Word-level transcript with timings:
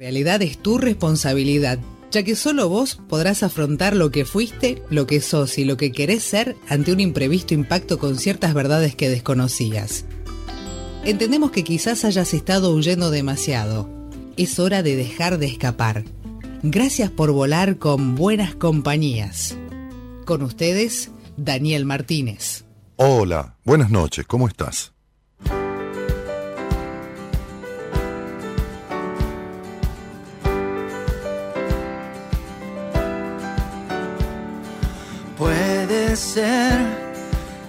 realidad 0.00 0.40
es 0.40 0.56
tu 0.56 0.78
responsabilidad, 0.78 1.78
ya 2.10 2.22
que 2.22 2.34
solo 2.34 2.70
vos 2.70 2.98
podrás 3.06 3.42
afrontar 3.42 3.94
lo 3.94 4.10
que 4.10 4.24
fuiste, 4.24 4.82
lo 4.88 5.06
que 5.06 5.20
sos 5.20 5.58
y 5.58 5.66
lo 5.66 5.76
que 5.76 5.92
querés 5.92 6.22
ser 6.22 6.56
ante 6.70 6.90
un 6.90 7.00
imprevisto 7.00 7.52
impacto 7.52 7.98
con 7.98 8.16
ciertas 8.16 8.54
verdades 8.54 8.94
que 8.94 9.10
desconocías. 9.10 10.06
Entendemos 11.04 11.50
que 11.50 11.64
quizás 11.64 12.06
hayas 12.06 12.32
estado 12.32 12.74
huyendo 12.74 13.10
demasiado. 13.10 13.90
Es 14.38 14.58
hora 14.58 14.82
de 14.82 14.96
dejar 14.96 15.36
de 15.36 15.48
escapar. 15.48 16.04
Gracias 16.62 17.10
por 17.10 17.32
volar 17.32 17.76
con 17.76 18.14
buenas 18.14 18.54
compañías. 18.54 19.54
Con 20.24 20.40
ustedes, 20.40 21.10
Daniel 21.36 21.84
Martínez. 21.84 22.64
Hola, 22.96 23.58
buenas 23.64 23.90
noches, 23.90 24.26
¿cómo 24.26 24.48
estás? 24.48 24.94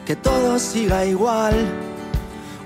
Que 0.06 0.16
todo 0.18 0.60
siga 0.60 1.06
igual 1.06 1.54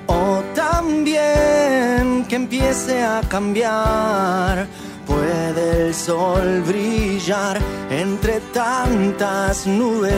o 0.07 0.41
también 0.55 2.25
que 2.27 2.35
empiece 2.35 3.03
a 3.03 3.21
cambiar. 3.29 4.67
Puede 5.05 5.87
el 5.87 5.93
sol 5.93 6.63
brillar 6.65 7.59
entre 7.91 8.39
tantas 8.51 9.67
nubes 9.67 10.15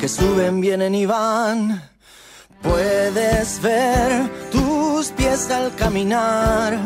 que 0.00 0.08
suben, 0.08 0.62
vienen 0.62 0.94
y 0.94 1.04
van. 1.04 1.82
Puedes 2.62 3.60
ver 3.60 4.30
tus 4.50 5.10
pies 5.10 5.50
al 5.50 5.74
caminar 5.74 6.78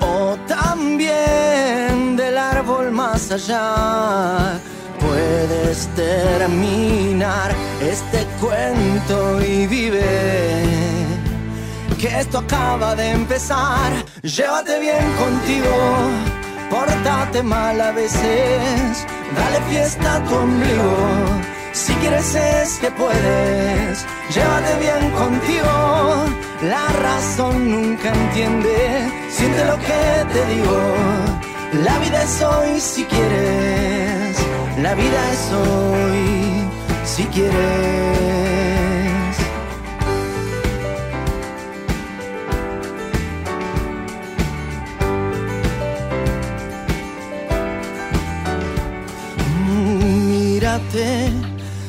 o 0.00 0.36
también 0.48 2.16
del 2.16 2.38
árbol 2.38 2.92
más 2.92 3.30
allá 3.30 4.58
puedes 5.06 5.88
terminar 5.94 7.54
este 7.80 8.26
cuento 8.40 9.42
y 9.44 9.66
vive. 9.66 10.02
Que 11.98 12.20
esto 12.20 12.38
acaba 12.38 12.94
de 12.94 13.10
empezar, 13.10 13.90
llévate 14.22 14.78
bien 14.80 15.06
contigo, 15.22 15.74
pórtate 16.70 17.42
mal 17.42 17.80
a 17.80 17.92
veces, 17.92 19.06
dale 19.34 19.60
fiesta 19.70 20.16
a 20.16 20.24
tu 20.24 20.34
ombligo. 20.34 20.96
Si 21.72 21.92
quieres 21.94 22.34
es 22.34 22.78
que 22.78 22.90
puedes, 22.90 24.04
llévate 24.34 24.72
bien 24.78 25.10
contigo. 25.12 26.26
La 26.62 26.86
razón 27.02 27.70
nunca 27.70 28.12
entiende, 28.12 29.10
siente 29.30 29.64
lo 29.64 29.76
que 29.78 30.02
te 30.32 30.54
digo. 30.54 30.78
La 31.84 31.98
vida 31.98 32.22
es 32.22 32.42
hoy 32.42 32.80
si 32.80 33.04
quieres 33.04 34.55
la 34.82 34.94
vida 34.94 35.32
es 35.32 35.52
hoy, 35.52 36.68
si 37.04 37.24
quieres. 37.24 37.54
Mírate, 49.66 51.30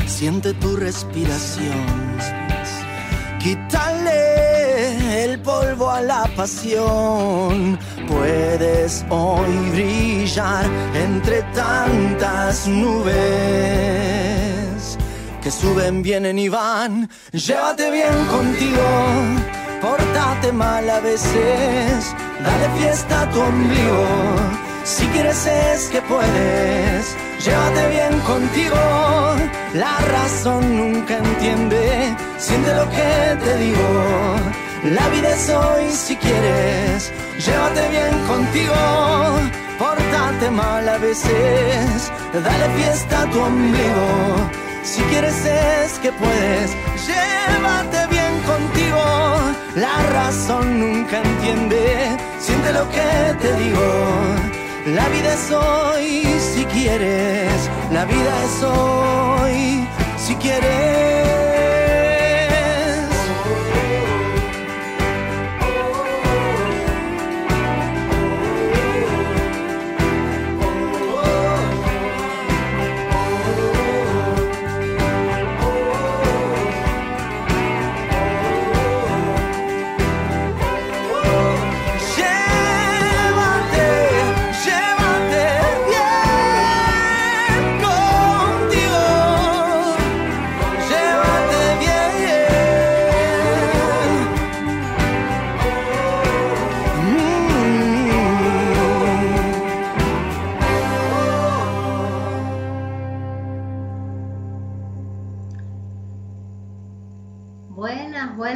siente 0.05 0.53
tu 0.53 0.75
respiración. 0.77 2.17
Quítale 3.39 4.46
el 5.07 5.39
polvo 5.39 5.89
a 5.89 6.01
la 6.01 6.25
pasión 6.35 7.79
puedes 8.07 9.05
hoy 9.09 9.69
brillar 9.71 10.65
entre 10.93 11.41
tantas 11.53 12.67
nubes 12.67 13.87
que 15.41 15.51
suben, 15.51 16.01
vienen 16.01 16.37
y 16.39 16.49
van. 16.49 17.09
Llévate 17.31 17.89
bien 17.89 18.25
contigo, 18.25 18.83
pórtate 19.81 20.51
mal 20.51 20.89
a 20.89 20.99
veces, 20.99 22.13
dale 22.43 22.69
fiesta 22.77 23.21
a 23.21 23.29
tu 23.29 23.39
ombligo. 23.39 24.05
Si 24.83 25.05
quieres 25.07 25.45
es 25.45 25.87
que 25.89 26.01
puedes, 26.01 27.15
llévate 27.45 27.89
bien 27.89 28.19
contigo. 28.21 28.75
La 29.73 29.97
razón 30.11 30.77
nunca 30.77 31.17
entiende, 31.17 32.15
siente 32.37 32.73
lo 32.73 32.89
que 32.89 33.37
te 33.43 33.57
digo. 33.57 34.66
La 34.91 35.09
vida 35.09 35.29
es 35.35 35.49
hoy 35.49 35.91
si 35.91 36.15
quieres 36.15 37.11
llévate 37.45 37.89
bien 37.89 38.25
contigo, 38.25 38.73
pórtate 39.77 40.49
mal 40.49 40.87
a 40.87 40.97
veces, 40.97 42.11
dale 42.33 42.69
fiesta 42.77 43.23
a 43.23 43.29
tu 43.29 43.39
ombligo, 43.39 44.49
si 44.83 45.01
quieres 45.03 45.45
es 45.45 45.99
que 45.99 46.11
puedes, 46.13 46.71
llévate 47.05 48.07
bien 48.07 48.33
contigo, 48.45 49.03
la 49.75 49.97
razón 50.13 50.79
nunca 50.79 51.21
entiende, 51.21 52.17
siente 52.39 52.71
lo 52.71 52.89
que 52.89 53.35
te 53.41 53.53
digo, 53.57 53.89
la 54.85 55.09
vida 55.09 55.33
es 55.33 55.51
hoy 55.51 56.25
si 56.39 56.63
quieres, 56.65 57.69
la 57.91 58.05
vida 58.05 58.43
es 58.45 58.63
hoy 58.63 59.87
si 60.17 60.35
quieres. 60.35 61.46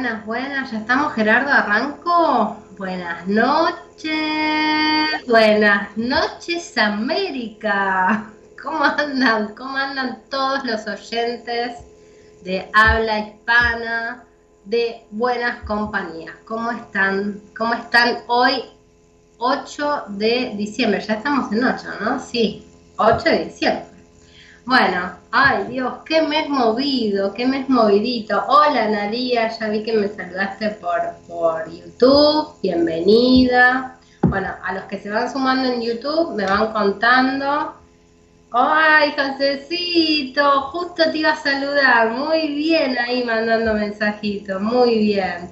Ya 0.02 0.78
estamos, 0.78 1.12
Gerardo, 1.12 1.52
arranco. 1.52 2.56
Buenas 2.76 3.24
noches, 3.28 4.10
buenas 5.28 5.96
noches 5.96 6.76
América. 6.76 8.26
¿Cómo 8.60 8.82
andan? 8.82 9.54
¿Cómo 9.54 9.76
andan 9.76 10.22
todos 10.28 10.64
los 10.64 10.88
oyentes 10.88 11.84
de 12.42 12.68
habla 12.72 13.20
hispana 13.20 14.24
de 14.64 15.06
buenas 15.12 15.62
compañías? 15.62 16.34
¿Cómo 16.46 16.72
están? 16.72 17.40
¿Cómo 17.56 17.74
están 17.74 18.24
hoy 18.26 18.64
8 19.38 20.04
de 20.08 20.54
diciembre? 20.56 21.00
Ya 21.00 21.14
estamos 21.14 21.52
en 21.52 21.62
8, 21.62 21.84
¿no? 22.00 22.18
Sí, 22.18 22.66
8 22.96 23.22
de 23.22 23.44
diciembre. 23.44 23.91
Bueno, 24.64 25.16
ay 25.32 25.64
Dios, 25.70 25.92
qué 26.06 26.22
mes 26.22 26.48
movido, 26.48 27.34
qué 27.34 27.46
mes 27.46 27.68
movidito. 27.68 28.44
Hola 28.46 28.88
Nadia, 28.88 29.48
ya 29.48 29.68
vi 29.68 29.82
que 29.82 29.92
me 29.92 30.06
saludaste 30.06 30.70
por, 30.70 31.00
por 31.26 31.68
YouTube, 31.68 32.54
bienvenida. 32.62 33.98
Bueno, 34.22 34.54
a 34.62 34.72
los 34.74 34.84
que 34.84 35.00
se 35.00 35.10
van 35.10 35.30
sumando 35.32 35.68
en 35.68 35.82
YouTube 35.82 36.36
me 36.36 36.46
van 36.46 36.72
contando. 36.72 37.74
Ay, 38.52 39.12
Josecito, 39.16 40.60
justo 40.70 41.10
te 41.10 41.18
iba 41.18 41.30
a 41.30 41.36
saludar. 41.36 42.10
Muy 42.12 42.54
bien 42.54 42.96
ahí 42.98 43.24
mandando 43.24 43.74
mensajitos, 43.74 44.62
muy 44.62 44.96
bien. 44.96 45.50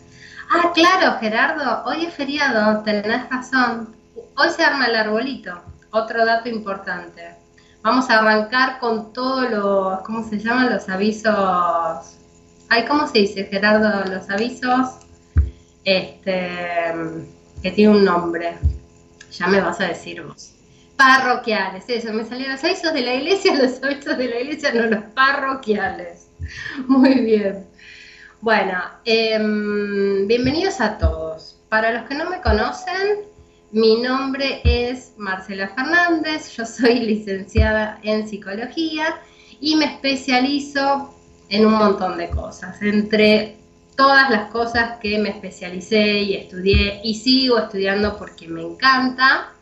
Ah, 0.53 0.71
claro, 0.73 1.19
Gerardo, 1.19 1.83
hoy 1.85 2.05
es 2.05 2.15
feriado, 2.15 2.85
tenés 2.85 3.29
razón. 3.29 3.93
Hoy 4.37 4.51
se 4.51 4.63
arma 4.63 4.87
el 4.87 4.95
arbolito, 4.95 5.61
otro 5.91 6.25
dato 6.25 6.49
importante. 6.49 7.40
Vamos 7.83 8.11
a 8.11 8.19
arrancar 8.19 8.79
con 8.79 9.13
todos 9.15 9.51
los, 9.51 10.03
¿cómo 10.03 10.29
se 10.29 10.39
llaman? 10.39 10.71
Los 10.71 10.89
avisos. 10.91 12.19
Ay, 12.69 12.85
¿cómo 12.87 13.07
se 13.07 13.21
dice, 13.21 13.45
Gerardo? 13.45 14.05
Los 14.05 14.29
avisos. 14.29 14.97
Este, 15.85 16.93
que 17.63 17.71
tiene 17.71 17.97
un 17.97 18.05
nombre. 18.05 18.59
Ya 19.33 19.47
me 19.47 19.63
vas 19.63 19.81
a 19.81 19.87
decir 19.87 20.23
vos. 20.23 20.53
Parroquiales, 20.97 21.85
eso, 21.89 22.13
me 22.13 22.27
salieron 22.27 22.53
los 22.53 22.65
avisos 22.65 22.93
de 22.93 23.01
la 23.01 23.15
iglesia, 23.15 23.55
los 23.63 23.83
avisos 23.83 24.19
de 24.19 24.29
la 24.29 24.41
iglesia, 24.41 24.75
no 24.75 24.83
los 24.83 25.05
parroquiales. 25.15 26.29
Muy 26.87 27.15
bien. 27.21 27.67
Bueno, 28.43 28.79
em, 29.07 30.27
bienvenidos 30.27 30.83
a 30.83 30.99
todos. 30.99 31.59
Para 31.71 31.93
los 31.93 32.03
que 32.09 32.15
no 32.15 32.29
me 32.29 32.43
conocen, 32.43 33.30
Mi 33.73 34.01
nombre 34.01 34.63
es 34.65 35.13
Marcela 35.17 35.69
Fernández, 35.69 36.51
yo 36.57 36.67
soy 36.67 36.99
licenciada 36.99 38.01
en 38.03 38.27
psicología 38.27 39.21
y 39.61 39.77
me 39.77 39.85
especializo 39.85 41.15
en 41.49 41.67
un 41.67 41.75
montón 41.75 42.19
de 42.19 42.31
cosas. 42.31 42.83
Entre 42.83 43.59
todas 43.97 44.29
las 44.29 44.51
cosas 44.51 44.99
que 44.99 45.19
me 45.19 45.29
especialicé 45.29 46.21
y 46.21 46.35
estudié 46.35 47.01
y 47.05 47.15
sigo 47.15 47.59
estudiando 47.59 48.19
porque 48.19 48.49
me 48.49 48.63
encanta, 48.63 49.53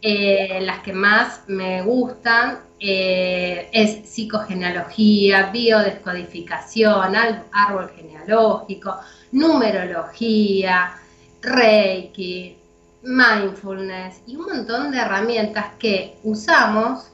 eh, 0.00 0.60
las 0.62 0.78
que 0.84 0.92
más 0.92 1.42
me 1.48 1.82
gustan 1.82 2.60
eh, 2.78 3.68
es 3.72 4.08
psicogenealogía, 4.08 5.50
biodescodificación, 5.50 7.16
árbol 7.50 7.90
genealógico, 7.96 8.96
numerología, 9.32 10.94
reiki, 11.42 12.59
mindfulness 13.02 14.20
y 14.26 14.36
un 14.36 14.46
montón 14.46 14.90
de 14.90 14.98
herramientas 14.98 15.66
que 15.78 16.18
usamos 16.22 17.10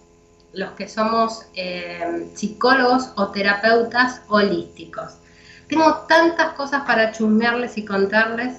los 0.52 0.70
que 0.72 0.88
somos 0.88 1.46
eh, 1.54 2.28
psicólogos 2.34 3.10
o 3.16 3.28
terapeutas 3.28 4.22
holísticos. 4.28 5.18
Tengo 5.68 6.06
tantas 6.08 6.54
cosas 6.54 6.84
para 6.84 7.12
chusmearles 7.12 7.76
y 7.76 7.84
contarles 7.84 8.58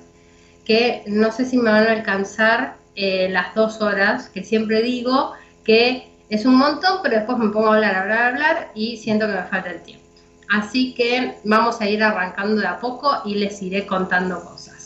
que 0.65 1.03
no 1.07 1.31
sé 1.31 1.45
si 1.45 1.57
me 1.57 1.71
van 1.71 1.87
a 1.87 1.91
alcanzar 1.93 2.75
eh, 2.95 3.29
las 3.29 3.55
dos 3.55 3.81
horas, 3.81 4.29
que 4.29 4.43
siempre 4.43 4.81
digo 4.81 5.33
que 5.63 6.11
es 6.29 6.45
un 6.45 6.55
montón, 6.55 6.99
pero 7.01 7.15
después 7.15 7.37
me 7.37 7.49
pongo 7.49 7.71
a 7.71 7.75
hablar, 7.75 7.95
hablar, 7.95 8.33
hablar 8.33 8.71
y 8.75 8.97
siento 8.97 9.27
que 9.27 9.33
me 9.33 9.43
falta 9.43 9.71
el 9.71 9.81
tiempo. 9.81 10.05
Así 10.49 10.93
que 10.93 11.37
vamos 11.43 11.81
a 11.81 11.89
ir 11.89 12.03
arrancando 12.03 12.61
de 12.61 12.67
a 12.67 12.79
poco 12.79 13.21
y 13.25 13.35
les 13.35 13.61
iré 13.61 13.85
contando 13.85 14.43
cosas. 14.43 14.76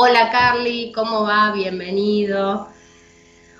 Hola 0.00 0.30
Carly, 0.30 0.92
¿cómo 0.94 1.24
va? 1.24 1.50
Bienvenido. 1.50 2.68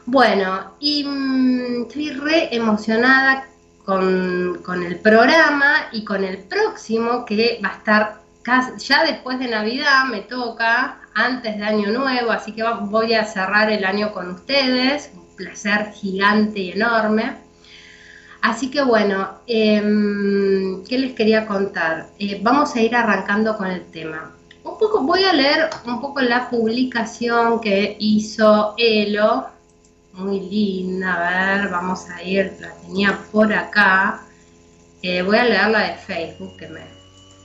Bueno, 0.06 0.76
y 0.78 1.02
mm, 1.02 1.82
estoy 1.82 2.10
re 2.12 2.54
emocionada 2.54 3.48
con, 3.84 4.84
el 4.84 5.00
programa 5.00 5.88
y 5.90 6.04
con 6.04 6.22
el 6.22 6.38
próximo 6.38 7.24
que 7.24 7.60
va 7.60 7.70
a 7.70 7.76
estar 7.78 8.20
ya 8.78 9.02
después 9.04 9.40
de 9.40 9.48
Navidad, 9.48 10.04
me 10.08 10.20
toca, 10.20 11.00
antes 11.12 11.58
de 11.58 11.64
Año 11.64 11.90
Nuevo, 11.90 12.30
así 12.30 12.52
que 12.52 12.62
voy 12.82 13.14
a 13.14 13.24
cerrar 13.24 13.72
el 13.72 13.84
año 13.84 14.12
con 14.12 14.30
ustedes, 14.30 15.10
un 15.16 15.34
placer 15.34 15.90
gigante 15.92 16.60
y 16.60 16.70
enorme. 16.70 17.32
Así 18.42 18.70
que 18.70 18.82
bueno, 18.82 19.40
em, 19.48 20.84
¿qué 20.84 20.98
les 20.98 21.14
quería 21.14 21.48
contar? 21.48 22.10
Eh, 22.20 22.38
vamos 22.40 22.76
a 22.76 22.80
ir 22.80 22.94
arrancando 22.94 23.56
con 23.56 23.66
el 23.66 23.84
tema 23.90 24.37
voy 25.08 25.24
a 25.24 25.32
leer 25.32 25.70
un 25.86 26.00
poco 26.00 26.20
la 26.20 26.50
publicación 26.50 27.60
que 27.60 27.96
hizo 27.98 28.74
Elo, 28.76 29.48
muy 30.12 30.40
linda, 30.40 31.14
a 31.14 31.56
ver, 31.56 31.70
vamos 31.70 32.08
a 32.10 32.22
ir, 32.22 32.56
la 32.60 32.74
tenía 32.82 33.18
por 33.30 33.52
acá, 33.52 34.22
eh, 35.02 35.22
voy 35.22 35.36
a 35.36 35.44
leer 35.44 35.68
la 35.68 35.80
de 35.80 35.94
Facebook, 35.94 36.56
que 36.56 36.68
me, 36.68 36.82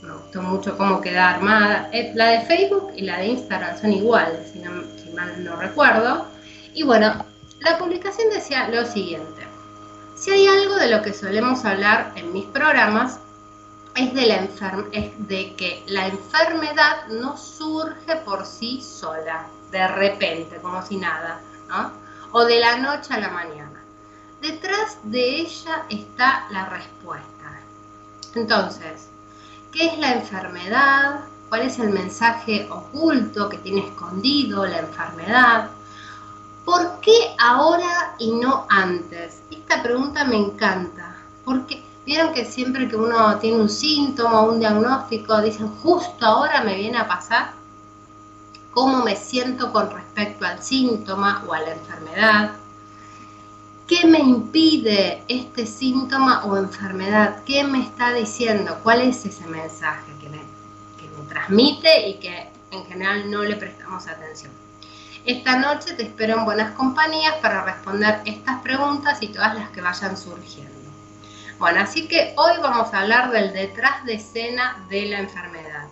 gustó 0.02 0.42
mucho 0.42 0.78
cómo 0.78 1.00
queda 1.00 1.30
armada, 1.30 1.90
eh, 1.94 2.12
la 2.16 2.28
de 2.28 2.42
Facebook 2.42 2.92
y 2.96 3.04
la 3.04 3.20
de 3.20 3.28
Instagram 3.28 3.80
son 3.80 3.94
iguales, 3.94 4.52
si, 4.52 4.60
si 4.60 5.10
mal 5.12 5.44
no 5.44 5.56
recuerdo, 5.56 6.28
y 6.74 6.84
bueno, 6.84 7.26
la 7.62 7.78
publicación 7.78 8.30
decía 8.30 8.68
lo 8.70 8.86
siguiente, 8.86 9.44
si 10.18 10.32
hay 10.32 10.48
algo 10.48 10.76
de 10.76 10.90
lo 10.90 11.02
que 11.02 11.14
solemos 11.14 11.64
hablar 11.64 12.12
en 12.16 12.34
mis 12.34 12.46
programas, 12.46 13.20
es 13.96 14.14
de, 14.14 14.26
la 14.26 14.36
es 14.92 15.28
de 15.28 15.56
que 15.56 15.84
la 15.88 16.08
enfermedad 16.08 17.08
no 17.08 17.38
surge 17.38 18.16
por 18.26 18.46
sí 18.46 18.82
sola, 18.82 19.46
de 19.72 19.88
repente, 19.88 20.58
como 20.62 20.82
si 20.82 20.98
nada. 20.98 21.42
O 22.32 22.46
de 22.46 22.60
la 22.60 22.78
noche 22.78 23.14
a 23.14 23.20
la 23.20 23.30
mañana. 23.30 23.84
Detrás 24.42 24.98
de 25.04 25.42
ella 25.42 25.86
está 25.90 26.48
la 26.52 26.66
respuesta. 26.66 27.60
Entonces, 28.36 29.10
¿qué 29.72 29.88
es 29.88 29.98
la 30.00 30.14
enfermedad? 30.14 31.22
¿Cuál 31.50 31.62
es 31.62 31.78
el 31.78 31.92
mensaje 31.92 32.68
oculto 32.72 33.48
que 33.48 33.60
tiene 33.60 33.88
escondido 33.88 34.66
la 34.66 34.80
enfermedad? 34.80 35.70
¿Por 36.66 37.00
qué 37.00 37.36
ahora 37.38 38.16
y 38.18 38.32
no 38.32 38.66
antes? 38.70 39.42
Esta 39.52 39.84
pregunta 39.84 40.26
me 40.26 40.38
encanta, 40.38 41.16
porque 41.46 41.84
Vieron 42.06 42.34
que 42.34 42.44
siempre 42.44 42.90
que 42.90 42.98
uno 42.98 43.38
tiene 43.40 43.58
un 43.58 43.70
síntoma 43.70 44.42
o 44.42 44.52
un 44.52 44.60
diagnóstico, 44.60 45.42
dicen, 45.42 45.70
justo 45.82 46.26
ahora 46.26 46.62
me 46.62 46.76
viene 46.76 46.98
a 46.98 47.08
pasar 47.08 47.54
cómo 48.72 49.04
me 49.04 49.16
siento 49.16 49.72
con 49.72 49.90
respecto 49.90 50.46
al 50.46 50.62
síntoma 50.62 51.44
o 51.48 51.54
a 51.54 51.62
la 51.62 51.72
enfermedad. 51.72 52.52
¿Qué 53.88 54.08
me 54.08 54.20
impide 54.20 55.24
este 55.28 55.66
síntoma 55.66 56.44
o 56.46 56.58
enfermedad? 56.58 57.44
¿Qué 57.46 57.64
me 57.64 57.84
está 57.84 58.14
diciendo? 58.14 58.80
¿Cuál 58.84 59.02
es 59.02 59.26
ese 59.26 59.46
mensaje 59.46 60.12
que 60.20 60.30
me, 60.30 60.40
que 60.98 61.08
me 61.18 61.28
transmite 61.30 62.10
y 62.10 62.16
que 62.16 62.50
en 62.72 62.86
general 62.86 63.30
no 63.30 63.44
le 63.44 63.56
prestamos 63.56 64.08
atención? 64.08 64.52
Esta 65.26 65.58
noche 65.58 65.94
te 65.94 66.04
espero 66.04 66.40
en 66.40 66.46
buenas 66.46 66.72
compañías 66.72 67.36
para 67.36 67.64
responder 67.64 68.22
estas 68.26 68.62
preguntas 68.62 69.22
y 69.22 69.28
todas 69.28 69.56
las 69.56 69.70
que 69.70 69.82
vayan 69.82 70.18
surgiendo. 70.18 70.73
Así 71.66 72.08
que 72.08 72.34
hoy 72.36 72.52
vamos 72.62 72.94
a 72.94 73.02
hablar 73.02 73.32
del 73.32 73.54
detrás 73.54 74.04
de 74.06 74.16
escena 74.16 74.86
de 74.90 75.06
la 75.06 75.20
enfermedad. 75.20 75.88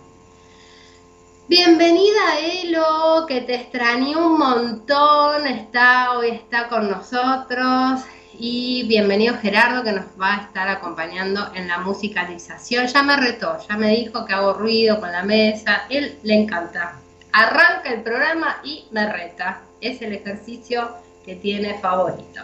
Bienvenida 1.48 2.38
Elo, 2.40 3.24
que 3.26 3.40
te 3.40 3.54
extrañé 3.54 4.14
un 4.14 4.38
montón, 4.38 5.46
está, 5.46 6.12
hoy 6.12 6.28
está 6.28 6.68
con 6.68 6.90
nosotros. 6.90 8.02
Y 8.34 8.86
bienvenido 8.86 9.36
Gerardo, 9.38 9.82
que 9.82 9.92
nos 9.92 10.04
va 10.20 10.34
a 10.34 10.42
estar 10.42 10.68
acompañando 10.68 11.50
en 11.54 11.68
la 11.68 11.78
musicalización. 11.78 12.86
Ya 12.86 13.02
me 13.02 13.16
retó, 13.16 13.56
ya 13.66 13.76
me 13.76 13.88
dijo 13.88 14.26
que 14.26 14.34
hago 14.34 14.52
ruido 14.52 15.00
con 15.00 15.10
la 15.10 15.22
mesa, 15.22 15.84
él 15.88 16.18
le 16.22 16.34
encanta. 16.34 16.96
Arranca 17.32 17.90
el 17.90 18.02
programa 18.02 18.60
y 18.62 18.84
me 18.90 19.10
reta. 19.10 19.62
Es 19.80 20.02
el 20.02 20.12
ejercicio 20.12 20.96
que 21.24 21.34
tiene 21.36 21.78
favorito. 21.78 22.42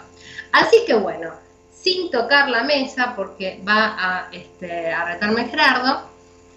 Así 0.53 0.79
que 0.87 0.95
bueno, 0.95 1.33
sin 1.89 2.11
tocar 2.11 2.49
la 2.49 2.65
mesa, 2.65 3.15
porque 3.17 3.61
va 3.67 3.97
a, 3.99 4.29
este, 4.33 4.95
retarme 5.07 5.49
Gerardo, 5.49 6.03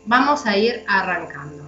vamos 0.06 0.46
a 0.46 0.58
ir 0.58 0.84
arrancando. 0.88 1.64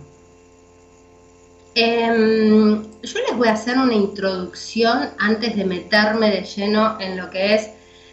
Em, 1.76 2.84
yo 3.02 3.20
les 3.28 3.38
voy 3.38 3.48
a 3.48 3.54
hacer 3.54 3.78
una 3.78 3.94
introducción 3.94 5.10
antes 5.18 5.56
de 5.56 5.66
meterme 5.66 6.30
de 6.30 6.44
lleno 6.44 7.00
en 7.00 7.18
lo 7.18 7.30
que 7.32 7.56
es 7.56 7.70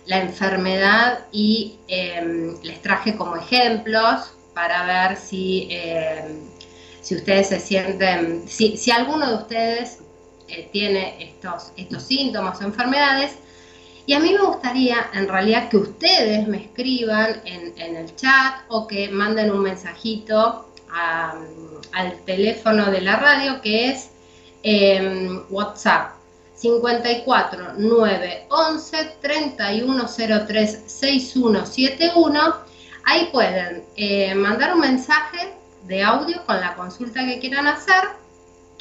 la 0.07 0.21
enfermedad 0.21 1.27
y 1.31 1.79
em, 1.89 2.57
les 2.63 2.81
traje 2.81 3.17
como 3.17 3.37
ejemplos 3.37 4.33
para 4.55 4.85
ver 4.85 5.17
si, 5.17 5.69
em, 5.71 6.49
si 7.03 7.17
ustedes 7.17 7.49
se 7.49 7.61
sienten, 7.61 8.49
si, 8.49 8.77
si 8.77 8.91
alguno 8.91 9.27
de 9.27 9.35
ustedes 9.35 9.99
eh, 10.49 10.69
tiene 10.73 11.17
estos, 11.23 11.73
estos 11.77 12.03
síntomas 12.05 12.61
o 12.61 12.65
enfermedades, 12.65 13.33
y 14.11 14.13
a 14.13 14.19
mí 14.19 14.33
me 14.33 14.45
gustaría 14.45 15.09
en 15.13 15.29
realidad 15.29 15.69
que 15.69 15.77
ustedes 15.77 16.49
me 16.49 16.57
escriban 16.57 17.41
en, 17.45 17.97
el 17.97 18.13
chat 18.17 18.65
o 18.67 18.89
que 18.89 19.09
manden 19.09 19.53
un 19.53 19.61
mensajito 19.61 20.67
al 20.91 22.21
teléfono 22.27 22.91
de 22.91 23.03
la 23.03 23.15
radio 23.15 23.61
que 23.63 23.91
es 23.91 24.11
em, 24.65 25.45
WhatsApp 25.49 26.15
54 26.57 27.75
9 27.79 28.47
11 28.49 29.13
3103 29.23 30.83
6171. 30.87 32.41
Ahí 33.05 33.29
pueden 33.31 33.85
eh, 33.95 34.35
mandar 34.35 34.75
un 34.75 34.81
mensaje 34.81 35.55
de 35.85 36.03
audio 36.03 36.45
con 36.47 36.61
la 36.61 36.75
consulta 36.75 37.25
que 37.25 37.39
quieran 37.39 37.69
hacer 37.69 38.09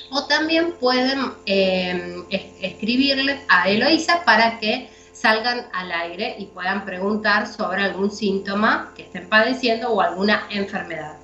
o 0.10 0.26
también 0.26 0.72
pueden 0.80 1.34
em, 1.46 2.26
escribirle 2.62 3.40
a 3.48 3.70
Eloisa 3.70 4.24
para 4.26 4.60
que 4.60 4.90
salgan 5.20 5.68
al 5.74 5.92
aire 5.92 6.36
y 6.38 6.46
puedan 6.46 6.86
preguntar 6.86 7.46
sobre 7.46 7.84
algún 7.84 8.10
síntoma 8.10 8.94
que 8.96 9.04
estén 9.04 9.28
padeciendo 9.28 9.90
o 9.90 10.00
alguna 10.00 10.48
enfermedad. 10.50 11.18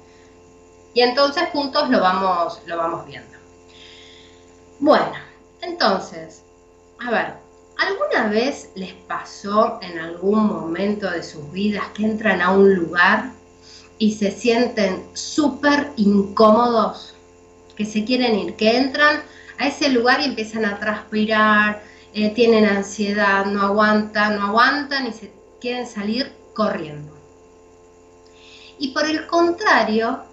Y 0.94 1.02
entonces 1.02 1.44
juntos 1.54 1.90
lo 1.90 2.02
vamos, 2.02 2.62
lo 2.66 2.78
vamos 2.78 3.06
viendo. 3.06 3.38
Bueno, 4.80 5.14
entonces, 5.62 6.44
a 7.00 7.10
ver, 7.10 7.34
¿alguna 7.78 8.30
vez 8.30 8.70
les 8.76 8.94
pasó 8.94 9.80
en 9.82 9.98
algún 9.98 10.46
momento 10.48 11.10
de 11.10 11.24
sus 11.24 11.50
vidas 11.54 11.86
que 11.94 12.04
entran 12.04 12.42
a 12.42 12.52
un 12.52 12.76
lugar 12.76 13.32
y 13.98 14.14
se 14.14 14.32
sienten 14.32 15.06
súper 15.14 15.92
incómodos? 15.96 17.16
Que 17.78 17.86
se 17.86 18.04
quieren 18.04 18.36
ir, 18.36 18.56
que 18.56 18.76
entran 18.78 19.24
a 19.58 19.68
ese 19.68 19.88
lugar 19.90 20.20
y 20.20 20.26
empiezan 20.26 20.66
a 20.66 20.80
transpirar, 20.80 21.82
eh, 22.16 22.30
tienen 22.30 22.64
ansiedad, 22.64 23.46
no 23.46 23.62
aguantan, 23.62 24.40
no 24.40 24.46
aguantan 24.46 25.06
y 25.06 25.12
se 25.12 25.34
quieren 25.60 25.86
salir 25.86 26.32
corriendo. 26.54 27.14
Y 28.80 28.94
por 28.94 29.06
el 29.06 29.28
contrario, 29.28 30.24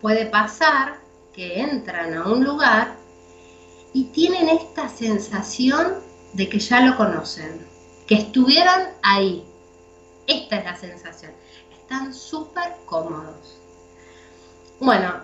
puede 0.00 0.26
pasar 0.26 0.98
que 1.32 1.60
entran 1.60 2.14
a 2.14 2.24
un 2.24 2.42
lugar 2.42 2.96
y 3.92 4.06
tienen 4.06 4.48
esta 4.48 4.88
sensación 4.88 6.00
de 6.32 6.48
que 6.48 6.58
ya 6.58 6.80
lo 6.80 6.96
conocen, 6.96 7.64
que 8.08 8.16
estuvieron 8.16 8.88
ahí. 9.02 9.44
Esta 10.26 10.56
es 10.56 10.64
la 10.64 10.76
sensación. 10.76 11.30
Están 11.80 12.12
súper 12.12 12.74
cómodos. 12.86 13.60
Bueno, 14.80 15.14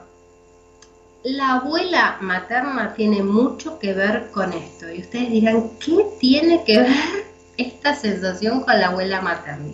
la 1.23 1.57
abuela 1.57 2.17
materna 2.21 2.95
tiene 2.95 3.23
mucho 3.23 3.79
que 3.79 3.93
ver 3.93 4.31
con 4.31 4.53
esto. 4.53 4.91
Y 4.91 5.01
ustedes 5.01 5.31
dirán, 5.31 5.71
¿qué 5.79 6.07
tiene 6.19 6.65
que 6.65 6.79
ver 6.79 7.27
esta 7.57 7.95
sensación 7.95 8.63
con 8.63 8.79
la 8.81 8.89
abuela 8.89 9.21
materna? 9.21 9.73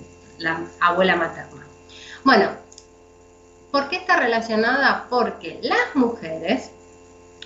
Bueno, 2.24 2.50
¿por 3.70 3.88
qué 3.88 3.96
está 3.96 4.16
relacionada? 4.16 5.06
Porque 5.08 5.60
las 5.62 5.94
mujeres 5.94 6.72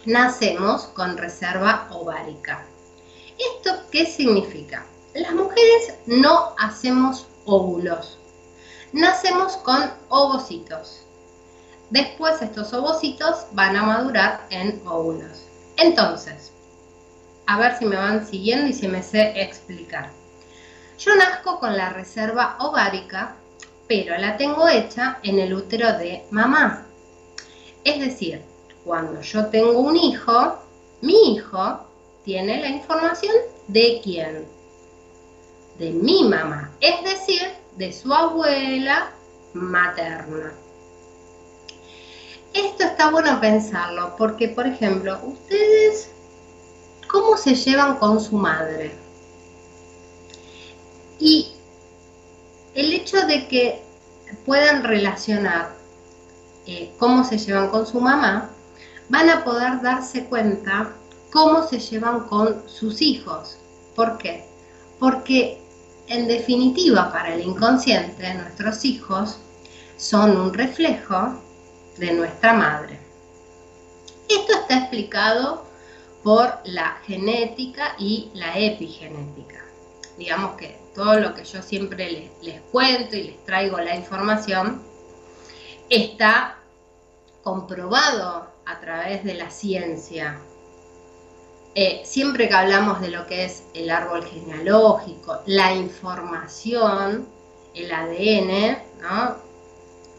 nacemos 0.07 0.87
con 0.87 1.17
reserva 1.19 1.87
ovárica. 1.91 2.65
¿Esto 3.39 3.83
qué 3.91 4.07
significa? 4.07 4.85
Las 5.15 5.33
mujeres 5.33 5.95
no 6.07 6.55
hacemos 6.59 7.27
óvulos, 7.45 8.19
nacemos 8.93 9.57
con 9.59 9.91
ovocitos. 10.09 11.05
Después 11.91 12.41
estos 12.41 12.73
ovocitos 12.73 13.47
van 13.53 13.77
a 13.77 13.83
madurar 13.83 14.47
en 14.51 14.81
óvulos. 14.87 15.47
Entonces, 15.77 16.53
a 17.47 17.59
ver 17.59 17.77
si 17.77 17.85
me 17.85 17.97
van 17.97 18.25
siguiendo 18.25 18.69
y 18.69 18.73
si 18.73 18.87
me 18.87 19.03
sé 19.03 19.43
explicar. 19.43 20.11
Yo 20.99 21.17
nazco 21.17 21.59
con 21.59 21.77
la 21.77 21.91
reserva 21.91 22.57
ovárica, 22.61 23.35
pero 23.89 24.17
la 24.19 24.37
tengo 24.37 24.69
hecha 24.69 25.19
en 25.25 25.41
el 25.41 25.53
útero 25.53 25.99
de 25.99 26.25
mamá. 26.31 26.87
Es 27.83 27.99
decir, 27.99 28.41
cuando 28.85 29.21
yo 29.21 29.47
tengo 29.47 29.81
un 29.81 29.97
hijo, 29.97 30.59
mi 31.01 31.35
hijo 31.35 31.81
tiene 32.25 32.61
la 32.61 32.69
información 32.69 33.35
de 33.67 34.01
quién? 34.05 34.47
De 35.79 35.91
mi 35.91 36.23
mamá, 36.23 36.71
es 36.81 37.03
decir, 37.03 37.51
de 37.77 37.93
su 37.93 38.13
abuela 38.13 39.11
materna. 39.55 40.53
Esto 42.53 42.85
está 42.85 43.11
bueno 43.11 43.41
pensarlo 43.41 44.15
porque, 44.17 44.49
por 44.49 44.67
ejemplo, 44.67 45.19
ustedes, 45.25 46.11
¿cómo 47.09 47.37
se 47.37 47.55
llevan 47.55 47.97
con 47.97 48.21
su 48.21 48.37
madre? 48.37 48.93
Y 51.19 51.53
el 52.75 52.93
hecho 52.93 53.27
de 53.27 53.47
que 53.47 53.83
puedan 54.45 54.85
relacionar 54.85 55.81
eh, 56.67 56.93
cómo 56.99 57.25
se 57.25 57.39
llevan 57.39 57.69
con 57.69 57.87
su 57.87 58.01
mamá, 58.01 58.51
van 59.09 59.29
a 59.29 59.45
poder 59.45 59.81
darse 59.81 60.25
cuenta 60.27 60.93
cómo 61.33 61.67
se 61.67 61.79
llevan 61.79 62.29
con 62.29 62.63
sus 62.69 63.01
hijos. 63.03 63.57
¿Por 63.97 64.19
qué? 64.19 64.45
Porque 64.99 65.61
en 66.07 66.29
definitiva 66.29 67.11
para 67.13 67.35
el 67.35 67.41
inconsciente 67.41 68.35
nuestros 68.35 68.85
hijos 68.85 69.39
son 69.97 70.37
un 70.37 70.55
reflejo 70.55 71.41
de 72.01 72.13
nuestra 72.13 72.55
madre. 72.55 72.99
Esto 74.29 74.55
está 74.55 74.79
explicado 74.79 75.65
por 76.25 76.59
la 76.65 76.99
genética 77.07 77.95
y 77.99 78.31
la 78.35 78.59
epigenética. 78.59 79.63
Digamos 80.17 80.57
que 80.57 80.79
todo 80.95 81.21
lo 81.21 81.35
que 81.35 81.45
yo 81.45 81.63
siempre 81.63 82.31
les, 82.41 82.61
cuento 82.73 83.17
y 83.17 83.25
les 83.25 83.45
traigo 83.45 83.79
la 83.79 83.95
información 83.95 84.83
está 85.89 86.57
comprobado 87.43 88.49
a 88.65 88.81
través 88.81 89.23
de 89.23 89.35
la 89.35 89.51
ciencia. 89.51 90.39
Eh, 91.75 92.03
siempre 92.05 92.49
que 92.49 92.55
hablamos 92.55 93.01
de 93.01 93.09
lo 93.09 93.27
que 93.27 93.45
es 93.45 93.65
el 93.75 93.91
árbol 93.91 94.25
genealógico, 94.25 95.41
la 95.47 95.75
información, 95.75 97.29
el 97.75 97.93
ADN, 97.93 98.79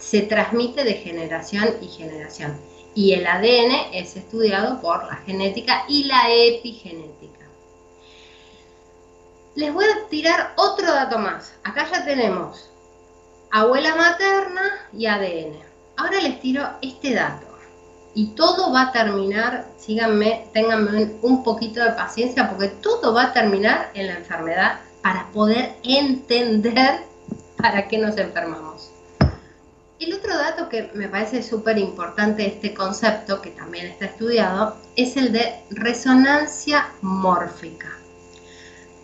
se 0.01 0.24
transmite 0.24 0.84
de 0.84 0.96
generación 0.96 1.70
y 1.81 1.88
generación. 1.88 2.60
Y 2.93 3.13
el 3.13 3.25
ADN 3.25 3.93
es 3.93 4.17
estudiado 4.17 4.81
por 4.81 5.05
la 5.05 5.15
genética 5.17 5.86
y 5.88 6.03
la 6.05 6.29
epigenética. 6.29 7.46
Les 9.55 9.74
voy 9.74 9.86
a 9.86 10.10
tirar 10.10 10.53
otro 10.58 10.88
dato 10.88 11.17
más. 11.17 11.53
Acá 11.63 11.88
ya 11.89 12.03
tenemos 12.03 12.70
abuela 13.51 13.96
materna 13.96 14.88
y 14.91 15.05
ADN. 15.05 15.58
Ahora 15.98 16.20
les 16.22 16.39
tiro 16.41 16.67
este 16.81 17.13
dato 17.13 17.48
y 18.13 18.27
todo 18.27 18.74
va 18.74 18.84
a 18.84 18.91
terminar, 18.91 19.67
síganme, 19.77 20.48
ténganme 20.51 21.12
un 21.22 21.43
poquito 21.43 21.81
de 21.81 21.91
paciencia, 21.91 22.50
porque 22.50 22.67
todo 22.67 23.13
va 23.13 23.25
a 23.25 23.34
terminar 23.34 23.91
en 23.93 24.08
la 24.08 24.13
enfermedad 24.15 24.79
para 25.01 25.27
poder 25.31 25.75
entender 25.84 27.01
para 27.55 27.88
qué 27.88 27.98
nos 27.98 28.17
enfermamos. 28.17 28.90
El 30.01 30.15
otro 30.15 30.36
dato 30.36 30.67
que 30.67 30.89
me 30.96 31.08
parece 31.08 31.43
súper 31.43 31.77
importante 31.77 32.41
de 32.41 32.48
este 32.48 32.74
concepto, 32.74 33.39
que 33.39 33.51
también 33.51 33.86
está 33.86 34.05
estudiado, 34.05 34.75
es 34.96 35.15
el 35.15 35.31
de 35.31 35.62
resonancia 35.70 36.89
mórfica. 37.03 37.89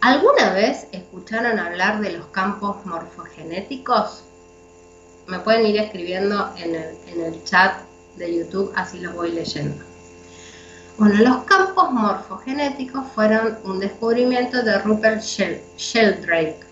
¿Alguna 0.02 0.54
vez 0.54 0.88
escucharon 0.92 1.60
hablar 1.60 2.02
de 2.02 2.14
los 2.14 2.26
campos 2.30 2.84
morfogenéticos? 2.88 4.24
Me 5.28 5.38
pueden 5.38 5.68
ir 5.68 5.78
escribiendo 5.80 6.52
en 6.58 6.74
el, 6.74 6.98
en 7.06 7.26
el 7.26 7.44
chat 7.44 7.80
de 8.16 8.36
YouTube, 8.36 8.74
así 8.76 9.00
los 9.00 9.14
voy 9.14 9.34
leyendo. 9.34 9.86
Bueno, 10.98 11.22
los 11.22 11.44
campos 11.44 11.92
morfogenéticos 11.92 13.06
fueron 13.14 13.60
un 13.66 13.80
descubrimiento 13.80 14.64
de 14.64 14.80
Rupert 14.80 15.22
Sheldrake. 15.22 16.66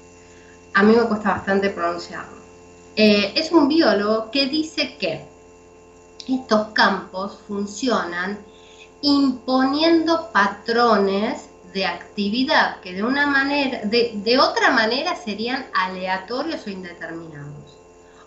A 0.73 0.81
mí 0.81 0.95
me 0.95 1.03
cuesta 1.03 1.29
bastante 1.29 1.69
pronunciarlo. 1.69 2.34
Eh, 2.95 3.33
es 3.35 3.51
un 3.51 3.67
biólogo 3.67 4.31
que 4.31 4.47
dice 4.47 4.97
que 4.97 5.25
estos 6.27 6.67
campos 6.67 7.39
funcionan 7.47 8.39
imponiendo 9.01 10.31
patrones 10.31 11.49
de 11.73 11.85
actividad 11.85 12.79
que 12.79 12.93
de 12.93 13.03
una 13.03 13.27
manera, 13.27 13.81
de, 13.83 14.13
de 14.15 14.39
otra 14.39 14.71
manera 14.71 15.15
serían 15.15 15.65
aleatorios 15.73 16.65
o 16.65 16.69
indeterminados. 16.69 17.77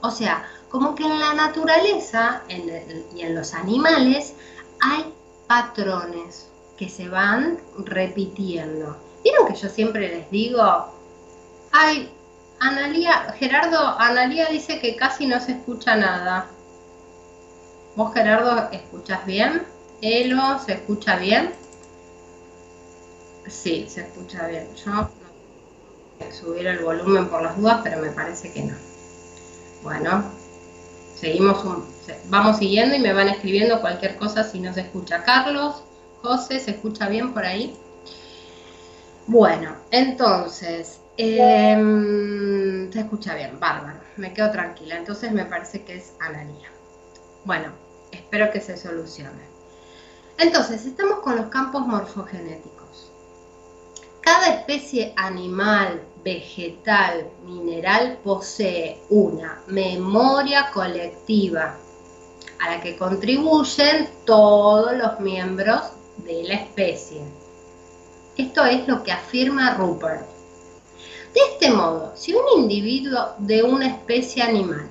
O 0.03 0.11
sea, 0.11 0.47
como 0.69 0.95
que 0.95 1.05
en 1.05 1.19
la 1.19 1.33
naturaleza 1.35 2.43
y 2.49 3.23
en 3.23 3.35
los 3.35 3.55
animales 3.55 4.35
hay 4.81 5.13
patrones 5.47 6.51
que 6.77 6.89
se 6.89 7.09
van 7.09 7.59
repitiendo. 7.79 8.97
¿Vieron 9.25 9.49
que 9.49 9.55
yo 9.55 9.69
siempre 9.69 10.09
les 10.09 10.31
digo, 10.31 10.63
ay, 11.73 12.13
Analía, 12.61 13.35
Gerardo, 13.39 13.99
Analía 13.99 14.47
dice 14.47 14.81
que 14.81 14.97
casi 14.97 15.27
no 15.27 15.41
se 15.41 15.53
escucha 15.53 15.97
nada. 15.97 16.47
¿Vos, 17.97 18.13
Gerardo, 18.13 18.69
escuchas 18.73 19.25
bien? 19.27 19.65
Elo, 20.01 20.59
¿se 20.65 20.75
escucha 20.75 21.17
bien? 21.17 21.53
Sí, 23.47 23.87
se 23.89 24.03
escucha 24.03 24.47
bien. 24.47 24.69
Yo 24.75 24.91
no 24.91 25.11
subir 26.33 26.67
el 26.67 26.81
volumen 26.81 27.29
por 27.29 27.43
las 27.43 27.57
dudas, 27.57 27.81
pero 27.83 28.01
me 28.01 28.11
parece 28.11 28.53
que 28.53 28.65
no. 28.65 28.75
Bueno, 29.83 30.25
seguimos 31.15 31.65
vamos 32.29 32.59
siguiendo 32.59 32.97
y 32.97 33.01
me 33.01 33.13
van 33.13 33.29
escribiendo 33.29 33.81
cualquier 33.81 34.17
cosa 34.17 34.45
si 34.45 34.61
no 34.61 34.73
se 34.75 34.81
escucha. 34.81 35.23
Carlos, 35.23 35.83
José, 36.23 36.61
¿se 36.61 36.73
escucha 36.73 37.09
bien 37.09 37.33
por 37.33 37.45
ahí? 37.45 37.77
Bueno, 39.27 39.77
entonces, 39.91 41.01
em, 41.19 42.93
se 42.93 43.01
escucha 43.01 43.35
bien, 43.35 43.59
bárbaro, 43.59 43.99
me 44.17 44.33
quedo 44.33 44.51
tranquila. 44.51 44.97
Entonces 44.97 45.33
me 45.33 45.45
parece 45.45 45.85
que 45.85 45.97
es 45.97 46.15
Analia. 46.21 46.71
Bueno, 47.45 47.73
espero 48.13 48.51
que 48.51 48.61
se 48.61 48.77
solucione. 48.77 49.49
Entonces, 50.39 50.87
estamos 50.87 51.19
con 51.21 51.37
los 51.37 51.47
campos 51.47 51.85
morfogenéticos. 51.87 53.11
Cada 54.21 54.55
especie 54.55 55.13
animal, 55.17 56.01
vegetal, 56.23 57.29
mineral 57.45 58.19
posee 58.23 59.01
una 59.09 59.61
memoria 59.67 60.71
colectiva 60.73 61.77
a 62.61 62.71
la 62.71 62.81
que 62.81 62.97
contribuyen 62.97 64.09
todos 64.25 64.97
los 64.97 65.19
miembros 65.19 65.81
de 66.19 66.45
la 66.45 66.55
especie. 66.55 67.23
Esto 68.37 68.65
es 68.65 68.87
lo 68.87 69.03
que 69.03 69.13
afirma 69.13 69.75
Rupert. 69.75 70.38
De 71.39 71.45
este 71.53 71.71
modo, 71.71 72.11
si 72.17 72.35
un 72.35 72.43
individuo 72.57 73.35
de 73.39 73.63
una 73.63 73.87
especie 73.87 74.43
animal, 74.43 74.89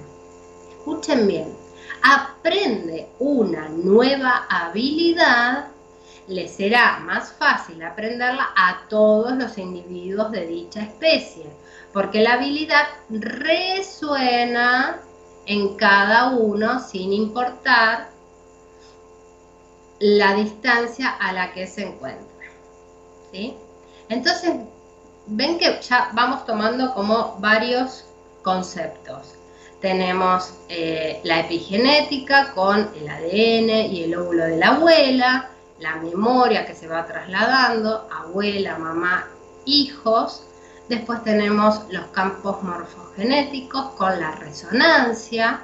escuchen 0.70 1.27
bien, 1.27 1.54
aprende 2.01 3.10
una 3.20 3.68
nueva 3.68 4.46
habilidad, 4.50 5.68
le 6.30 6.48
será 6.48 7.00
más 7.00 7.34
fácil 7.34 7.84
aprenderla 7.84 8.54
a 8.56 8.88
todos 8.88 9.36
los 9.36 9.58
individuos 9.58 10.32
de 10.32 10.48
dicha 10.48 10.84
especie, 10.84 11.48
porque 11.92 12.22
la 12.22 12.36
habilidad 12.36 12.88
resuena 13.10 15.01
en 15.48 15.75
cada 15.75 16.30
uno 16.30 16.80
sin 16.80 17.12
importar 17.12 18.10
la 20.00 20.34
distancia 20.36 21.10
a 21.10 21.34
la 21.34 21.51
que 21.51 21.68
se 21.68 21.88
encuentra. 21.88 22.48
¿sí? 23.34 23.54
Entonces, 24.08 24.56
ven 25.27 25.57
que 25.57 25.79
ya 25.81 26.10
vamos 26.13 26.46
tomando 26.46 26.93
como 26.93 27.38
varios 27.39 28.05
conceptos. 28.41 29.36
Tenemos 29.81 30.53
eh, 30.69 31.19
la 31.24 31.41
epigenética 31.41 32.53
con 32.53 32.89
el 32.96 33.07
ADN 33.07 33.91
y 33.91 34.03
el 34.03 34.15
óvulo 34.15 34.46
de 34.46 34.57
la 34.57 34.69
abuela, 34.69 35.50
la 35.79 35.98
memoria 35.98 36.65
que 36.65 36.74
se 36.74 36.88
va 36.88 37.05
trasladando, 37.05 38.07
abuela, 38.12 38.77
mamá, 38.77 39.27
hijos. 39.65 40.43
Después 40.89 41.24
tenemos 41.24 41.81
los 41.91 42.07
campos 42.07 42.63
morfogenéticos 42.63 43.89
con 43.98 44.19
la 44.19 44.31
resonancia. 44.31 45.62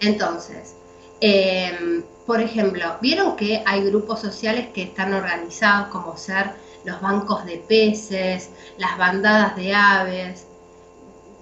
Entonces, 0.00 0.74
em, 1.20 2.02
por 2.26 2.40
ejemplo, 2.42 2.96
¿vieron 3.00 3.36
que 3.36 3.62
hay 3.64 3.84
grupos 3.84 4.20
sociales 4.20 4.68
que 4.74 4.82
están 4.82 5.14
organizados 5.14 5.88
como 5.88 6.16
ser 6.18 6.65
los 6.86 7.00
bancos 7.02 7.44
de 7.44 7.58
peces, 7.58 8.50
las 8.78 8.96
bandadas 8.96 9.56
de 9.56 9.74
aves? 9.74 10.46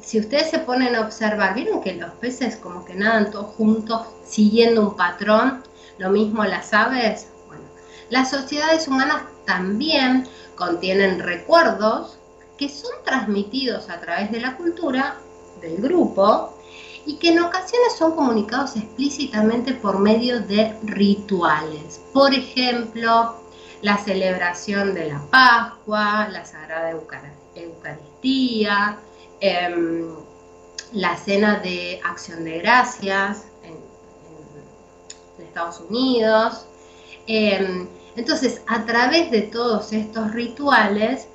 Si 0.00 0.18
ustedes 0.18 0.50
se 0.50 0.58
ponen 0.58 0.96
a 0.96 1.02
observar, 1.02 1.54
¿vieron 1.54 1.80
que 1.80 1.94
los 1.94 2.10
peces 2.14 2.56
como 2.56 2.84
que 2.84 2.94
nadan 2.94 3.30
todos 3.30 3.54
juntos 3.54 4.02
siguiendo 4.26 4.82
un 4.82 4.96
patrón? 4.96 5.62
Lo 5.98 6.10
mismo 6.10 6.44
las 6.44 6.74
aves. 6.74 7.28
Bueno, 7.46 7.62
las 8.10 8.30
sociedades 8.30 8.88
humanas 8.88 9.22
también 9.46 10.26
contienen 10.56 11.20
recuerdos 11.20 12.18
que 12.58 12.68
son 12.68 12.92
transmitidos 13.04 13.88
a 13.90 14.00
través 14.00 14.30
de 14.30 14.40
la 14.40 14.56
cultura 14.56 15.16
del 15.60 15.76
grupo 15.78 16.54
y 17.06 17.16
que 17.16 17.30
en 17.30 17.40
ocasiones 17.40 17.94
son 17.96 18.12
comunicados 18.12 18.76
explícitamente 18.76 19.74
por 19.74 19.98
medio 19.98 20.40
de 20.40 20.76
rituales. 20.84 22.00
Por 22.12 22.32
ejemplo, 22.32 23.36
la 23.84 23.98
celebración 23.98 24.94
de 24.94 25.08
la 25.08 25.20
Pascua, 25.30 26.26
la 26.32 26.42
Sagrada 26.46 26.90
Eucaristía, 27.54 28.96
em, 29.40 30.06
la 30.92 31.14
cena 31.18 31.56
de 31.56 32.00
acción 32.02 32.44
de 32.44 32.60
gracias 32.60 33.44
en, 33.62 33.74
Estados 35.44 35.80
Unidos. 35.80 36.64
Em, 37.26 37.86
entonces, 38.16 38.62
a 38.66 38.86
través 38.86 39.30
de 39.30 39.42
todos 39.42 39.92
estos 39.92 40.32
rituales, 40.32 41.28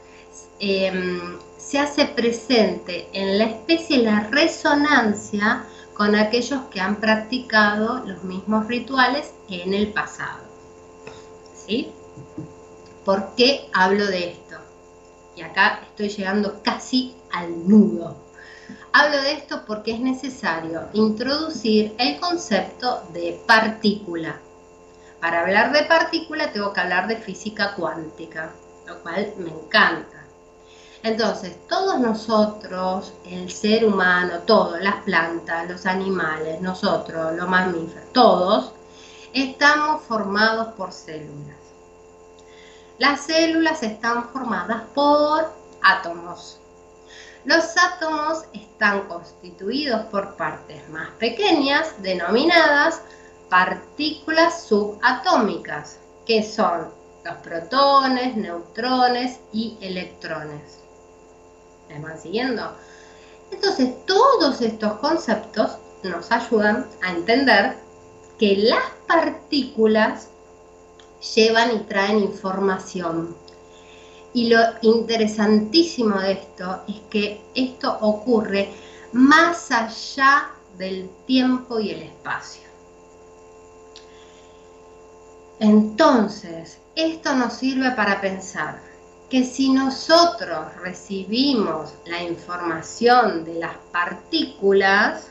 em, 0.60 1.38
se 1.58 1.78
hace 1.78 2.06
presente 2.06 3.10
en 3.14 3.38
la 3.38 3.44
especie 3.46 4.00
la 4.00 4.22
resonancia 4.22 5.66
con 5.94 6.16
aquellos 6.16 6.62
que 6.72 6.82
han 6.82 6.96
practicado 6.96 8.04
los 8.08 8.24
mismos 8.24 8.66
rituales 8.68 9.34
en 9.50 9.76
el 9.76 9.94
pasado. 9.94 10.40
¿Sí? 11.54 11.94
¿Por 13.06 13.36
qué 13.36 13.70
hablo 13.74 14.06
de 14.08 14.32
esto? 14.32 14.58
Y 15.36 15.42
acá 15.42 15.82
estoy 15.84 16.10
llegando 16.10 16.62
casi 16.64 17.16
al 17.32 17.68
nudo. 17.68 18.16
Hablo 18.92 19.22
de 19.22 19.34
esto 19.34 19.64
porque 19.66 19.94
es 19.94 20.00
necesario 20.00 20.90
introducir 20.94 21.96
el 21.98 22.20
concepto 22.20 23.04
de 23.14 23.40
partícula. 23.48 24.40
Para 25.22 25.42
hablar 25.42 25.72
de 25.72 25.84
partícula 25.84 26.52
tengo 26.52 26.74
que 26.74 26.82
hablar 26.82 27.08
de 27.08 27.18
física 27.18 27.76
cuántica, 27.76 28.52
lo 28.88 29.02
cual 29.02 29.34
me 29.38 29.50
encanta. 29.50 30.26
Entonces, 31.04 31.56
todos 31.68 32.00
nosotros, 32.00 33.14
el 33.26 33.50
ser 33.50 33.86
humano, 33.86 34.40
todas 34.46 34.84
las 34.84 34.96
plantas, 35.04 35.70
los 35.70 35.86
animales, 35.86 36.60
nosotros, 36.60 37.34
los 37.36 37.48
mamíferos, 37.48 38.12
todos, 38.12 38.74
estamos 39.34 40.02
formados 40.04 40.74
por 40.74 40.92
células. 40.92 41.59
Las 43.00 43.22
células 43.22 43.82
están 43.82 44.28
formadas 44.30 44.84
por 44.94 45.54
átomos. 45.82 46.60
Los 47.46 47.78
átomos 47.78 48.44
están 48.54 49.08
constituidos 49.08 50.02
por 50.08 50.36
partes 50.36 50.88
más 50.90 51.10
pequeñas 51.12 51.94
denominadas 52.02 53.02
partículas 53.50 54.64
subatómicas, 54.66 55.98
que 56.26 56.44
son 56.44 56.90
los 57.24 57.38
protones, 57.38 58.36
neutrones 58.36 59.40
y 59.54 59.78
electrones. 59.80 60.80
¿Me 61.88 62.00
van 62.00 62.20
siguiendo? 62.20 62.76
Entonces, 63.50 64.06
todos 64.06 64.60
estos 64.60 65.00
conceptos 65.00 65.78
nos 66.04 66.30
ayudan 66.34 66.86
a 67.02 67.12
entender 67.12 67.78
que 68.38 68.58
las 68.58 68.84
partículas 69.08 70.28
llevan 71.36 71.76
y 71.76 71.80
traen 71.80 72.20
información. 72.20 73.36
Y 74.34 74.50
lo 74.50 74.60
interesantísimo 74.82 76.20
de 76.20 76.34
esto 76.34 76.84
es 76.88 77.02
que 77.10 77.42
esto 77.56 77.98
ocurre 78.02 78.70
más 79.12 79.72
allá 79.72 80.52
del 80.78 81.10
tiempo 81.26 81.80
y 81.80 81.92
el 81.92 82.04
espacio. 82.04 82.70
Entonces, 85.60 86.80
esto 86.96 87.36
nos 87.36 87.54
sirve 87.54 87.92
para 87.92 88.22
pensar 88.22 88.82
que 89.30 89.44
si 89.44 89.70
nosotros 89.70 90.76
recibimos 90.82 91.94
la 92.06 92.24
información 92.24 93.44
de 93.44 93.56
las 93.56 93.76
partículas, 93.92 95.28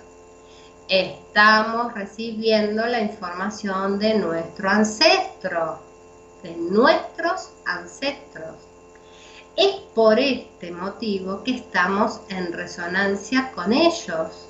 estamos 0.88 1.92
recibiendo 1.94 2.86
la 2.86 3.00
información 3.00 3.98
de 3.98 4.14
nuestro 4.14 4.70
ancestro, 4.70 5.78
de 6.42 6.56
nuestros 6.56 7.50
ancestros. 7.66 8.56
Es 9.56 9.74
por 9.94 10.18
este 10.18 10.70
motivo 10.70 11.42
que 11.42 11.56
estamos 11.56 12.20
en 12.28 12.52
resonancia 12.52 13.52
con 13.52 13.72
ellos. 13.72 14.48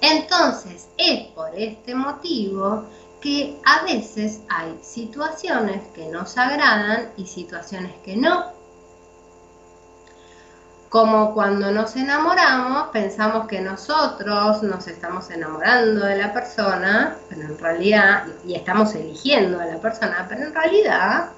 Entonces, 0.00 0.88
es 0.96 1.26
por 1.32 1.54
este 1.54 1.94
motivo 1.94 2.84
que 3.20 3.60
a 3.64 3.82
veces 3.82 4.40
hay 4.48 4.78
situaciones 4.82 5.82
que 5.88 6.06
nos 6.06 6.38
agradan 6.38 7.10
y 7.16 7.26
situaciones 7.26 7.92
que 8.04 8.16
no. 8.16 8.57
Como 10.88 11.34
cuando 11.34 11.70
nos 11.70 11.96
enamoramos, 11.96 12.88
pensamos 12.88 13.46
que 13.46 13.60
nosotros 13.60 14.62
nos 14.62 14.88
estamos 14.88 15.30
enamorando 15.30 16.06
de 16.06 16.16
la 16.16 16.32
persona, 16.32 17.16
pero 17.28 17.42
en 17.42 17.58
realidad, 17.58 18.24
y 18.46 18.54
estamos 18.54 18.94
eligiendo 18.94 19.60
a 19.60 19.66
la 19.66 19.78
persona, 19.78 20.24
pero 20.28 20.44
en 20.44 20.54
realidad 20.54 21.28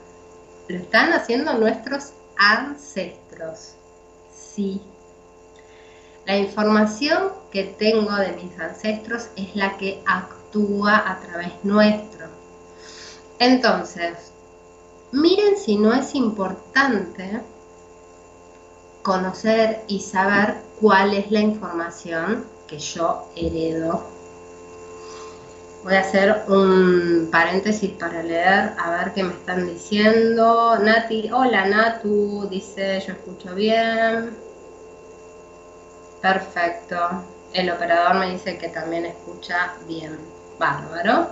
lo 0.69 0.77
están 0.77 1.13
haciendo 1.13 1.55
nuestros 1.55 2.13
ancestros. 2.37 3.75
Sí. 4.33 4.81
La 6.27 6.37
información 6.37 7.33
que 7.51 7.65
tengo 7.65 8.15
de 8.15 8.33
mis 8.33 8.57
ancestros 8.61 9.31
es 9.35 9.57
la 9.57 9.77
que 9.79 10.01
actúa 10.07 10.97
a 11.11 11.19
través 11.19 11.53
nuestro. 11.65 12.29
Entonces, 13.41 14.33
miren 15.11 15.57
si 15.57 15.77
no 15.77 15.93
es 15.93 16.15
importante 16.15 17.43
conocer 19.03 19.83
y 19.89 20.01
saber 20.01 20.57
cuál 20.81 21.15
es 21.15 21.31
la 21.31 21.41
información 21.41 22.45
que 22.67 22.79
yo 22.79 23.29
heredo. 23.37 24.07
Voy 25.83 25.95
a 25.95 26.01
hacer 26.01 26.45
un 26.49 27.29
paréntesis 27.33 27.91
para 27.93 28.23
leer, 28.23 28.75
a 28.79 28.91
ver 28.91 29.15
qué 29.15 29.25
me 29.25 29.33
están 29.33 29.67
diciendo. 29.67 30.79
Nati, 30.79 31.31
hola 31.33 31.67
Natu, 31.67 32.47
dice, 32.51 33.01
yo 33.07 33.15
escucho 33.15 33.55
bien. 33.55 34.37
Perfecto. 36.21 37.25
El 37.55 37.71
operador 37.71 38.17
me 38.17 38.31
dice 38.33 38.59
que 38.59 38.69
también 38.69 39.07
escucha 39.07 39.73
bien. 39.89 40.19
Bárbaro. 40.59 41.31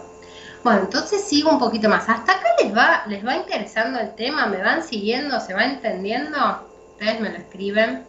Bueno, 0.64 0.80
entonces 0.80 1.22
sigo 1.22 1.50
un 1.50 1.58
poquito 1.58 1.90
más. 1.90 2.08
¿Hasta 2.08 2.32
acá 2.32 2.48
les 2.62 2.74
va, 2.74 3.04
les 3.06 3.24
va 3.24 3.36
interesando 3.36 4.00
el 4.00 4.14
tema? 4.14 4.46
¿Me 4.46 4.62
van 4.62 4.82
siguiendo? 4.82 5.38
¿Se 5.40 5.52
va 5.52 5.64
entendiendo? 5.64 6.67
Ustedes 6.98 7.20
me 7.20 7.30
lo 7.30 7.38
escriben 7.38 8.04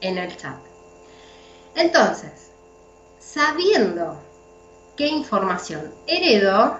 en 0.00 0.16
el 0.16 0.36
chat. 0.36 0.56
Entonces, 1.74 2.52
sabiendo 3.18 4.22
qué 4.96 5.08
información 5.08 5.92
heredo, 6.06 6.78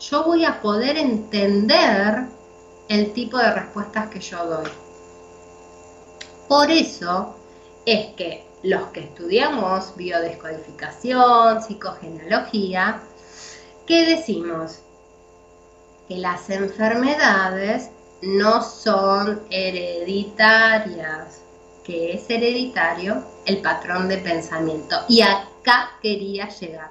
yo 0.00 0.24
voy 0.24 0.44
a 0.44 0.60
poder 0.60 0.98
entender 0.98 2.24
el 2.88 3.12
tipo 3.12 3.38
de 3.38 3.52
respuestas 3.52 4.08
que 4.08 4.18
yo 4.18 4.44
doy. 4.46 4.68
Por 6.48 6.72
eso 6.72 7.36
es 7.86 8.16
que 8.16 8.44
los 8.64 8.88
que 8.88 9.04
estudiamos 9.04 9.94
biodescodificación, 9.94 11.62
psicogenealogía, 11.62 13.00
¿qué 13.86 14.06
decimos? 14.06 14.80
Que 16.08 16.16
las 16.16 16.50
enfermedades 16.50 17.90
no 18.22 18.62
son 18.62 19.42
hereditarias, 19.50 21.42
que 21.84 22.14
es 22.14 22.28
hereditario 22.28 23.24
el 23.46 23.58
patrón 23.58 24.08
de 24.08 24.18
pensamiento. 24.18 24.96
Y 25.08 25.22
acá 25.22 25.92
quería 26.02 26.48
llegar. 26.48 26.90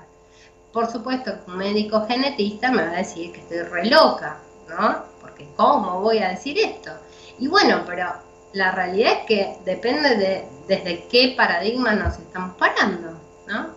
Por 0.74 0.92
supuesto, 0.92 1.34
un 1.48 1.58
médico 1.58 2.06
genetista 2.08 2.72
me 2.72 2.84
va 2.84 2.92
a 2.92 2.98
decir 2.98 3.32
que 3.32 3.42
estoy 3.42 3.60
re 3.64 3.86
loca, 3.86 4.38
¿no? 4.70 5.18
porque 5.22 5.48
¿cómo 5.56 6.02
voy 6.02 6.20
a 6.20 6.30
decir 6.30 6.58
esto? 6.58 6.92
Y 7.40 7.48
bueno, 7.48 7.84
pero 7.86 8.08
la 8.54 8.72
realidad 8.72 9.14
es 9.20 9.26
que 9.26 9.58
depende 9.66 10.16
de 10.16 10.48
desde 10.68 11.08
qué 11.08 11.34
paradigma 11.38 11.94
nos 11.94 12.18
estamos 12.18 12.56
parando, 12.58 13.20
¿no? 13.48 13.76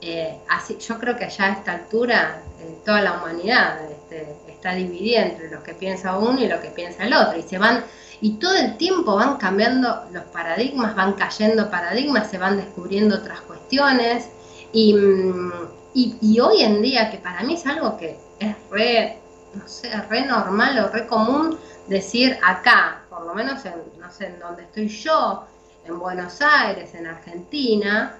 Eh, 0.00 0.38
así, 0.48 0.78
yo 0.78 0.98
creo 0.98 1.16
que 1.16 1.28
ya 1.28 1.44
a 1.44 1.52
esta 1.52 1.72
altura 1.72 2.42
toda 2.84 3.02
la 3.02 3.18
humanidad 3.18 3.78
este, 3.90 4.34
está 4.60 4.74
dividida 4.74 5.22
entre 5.22 5.50
lo 5.50 5.62
que 5.62 5.72
piensa 5.72 6.18
uno 6.18 6.38
y 6.38 6.46
lo 6.46 6.60
que 6.60 6.68
piensa 6.68 7.04
el 7.04 7.14
otro, 7.14 7.38
y 7.38 7.42
se 7.42 7.56
van 7.56 7.82
y 8.20 8.32
todo 8.32 8.54
el 8.54 8.76
tiempo 8.76 9.16
van 9.16 9.38
cambiando 9.38 10.04
los 10.12 10.24
paradigmas, 10.24 10.94
van 10.94 11.14
cayendo 11.14 11.70
paradigmas, 11.70 12.30
se 12.30 12.36
van 12.36 12.58
descubriendo 12.58 13.16
otras 13.16 13.40
cuestiones. 13.40 14.28
Mm, 14.74 15.50
y, 15.94 16.38
hoy 16.38 16.62
en 16.62 16.82
día, 16.82 17.10
que 17.10 17.16
para 17.16 17.42
mí 17.42 17.54
es 17.54 17.66
algo 17.66 17.96
que 17.96 18.18
es 18.38 18.54
re, 18.70 19.18
no 19.54 19.66
sé, 19.66 19.90
re 20.10 20.26
normal 20.26 20.78
o 20.78 20.88
re 20.88 21.06
común 21.06 21.58
decir 21.88 22.38
acá, 22.44 23.02
por 23.08 23.24
lo 23.24 23.34
menos 23.34 23.64
en, 23.64 23.74
no 23.98 24.12
sé, 24.12 24.26
en 24.26 24.38
donde 24.38 24.64
estoy 24.64 24.88
yo, 24.88 25.46
en 25.86 25.98
Buenos 25.98 26.42
Aires, 26.42 26.94
en 26.94 27.06
Argentina, 27.06 28.14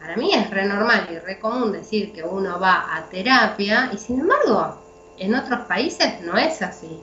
para 0.00 0.16
mí 0.16 0.32
es 0.34 0.50
re 0.50 0.66
normal 0.66 1.06
y 1.10 1.18
re 1.20 1.38
común 1.38 1.70
decir 1.70 2.12
que 2.12 2.24
uno 2.24 2.58
va 2.58 2.94
a 2.94 3.08
terapia 3.08 3.88
y 3.92 3.96
sin 3.96 4.20
embargo 4.20 4.83
en 5.18 5.34
otros 5.34 5.60
países 5.66 6.20
no 6.22 6.36
es 6.36 6.62
así 6.62 7.00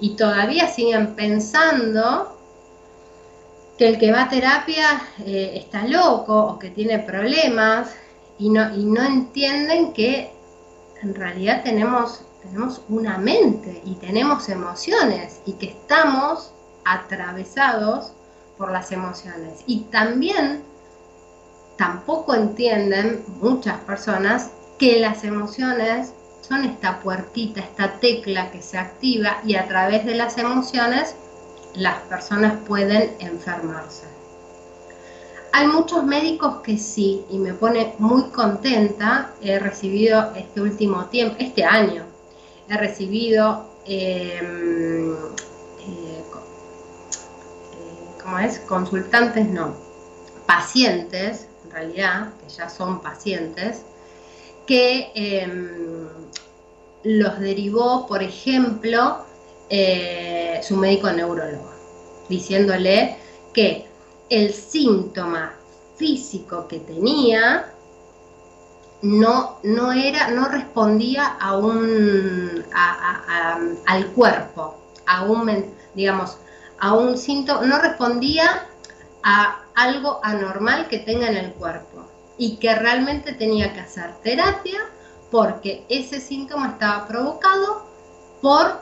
y 0.00 0.16
todavía 0.16 0.68
siguen 0.68 1.14
pensando 1.14 2.36
que 3.78 3.88
el 3.88 3.98
que 3.98 4.12
va 4.12 4.24
a 4.24 4.28
terapia 4.28 5.02
eh, 5.24 5.52
está 5.54 5.86
loco 5.86 6.36
o 6.36 6.58
que 6.58 6.70
tiene 6.70 6.98
problemas 6.98 7.94
y 8.38 8.50
no, 8.50 8.74
y 8.74 8.84
no 8.84 9.02
entienden 9.02 9.92
que 9.92 10.32
en 11.02 11.14
realidad 11.14 11.62
tenemos, 11.62 12.22
tenemos 12.42 12.82
una 12.88 13.18
mente 13.18 13.82
y 13.84 13.94
tenemos 13.96 14.48
emociones 14.48 15.40
y 15.44 15.52
que 15.54 15.66
estamos 15.66 16.52
atravesados 16.84 18.12
por 18.56 18.70
las 18.70 18.92
emociones. 18.92 19.60
Y 19.66 19.80
también 19.90 20.62
tampoco 21.76 22.34
entienden 22.34 23.24
muchas 23.40 23.78
personas 23.80 24.50
que 24.78 25.00
las 25.00 25.24
emociones 25.24 26.12
son 26.46 26.64
esta 26.64 27.00
puertita, 27.00 27.60
esta 27.60 27.92
tecla 28.00 28.50
que 28.50 28.60
se 28.60 28.78
activa 28.78 29.38
y 29.44 29.56
a 29.56 29.66
través 29.66 30.04
de 30.04 30.14
las 30.14 30.36
emociones 30.36 31.14
las 31.74 32.00
personas 32.02 32.54
pueden 32.66 33.14
enfermarse. 33.18 34.04
Hay 35.52 35.68
muchos 35.68 36.04
médicos 36.04 36.56
que 36.62 36.76
sí, 36.76 37.24
y 37.30 37.38
me 37.38 37.54
pone 37.54 37.94
muy 37.98 38.24
contenta. 38.24 39.30
He 39.40 39.58
recibido 39.58 40.32
este 40.34 40.60
último 40.60 41.06
tiempo, 41.06 41.36
este 41.38 41.64
año, 41.64 42.02
he 42.68 42.76
recibido, 42.76 43.70
em, 43.86 45.14
eh, 45.14 46.24
eh, 46.24 46.24
¿cómo 48.22 48.38
es? 48.40 48.58
Consultantes, 48.60 49.46
no, 49.48 49.74
pacientes, 50.46 51.46
en 51.64 51.70
realidad, 51.70 52.32
que 52.40 52.48
ya 52.52 52.68
son 52.68 53.00
pacientes, 53.00 53.84
que 54.66 55.12
em, 55.14 56.08
los 57.04 57.38
derivó, 57.38 58.06
por 58.06 58.22
ejemplo, 58.22 59.18
eh, 59.68 60.60
su 60.62 60.76
médico 60.76 61.10
neurólogo, 61.10 61.70
diciéndole 62.28 63.16
que 63.52 63.86
el 64.30 64.52
síntoma 64.52 65.54
físico 65.96 66.66
que 66.66 66.80
tenía 66.80 67.70
no, 69.02 69.58
no, 69.62 69.92
era, 69.92 70.30
no 70.30 70.48
respondía 70.48 71.26
a 71.26 71.56
un, 71.58 72.64
al 73.86 74.06
cuerpo, 74.12 74.76
a 75.06 75.24
un, 75.24 75.74
digamos, 75.94 76.38
a 76.78 76.94
un 76.94 77.18
síntoma, 77.18 77.66
no 77.66 77.78
respondía 77.80 78.66
a 79.22 79.60
algo 79.74 80.20
anormal 80.22 80.88
que 80.88 80.98
tenga 81.00 81.28
en 81.28 81.36
el 81.36 81.52
cuerpo 81.52 81.93
y 82.36 82.56
que 82.56 82.74
realmente 82.74 83.32
tenía 83.32 83.72
que 83.72 83.80
hacer 83.80 84.14
terapia 84.22 84.80
porque 85.30 85.84
ese 85.88 86.20
síntoma 86.20 86.68
estaba 86.68 87.06
provocado 87.06 87.86
por 88.40 88.80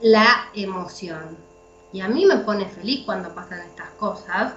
la 0.00 0.48
emoción. 0.54 1.36
Y 1.92 2.00
a 2.00 2.08
mí 2.08 2.24
me 2.24 2.38
pone 2.38 2.66
feliz 2.66 3.04
cuando 3.04 3.34
pasan 3.34 3.60
estas 3.60 3.90
cosas, 3.98 4.54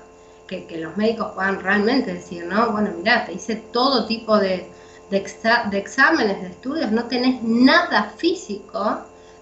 que, 0.47 0.77
los 0.77 0.95
médicos 0.97 1.31
puedan 1.33 1.59
realmente 1.59 2.13
decir, 2.13 2.45
no, 2.45 2.71
bueno, 2.71 2.91
mira, 2.95 3.25
te 3.25 3.33
hice 3.33 3.55
todo 3.55 4.05
tipo 4.05 4.37
de, 4.37 4.71
de 5.09 5.77
exámenes, 5.77 6.41
de 6.41 6.47
estudios, 6.47 6.91
no 6.91 7.05
tenés 7.05 7.41
nada 7.41 8.13
físico, 8.15 8.99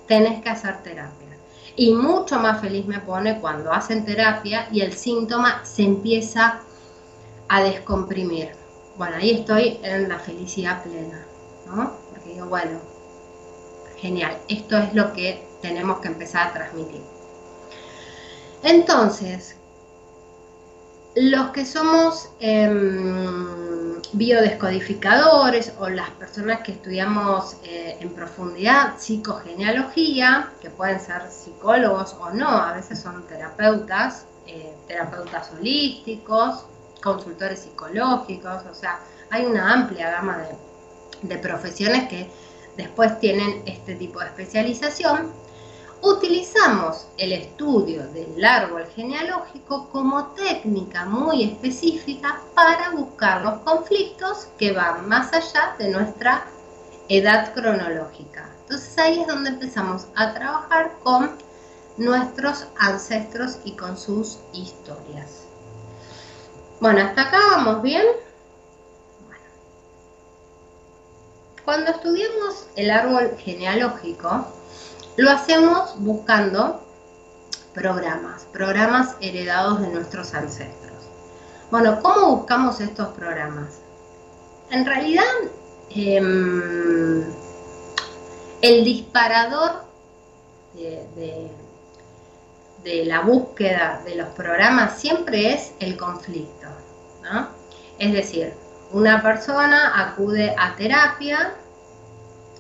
tenés 0.08 0.42
que 0.42 0.50
hacer 0.50 0.82
terapia. 0.84 1.28
Y 1.76 1.94
mucho 1.94 2.40
más 2.40 2.62
feliz 2.62 2.86
me 2.86 3.00
pone 3.00 3.40
cuando 3.42 3.72
hacen 3.74 4.06
terapia 4.06 4.68
y 4.72 4.82
el 4.82 4.94
síntoma 4.94 5.66
se 5.66 5.84
empieza 5.84 6.62
a 7.50 7.64
descomprimir 7.64 8.61
bueno, 9.02 9.16
ahí 9.16 9.32
estoy 9.32 9.80
en 9.82 10.10
la 10.10 10.20
felicidad 10.20 10.84
plena, 10.84 11.26
¿no? 11.66 11.98
Porque 12.12 12.34
digo, 12.34 12.46
bueno, 12.46 12.80
genial, 13.98 14.38
esto 14.48 14.78
es 14.78 14.94
lo 14.94 15.12
que 15.14 15.44
tenemos 15.60 16.02
que 16.02 16.10
empezar 16.10 16.50
a 16.50 16.54
transmitir. 16.54 17.02
Entonces, 18.62 19.56
los 21.16 21.50
que 21.50 21.66
somos 21.66 22.30
em, 22.40 24.00
biodescodificadores 24.14 25.74
o 25.80 25.90
las 25.90 26.12
personas 26.12 26.60
que 26.60 26.74
estudiamos 26.74 27.58
eh, 27.64 27.98
en 28.02 28.14
profundidad 28.14 29.00
psicogenealogía, 29.00 30.52
que 30.62 30.70
pueden 30.70 31.00
ser 31.00 31.24
psicólogos 31.32 32.16
o 32.20 32.30
no, 32.30 32.50
a 32.50 32.74
veces 32.74 33.00
son 33.00 33.26
terapeutas, 33.26 34.28
eh, 34.46 34.76
terapeutas 34.88 35.50
holísticos, 35.58 36.68
consultores 37.02 37.60
psicológicos, 37.60 38.64
o 38.70 38.74
sea, 38.74 39.00
hay 39.30 39.46
una 39.46 39.74
amplia 39.74 40.12
gama 40.12 40.44
de, 41.24 41.38
profesiones 41.38 42.08
que 42.10 42.30
después 42.78 43.20
tienen 43.20 43.64
este 43.66 43.96
tipo 43.96 44.20
de 44.20 44.28
especialización. 44.28 45.32
Utilizamos 46.04 47.08
el 47.18 47.32
estudio 47.32 48.08
del 48.08 48.44
árbol 48.44 48.88
genealógico 48.96 49.88
como 49.90 50.28
técnica 50.30 51.06
muy 51.06 51.44
específica 51.44 52.42
para 52.56 52.90
buscar 52.90 53.44
los 53.44 53.60
conflictos 53.60 54.48
que 54.58 54.72
van 54.72 55.08
más 55.08 55.32
allá 55.32 55.76
de 55.78 55.90
nuestra 55.90 56.46
edad 57.08 57.54
cronológica. 57.54 58.50
Entonces 58.62 58.98
ahí 58.98 59.22
es 59.22 59.28
donde 59.28 59.52
empezamos 59.52 60.08
a 60.16 60.34
trabajar 60.34 60.94
con 61.04 61.32
nuestros 61.98 62.68
ancestros 62.80 63.60
y 63.64 63.74
con 63.74 63.98
sus 63.98 64.40
historias. 64.54 65.41
Bueno, 66.82 67.02
hasta 67.02 67.22
acá 67.22 67.38
vamos 67.52 67.84
bien. 67.84 68.04
Cuando 71.63 71.91
estudiamos 71.91 72.65
el 72.76 72.89
árbol 72.89 73.38
genealógico, 73.38 74.48
lo 75.15 75.30
hacemos 75.30 75.94
buscando 76.00 76.84
programas, 77.76 78.46
programas 78.46 79.15
heredados 79.22 79.80
de 79.80 79.89
nuestros 79.89 80.34
ancestros. 80.34 80.98
Bueno, 81.70 82.02
¿cómo 82.02 82.38
buscamos 82.38 82.82
estos 82.82 83.10
programas? 83.10 83.78
En 84.72 84.84
realidad, 84.84 85.24
em, 85.91 87.24
el 88.63 88.84
disparador 88.84 89.84
de 90.74 91.52
la 92.84 93.22
búsqueda 93.22 94.02
de 94.06 94.15
los 94.15 94.30
programas 94.30 95.00
siempre 95.00 95.54
es 95.54 95.74
el 95.80 95.98
conflicto. 95.98 96.67
¿no? 97.24 97.48
Es 98.00 98.13
decir, 98.13 98.54
una 98.91 99.22
persona 99.22 99.94
acude 100.02 100.56
a 100.58 100.76
terapia, 100.76 101.54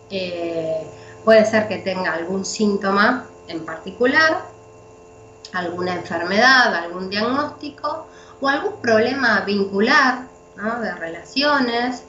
eh, 0.09 0.85
puede 1.23 1.45
ser 1.45 1.67
que 1.67 1.79
tenga 1.79 2.13
algún 2.13 2.45
síntoma 2.45 3.25
en 3.47 3.65
particular, 3.65 4.43
alguna 5.53 5.95
enfermedad, 5.95 6.73
algún 6.75 7.09
diagnóstico 7.09 8.07
o 8.39 8.47
algún 8.47 8.79
problema 8.81 9.41
vincular 9.41 10.27
de 10.81 10.93
relaciones 10.93 12.03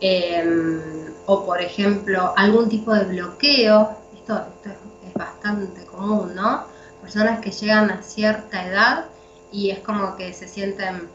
em, 0.00 0.80
o 1.26 1.46
por 1.46 1.60
ejemplo 1.60 2.34
algún 2.36 2.68
tipo 2.68 2.92
de 2.92 3.04
bloqueo, 3.04 3.96
esto, 4.14 4.36
esto 4.36 4.70
es 5.06 5.14
bastante 5.14 5.86
común, 5.86 6.34
¿no? 6.34 6.73
Personas 7.04 7.40
que 7.40 7.50
llegan 7.50 7.90
a 7.90 8.02
cierta 8.02 8.66
edad 8.66 9.04
y 9.52 9.70
es 9.70 9.80
como 9.80 10.16
que 10.16 10.32
se 10.32 10.48
sienten 10.48 11.10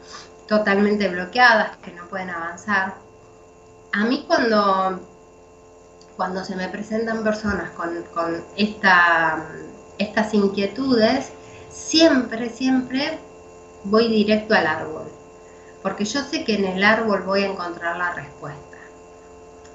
totalmente 0.46 1.08
bloqueadas, 1.08 1.76
que 1.78 1.90
no 1.90 2.06
pueden 2.06 2.30
avanzar. 2.30 2.94
A 3.92 4.04
mí 4.04 4.24
cuando, 4.28 5.00
cuando 6.16 6.44
se 6.44 6.54
me 6.54 6.68
presentan 6.68 7.24
personas 7.24 7.70
con, 7.70 8.04
estas 9.98 10.32
inquietudes, 10.32 11.32
siempre, 11.70 12.50
siempre 12.50 13.18
voy 13.82 14.06
directo 14.06 14.54
al 14.54 14.68
árbol, 14.68 15.10
porque 15.82 16.04
yo 16.04 16.22
sé 16.22 16.44
que 16.44 16.54
en 16.54 16.66
el 16.66 16.84
árbol 16.84 17.24
voy 17.24 17.42
a 17.42 17.48
encontrar 17.48 17.96
la 17.96 18.12
respuesta. 18.12 18.78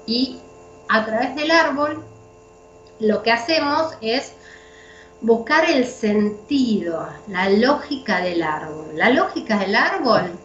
Y 0.06 0.40
a 0.88 1.04
través 1.04 1.36
del 1.36 1.50
árbol 1.50 2.02
lo 3.00 3.22
que 3.22 3.32
hacemos 3.32 3.92
es 4.00 4.32
buscar 5.26 5.68
el 5.68 5.84
sentido, 5.84 7.04
la 7.26 7.50
lógica 7.50 8.20
del 8.20 8.44
árbol. 8.44 8.90
La 8.94 9.10
lógica 9.10 9.58
del 9.58 9.74
árbol, 9.74 10.38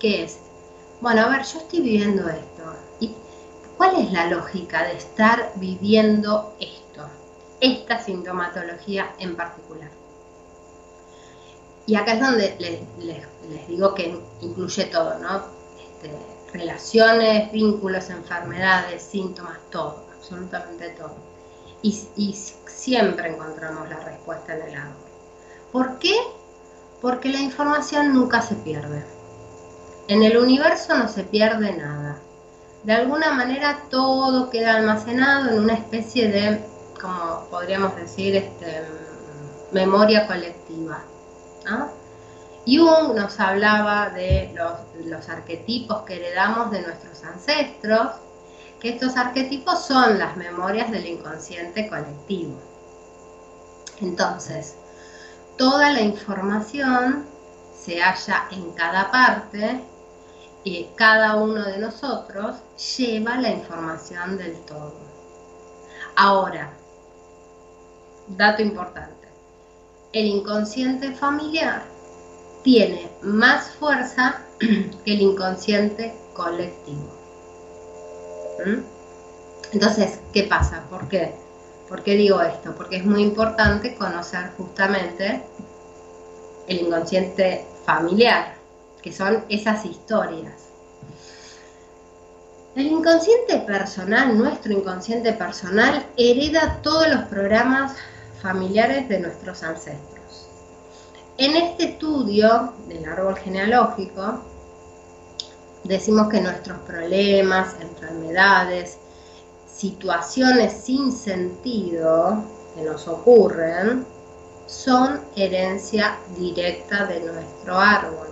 ¿qué 0.00 0.24
es? 0.24 0.38
Bueno, 1.02 1.22
a 1.22 1.28
ver, 1.28 1.42
yo 1.44 1.58
estoy 1.58 1.82
viviendo 1.82 2.26
esto. 2.26 2.74
¿Y 3.00 3.12
cuál 3.76 3.96
es 4.00 4.10
la 4.10 4.26
lógica 4.30 4.84
de 4.84 4.96
estar 4.96 5.52
viviendo 5.56 6.54
esto? 6.58 7.06
Esta 7.60 8.02
sintomatología 8.02 9.14
en 9.18 9.36
particular. 9.36 9.90
Y 11.84 11.94
acá 11.94 12.14
es 12.14 12.20
donde 12.20 12.56
les, 12.58 13.68
digo 13.68 13.94
que 13.94 14.18
incluye 14.40 14.84
todo, 14.86 15.18
¿no? 15.18 15.42
Este, 15.78 16.10
relaciones, 16.54 17.52
vínculos, 17.52 18.08
enfermedades, 18.08 19.02
síntomas, 19.02 19.58
todo, 19.70 20.06
absolutamente 20.16 20.88
todo. 20.90 21.14
Y, 21.82 21.96
y 22.16 22.34
siempre 22.88 23.28
encontramos 23.28 23.86
la 23.90 24.00
respuesta 24.00 24.54
en 24.54 24.62
el 24.62 24.74
árbol. 24.74 24.96
¿Por 25.72 25.98
qué? 25.98 26.14
Porque 27.02 27.28
la 27.28 27.40
información 27.40 28.14
nunca 28.14 28.40
se 28.40 28.54
pierde. 28.54 29.04
En 30.08 30.22
el 30.22 30.38
universo 30.38 30.96
no 30.96 31.06
se 31.06 31.22
pierde 31.24 31.76
nada. 31.76 32.16
De 32.84 32.94
alguna 32.94 33.32
manera 33.32 33.82
todo 33.90 34.48
queda 34.48 34.76
almacenado 34.76 35.50
en 35.50 35.58
una 35.58 35.74
especie 35.74 36.28
de, 36.28 36.64
como 36.98 37.44
podríamos 37.50 37.94
decir, 37.94 38.36
este, 38.36 38.84
memoria 39.70 40.26
colectiva. 40.26 41.02
Jung 42.66 43.14
nos 43.14 43.38
hablaba 43.38 44.08
de 44.08 44.54
los, 44.54 45.28
arquetipos 45.28 46.04
que 46.04 46.16
heredamos 46.16 46.70
de 46.70 46.80
nuestros 46.80 47.22
ancestros, 47.24 48.12
que 48.80 48.90
estos 48.90 49.16
arquetipos 49.18 49.84
son 49.84 50.18
las 50.18 50.38
memorias 50.38 50.90
del 50.90 51.04
inconsciente 51.06 51.86
colectivo. 51.88 52.67
Entonces, 54.00 54.76
toda 55.56 55.90
la 55.90 56.00
información 56.00 57.26
se 57.74 58.00
halla 58.00 58.48
en 58.50 58.70
cada 58.72 59.10
parte 59.10 59.80
y 60.64 60.88
cada 60.96 61.36
uno 61.36 61.64
de 61.64 61.78
nosotros 61.78 62.56
lleva 62.96 63.36
la 63.36 63.50
información 63.50 64.36
del 64.36 64.56
todo. 64.64 64.94
Ahora, 66.16 66.72
dato 68.28 68.62
importante, 68.62 69.28
el 70.12 70.26
inconsciente 70.26 71.12
familiar 71.12 71.82
tiene 72.62 73.10
más 73.22 73.70
fuerza 73.70 74.42
que 74.58 75.12
el 75.12 75.22
inconsciente 75.22 76.14
colectivo. 76.34 77.12
¿Mm? 78.64 78.80
Entonces, 79.72 80.20
¿qué 80.32 80.44
pasa? 80.44 80.82
¿Por 80.90 81.08
qué? 81.08 81.47
¿Por 81.88 82.02
qué 82.02 82.14
digo 82.16 82.40
esto? 82.42 82.74
Porque 82.74 82.96
es 82.96 83.04
muy 83.04 83.22
importante 83.22 83.94
conocer 83.94 84.52
justamente 84.56 85.42
el 86.66 86.82
inconsciente 86.82 87.64
familiar, 87.86 88.54
que 89.00 89.12
son 89.12 89.44
esas 89.48 89.84
historias. 89.86 90.68
El 92.76 92.88
inconsciente 92.88 93.58
personal, 93.60 94.36
nuestro 94.36 94.72
inconsciente 94.72 95.32
personal, 95.32 96.04
hereda 96.16 96.80
todos 96.82 97.08
los 97.08 97.24
programas 97.24 97.96
familiares 98.42 99.08
de 99.08 99.20
nuestros 99.20 99.62
ancestros. 99.62 100.48
En 101.38 101.56
este 101.56 101.84
estudio 101.84 102.74
del 102.86 103.04
árbol 103.06 103.36
genealógico, 103.36 104.44
decimos 105.84 106.28
que 106.28 106.40
nuestros 106.40 106.78
problemas, 106.80 107.76
enfermedades, 107.80 108.98
situaciones 109.78 110.72
sin 110.72 111.12
sentido 111.12 112.42
que 112.74 112.82
nos 112.82 113.06
ocurren, 113.06 114.04
son 114.66 115.20
herencia 115.36 116.18
directa 116.36 117.06
de 117.06 117.20
nuestro 117.20 117.78
árbol. 117.78 118.26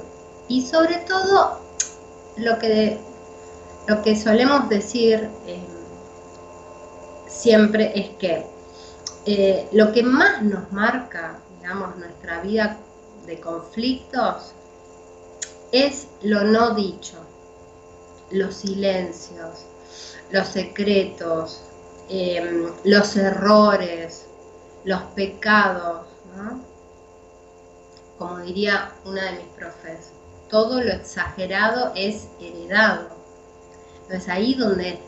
Y 0.49 0.63
sobre 0.63 0.97
todo, 0.99 1.61
lo 2.37 2.59
que, 2.59 2.99
lo 3.87 4.03
que 4.03 4.17
solemos 4.17 4.69
decir 4.69 5.31
eh, 5.47 5.65
siempre 7.29 7.93
es 7.95 8.11
que 8.17 8.45
eh, 9.25 9.69
lo 9.73 9.93
que 9.93 10.03
más 10.03 10.43
nos 10.43 10.71
marca, 10.73 11.39
digamos, 11.61 11.97
nuestra 11.97 12.41
vida 12.41 12.77
de 13.25 13.41
conflictos 13.41 14.53
es 15.73 16.09
lo 16.23 16.43
no 16.45 16.75
dicho, 16.75 17.17
los 18.31 18.55
silencios, 18.55 19.67
los 20.31 20.49
secretos, 20.49 21.63
em, 22.09 22.71
los 22.85 23.17
errores, 23.17 24.27
los 24.85 25.03
pecados, 25.15 26.07
Como 28.19 28.39
diría 28.39 28.93
una 29.05 29.25
de 29.25 29.33
mis 29.33 29.47
profes, 29.57 30.13
todo 30.49 30.83
lo 30.83 30.91
exagerado 30.91 31.93
es 31.95 32.29
heredado. 32.41 33.09
Entonces 34.03 34.29
ahí 34.29 34.55
donde, 34.55 34.99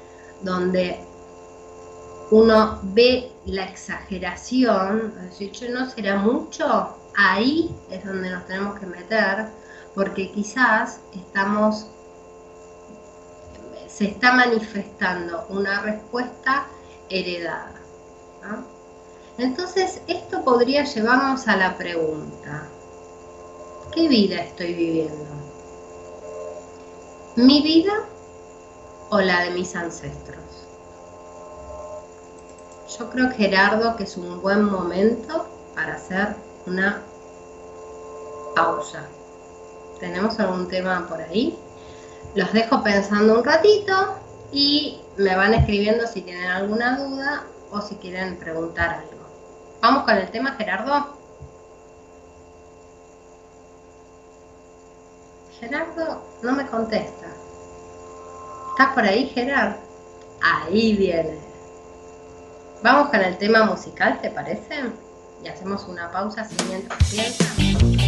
donde 0.43 1.01
uno 2.31 2.81
ve 2.83 3.33
la 3.47 3.65
exageración, 3.65 5.15
decir, 5.23 5.71
no 5.71 5.89
será 5.89 6.17
mucho, 6.17 6.97
ahí 7.17 7.75
es 7.91 8.05
donde 8.05 8.31
nos 8.31 8.47
tenemos 8.47 8.79
que 8.79 8.87
meter, 8.87 9.47
porque 9.95 10.31
quizás 10.33 11.01
estamos, 11.15 11.87
se 13.99 14.05
está 14.05 14.31
manifestando 14.31 15.45
una 15.49 15.81
respuesta 15.81 16.69
heredada. 17.11 17.75
Entonces, 19.39 20.03
esto 20.07 20.45
podría 20.45 20.85
llevarnos 20.85 21.49
a 21.49 21.57
la 21.57 21.77
pregunta, 21.77 22.69
¿qué 23.93 24.07
vida 24.07 24.41
estoy 24.41 24.73
viviendo? 24.75 25.27
¿Mi 27.35 27.61
vida 27.61 28.05
o 29.11 29.21
la 29.21 29.43
de 29.43 29.51
mis 29.51 29.75
ancestros? 29.75 30.39
yo 32.99 33.11
creo, 33.11 33.31
Gerardo, 33.31 33.97
que 33.97 34.05
es 34.05 34.17
un 34.17 34.41
buen 34.41 34.65
momento 34.65 35.47
para 35.75 35.95
hacer 35.95 36.37
una 36.67 37.03
pausa. 38.55 39.03
¿Tenemos 40.01 40.39
algún 40.39 40.69
tema 40.69 41.07
por 41.09 41.21
ahí? 41.21 41.59
Los 42.39 42.53
dejo 42.53 42.85
pensando 42.85 43.37
un 43.37 43.45
ratito 43.45 44.15
y 44.53 45.01
me 45.17 45.35
van 45.35 45.55
escribiendo 45.55 46.07
si 46.07 46.23
tienen 46.23 46.49
alguna 46.49 46.97
duda 46.97 47.43
o 47.73 47.81
si 47.81 47.97
quieren 47.97 48.37
preguntar 48.37 48.91
algo. 48.91 49.27
Vamos 49.83 50.05
con 50.05 50.17
el 50.17 50.31
tema, 50.31 50.53
Gerardo. 50.53 51.19
Gerardo 55.59 56.23
no 56.45 56.53
me 56.53 56.65
contesta. 56.69 57.27
¿Estás 58.71 58.95
por 58.95 59.03
ahí, 59.03 59.31
Gerardo? 59.31 59.81
Ahí 60.41 60.97
viene. 60.97 61.41
Vamos 62.85 63.09
con 63.09 63.21
el 63.21 63.37
tema 63.39 63.65
musical, 63.65 64.21
¿te 64.21 64.31
parece? 64.31 64.77
Y 65.43 65.49
hacemos 65.49 65.89
una 65.89 66.09
pausa 66.13 66.43
así 66.43 66.55
mientras 66.69 66.99
piensa. 67.11 68.08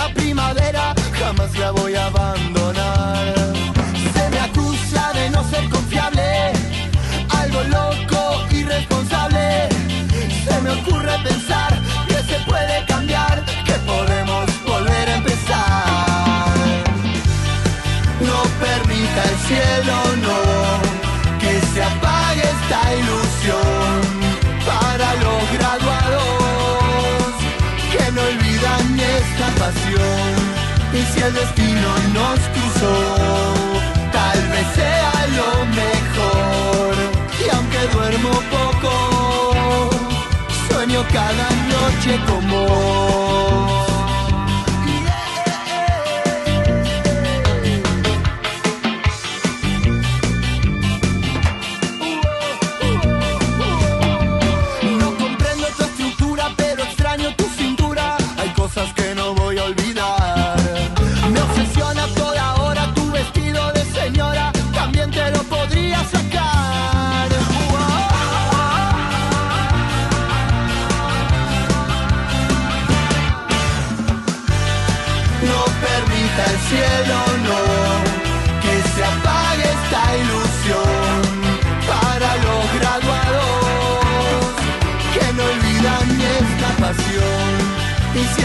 Eterna 0.00 0.14
primavera, 0.14 0.94
jamás 1.18 1.56
la 1.58 1.70
voy 1.72 1.94
a 1.94 2.06
abandonar 2.06 2.79
Y 31.00 31.02
si 31.02 31.20
el 31.20 31.32
destino 31.32 31.88
nos 32.12 32.38
cruzó, 32.54 32.94
tal 34.12 34.38
vez 34.48 34.66
sea 34.74 35.12
lo 35.38 35.64
mejor. 35.80 36.94
Y 37.42 37.48
aunque 37.56 37.80
duermo 37.94 38.32
poco, 38.56 39.90
sueño 40.68 41.02
cada 41.10 41.48
noche 41.74 42.20
como 42.28 43.89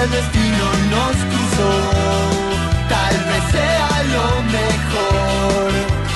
el 0.05 0.11
destino 0.11 0.65
nos 0.93 1.15
cruzó. 1.31 1.71
Tal 2.89 3.15
vez 3.29 3.43
sea 3.51 3.89
lo 4.15 4.27
mejor. 4.57 5.71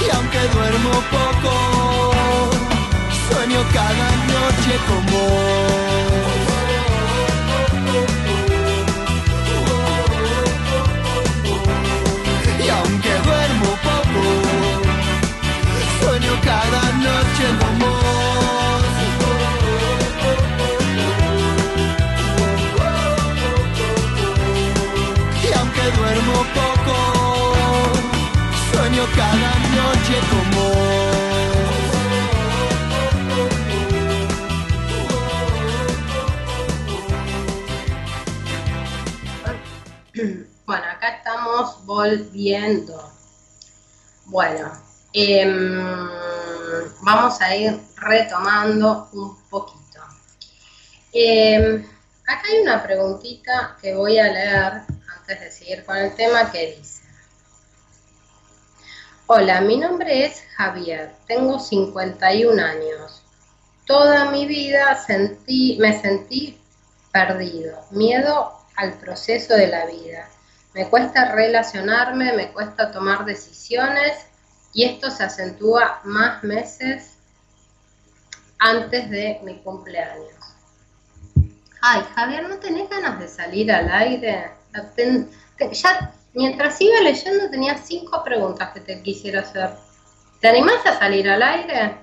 Y 0.06 0.16
aunque 0.16 0.42
duermo 0.56 0.92
poco, 1.18 1.54
sueño 3.30 3.60
cada 3.74 4.10
noche 4.34 4.74
como 4.90 5.89
cada 29.16 29.60
noche 29.76 30.20
como 30.30 31.00
Bueno, 40.66 40.86
acá 40.86 41.18
estamos 41.18 41.84
volviendo. 41.86 43.12
Bueno, 44.26 44.72
em, 45.14 46.10
vamos 47.02 47.42
a 47.42 47.56
ir 47.56 47.80
retomando 47.96 49.10
un 49.14 49.36
poquito. 49.50 50.00
Em, 51.12 51.84
acá 52.28 52.42
hay 52.48 52.60
una 52.60 52.84
preguntita 52.84 53.78
que 53.82 53.96
voy 53.96 54.20
a 54.20 54.32
leer 54.32 54.82
antes 55.18 55.40
de 55.40 55.52
seguir 55.52 55.84
con 55.86 55.98
el 55.98 56.14
tema 56.16 56.52
que 56.52 56.76
dice. 56.76 56.99
Hola, 59.32 59.62
mi 59.62 59.78
nombre 59.78 60.26
es 60.26 60.42
Javier, 60.58 61.14
tengo 61.28 61.60
51 61.60 62.60
años. 62.64 63.22
Toda 63.86 64.32
mi 64.32 64.48
vida 64.48 64.96
sentí, 65.06 65.78
me 65.80 66.02
sentí 66.02 66.60
perdido, 67.12 67.80
miedo 67.92 68.52
al 68.76 68.94
proceso 68.94 69.54
de 69.54 69.68
la 69.68 69.86
vida. 69.86 70.28
Me 70.74 70.90
cuesta 70.90 71.32
relacionarme, 71.32 72.34
me 72.34 72.52
cuesta 72.52 72.92
tomar 72.92 73.24
decisiones 73.24 74.26
y 74.74 74.86
esto 74.86 75.12
se 75.12 75.26
acentúa 75.26 76.02
más 76.06 76.44
meses 76.44 77.20
antes 78.58 79.12
de 79.12 79.42
mi 79.44 79.60
cumpleaños. 79.60 80.56
Ay, 81.82 82.02
Javier, 82.16 82.50
¿no 82.50 82.58
tenés 82.58 82.90
ganas 82.90 83.20
de 83.20 83.28
salir 83.28 83.72
al 83.72 83.92
aire? 83.92 84.50
Ya, 85.72 86.19
mientras 86.34 86.80
iba 86.82 87.02
leyendo 87.02 87.50
tenía 87.50 87.78
cinco 87.78 88.24
preguntas 88.24 88.72
que 88.74 88.80
te 88.82 89.02
quisiera 89.02 89.42
hacer. 89.42 89.72
¿Te 90.40 90.48
animás 90.48 90.86
a 90.86 90.98
salir 90.98 91.30
al 91.30 91.42
aire? 91.42 91.98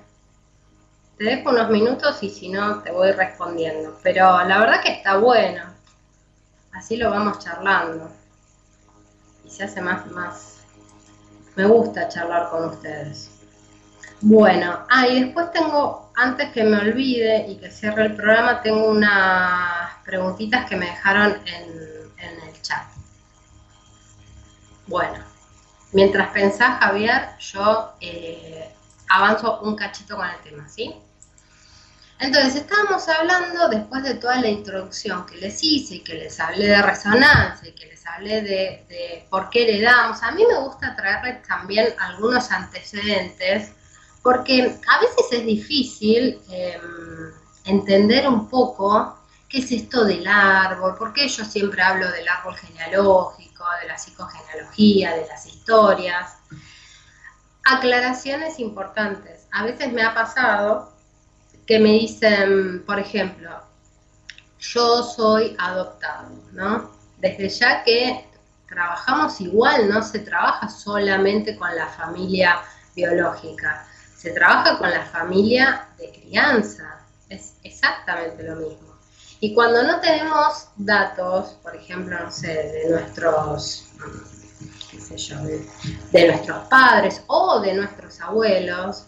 Te 1.17 1.23
dejo 1.23 1.49
unos 1.49 1.69
minutos 1.69 2.21
y 2.21 2.29
si 2.29 2.49
no 2.49 2.83
te 2.83 2.91
voy 2.91 3.11
respondiendo. 3.11 3.97
Pero 4.03 4.43
la 4.43 4.59
verdad 4.59 4.81
que 4.81 4.93
está 4.93 5.17
bueno. 5.17 5.63
Así 6.71 6.97
lo 6.97 7.09
vamos 7.09 7.39
charlando. 7.39 8.11
Y 9.43 9.49
se 9.49 9.63
hace 9.63 9.81
más, 9.81 10.05
más. 10.11 10.57
Me 11.55 11.65
gusta 11.65 12.07
charlar 12.07 12.49
con 12.51 12.65
ustedes. 12.65 13.31
Bueno, 14.21 14.85
ah, 14.89 15.07
y 15.07 15.23
después 15.23 15.51
tengo, 15.51 16.11
antes 16.15 16.51
que 16.51 16.63
me 16.63 16.77
olvide 16.77 17.47
y 17.47 17.57
que 17.57 17.71
cierre 17.71 18.05
el 18.05 18.15
programa, 18.15 18.61
tengo 18.61 18.89
unas 18.89 19.95
preguntitas 20.03 20.67
que 20.67 20.75
me 20.75 20.87
dejaron 20.87 21.33
en, 21.45 21.69
en 22.17 22.47
el 22.47 22.61
chat. 22.61 22.96
Bueno, 24.87 25.23
mientras 25.91 26.29
pensás, 26.29 26.79
Javier, 26.79 27.37
yo 27.39 27.93
eh, 27.99 28.73
avanzo 29.09 29.59
un 29.61 29.75
cachito 29.75 30.15
con 30.15 30.27
el 30.27 30.39
tema, 30.41 30.67
¿sí? 30.67 30.95
Entonces, 32.19 32.55
estábamos 32.55 33.07
hablando, 33.09 33.67
después 33.67 34.01
de 34.03 34.15
toda 34.15 34.41
la 34.41 34.47
introducción 34.47 35.25
que 35.25 35.35
les 35.37 35.63
hice 35.63 35.95
y 35.95 35.99
que 35.99 36.15
les 36.15 36.39
hablé 36.39 36.67
de 36.67 36.81
resonancia 36.81 37.69
y 37.69 37.73
que 37.73 37.85
les 37.85 38.07
hablé 38.07 38.41
de, 38.41 38.85
de 38.89 39.27
por 39.29 39.49
qué 39.49 39.65
le 39.65 39.81
damos, 39.81 40.23
a 40.23 40.31
mí 40.31 40.43
me 40.47 40.57
gusta 40.59 40.95
traerles 40.95 41.43
también 41.43 41.93
algunos 41.99 42.49
antecedentes, 42.49 43.71
porque 44.23 44.79
a 44.87 44.99
veces 44.99 45.27
es 45.31 45.45
difícil 45.45 46.39
eh, 46.49 46.81
entender 47.65 48.27
un 48.27 48.49
poco 48.49 49.17
qué 49.47 49.59
es 49.59 49.71
esto 49.71 50.03
del 50.03 50.25
árbol, 50.27 50.95
por 50.97 51.13
qué 51.13 51.27
yo 51.27 51.45
siempre 51.45 51.81
hablo 51.81 52.09
del 52.11 52.27
árbol 52.27 52.55
genealógico, 52.55 53.46
de 53.81 53.87
la 53.87 53.97
psicogenealogía, 53.97 55.15
de 55.15 55.27
las 55.27 55.45
historias. 55.45 56.37
Aclaraciones 57.65 58.59
importantes. 58.59 59.47
A 59.51 59.63
veces 59.63 59.91
me 59.91 60.03
ha 60.03 60.13
pasado 60.13 60.93
que 61.65 61.79
me 61.79 61.93
dicen, 61.93 62.83
por 62.85 62.99
ejemplo, 62.99 63.61
yo 64.59 65.03
soy 65.03 65.55
adoptado, 65.59 66.29
¿no? 66.53 66.91
Desde 67.17 67.49
ya 67.49 67.83
que 67.83 68.25
trabajamos 68.67 69.39
igual, 69.41 69.89
no 69.89 70.01
se 70.01 70.19
trabaja 70.19 70.69
solamente 70.69 71.57
con 71.57 71.75
la 71.75 71.87
familia 71.87 72.61
biológica, 72.95 73.85
se 74.15 74.31
trabaja 74.31 74.77
con 74.77 74.89
la 74.89 75.05
familia 75.05 75.87
de 75.97 76.11
crianza, 76.11 76.99
es 77.29 77.55
exactamente 77.63 78.43
lo 78.43 78.55
mismo. 78.55 78.86
Y 79.39 79.53
cuando 79.53 79.83
no 79.83 79.99
tenemos 79.99 80.69
datos, 80.77 81.57
por 81.61 81.75
ejemplo, 81.75 82.19
no 82.19 82.31
sé, 82.31 82.47
de 82.47 82.89
nuestros, 82.89 83.85
qué 84.89 84.99
sé 84.99 85.17
yo, 85.17 85.37
de, 86.11 86.27
nuestros 86.27 86.67
padres 86.67 87.21
o 87.27 87.59
de 87.59 87.73
nuestros 87.75 88.19
abuelos, 88.19 89.05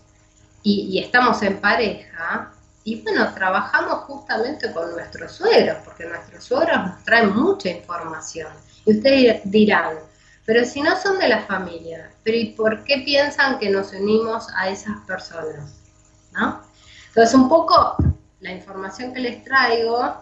y, 0.61 0.99
estamos 0.99 1.41
en 1.41 1.59
pareja, 1.59 2.51
y 2.83 3.01
bueno, 3.01 3.33
trabajamos 3.33 4.03
justamente 4.03 4.71
con 4.71 4.91
nuestros 4.91 5.31
suegros, 5.31 5.77
porque 5.83 6.05
nuestros 6.05 6.43
suegros 6.43 6.77
nos 6.77 7.03
traen 7.03 7.35
mucha 7.35 7.69
información. 7.69 8.51
Y 8.85 8.97
ustedes 8.97 9.41
dirán, 9.45 9.97
pero 10.45 10.63
si 10.65 10.81
no 10.81 10.95
son 10.99 11.17
de 11.17 11.29
la 11.29 11.41
familia, 11.41 12.11
pero 12.23 12.37
¿y 12.37 12.53
por 12.53 12.83
qué 12.83 13.01
piensan 13.05 13.57
que 13.57 13.69
nos 13.69 13.93
unimos 13.93 14.47
a 14.55 14.69
esas 14.69 14.99
personas? 15.07 15.79
¿No? 16.33 16.61
Entonces, 17.07 17.33
un 17.33 17.49
poco 17.49 17.97
la 18.41 18.51
información 18.51 19.13
que 19.13 19.19
les 19.19 19.43
traigo 19.43 20.15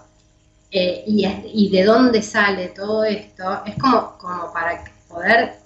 eh, 0.71 1.03
y, 1.05 1.69
de 1.69 1.83
dónde 1.83 2.21
sale 2.21 2.69
todo 2.69 3.05
esto 3.05 3.63
es 3.65 3.75
como, 3.77 4.17
como 4.17 4.51
para 4.51 4.83
poder 5.07 5.59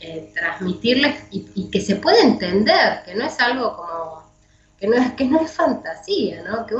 eh, 0.00 0.32
transmitirles 0.34 1.24
y, 1.30 1.70
que 1.70 1.80
se 1.80 1.96
pueda 1.96 2.20
entender, 2.20 3.02
que 3.04 3.14
no 3.14 3.26
es 3.26 3.38
algo 3.38 3.76
como, 3.76 4.24
que 4.78 4.88
no 4.88 4.96
es, 4.96 5.12
que 5.12 5.24
no 5.26 5.40
es 5.40 5.52
fantasía, 5.52 6.42
¿no? 6.42 6.66
Que, 6.66 6.74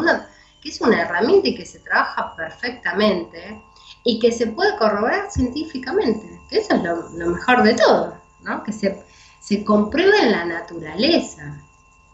que 0.63 0.69
es 0.69 0.81
una 0.81 1.03
herramienta 1.03 1.49
y 1.49 1.55
que 1.55 1.67
se 1.67 1.79
trabaja 1.81 2.35
perfectamente 2.35 3.63
y 4.05 4.19
que 4.19 4.33
se 4.33 4.49
puede 4.49 4.77
corroborar 4.77 5.31
científicamente, 5.31 6.41
que 6.49 6.59
eso 6.59 6.75
es 6.75 6.83
lo, 6.83 7.31
mejor 7.31 7.63
de 7.63 7.75
todo, 7.75 8.15
¿no? 8.43 8.65
Que 8.65 8.73
se, 8.73 9.05
se 9.41 9.65
comprueba 9.65 10.17
en 10.19 10.33
la 10.33 10.45
naturaleza, 10.45 11.61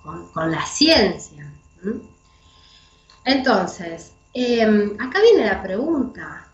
con, 0.02 0.50
la 0.50 0.64
ciencia. 0.66 1.50
Entonces, 3.26 4.12
eh, 4.34 4.62
acá 5.00 5.20
viene 5.20 5.46
la 5.46 5.60
pregunta, 5.60 6.46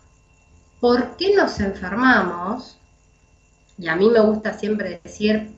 ¿por 0.79 1.15
qué 1.17 1.35
nos 1.35 1.59
enfermamos? 1.59 2.79
Y 3.77 3.87
a 3.87 3.95
mí 3.95 4.09
me 4.09 4.19
gusta 4.19 4.57
siempre 4.57 4.99
decir, 5.03 5.55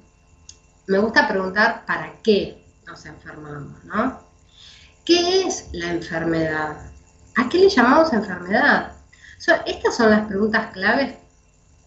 me 0.87 0.99
gusta 0.99 1.25
preguntar 1.29 1.85
para 1.85 2.21
qué 2.21 2.61
nos 2.85 3.05
enfermamos, 3.05 3.81
¿no? 3.85 4.19
¿Qué 5.05 5.43
es 5.43 5.69
la 5.71 5.91
enfermedad? 5.91 6.91
¿A 7.37 7.47
qué 7.47 7.59
le 7.59 7.69
llamamos 7.69 8.11
enfermedad? 8.11 8.91
Estas 9.65 9.95
son 9.95 10.09
las 10.09 10.27
preguntas 10.27 10.73
claves 10.73 11.15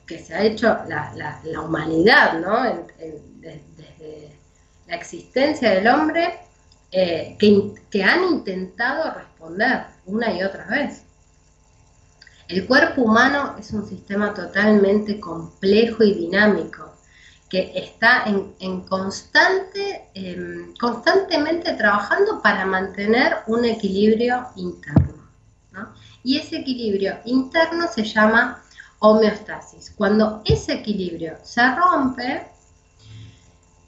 que 0.07 0.20
se 0.20 0.35
ha 0.35 0.43
hecho 0.43 0.68
la, 0.89 1.62
humanidad, 1.62 2.41
¿no? 2.41 2.62
Desde 2.97 4.39
la 4.87 4.97
existencia 4.97 5.70
del 5.72 5.87
hombre, 5.89 6.47
eh, 6.91 7.36
que, 7.39 8.03
han 8.03 8.24
intentado 8.24 9.12
responder 9.12 9.86
una 10.07 10.32
y 10.32 10.43
otra 10.43 10.64
vez. 10.66 11.03
El 12.49 12.66
cuerpo 12.66 13.03
humano 13.03 13.57
es 13.59 13.72
un 13.72 13.86
sistema 13.86 14.32
totalmente 14.32 15.20
complejo 15.20 16.03
y 16.03 16.14
dinámico 16.14 16.95
que 17.51 17.72
está 17.74 18.24
en, 18.24 18.80
constante, 18.82 20.09
em, 20.14 20.74
constantemente 20.76 21.74
trabajando 21.74 22.41
para 22.43 22.64
mantener 22.64 23.36
un 23.47 23.64
equilibrio 23.64 24.47
interno. 24.57 25.28
¿no? 25.72 25.93
Y 26.22 26.39
ese 26.39 26.59
equilibrio 26.59 27.18
interno 27.26 27.86
se 27.89 28.05
llama 28.05 28.62
homeostasis. 29.01 29.93
Cuando 29.97 30.43
ese 30.45 30.74
equilibrio 30.74 31.39
se 31.43 31.74
rompe, 31.74 32.47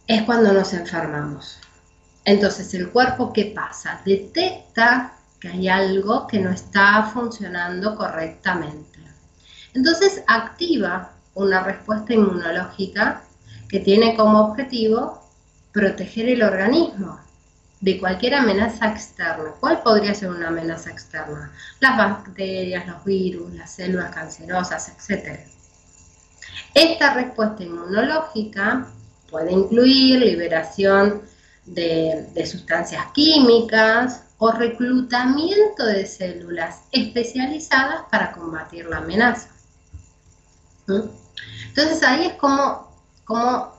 es 0.07 0.23
cuando 0.23 0.53
nos 0.53 0.73
enfermamos. 0.75 1.59
Entonces, 2.25 2.73
el 2.75 2.91
cuerpo, 2.91 3.33
¿qué 3.33 3.47
pasa? 3.47 4.01
Detecta 4.05 5.15
que 5.41 5.49
hay 5.49 5.69
algo 5.69 6.27
que 6.27 6.39
no 6.39 6.51
está 6.51 7.11
funcionando 7.13 7.97
correctamente. 7.97 9.01
Entonces 9.73 10.23
activa 10.27 11.13
una 11.35 11.63
respuesta 11.63 12.13
inmunológica 12.13 13.23
que 13.69 13.81
tiene 13.81 14.17
como 14.17 14.41
objetivo 14.41 15.23
proteger 15.73 16.29
el 16.29 16.43
organismo 16.43 17.21
de 17.81 17.99
cualquier 17.99 18.35
amenaza 18.35 18.91
externa. 18.91 19.53
¿Cuál 19.59 19.83
podría 19.83 20.15
ser 20.15 20.31
una 20.31 20.49
amenaza 20.49 20.91
externa? 20.91 21.53
Las 21.79 21.97
bacterias, 21.97 22.87
los 22.87 23.05
virus, 23.05 23.55
las 23.55 23.71
células 23.71 24.15
cancerosas, 24.15 24.89
etc. 24.89 25.41
Esta 26.75 27.15
respuesta 27.15 27.63
inmunológica 27.63 28.87
puede 29.31 29.53
incluir 29.53 30.19
liberación 30.19 31.23
de, 31.67 32.47
sustancias 32.47 33.07
químicas 33.13 34.25
o 34.39 34.51
reclutamiento 34.51 35.85
de 35.85 36.07
células 36.07 36.83
especializadas 36.93 38.03
para 38.11 38.33
combatir 38.33 38.87
la 38.87 38.99
amenaza. 38.99 39.49
Entonces 40.89 42.03
ahí 42.03 42.27
es 42.27 42.35
como, 42.35 42.91
como 43.25 43.73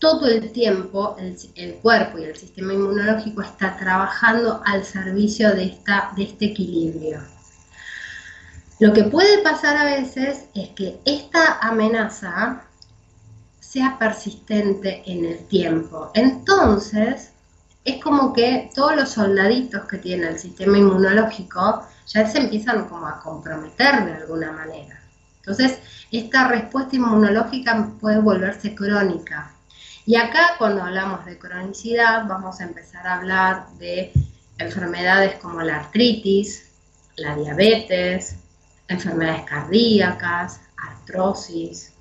todo 0.00 0.26
el 0.26 0.50
tiempo 0.50 1.14
el, 1.54 1.74
cuerpo 1.76 2.18
y 2.18 2.24
el 2.24 2.36
sistema 2.36 2.72
inmunológico 2.72 3.42
está 3.42 3.76
trabajando 3.76 4.60
al 4.64 4.84
servicio 4.84 5.54
de, 5.54 5.64
esta, 5.64 6.10
de 6.16 6.24
este 6.24 6.46
equilibrio. 6.46 7.20
Lo 8.80 8.94
que 8.94 9.04
puede 9.04 9.42
pasar 9.42 9.76
a 9.76 9.84
veces 9.84 10.46
es 10.54 10.70
que 10.70 11.00
esta 11.04 11.58
amenaza 11.58 12.64
sea 13.70 13.96
persistente 13.98 15.02
en 15.06 15.24
el 15.24 15.46
tiempo. 15.46 16.10
Entonces, 16.14 17.30
es 17.84 18.02
como 18.02 18.32
que 18.32 18.68
todos 18.74 18.96
los 18.96 19.10
soldaditos 19.10 19.84
que 19.84 19.98
tiene 19.98 20.28
el 20.28 20.38
sistema 20.40 20.76
inmunológico 20.76 21.86
ya 22.06 22.26
se 22.26 22.38
empiezan 22.38 22.88
como 22.88 23.06
a 23.06 23.20
comprometer 23.20 24.04
de 24.06 24.14
alguna 24.14 24.50
manera. 24.50 25.00
Entonces, 25.36 25.78
esta 26.10 26.48
respuesta 26.48 26.96
inmunológica 26.96 27.90
puede 28.00 28.18
volverse 28.18 28.74
crónica, 28.74 29.52
y 30.04 30.16
acá 30.16 30.56
cuando 30.58 30.82
hablamos 30.82 31.24
de 31.24 31.38
cronicidad 31.38 32.26
vamos 32.26 32.60
a 32.60 32.64
empezar 32.64 33.06
a 33.06 33.18
hablar 33.18 33.68
de 33.78 34.12
enfermedades 34.58 35.36
como 35.36 35.60
la 35.62 35.76
artritis, 35.76 36.72
la 37.14 37.36
diabetes, 37.36 38.34
enfermedades 38.88 39.42
cardíacas, 39.44 40.60
artrosis. 40.76 41.92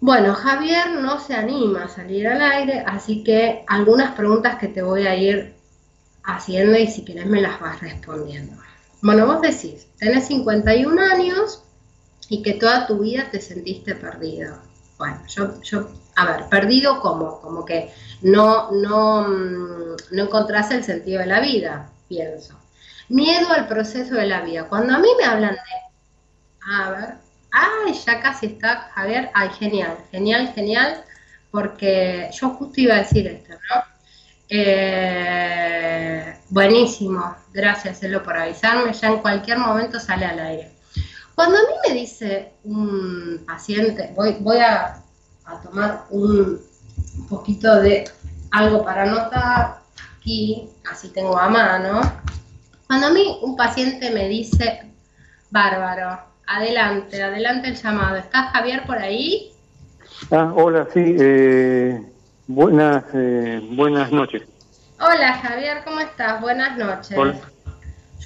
Bueno, 0.00 0.34
Javier 0.34 0.92
no 0.92 1.20
se 1.20 1.34
anima 1.34 1.84
a 1.84 1.88
salir 1.88 2.26
al 2.26 2.40
aire, 2.40 2.82
así 2.86 3.22
que 3.22 3.64
algunas 3.66 4.12
preguntas 4.12 4.56
que 4.56 4.68
te 4.68 4.80
voy 4.80 5.06
a 5.06 5.14
ir 5.14 5.54
haciendo 6.24 6.78
y 6.78 6.86
si 6.86 7.04
querés 7.04 7.26
me 7.26 7.42
las 7.42 7.60
vas 7.60 7.80
respondiendo. 7.80 8.56
Bueno, 9.02 9.26
vos 9.26 9.42
decís, 9.42 9.88
tenés 9.98 10.26
51 10.28 11.02
años 11.02 11.62
y 12.30 12.42
que 12.42 12.54
toda 12.54 12.86
tu 12.86 13.00
vida 13.00 13.28
te 13.30 13.42
sentiste 13.42 13.94
perdido. 13.94 14.56
Bueno, 14.96 15.20
yo, 15.28 15.60
yo, 15.60 15.90
a 16.16 16.24
ver, 16.26 16.48
perdido 16.48 17.00
como, 17.00 17.40
como 17.42 17.66
que 17.66 17.92
no, 18.22 18.70
no, 18.70 19.28
mm, 19.28 19.96
no 20.12 20.22
encontrás 20.22 20.70
el 20.70 20.82
sentido 20.82 21.20
de 21.20 21.26
la 21.26 21.40
vida, 21.40 21.90
pienso. 22.08 22.58
Miedo 23.10 23.52
al 23.52 23.66
proceso 23.68 24.14
de 24.14 24.26
la 24.26 24.40
vida. 24.42 24.68
Cuando 24.68 24.94
a 24.94 24.98
mí 24.98 25.08
me 25.18 25.24
hablan 25.24 25.54
de, 25.54 26.72
a 26.72 26.90
ver, 26.90 27.29
ay, 27.52 27.92
ya 27.94 28.20
casi 28.20 28.46
está 28.46 28.90
Javier, 28.94 29.30
ay, 29.34 29.50
genial, 29.58 29.96
genial, 30.10 30.52
genial, 30.54 31.04
porque 31.50 32.30
yo 32.32 32.50
justo 32.50 32.80
iba 32.80 32.94
a 32.94 32.98
decir 32.98 33.26
esto, 33.26 33.54
¿no? 33.54 33.82
Eh, 34.52 36.36
buenísimo, 36.48 37.36
gracias 37.52 38.02
Elo 38.02 38.22
por 38.22 38.36
avisarme, 38.36 38.92
ya 38.92 39.08
en 39.08 39.18
cualquier 39.18 39.58
momento 39.58 40.00
sale 40.00 40.26
al 40.26 40.40
aire. 40.40 40.72
Cuando 41.34 41.56
a 41.56 41.62
mí 41.62 41.74
me 41.88 41.94
dice 41.94 42.54
un 42.64 43.44
paciente, 43.46 44.12
voy, 44.14 44.58
a, 44.58 45.02
tomar 45.62 46.04
un 46.10 46.60
poquito 47.28 47.80
de 47.80 48.04
algo 48.50 48.84
para 48.84 49.04
anotar 49.04 49.80
aquí, 50.18 50.68
así 50.90 51.08
tengo 51.08 51.38
a 51.38 51.48
mano. 51.48 52.00
Cuando 52.86 53.06
a 53.06 53.10
mí 53.10 53.38
un 53.42 53.56
paciente 53.56 54.10
me 54.10 54.28
dice, 54.28 54.92
bárbaro, 55.50 56.29
adelante, 56.50 57.22
adelante 57.22 57.68
el 57.68 57.76
llamado. 57.76 58.16
¿Está 58.16 58.50
Javier 58.50 58.82
por 58.84 58.98
ahí? 58.98 59.52
Ah, 60.30 60.52
hola, 60.54 60.86
sí, 60.92 61.16
eh, 61.18 62.02
buenas, 62.46 63.04
eh, 63.14 63.60
buenas 63.70 64.10
noches. 64.10 64.42
Hola 64.98 65.34
Javier, 65.34 65.82
¿cómo 65.84 66.00
estás? 66.00 66.40
Buenas 66.40 66.76
noches. 66.76 67.16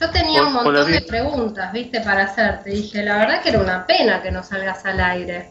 Yo 0.00 0.10
tenía 0.10 0.42
un 0.42 0.54
montón 0.54 0.90
de 0.90 1.02
preguntas, 1.02 1.72
viste, 1.72 2.00
para 2.00 2.24
hacerte. 2.24 2.70
Dije, 2.70 3.04
la 3.04 3.18
verdad 3.18 3.42
que 3.42 3.50
era 3.50 3.60
una 3.60 3.86
pena 3.86 4.22
que 4.22 4.30
no 4.32 4.42
salgas 4.42 4.84
al 4.86 4.98
aire. 4.98 5.50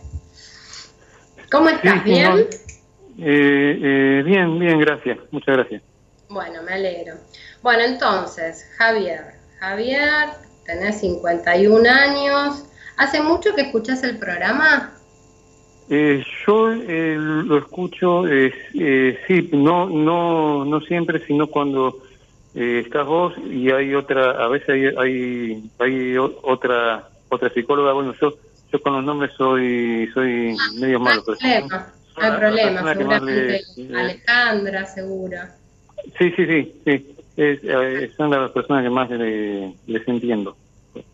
¿Cómo 1.49 1.69
estás? 1.69 2.03
¿Bien? 2.03 2.39
Eh, 3.19 3.79
eh, 3.81 4.23
bien, 4.25 4.59
bien, 4.59 4.79
gracias. 4.79 5.19
Muchas 5.31 5.55
gracias. 5.55 5.83
Bueno, 6.27 6.61
me 6.63 6.73
alegro. 6.73 7.15
Bueno, 7.61 7.83
entonces, 7.83 8.67
Javier. 8.77 9.35
Javier, 9.59 10.29
tenés 10.65 10.99
51 11.01 11.89
años. 11.89 12.65
¿Hace 12.97 13.21
mucho 13.21 13.55
que 13.55 13.61
escuchas 13.61 14.03
el 14.03 14.17
programa? 14.17 14.93
Eh, 15.89 16.23
yo 16.47 16.67
lo 16.69 17.57
escucho, 17.57 18.23
sí, 19.27 19.49
no, 19.51 19.89
no, 19.89 20.63
no 20.63 20.81
siempre, 20.81 21.25
sino 21.25 21.47
cuando 21.47 22.01
eh, 22.55 22.83
estás 22.85 23.05
vos 23.05 23.33
y 23.49 23.71
hay 23.71 23.95
otra, 23.95 24.31
a 24.31 24.47
veces 24.47 24.69
hay, 24.69 24.85
hay, 24.85 25.71
hay 25.79 26.17
otra 26.17 27.09
otra 27.29 27.49
psicóloga, 27.49 27.93
bueno, 27.93 28.13
yo 28.21 28.33
yo 28.71 28.81
con 28.81 28.93
los 28.93 29.03
nombres 29.03 29.31
soy 29.37 30.07
soy 30.13 30.55
medio 30.79 30.99
malo. 30.99 31.23
No 31.27 31.33
hay 31.41 31.61
problema, 31.61 31.89
no 32.15 32.23
hay 32.23 32.31
problema, 32.37 32.93
seguramente 32.93 33.61
Alejandra, 33.95 34.85
seguro. 34.85 35.37
Sí, 36.17 36.31
sí, 36.35 36.45
sí, 36.45 36.81
sí, 36.85 37.12
eh, 37.37 38.11
son 38.15 38.29
las 38.31 38.51
personas 38.51 38.83
que 38.83 38.89
más 38.89 39.09
les 39.09 40.07
entiendo. 40.07 40.57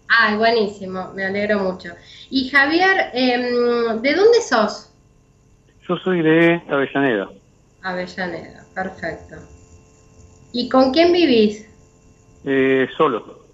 Ay, 0.07 0.37
buenísimo, 0.37 1.11
me 1.13 1.23
alegro 1.23 1.59
mucho. 1.59 1.89
Y 2.29 2.49
Javier, 2.49 3.11
em, 3.13 4.01
¿de 4.01 4.13
dónde 4.15 4.41
sos? 4.41 4.91
Yo 5.87 5.97
soy 5.97 6.21
de 6.21 6.61
Avellaneda. 6.67 7.29
Avellaneda, 7.81 8.65
perfecto. 8.73 9.35
¿Y 10.51 10.67
con 10.67 10.91
quién 10.91 11.13
vivís? 11.13 11.69
Eh, 12.43 12.87
solo. 12.97 13.45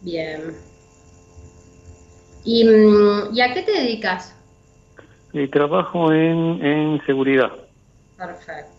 Bien. 0.00 0.56
¿Y, 2.44 2.64
mm, 2.64 3.40
a 3.40 3.54
qué 3.54 3.62
te 3.62 3.72
dedicas? 3.72 4.36
Eh, 5.32 5.48
trabajo 5.48 6.12
en, 6.12 6.64
en 6.64 7.06
seguridad. 7.06 7.50
Perfecto. 8.16 8.72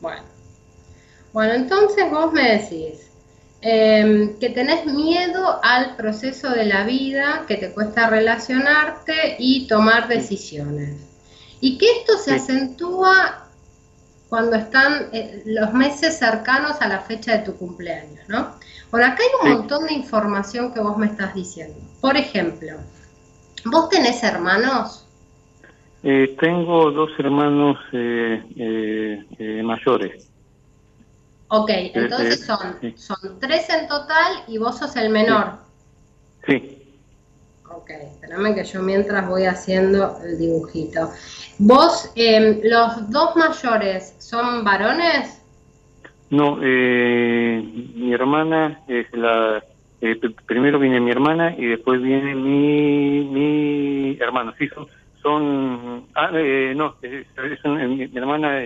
Bueno. 0.00 0.29
Bueno, 1.32 1.54
entonces 1.54 2.10
vos 2.10 2.32
me 2.32 2.58
decís 2.58 3.10
em, 3.60 4.38
que 4.38 4.50
tenés 4.50 4.86
miedo 4.86 5.60
al 5.62 5.96
proceso 5.96 6.50
de 6.50 6.64
la 6.64 6.84
vida, 6.84 7.44
que 7.46 7.56
te 7.56 7.72
cuesta 7.72 8.08
relacionarte 8.08 9.36
y 9.38 9.66
tomar 9.66 10.08
decisiones. 10.08 11.06
Y 11.60 11.78
que 11.78 11.86
esto 11.98 12.16
se 12.16 12.34
acentúa 12.34 13.46
cuando 14.28 14.56
están 14.56 15.08
eh, 15.12 15.42
los 15.44 15.72
meses 15.74 16.18
cercanos 16.18 16.80
a 16.80 16.88
la 16.88 17.00
fecha 17.00 17.36
de 17.36 17.44
tu 17.44 17.56
cumpleaños, 17.56 18.28
¿no? 18.28 18.54
Por 18.90 19.02
acá 19.02 19.22
hay 19.22 19.50
un 19.50 19.58
montón 19.58 19.86
de 19.86 19.94
información 19.94 20.72
que 20.72 20.80
vos 20.80 20.96
me 20.96 21.06
estás 21.06 21.34
diciendo. 21.34 21.76
Por 22.00 22.16
ejemplo, 22.16 22.72
¿vos 23.66 23.88
tenés 23.88 24.22
hermanos? 24.22 25.06
Eh, 26.02 26.34
tengo 26.40 26.90
dos 26.90 27.10
hermanos 27.18 27.76
eh, 27.92 29.62
mayores. 29.62 30.29
Ok, 31.52 31.70
entonces 31.72 32.46
son, 32.46 32.78
son 32.96 33.40
tres 33.40 33.68
en 33.70 33.88
total 33.88 34.44
y 34.46 34.58
vos 34.58 34.78
sos 34.78 34.94
el 34.94 35.10
menor. 35.10 35.54
Sí. 36.46 36.80
Ok, 37.68 37.90
espérame 37.90 38.54
que 38.54 38.62
yo 38.62 38.80
mientras 38.82 39.28
voy 39.28 39.46
haciendo 39.46 40.16
el 40.24 40.38
dibujito. 40.38 41.10
¿Vos, 41.58 42.12
em, 42.14 42.60
los 42.62 43.10
dos 43.10 43.34
mayores, 43.34 44.14
son 44.18 44.62
varones? 44.62 45.42
No, 46.30 46.58
eh, 46.62 47.62
mi 47.94 48.12
hermana 48.12 48.80
es 48.86 49.12
la... 49.12 49.62
Eh, 50.00 50.20
primero 50.46 50.78
viene 50.78 51.00
mi 51.00 51.10
hermana 51.10 51.54
y 51.58 51.66
después 51.66 52.00
viene 52.00 52.34
mi, 52.36 53.24
mi 53.24 54.18
hermano. 54.20 54.54
Sí, 54.56 54.68
son... 54.68 54.86
son 55.20 56.06
ah, 56.14 56.30
eh, 56.32 56.74
no, 56.76 56.94
mi, 57.02 58.08
hermana 58.14 58.62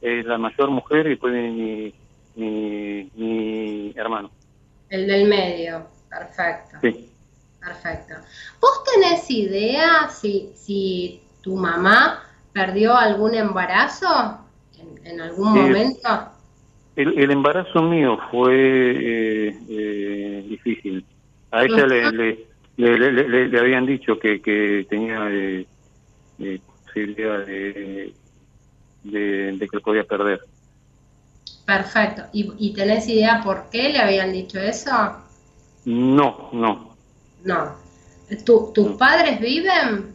es, 0.00 0.24
la 0.24 0.38
mayor 0.38 0.70
mujer 0.70 1.06
y 1.06 1.10
después 1.10 1.32
viene 1.32 1.50
mi, 1.50 1.94
mi, 2.38 3.92
hermano. 3.96 4.30
El 4.88 5.06
del 5.06 5.28
medio, 5.28 5.86
perfecto. 6.08 6.78
Sí. 6.82 7.10
Perfecto. 7.60 8.14
¿Vos 8.60 8.84
tenés 8.84 9.30
idea 9.30 10.08
si, 10.08 10.52
si 10.54 11.20
tu 11.42 11.56
mamá 11.56 12.22
perdió 12.52 12.96
algún 12.96 13.34
embarazo 13.34 14.38
en, 15.04 15.20
algún 15.20 15.54
momento? 15.54 16.08
El, 16.96 17.30
embarazo 17.30 17.82
mío 17.82 18.18
fue 18.30 18.54
eh, 18.54 19.58
eh, 19.68 20.46
difícil. 20.48 21.04
A 21.50 21.64
ella 21.64 21.86
le, 21.86 22.12
le, 22.12 22.46
le, 22.76 23.12
le, 23.12 23.48
le 23.48 23.58
habían 23.58 23.86
dicho 23.86 24.18
que, 24.18 24.40
que 24.40 24.86
tenía 24.88 25.28
eh, 25.30 25.66
eh, 26.38 26.60
posibilidad 26.84 27.44
de, 27.44 28.12
de, 29.04 29.52
de 29.52 29.68
que 29.68 29.80
podía 29.80 30.04
perder. 30.04 30.40
Perfecto. 31.68 32.22
¿Y, 32.32 32.50
¿Y 32.58 32.72
tenés 32.72 33.06
idea 33.10 33.42
por 33.44 33.68
qué 33.68 33.90
le 33.90 33.98
habían 33.98 34.32
dicho 34.32 34.58
eso? 34.58 34.90
No, 35.84 36.48
no. 36.50 36.96
No. 37.44 37.74
¿Tu- 38.46 38.72
¿Tus 38.72 38.96
padres 38.96 39.38
viven? 39.38 40.14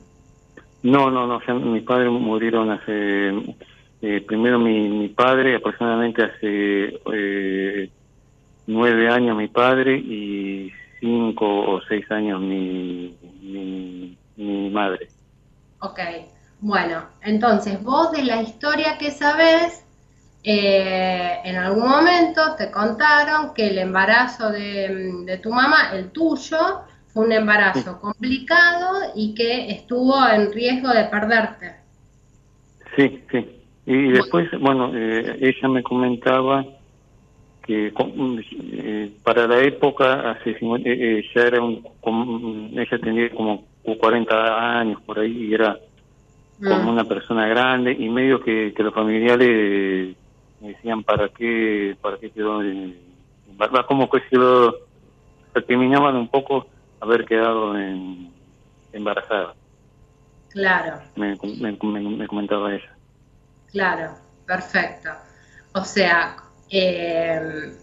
No, 0.81 1.11
no, 1.11 1.27
no. 1.27 1.39
mis 1.59 1.83
padres 1.83 2.09
murieron 2.09 2.71
hace. 2.71 3.29
eh, 4.01 4.21
primero 4.27 4.57
mi, 4.57 4.89
mi 4.89 5.09
padre, 5.09 5.55
aproximadamente 5.57 6.23
hace 6.23 6.99
eh, 7.13 7.91
nueve 8.65 9.09
años 9.09 9.37
mi 9.37 9.47
padre 9.47 9.95
y 9.95 10.71
cinco 10.99 11.45
o 11.45 11.81
seis 11.87 12.09
años 12.09 12.41
mi, 12.41 13.15
mi, 13.43 14.17
mi 14.37 14.69
madre. 14.71 15.07
Ok. 15.81 15.99
Bueno, 16.61 17.03
entonces 17.21 17.83
vos 17.83 18.11
de 18.11 18.23
la 18.23 18.41
historia 18.41 18.97
que 18.97 19.11
sabés, 19.11 19.85
eh, 20.43 21.39
en 21.43 21.55
algún 21.57 21.89
momento 21.89 22.55
te 22.57 22.71
contaron 22.71 23.53
que 23.53 23.67
el 23.67 23.77
embarazo 23.79 24.51
de, 24.51 25.11
de 25.25 25.37
tu 25.37 25.51
mamá, 25.51 25.91
el 25.93 26.11
tuyo, 26.11 26.83
fue 27.07 27.25
un 27.25 27.31
embarazo 27.31 27.99
complicado 27.99 29.11
y 29.15 29.33
que 29.35 29.71
estuvo 29.71 30.15
en 30.27 30.51
riesgo 30.51 30.89
de 30.89 31.05
perderte. 31.05 31.75
Sí, 32.95 33.23
sí. 33.31 33.69
Y 33.85 34.11
después, 34.11 34.49
bueno, 34.59 34.91
eh, 34.95 35.37
ella 35.41 35.67
me 35.69 35.83
comentaba 35.83 36.65
que 37.65 37.87
eh, 37.87 39.19
para 39.23 39.47
la 39.47 39.59
época, 39.61 40.31
hace 40.31 40.51
eh, 40.51 40.57
eh, 40.85 41.23
ya 41.33 41.43
era 41.43 41.61
un, 41.61 41.81
como- 42.01 42.69
ella 42.79 42.99
tenía 43.01 43.29
como 43.31 43.69
40 43.99 44.79
años 44.79 45.01
por 45.03 45.19
ahí 45.19 45.49
y 45.49 45.53
era 45.53 45.77
como 46.65 46.91
Mm. 46.91 46.91
una 46.91 47.05
persona 47.07 47.47
grande 47.47 47.93
y 47.93 48.09
medio 48.09 48.41
que, 48.43 48.73
que 48.75 48.83
los 48.83 48.93
familiares 48.93 50.17
me 50.63 50.69
decían 50.69 51.03
para 51.03 51.27
qué, 51.27 51.97
para 52.01 52.17
qué 52.17 52.31
quedó, 52.31 52.61
en- 52.61 53.17
va- 53.61 53.85
como 53.85 54.09
que 54.09 54.19
se 54.29 54.37
lo 54.37 54.73
recriminaban 55.53 56.15
un 56.15 56.29
poco 56.29 56.67
haber 57.01 57.25
quedado 57.25 57.77
en, 57.77 58.33
embarazada, 58.93 59.55
Claro. 60.49 61.01
me, 61.15 61.37
me, 61.59 61.77
me- 61.81 62.17
me 62.17 62.27
comentaba 62.27 62.73
ella. 62.73 62.97
Claro, 63.67 64.17
perfecto. 64.45 65.09
O 65.73 65.83
sea, 65.83 66.37
eh, 66.69 67.75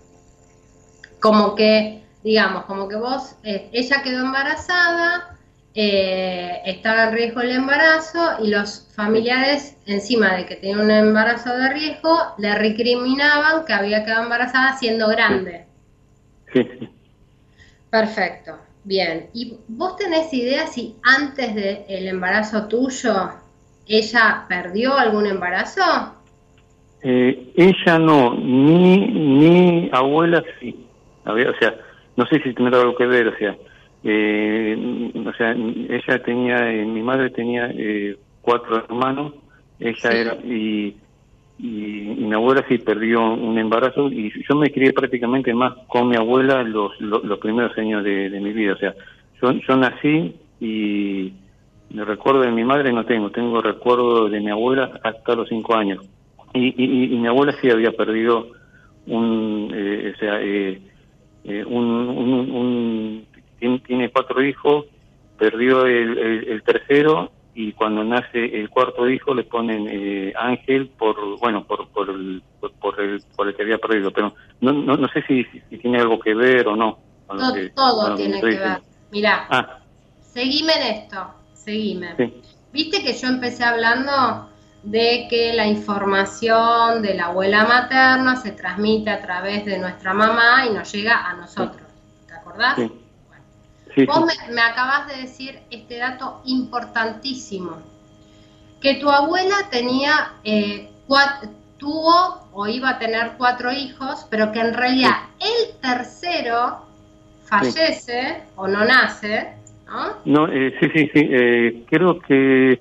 como 1.21 1.55
que, 1.55 2.07
digamos, 2.23 2.65
como 2.65 2.89
que 2.89 2.97
vos, 2.97 3.37
eh, 3.43 3.69
ella 3.75 4.03
quedó 4.03 4.25
embarazada, 4.25 5.39
eh, 5.75 6.63
estaba 6.65 7.05
en 7.05 7.15
riesgo 7.15 7.41
el 7.41 7.53
embarazo 7.53 8.43
y 8.43 8.49
los 8.49 8.89
familiares, 8.95 9.77
encima 9.87 10.37
de 10.37 10.47
que 10.47 10.57
tenía 10.57 10.83
un 10.83 10.91
embarazo 10.91 11.57
de 11.57 11.73
riesgo, 11.73 12.19
le 12.39 12.55
recriminaban 12.57 13.65
que 13.65 13.73
había 13.73 14.05
quedado 14.05 14.25
embarazada 14.25 14.77
siendo 14.77 15.09
grande. 15.09 15.67
Sí. 16.53 16.67
Perfecto, 17.91 18.59
bien. 18.85 19.29
¿Y 19.33 19.59
vos 19.69 19.97
tenés 19.97 20.33
idea 20.33 20.67
si 20.67 20.97
antes 21.03 21.55
del 21.55 22.09
embarazo 22.09 22.67
tuyo 22.67 23.31
ella 23.87 24.45
perdió 24.49 24.97
algún 24.97 25.27
embarazo? 25.27 26.15
Eh, 27.03 27.53
ella 27.57 27.99
no, 27.99 28.35
ni 28.35 29.09
mi 29.09 29.91
abuela 29.93 30.43
sí. 30.61 30.87
Había, 31.25 31.51
o 31.51 31.59
sea, 31.59 31.75
no 32.17 32.27
sé 32.27 32.41
si 32.43 32.53
tendrá 32.55 32.81
algo 32.81 32.97
que 32.97 33.07
ver, 33.07 33.29
o 33.29 33.37
sea, 33.39 33.57
eh, 34.03 35.13
o 35.27 35.33
sea, 35.35 35.53
ella 35.53 36.23
tenía, 36.23 36.71
eh, 36.73 36.85
mi 36.85 37.03
madre 37.03 37.31
tenía 37.31 37.71
eh, 37.73 38.17
cuatro 38.41 38.77
hermanos, 38.77 39.35
ella 39.79 39.95
Sí. 40.01 40.07
era, 40.09 40.35
y, 40.45 40.97
y, 41.59 42.11
y 42.13 42.25
mi 42.25 42.35
abuela 42.35 42.65
sí 42.69 42.79
perdió 42.79 43.21
un 43.35 43.59
embarazo, 43.59 44.11
y 44.11 44.33
yo 44.49 44.57
me 44.57 44.71
crié 44.71 44.93
prácticamente 44.93 45.53
más 45.55 45.75
con 45.89 46.09
mi 46.09 46.17
abuela 46.17 46.63
los, 46.63 46.99
los, 47.01 47.23
los 47.25 47.39
primeros 47.39 47.77
años 47.79 48.03
de, 48.05 48.31
de 48.31 48.41
mi 48.41 48.53
vida, 48.53 48.75
o 48.75 48.79
sea, 48.79 48.95
yo, 49.43 49.53
yo 49.53 49.77
nací 49.77 50.35
y 50.61 51.33
el 51.95 52.07
recuerdo 52.07 52.43
de 52.43 52.53
mi 52.53 52.65
madre 52.65 52.93
no 52.93 53.05
tengo, 53.05 53.31
tengo 53.31 53.61
recuerdo 53.61 54.29
de 54.29 54.41
mi 54.41 54.51
abuela 54.51 55.01
hasta 55.03 55.35
los 55.35 55.49
cinco 55.49 55.75
años. 55.75 56.05
Y, 56.55 56.75
y, 56.83 57.15
y 57.15 57.19
mi 57.19 57.27
abuela 57.29 57.55
sí 57.61 57.71
había 57.71 57.93
perdido 57.93 58.49
un, 59.07 59.71
eh, 59.75 60.13
o 60.15 60.19
sea, 60.19 60.41
eh, 60.43 60.81
eh, 61.45 61.65
un, 61.65 61.85
un, 61.85 62.51
un- 62.51 63.27
tiene, 63.61 63.79
tiene 63.81 64.11
cuatro 64.11 64.43
hijos, 64.43 64.87
perdió 65.37 65.87
el, 65.87 66.19
el- 66.19 66.49
el 66.49 66.63
tercero 66.65 67.33
y 67.55 67.73
cuando 67.73 68.03
nace 68.05 68.45
el 68.59 68.69
cuarto 68.71 69.09
hijo 69.09 69.35
le 69.35 69.45
ponen 69.45 69.87
eh, 69.89 70.33
Ángel 70.37 70.91
por, 70.99 71.39
bueno, 71.39 71.65
por, 71.67 71.89
por, 71.91 72.11
el, 72.11 72.43
por, 72.61 72.73
por 72.75 73.01
el, 73.01 73.23
por 73.37 73.49
el 73.49 73.55
que 73.55 73.63
había 73.63 73.79
perdido, 73.79 74.11
pero 74.13 74.35
no, 74.61 74.73
no, 74.73 74.97
no 74.97 75.09
sé 75.09 75.23
si, 75.27 75.45
si 75.69 75.79
tiene 75.79 75.99
algo 76.01 76.19
que 76.21 76.35
ver 76.35 76.67
o 76.69 76.77
no. 76.77 76.99
Todo, 77.27 77.55
que- 77.55 78.17
tiene 78.17 78.41
que 78.41 78.47
ver. 78.59 78.81
Mirá, 79.11 79.47
Ah, 79.51 79.79
seguime 80.21 80.73
en 80.75 80.97
esto, 80.97 81.35
seguime. 81.55 82.17
sí, 82.17 82.43
Viste 82.73 83.03
que 83.03 83.13
yo 83.15 83.29
empecé 83.29 83.65
hablando 83.65 84.49
de 84.83 85.27
que 85.29 85.53
la 85.53 85.67
información 85.67 87.03
de 87.03 87.15
la 87.15 87.27
abuela 87.27 87.65
materna 87.65 88.37
se 88.37 88.53
transmite 88.53 89.11
a 89.11 89.21
través 89.21 89.65
de 89.65 89.79
nuestra 89.79 90.15
mamá 90.15 90.67
y 90.67 90.73
nos 90.73 90.91
llega 90.93 91.27
a 91.29 91.35
nosotros. 91.35 91.83
¿Te 92.27 92.35
acordás? 92.35 92.77
Sí. 92.77 93.10
Sí, 93.95 94.05
vos 94.07 94.31
sí. 94.33 94.39
me, 94.49 94.55
me 94.55 94.61
acabas 94.63 95.09
de 95.09 95.23
decir 95.23 95.59
este 95.71 95.99
dato 95.99 96.41
importantísimo, 96.45 97.79
que 98.81 98.95
tu 98.95 99.11
abuela 99.11 99.55
tenía 99.71 100.33
eh, 100.45 100.89
cuat- 101.07 101.51
tuvo 101.79 102.47
o 102.53 102.67
iba 102.67 102.91
a 102.91 102.99
tener 102.99 103.33
cuatro 103.39 103.73
hijos, 103.73 104.27
pero 104.31 104.53
que 104.53 104.61
en 104.61 104.75
realidad 104.75 105.13
el 105.41 105.79
tercero 105.81 106.87
fallece 107.43 108.43
o 108.57 108.69
no 108.69 108.85
nace, 108.85 109.55
¿no? 109.87 110.13
No, 110.25 110.49
eh, 110.53 110.75
sí, 110.79 110.89
sí, 110.95 111.11
sí. 111.13 111.29
eh, 111.31 111.85
creo 111.89 112.19
que 112.21 112.81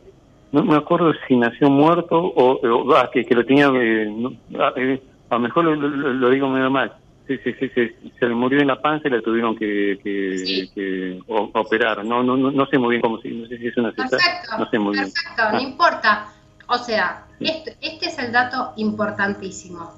no 0.51 0.63
me 0.63 0.75
acuerdo 0.75 1.13
si 1.27 1.35
nació 1.35 1.69
muerto 1.69 2.17
o, 2.19 2.59
o- 2.61 2.95
ah, 2.95 3.09
que, 3.11 3.23
que 3.25 3.35
lo 3.35 3.45
tenía. 3.45 3.67
eh, 3.73 4.07
no, 4.09 4.31
ah, 4.59 4.73
eh, 4.75 5.01
a 5.29 5.35
lo 5.35 5.41
mejor 5.41 5.65
lo, 5.65 5.75
lo- 5.75 6.13
lo 6.13 6.29
digo 6.29 6.47
medio 6.49 6.69
mal. 6.69 6.93
Sí, 7.29 7.37
sí, 7.43 7.53
sí, 7.59 7.69
sí, 7.75 8.11
se 8.19 8.25
le 8.25 8.33
murió 8.33 8.59
en 8.59 8.65
la 8.65 8.81
panza 8.81 9.07
y 9.07 9.11
le 9.11 9.21
tuvieron 9.21 9.55
que, 9.55 9.99
que, 10.03 10.37
Sí. 10.39 10.67
que 10.73 11.19
o- 11.27 11.51
operar. 11.53 12.03
No, 12.03 12.23
no, 12.23 12.35
no, 12.35 12.49
no 12.49 12.65
sé 12.65 12.79
muy 12.79 12.89
bien 12.89 13.01
cómo 13.03 13.17
no 13.17 13.21
sé 13.47 13.57
si 13.59 13.67
es 13.67 13.77
una 13.77 13.91
Perfecto, 13.91 14.57
no 14.57 14.67
sé 14.71 14.79
muy 14.79 14.93
bien. 14.93 15.11
perfecto, 15.11 15.43
Ah. 15.43 15.51
no 15.53 15.59
importa. 15.59 16.33
O 16.67 16.77
sea, 16.79 17.25
este, 17.39 17.77
este 17.81 18.07
es 18.07 18.17
el 18.17 18.31
dato 18.31 18.73
importantísimo. 18.77 19.93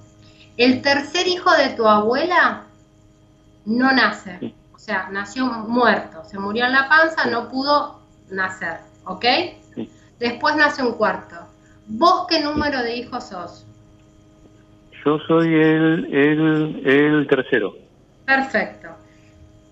El 0.58 0.82
tercer 0.82 1.26
hijo 1.26 1.50
de 1.52 1.70
tu 1.70 1.88
abuela 1.88 2.64
no 3.66 3.92
nace, 3.94 4.38
Sí. 4.42 4.54
o 4.76 4.78
sea, 4.78 5.08
nació 5.10 5.46
muerto, 5.46 6.26
se 6.26 6.38
murió 6.38 6.66
en 6.66 6.74
la 6.74 6.90
panza, 6.90 7.30
no 7.30 7.48
pudo 7.48 8.02
nacer, 8.30 8.80
¿ok? 9.06 9.26
Sí. 9.74 9.90
Después 10.20 10.58
nace 10.58 10.84
un 10.84 10.96
cuarto. 10.96 11.38
¿Vos 11.88 12.26
qué 12.28 12.42
número 12.42 12.82
de 12.84 12.98
hijos 12.98 13.24
sos? 13.30 13.66
Yo 15.06 15.18
soy 15.28 15.48
el, 15.48 16.06
el, 16.14 16.82
el 16.88 17.28
tercero. 17.28 17.76
Perfecto. 18.26 18.90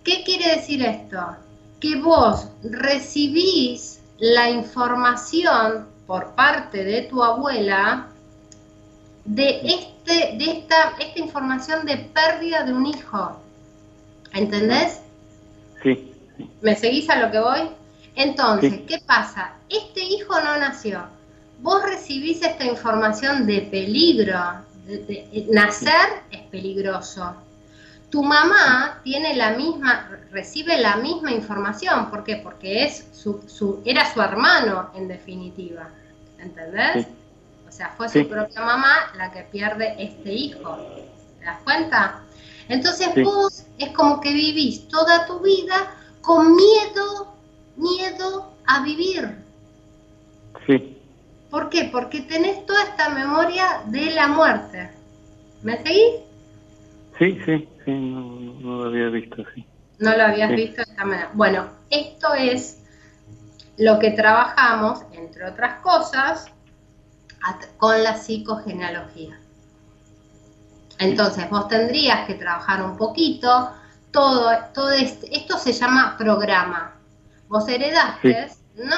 ¿Qué 0.04 0.24
quiere 0.24 0.56
decir 0.56 0.84
esto? 0.84 1.20
Que 1.80 1.96
vos 1.98 2.50
recibís 2.64 4.02
la 4.18 4.50
información 4.50 5.88
por 6.08 6.34
parte 6.36 6.84
de 6.84 7.04
tu 7.04 7.24
abuela 7.24 8.08
de 9.26 9.62
este, 9.64 10.38
de 10.38 10.52
esta, 10.60 10.94
esta 11.00 11.20
información 11.20 11.86
de 11.86 11.98
pérdida 11.98 12.64
de 12.64 12.74
un 12.74 12.86
hijo. 12.88 13.40
¿Entendés? 14.34 15.02
Sí, 15.84 16.12
¿Me 16.62 16.76
seguís 16.76 17.10
a 17.10 17.18
lo 17.20 17.32
que 17.32 17.40
voy? 17.40 17.62
Entonces, 18.16 18.74
Sí. 18.74 18.86
¿qué 18.88 18.98
pasa? 19.06 19.54
Este 19.70 20.04
hijo 20.04 20.34
no 20.42 20.58
nació. 20.58 21.04
Vos 21.62 21.84
recibís 21.84 22.42
esta 22.42 22.66
información 22.66 23.46
de 23.46 23.62
peligro. 23.62 24.40
Nacer 25.52 26.24
es 26.32 26.42
peligroso. 26.44 27.34
Tu 28.10 28.24
mamá 28.24 29.00
tiene 29.04 29.36
la 29.36 29.52
misma, 29.52 30.10
recibe 30.32 30.78
la 30.80 30.96
misma 30.98 31.32
información. 31.32 32.10
¿Por 32.10 32.24
qué? 32.24 32.38
Porque 32.38 32.84
es 32.86 33.06
su, 33.14 33.42
su- 33.48 33.82
era 33.86 34.12
su 34.12 34.22
hermano, 34.22 34.90
en 34.96 35.08
definitiva. 35.08 35.90
¿Entendés? 36.40 37.06
Sí. 37.06 37.12
O 37.68 37.72
sea, 37.72 37.94
fue 37.96 38.10
Sí. 38.10 38.24
su 38.24 38.30
propia 38.30 38.62
mamá 38.62 39.12
la 39.16 39.32
que 39.32 39.44
pierde 39.44 39.96
este 40.00 40.34
hijo. 40.34 40.76
¿Te 41.40 41.46
das 41.46 41.60
cuenta? 41.64 42.22
Entonces 42.68 43.10
Sí. 43.14 43.22
vos 43.22 43.64
es 43.78 43.90
como 43.92 44.20
que 44.22 44.34
vivís 44.34 44.88
toda 44.88 45.26
tu 45.28 45.40
vida 45.40 45.92
con 46.22 46.56
miedo, 46.56 47.34
miedo 47.78 48.52
a 48.66 48.82
vivir. 48.84 49.36
sí, 50.68 50.99
¿Por 51.50 51.70
qué? 51.70 51.90
Porque 51.92 52.22
tenés 52.22 52.66
toda 52.66 52.84
esta 52.84 53.10
memoria 53.10 53.82
de 53.88 54.12
la 54.12 54.28
muerte. 54.28 54.90
¿Me 55.64 55.78
seguís? 55.84 56.16
sí, 57.18 57.38
sí, 57.46 57.68
sí, 57.84 57.92
no, 57.92 58.22
no 58.62 58.78
lo 58.78 58.86
había 58.86 59.10
visto, 59.10 59.44
sí. 59.54 59.66
¿No 60.00 60.16
lo 60.16 60.24
habías 60.24 60.52
visto 60.52 60.78
de 60.78 60.84
esta 60.84 61.04
manera? 61.04 61.32
Bueno, 61.34 61.68
esto 61.90 62.34
es 62.34 62.82
lo 63.78 64.00
que 64.00 64.12
trabajamos, 64.12 65.02
entre 65.12 65.46
otras 65.46 65.82
cosas, 65.82 66.46
con 67.78 68.02
la 68.04 68.16
psicogenealogía. 68.16 69.40
Entonces, 71.00 71.50
vos 71.50 71.68
tendrías 71.68 72.28
que 72.28 72.36
trabajar 72.36 72.84
un 72.84 72.98
poquito, 72.98 73.72
todo, 74.12 74.52
todo 74.74 74.92
este, 74.92 75.36
esto 75.36 75.58
se 75.58 75.74
llama 75.74 76.16
programa. 76.18 76.96
Vos 77.48 77.68
heredaste, 77.68 78.50
no, 78.76 78.96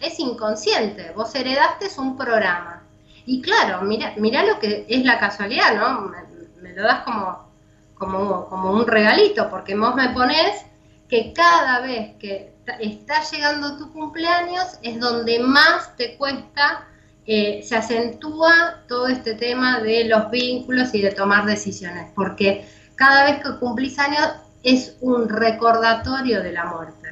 es 0.00 0.18
inconsciente, 0.18 1.12
vos 1.14 1.34
heredaste 1.34 1.88
un 1.98 2.16
programa. 2.16 2.82
Y 3.26 3.40
claro, 3.40 3.82
mira, 3.82 4.14
mira 4.16 4.44
lo 4.44 4.58
que 4.58 4.84
es 4.88 5.04
la 5.04 5.18
casualidad, 5.18 5.74
¿no? 5.76 6.12
Me, 6.60 6.72
lo 6.74 6.82
das 6.82 7.04
como, 7.04 7.48
como, 7.94 8.48
como 8.48 8.72
un 8.72 8.86
regalito, 8.86 9.48
porque 9.50 9.76
vos 9.76 9.94
me 9.94 10.10
pones 10.10 10.64
que 11.08 11.32
cada 11.32 11.80
vez 11.80 12.16
que 12.18 12.54
está 12.80 13.22
llegando 13.30 13.76
tu 13.76 13.92
cumpleaños 13.92 14.78
es 14.82 14.98
donde 14.98 15.38
más 15.38 15.96
te 15.96 16.16
cuesta, 16.16 16.86
eh, 17.26 17.62
se 17.62 17.76
acentúa 17.76 18.82
todo 18.88 19.08
este 19.08 19.34
tema 19.34 19.80
de 19.80 20.04
los 20.04 20.30
vínculos 20.30 20.94
y 20.94 21.02
de 21.02 21.12
tomar 21.12 21.46
decisiones, 21.46 22.10
porque 22.14 22.66
cada 22.96 23.24
vez 23.24 23.42
que 23.42 23.58
cumplís 23.58 23.98
años 23.98 24.28
es 24.62 24.96
un 25.00 25.28
recordatorio 25.28 26.42
de 26.42 26.52
la 26.52 26.64
muerte. 26.64 27.08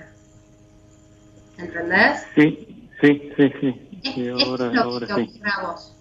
¿Entendés? 1.58 2.24
Sí, 2.34 2.71
sí, 3.02 3.32
sí, 3.36 3.52
sí. 3.60 3.80
esto 4.02 4.66
es 4.66 4.74
lo 4.74 5.00
que 5.00 5.06
te 5.06 5.12
ocurre 5.12 5.50
a 5.50 5.66
vos. 5.66 5.94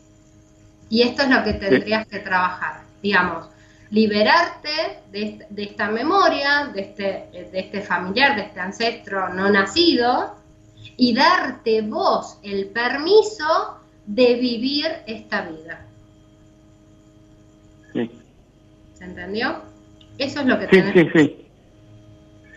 Y 0.89 1.01
esto 1.03 1.23
es 1.23 1.29
lo 1.29 1.43
que 1.43 1.53
tendrías 1.53 2.07
que 2.07 2.19
trabajar, 2.19 2.81
digamos, 3.01 3.47
liberarte 3.89 5.01
de, 5.11 5.45
esta 5.57 5.89
memoria, 5.89 6.71
de 6.73 6.81
este, 6.81 7.03
de 7.33 7.59
este 7.59 7.81
familiar, 7.81 8.35
de 8.35 8.43
este 8.43 8.59
ancestro 8.59 9.29
no 9.33 9.49
nacido, 9.49 10.35
y 10.97 11.13
darte 11.13 11.81
vos 11.81 12.37
el 12.43 12.67
permiso 12.67 13.79
de 14.05 14.35
vivir 14.35 14.87
esta 15.07 15.41
vida. 15.41 15.85
Sí. 17.93 18.11
¿Se 18.93 19.03
entendió? 19.03 19.61
Eso 20.17 20.41
es 20.41 20.45
lo 20.45 20.59
que 20.59 20.67
sí, 20.67 20.83
Sí, 20.93 21.09
sí. 21.13 21.40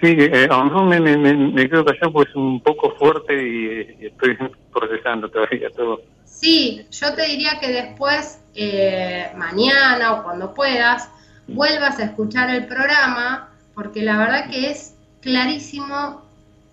Sí, 0.05 0.15
eh, 0.19 0.47
a 0.51 0.59
lo 0.59 0.65
mejor 0.65 0.85
me, 0.85 1.01
me, 1.01 1.17
me, 1.17 1.67
quedo 1.67 1.83
callado 1.83 2.13
porque 2.13 2.29
es 2.29 2.37
un 2.37 2.61
poco 2.61 2.95
fuerte 2.97 3.33
y, 3.33 4.05
estoy 4.05 4.37
procesando 4.73 5.31
todavía 5.31 5.71
todo. 5.71 6.03
Sí, 6.27 6.87
yo 6.91 7.15
te 7.15 7.25
diría 7.27 7.59
que 7.59 7.73
después, 7.73 8.39
eh, 8.55 9.31
mañana 9.35 10.13
o 10.13 10.23
cuando 10.23 10.53
puedas, 10.53 11.09
vuelvas 11.47 11.99
a 12.01 12.05
escuchar 12.05 12.51
el 12.51 12.67
programa, 12.67 13.49
porque 13.75 14.03
la 14.03 14.19
verdad 14.19 14.51
que 14.51 14.71
es 14.71 14.95
clarísimo 15.23 16.23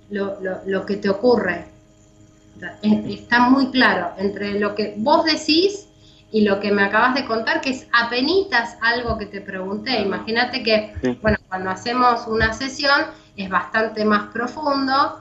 lo, 0.10 0.38
lo, 0.66 0.86
que 0.86 0.98
te 0.98 1.08
ocurre. 1.08 1.68
Está 2.82 3.48
muy 3.48 3.72
claro 3.72 4.12
entre 4.18 4.60
lo 4.60 4.76
que 4.76 4.96
vos 4.98 5.24
decís 5.24 5.88
y 6.34 6.42
lo 6.42 6.60
que 6.60 6.74
me 6.74 6.84
acabas 6.84 7.16
de 7.16 7.24
contar, 7.24 7.62
que 7.62 7.70
es 7.70 7.88
apenitas 7.94 8.78
algo 8.82 9.18
que 9.18 9.26
te 9.26 9.40
pregunté. 9.40 10.02
Imagínate 10.02 10.64
que, 10.64 10.94
bueno, 11.22 11.38
cuando 11.48 11.70
hacemos 11.70 12.28
una 12.28 12.52
sesión 12.52 13.21
es 13.36 13.50
bastante 13.50 14.06
más 14.06 14.28
profundo. 14.32 15.20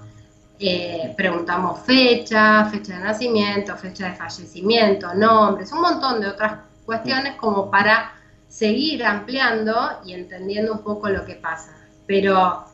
Eh, 0.59 1.15
preguntamos 1.17 1.81
fecha, 1.81 2.67
fecha 2.67 2.99
de 2.99 3.05
nacimiento, 3.05 3.77
fecha 3.77 4.11
de 4.11 4.17
fallecimiento, 4.17 5.15
nombres, 5.15 5.73
un 5.73 5.81
montón 5.81 6.21
de 6.21 6.29
otras 6.29 6.59
cuestiones 6.85 7.37
como 7.37 7.71
para 7.71 8.13
seguir 8.47 9.05
ampliando 9.05 9.75
y 10.05 10.13
entendiendo 10.13 10.73
un 10.73 10.83
poco 10.83 11.09
lo 11.09 11.25
que 11.25 11.37
pasa. 11.37 11.75
Pero 12.07 12.65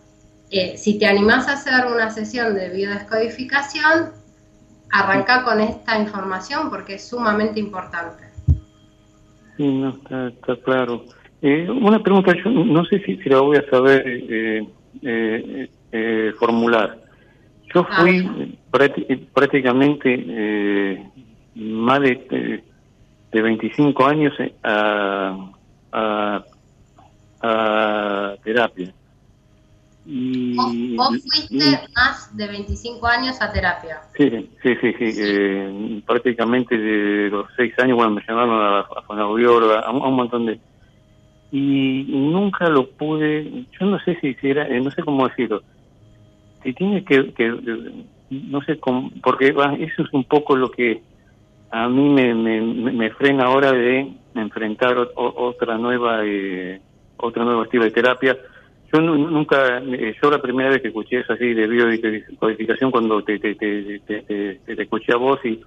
eh, 0.50 0.76
si 0.76 0.98
te 0.98 1.06
animás 1.06 1.46
a 1.48 1.52
hacer 1.52 1.86
una 1.86 2.10
sesión 2.10 2.54
de 2.54 2.70
biodescodificación, 2.70 4.10
arranca 4.90 5.44
con 5.44 5.60
esta 5.60 5.98
información 5.98 6.70
porque 6.70 6.94
es 6.94 7.08
sumamente 7.08 7.60
importante. 7.60 8.24
Sí, 9.56 9.68
no, 9.68 9.90
está, 9.90 10.56
claro. 10.64 11.04
Eh, 11.42 11.68
una 11.70 12.02
pregunta, 12.02 12.34
yo 12.34 12.50
no 12.50 12.84
sé 12.86 12.98
si, 13.04 13.16
si 13.18 13.28
la 13.28 13.40
voy 13.40 13.58
a 13.58 13.70
saber 13.70 14.04
eh, 15.02 15.70
eh, 15.92 16.32
formular. 16.38 16.98
Yo 17.74 17.84
fui 17.84 18.58
prácticamente 19.32 20.24
eh, 20.28 21.10
más 21.54 22.00
de, 22.00 22.64
de 23.32 23.42
25 23.42 24.06
años 24.06 24.34
a, 24.62 25.50
a, 25.92 26.44
terapia. 28.42 28.92
Y, 30.08 30.94
¿Vos, 30.96 31.08
fuiste 31.08 31.80
más 31.96 32.36
de 32.36 32.46
25 32.46 33.06
años 33.08 33.40
a 33.40 33.52
terapia? 33.52 34.02
Sí, 34.16 34.30
sí, 34.62 34.76
sí, 34.80 34.92
sí. 34.98 36.02
prácticamente 36.06 36.78
de 36.78 37.28
los 37.30 37.46
6 37.56 37.74
años, 37.80 37.96
bueno, 37.96 38.12
me 38.12 38.22
llamaron 38.26 38.62
a, 38.62 38.78
a 38.80 39.80
a 39.80 39.90
un 39.90 40.14
montón 40.14 40.46
de 40.46 40.60
y 41.52 42.04
nunca 42.08 42.68
lo 42.68 42.90
pude, 42.90 43.66
yo 43.78 43.86
no 43.86 43.98
sé 44.00 44.18
si, 44.20 44.36
era, 44.42 44.66
eh, 44.66 44.80
no 44.80 44.90
sé 44.90 45.02
cómo 45.02 45.28
decirlo, 45.28 45.62
si 46.62 46.72
tiene 46.72 47.04
que, 47.04 47.32
no 48.30 48.60
sé 48.62 48.78
cómo, 48.78 49.10
porque 49.22 49.48
eso 49.48 50.02
es 50.02 50.12
un 50.12 50.24
poco 50.24 50.56
lo 50.56 50.70
que 50.70 51.02
a 51.70 51.88
mí 51.88 52.08
me, 52.08 52.34
me, 52.34 53.10
frena 53.10 53.44
ahora 53.44 53.72
de 53.72 54.12
enfrentar 54.34 54.96
otra 55.14 55.78
nueva 55.78 56.20
eh, 56.24 56.80
otra 57.16 57.44
nueva 57.44 57.64
estilo 57.64 57.84
de 57.84 57.90
terapia. 57.90 58.36
Yo 58.92 59.00
nunca, 59.00 59.78
eh, 59.78 60.14
yo 60.22 60.30
la 60.30 60.40
primera 60.40 60.70
vez 60.70 60.80
que 60.80 60.88
escuché 60.88 61.20
eso 61.20 61.32
así 61.32 61.54
de 61.54 61.66
biodecodificación 61.66 62.90
cuando 62.90 63.22
te, 63.22 63.38
te, 63.38 63.54
te, 63.54 64.00
te, 64.00 64.82
escuché 64.82 65.12
a 65.12 65.16
vos 65.16 65.40
y, 65.44 65.60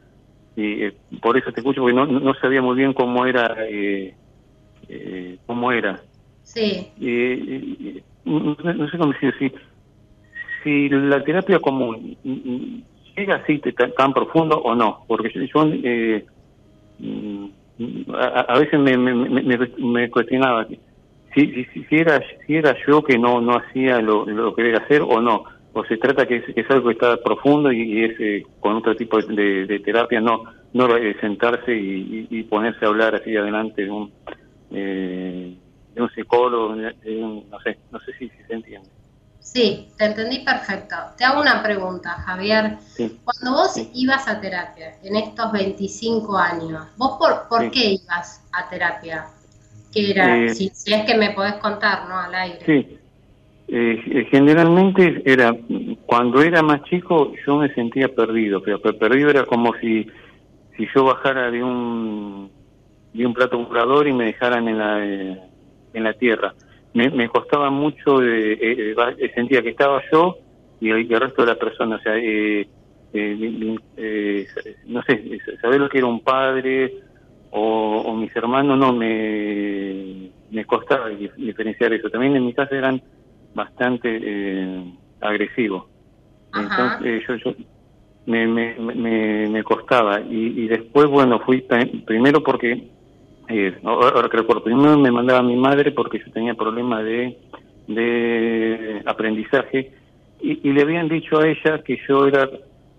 y 0.55 0.89
por 1.21 1.37
eso 1.37 1.51
te 1.51 1.59
escucho 1.59 1.81
porque 1.81 1.95
no, 1.95 2.05
no 2.05 2.33
sabía 2.35 2.61
muy 2.61 2.75
bien 2.75 2.93
cómo 2.93 3.25
era 3.25 3.55
eh, 3.69 4.15
eh, 4.89 5.37
cómo 5.45 5.71
era. 5.71 6.01
Sí. 6.43 6.87
Eh, 6.99 8.01
no, 8.25 8.55
sé 8.89 8.97
cómo 8.97 9.13
decir, 9.13 9.33
si, 9.39 9.51
si 10.63 10.89
la 10.89 11.23
terapia 11.23 11.59
común 11.59 12.17
llega 13.15 13.35
así 13.35 13.61
tan, 13.95 14.13
profundo 14.13 14.57
o 14.57 14.75
no, 14.75 15.03
porque 15.07 15.29
yo, 15.31 15.71
eh, 15.83 16.25
a, 18.13 18.59
veces 18.59 18.79
me, 18.79 18.97
me, 18.97 20.09
cuestionaba 20.09 20.67
si, 21.33 21.65
si, 21.65 21.83
si, 21.83 21.95
era, 21.95 22.21
si 22.45 22.55
era 22.55 22.75
yo 22.87 23.03
que 23.03 23.17
no, 23.17 23.39
no 23.41 23.57
hacía 23.57 24.01
lo, 24.01 24.25
lo 24.25 24.53
que 24.55 24.63
debía 24.63 24.79
hacer 24.79 25.01
o 25.01 25.21
no, 25.21 25.43
o 25.73 25.85
se 25.85 25.97
trata 25.97 26.25
que 26.25 26.43
es, 26.55 26.71
algo 26.71 26.87
que 26.87 26.93
está 26.93 27.17
profundo 27.17 27.71
y, 27.71 28.03
es 28.03 28.19
eh, 28.19 28.43
con 28.59 28.75
otro 28.75 28.95
tipo 28.95 29.21
de, 29.21 29.81
terapia, 29.85 30.19
no 30.19 30.43
no 30.71 30.87
sentarse 31.19 31.75
y, 31.75 32.27
y, 32.29 32.43
ponerse 32.43 32.85
a 32.85 32.89
hablar 32.89 33.15
así 33.15 33.35
adelante 33.35 33.85
de 33.85 33.89
un, 33.89 34.11
eh, 34.71 35.57
de 35.93 36.01
un 36.01 36.09
psicólogo, 36.11 36.75
no 36.75 37.59
sé, 37.61 37.79
no 37.91 37.99
sé 37.99 38.13
si, 38.17 38.29
se 38.29 38.53
entiende. 38.53 38.89
Sí, 39.39 39.87
te 39.97 40.05
entendí 40.05 40.39
perfecto. 40.39 40.95
Te 41.17 41.25
hago 41.25 41.41
una 41.41 41.63
pregunta, 41.63 42.11
Javier. 42.11 42.77
Cuando 43.23 43.61
vos 43.61 43.81
ibas 43.93 44.27
a 44.27 44.39
terapia 44.39 44.95
en 45.03 45.15
estos 45.15 45.51
25 45.51 46.37
años, 46.37 46.85
¿vos 46.97 47.17
por, 47.17 47.47
por 47.47 47.71
qué 47.71 47.93
ibas 47.93 48.47
a 48.51 48.69
terapia? 48.69 49.25
¿Qué 49.91 50.11
era? 50.11 50.37
Eh, 50.37 50.49
si, 50.49 50.67
es 50.67 51.05
que 51.05 51.17
me 51.17 51.31
podés 51.31 51.55
contar, 51.55 52.07
¿no? 52.07 52.19
Al 52.19 52.35
aire. 52.35 52.65
Sí. 52.65 52.99
Eh, 53.71 54.27
generalmente 54.31 55.21
era, 55.25 55.55
cuando 56.05 56.41
era 56.41 56.61
más 56.63 56.83
chico 56.83 57.33
yo 57.45 57.57
me 57.57 57.73
sentía 57.73 58.07
perdido, 58.07 58.61
pero 58.63 58.79
perdido 58.97 59.29
era 59.29 59.45
como 59.45 59.73
si, 59.79 60.07
si 60.75 60.87
yo 60.93 61.05
bajara 61.05 61.51
de 61.51 61.63
un 61.63 62.51
di 63.13 63.23
un 63.23 63.33
plato 63.33 63.57
volador 63.57 64.07
y 64.07 64.13
me 64.13 64.25
dejaran 64.25 64.67
en 64.67 64.77
la, 64.77 65.05
eh, 65.05 65.41
en 65.93 66.03
la 66.03 66.13
tierra. 66.13 66.53
Me, 66.93 67.09
me 67.09 67.29
costaba 67.29 67.69
mucho, 67.69 68.23
eh, 68.23 68.57
eh, 68.61 69.31
sentía 69.35 69.61
que 69.61 69.69
estaba 69.69 70.01
yo 70.11 70.37
y 70.79 70.89
el, 70.89 71.09
resto 71.09 71.43
de 71.43 71.47
la 71.47 71.59
persona, 71.59 71.97
o 71.97 71.99
sea, 71.99 72.13
no 74.85 75.03
sé, 75.03 75.39
saber 75.61 75.79
lo 75.79 75.89
que 75.89 75.97
era 75.97 76.07
un 76.07 76.21
padre 76.21 76.93
o, 77.51 78.13
mis 78.13 78.35
hermanos, 78.35 78.77
no, 78.77 78.93
me, 78.93 80.29
me 80.51 80.65
costaba 80.65 81.09
diferenciar 81.09 81.93
eso. 81.93 82.09
También 82.09 82.35
en 82.35 82.45
mi 82.45 82.53
casa 82.53 82.75
eran 82.75 83.01
bastante 83.53 84.83
agresivos. 85.19 85.85
Entonces 86.55 87.23
yo, 87.27 87.35
yo 87.35 87.53
me, 88.25 88.47
me, 88.47 88.75
me, 88.79 89.49
me 89.49 89.63
costaba 89.63 90.21
y, 90.21 90.63
y 90.63 90.67
después, 90.67 91.07
bueno, 91.07 91.39
fui 91.39 91.65
primero 92.05 92.41
porque 92.41 92.89
eh, 93.49 93.79
ahora 93.83 94.29
que 94.29 94.37
recuerdo, 94.37 94.63
primero 94.63 94.97
me 94.97 95.11
mandaba 95.11 95.41
mi 95.41 95.55
madre 95.55 95.91
porque 95.91 96.19
yo 96.19 96.31
tenía 96.31 96.53
problemas 96.53 97.03
de, 97.03 97.37
de 97.87 99.01
aprendizaje 99.05 99.91
y, 100.41 100.71
le 100.71 100.81
habían 100.81 101.09
dicho 101.09 101.39
a 101.39 101.47
ella 101.47 101.81
que 101.83 101.97
yo 102.07 102.27
era 102.27 102.47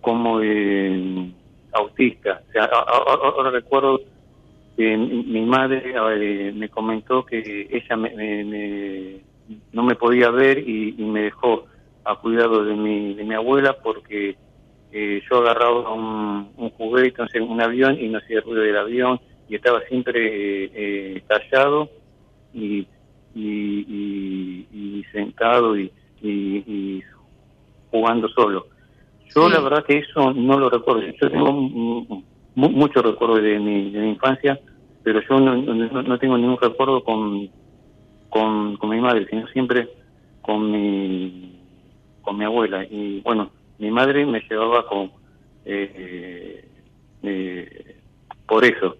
como 0.00 0.40
eh, 0.42 1.30
autista. 1.72 2.42
O 2.48 2.52
sea, 2.52 2.64
ahora 2.64 3.50
recuerdo 3.50 4.00
que 4.76 4.96
mi 4.96 5.42
madre 5.42 5.94
eh, 5.94 6.52
me 6.52 6.68
comentó 6.68 7.24
que 7.24 7.68
ella 7.70 7.96
me, 7.96 8.10
me, 8.44 9.20
no 9.72 9.84
me 9.84 9.94
podía 9.94 10.30
ver 10.30 10.58
y, 10.68 10.92
me 10.98 11.22
dejó 11.22 11.66
a 12.04 12.16
cuidado 12.16 12.64
de 12.64 12.74
mi, 12.74 13.14
de 13.14 13.24
mi 13.24 13.34
abuela 13.34 13.76
porque 13.82 14.36
eh, 14.92 15.22
yo 15.30 15.38
agarraba 15.38 15.92
un, 15.92 16.50
un 16.56 16.70
juguete, 16.70 17.08
entonces 17.08 17.40
un 17.40 17.62
avión 17.62 17.98
y 18.00 18.08
no 18.08 18.18
hacía 18.18 18.40
ruido 18.40 18.62
del 18.62 18.76
avión 18.76 19.20
y 19.50 19.56
estaba 19.56 19.80
siempre 19.88 20.70
eh, 20.72 21.22
callado 21.26 21.90
y, 22.54 22.86
y, 23.34 25.04
sentado 25.12 25.76
y, 25.76 27.02
jugando 27.90 28.28
solo. 28.28 28.68
Yo 29.34 29.48
la 29.48 29.58
verdad 29.58 29.84
que 29.84 29.98
eso 29.98 30.32
no 30.32 30.56
lo 30.56 30.70
recuerdo. 30.70 31.02
Yo 31.20 31.28
tengo 31.28 31.52
muchos 32.54 33.02
recuerdos 33.02 33.42
de 33.42 33.58
mi, 33.58 33.90
de 33.90 33.98
mi 33.98 34.10
infancia, 34.10 34.60
pero 35.02 35.20
yo 35.28 35.40
no, 35.40 35.56
no, 35.56 36.18
tengo 36.18 36.38
ningún 36.38 36.58
recuerdo 36.60 37.02
con, 37.02 37.48
con, 38.28 38.76
con 38.76 38.90
mi 38.90 39.00
madre, 39.00 39.26
sino 39.28 39.48
siempre 39.48 39.88
con 40.42 40.70
mi, 40.70 41.58
con 42.22 42.38
mi 42.38 42.44
abuela. 42.44 42.84
Y 42.84 43.20
bueno, 43.22 43.50
mi 43.78 43.90
madre 43.90 44.24
me 44.26 44.40
llevaba 44.48 44.86
con 44.86 45.10
eh, 45.64 46.64
eh, 47.24 47.96
por 48.46 48.64
eso. 48.64 48.96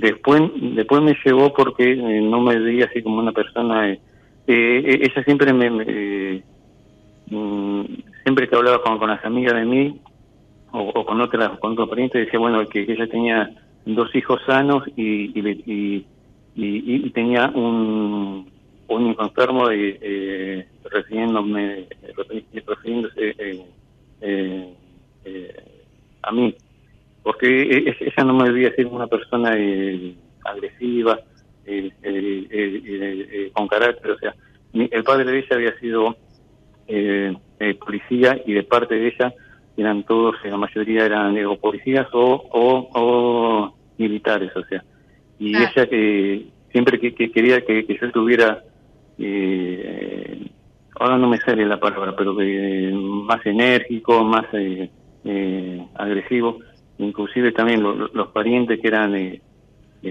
Después, 0.00 0.42
después 0.74 1.02
me 1.02 1.16
llevó 1.24 1.52
porque 1.52 1.92
eh, 1.92 2.20
no 2.20 2.40
me 2.40 2.58
veía 2.58 2.86
así 2.86 3.02
como 3.02 3.18
una 3.18 3.32
persona. 3.32 3.96
ella 4.46 5.24
siempre 5.24 5.52
me, 5.52 5.70
mm, 7.30 7.84
siempre 8.22 8.48
que 8.48 8.56
hablaba 8.56 8.82
con, 8.82 8.98
con, 8.98 9.08
las 9.10 9.24
amigas 9.24 9.54
de 9.54 9.64
mí 9.64 10.00
o, 10.72 11.04
con 11.04 11.20
otras 11.20 11.58
con 11.58 11.72
otros 11.72 11.88
parientes 11.88 12.24
decía 12.24 12.38
bueno 12.38 12.66
que, 12.68 12.82
ella 12.82 13.06
tenía 13.08 13.50
dos 13.86 14.14
hijos 14.14 14.40
sanos 14.46 14.84
y, 14.96 15.38
y, 15.38 16.06
y 16.54 17.10
tenía 17.10 17.48
un 17.48 18.46
un 18.90 19.16
enfermo 19.18 19.70
y 19.70 19.96
eh, 20.00 20.66
refiriéndome, 20.90 21.86
refiriéndose 22.66 23.34
eh, 23.38 23.64
eh, 24.20 24.74
eh, 25.24 25.64
a 26.22 26.32
mí, 26.32 26.54
porque 27.22 27.62
e, 27.62 27.90
e, 27.90 27.96
ella 28.00 28.24
no 28.24 28.34
me 28.34 28.48
debía 28.48 28.74
ser 28.74 28.86
una 28.86 29.06
persona 29.06 29.54
eh, 29.56 30.14
agresiva, 30.44 31.20
con 33.52 33.68
carácter, 33.68 34.10
o 34.10 34.18
sea, 34.18 34.34
el 34.72 35.04
padre 35.04 35.30
de 35.30 35.38
ella 35.38 35.56
había 35.56 35.78
sido 35.78 36.16
policía 37.78 38.40
y 38.44 38.54
de 38.54 38.62
parte 38.64 38.96
de 38.96 39.08
ella 39.08 39.34
eran 39.76 40.02
todos, 40.02 40.34
la 40.42 40.56
mayoría 40.56 41.06
eran 41.06 41.38
o 41.46 41.56
policías 41.56 42.08
o, 42.12 42.48
o, 42.52 43.74
militares, 43.98 44.50
o 44.56 44.64
sea, 44.64 44.82
y 45.38 45.56
ella 45.56 45.86
que 45.86 46.46
siempre 46.72 46.98
que, 46.98 47.14
quería 47.14 47.60
que, 47.64 47.86
que, 47.86 47.98
yo 48.00 48.06
estuviera 48.06 48.64
eh, 49.22 50.50
ahora 50.98 51.18
no 51.18 51.28
me 51.28 51.38
sale 51.38 51.66
la 51.66 51.78
palabra, 51.78 52.14
pero 52.16 52.36
que 52.36 52.90
más 52.92 53.44
enérgico, 53.44 54.24
más 54.24 54.46
eh, 54.52 54.90
eh, 55.24 55.86
agresivo. 55.94 56.58
Inclusive 57.00 57.52
también 57.52 57.82
los 57.82 58.28
parientes 58.28 58.80
que 58.80 58.88
eran 58.88 59.14
eh, 59.14 59.40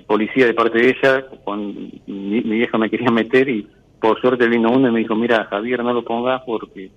policía 0.05 0.45
de 0.45 0.53
parte 0.53 0.79
de 0.79 0.89
ella, 0.89 1.25
cuando 1.43 1.79
mi, 2.07 2.41
vieja 2.41 2.77
me 2.77 2.89
quería 2.89 3.11
meter 3.11 3.47
y 3.49 3.67
por 4.01 4.19
suerte 4.21 4.47
vino 4.47 4.71
uno 4.71 4.87
y 4.87 4.91
me 4.91 4.99
dijo, 4.99 5.15
mira 5.15 5.45
Javier, 5.45 5.83
no 5.83 5.93
lo 5.93 6.03
pongas 6.03 6.41
porque, 6.45 6.89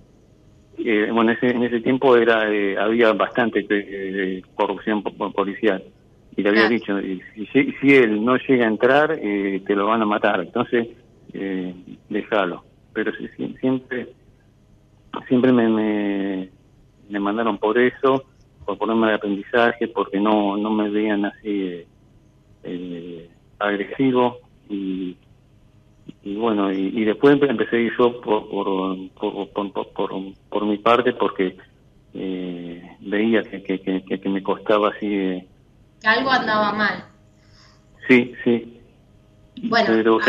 bueno, 1.11 1.31
ese, 1.31 1.51
en 1.51 1.63
ese 1.63 1.81
tiempo 1.81 2.15
era 2.17 2.43
había 2.83 3.13
bastante 3.13 3.65
corrupción 4.55 5.03
policial. 5.03 5.83
Y 6.35 6.41
le 6.41 6.49
había 6.49 6.67
dicho, 6.67 6.99
si, 6.99 7.73
si 7.73 7.95
él 7.95 8.23
no 8.25 8.37
llega 8.37 8.65
a 8.65 8.69
entrar, 8.69 9.19
te 9.19 9.75
lo 9.75 9.85
van 9.85 10.01
a 10.01 10.05
matar. 10.05 10.41
Entonces, 10.41 10.87
eh, 11.33 11.73
déjalo. 12.09 12.63
Pero 12.93 13.11
siempre 13.59 14.07
siempre 15.27 15.51
me, 15.51 16.49
me, 17.09 17.19
mandaron 17.19 17.57
por 17.57 17.77
eso, 17.77 18.23
por 18.65 18.77
ponerme 18.77 19.07
de 19.07 19.15
aprendizaje, 19.15 19.87
porque 19.87 20.19
no, 20.19 20.57
no 20.57 20.69
me 20.71 20.89
veían 20.89 21.25
así 21.25 21.85
eh, 22.63 23.29
agresivo 23.59 24.39
y, 24.69 25.17
y 26.23 26.35
bueno, 26.35 26.71
y, 26.71 27.03
después 27.03 27.37
empecé 27.41 27.89
yo 27.97 28.21
por, 28.21 28.49
por, 28.49 28.97
por, 29.51 29.93
por, 30.49 30.65
mi 30.65 30.77
parte 30.77 31.13
porque 31.13 31.57
eh, 32.13 32.97
veía 33.01 33.43
que, 33.43 33.61
que, 33.61 34.03
que, 34.03 34.29
me 34.29 34.41
costaba 34.41 34.89
así. 34.89 35.07
que 35.07 35.47
algo 36.05 36.29
andaba 36.29 36.71
mal. 36.73 37.05
Sí, 38.07 38.33
sí. 38.43 38.79
Bueno, 39.63 39.87
Pero, 39.87 40.19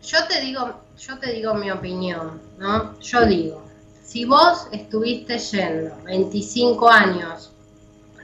yo, 0.00 0.18
te 0.28 0.40
digo, 0.40 0.80
yo 0.98 1.18
te 1.18 1.32
digo 1.32 1.54
mi 1.54 1.70
opinión, 1.70 2.40
¿no? 2.58 2.98
Yo 3.00 3.26
digo, 3.26 3.65
si 4.06 4.24
vos 4.24 4.68
estuviste 4.70 5.36
yendo 5.38 5.96
25 6.04 6.88
años 6.88 7.50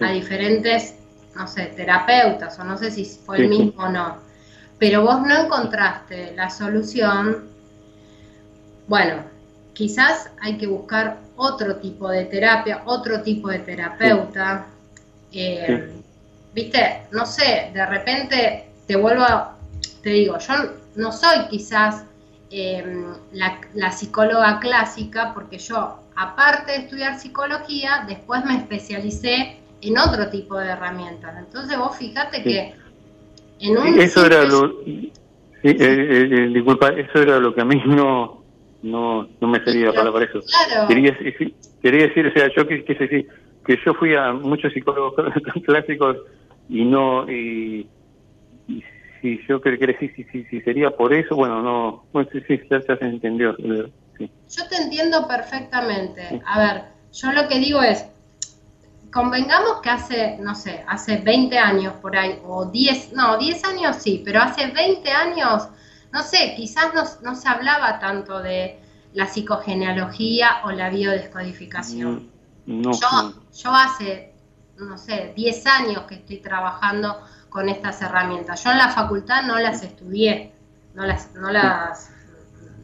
a 0.00 0.12
diferentes, 0.12 0.94
no 1.34 1.46
sé, 1.48 1.66
terapeutas, 1.66 2.56
o 2.58 2.64
no 2.64 2.78
sé 2.78 2.90
si 2.90 3.04
fue 3.04 3.38
el 3.38 3.48
mismo 3.48 3.82
o 3.82 3.88
no, 3.88 4.18
pero 4.78 5.02
vos 5.02 5.20
no 5.22 5.36
encontraste 5.36 6.34
la 6.36 6.50
solución, 6.50 7.48
bueno, 8.86 9.24
quizás 9.72 10.30
hay 10.40 10.56
que 10.56 10.68
buscar 10.68 11.18
otro 11.36 11.76
tipo 11.76 12.08
de 12.08 12.26
terapia, 12.26 12.82
otro 12.84 13.22
tipo 13.22 13.48
de 13.48 13.58
terapeuta. 13.60 14.66
Eh, 15.32 15.90
viste, 16.54 17.06
no 17.10 17.26
sé, 17.26 17.70
de 17.72 17.86
repente 17.86 18.66
te 18.86 18.96
vuelvo 18.96 19.22
a, 19.22 19.56
te 20.02 20.10
digo, 20.10 20.38
yo 20.38 20.54
no 20.96 21.12
soy 21.12 21.46
quizás 21.48 22.04
em, 22.52 23.14
la, 23.32 23.90
psicóloga 23.90 24.60
clásica, 24.60 25.32
porque 25.34 25.58
yo, 25.58 25.98
aparte 26.14 26.72
de 26.72 26.78
estudiar 26.78 27.18
psicología, 27.18 28.04
después 28.06 28.44
me 28.44 28.56
especialicé 28.56 29.56
en 29.80 29.98
otro 29.98 30.28
tipo 30.30 30.58
de 30.58 30.68
herramientas. 30.68 31.34
Entonces 31.38 31.78
vos 31.78 31.96
fíjate 31.96 32.42
que 32.42 32.74
en 33.60 33.78
un... 33.78 34.00
Eso 34.00 34.26
era 34.26 34.44
lo... 34.44 34.80
Eh, 34.84 35.10
eh, 35.64 35.76
eh, 35.78 36.50
disculpa, 36.52 36.88
eso 36.88 37.22
era 37.22 37.38
lo 37.38 37.54
que 37.54 37.60
a 37.60 37.64
mí 37.64 37.80
no 37.86 38.42
no, 38.82 39.28
no 39.40 39.48
me 39.48 39.64
salía 39.64 39.92
para, 39.92 40.10
eso. 40.24 40.40
Quería, 40.88 41.16
quería 41.80 42.08
decir, 42.08 42.26
o 42.26 42.32
sea, 42.32 42.50
yo 42.54 42.66
quise 42.66 42.94
decir 42.94 43.28
que 43.64 43.78
yo 43.84 43.94
fui 43.94 44.14
a 44.14 44.32
muchos 44.32 44.72
psicólogos 44.72 45.14
clásicos 45.64 46.16
y 46.68 46.84
no 46.84 47.30
y 47.30 47.86
si 49.22 49.40
yo 49.48 49.60
creo 49.60 49.78
que 49.78 49.96
si, 49.98 50.24
si, 50.24 50.44
si, 50.44 50.60
sería 50.60 50.90
por 50.90 51.14
eso, 51.14 51.36
bueno, 51.36 51.62
no, 51.62 52.04
bueno, 52.12 52.28
sí, 52.32 52.40
sí, 52.46 52.60
ya, 52.68 52.80
se 52.82 53.04
entendió. 53.04 53.56
Yo 53.58 54.68
te 54.68 54.76
entiendo 54.76 55.26
perfectamente. 55.26 56.42
A 56.44 56.58
ver, 56.58 56.84
yo 57.12 57.32
lo 57.32 57.48
que 57.48 57.58
digo 57.60 57.80
es, 57.82 58.04
convengamos 59.12 59.80
que 59.80 59.90
hace, 59.90 60.38
no 60.38 60.56
sé, 60.56 60.84
hace 60.88 61.18
20 61.18 61.56
años 61.56 61.94
por 62.02 62.16
ahí, 62.16 62.38
o 62.44 62.66
10, 62.66 63.12
no, 63.12 63.38
10 63.38 63.64
años 63.64 63.96
sí, 63.96 64.22
pero 64.24 64.42
hace 64.42 64.66
20 64.66 65.10
años, 65.10 65.68
no 66.12 66.22
sé, 66.22 66.54
quizás 66.56 66.92
no, 66.92 67.04
no 67.22 67.36
se 67.36 67.48
hablaba 67.48 68.00
tanto 68.00 68.42
de 68.42 68.80
la 69.14 69.26
psicogenealogía 69.26 70.62
o 70.64 70.72
la 70.72 70.90
biodescodificación. 70.90 72.30
Mm, 72.66 72.82
no, 72.82 72.92
yo, 72.92 73.42
yo 73.54 73.74
hace, 73.74 74.32
no 74.78 74.98
sé, 74.98 75.32
10 75.36 75.66
años 75.66 76.02
que 76.08 76.16
estoy 76.16 76.38
trabajando 76.38 77.20
con 77.52 77.68
estas 77.68 78.00
herramientas. 78.00 78.64
Yo 78.64 78.70
en 78.70 78.78
la 78.78 78.88
facultad 78.88 79.42
no 79.42 79.58
las 79.58 79.82
estudié, 79.82 80.52
no 80.94 81.04
las, 81.04 81.34
no 81.34 81.50
las, 81.50 82.10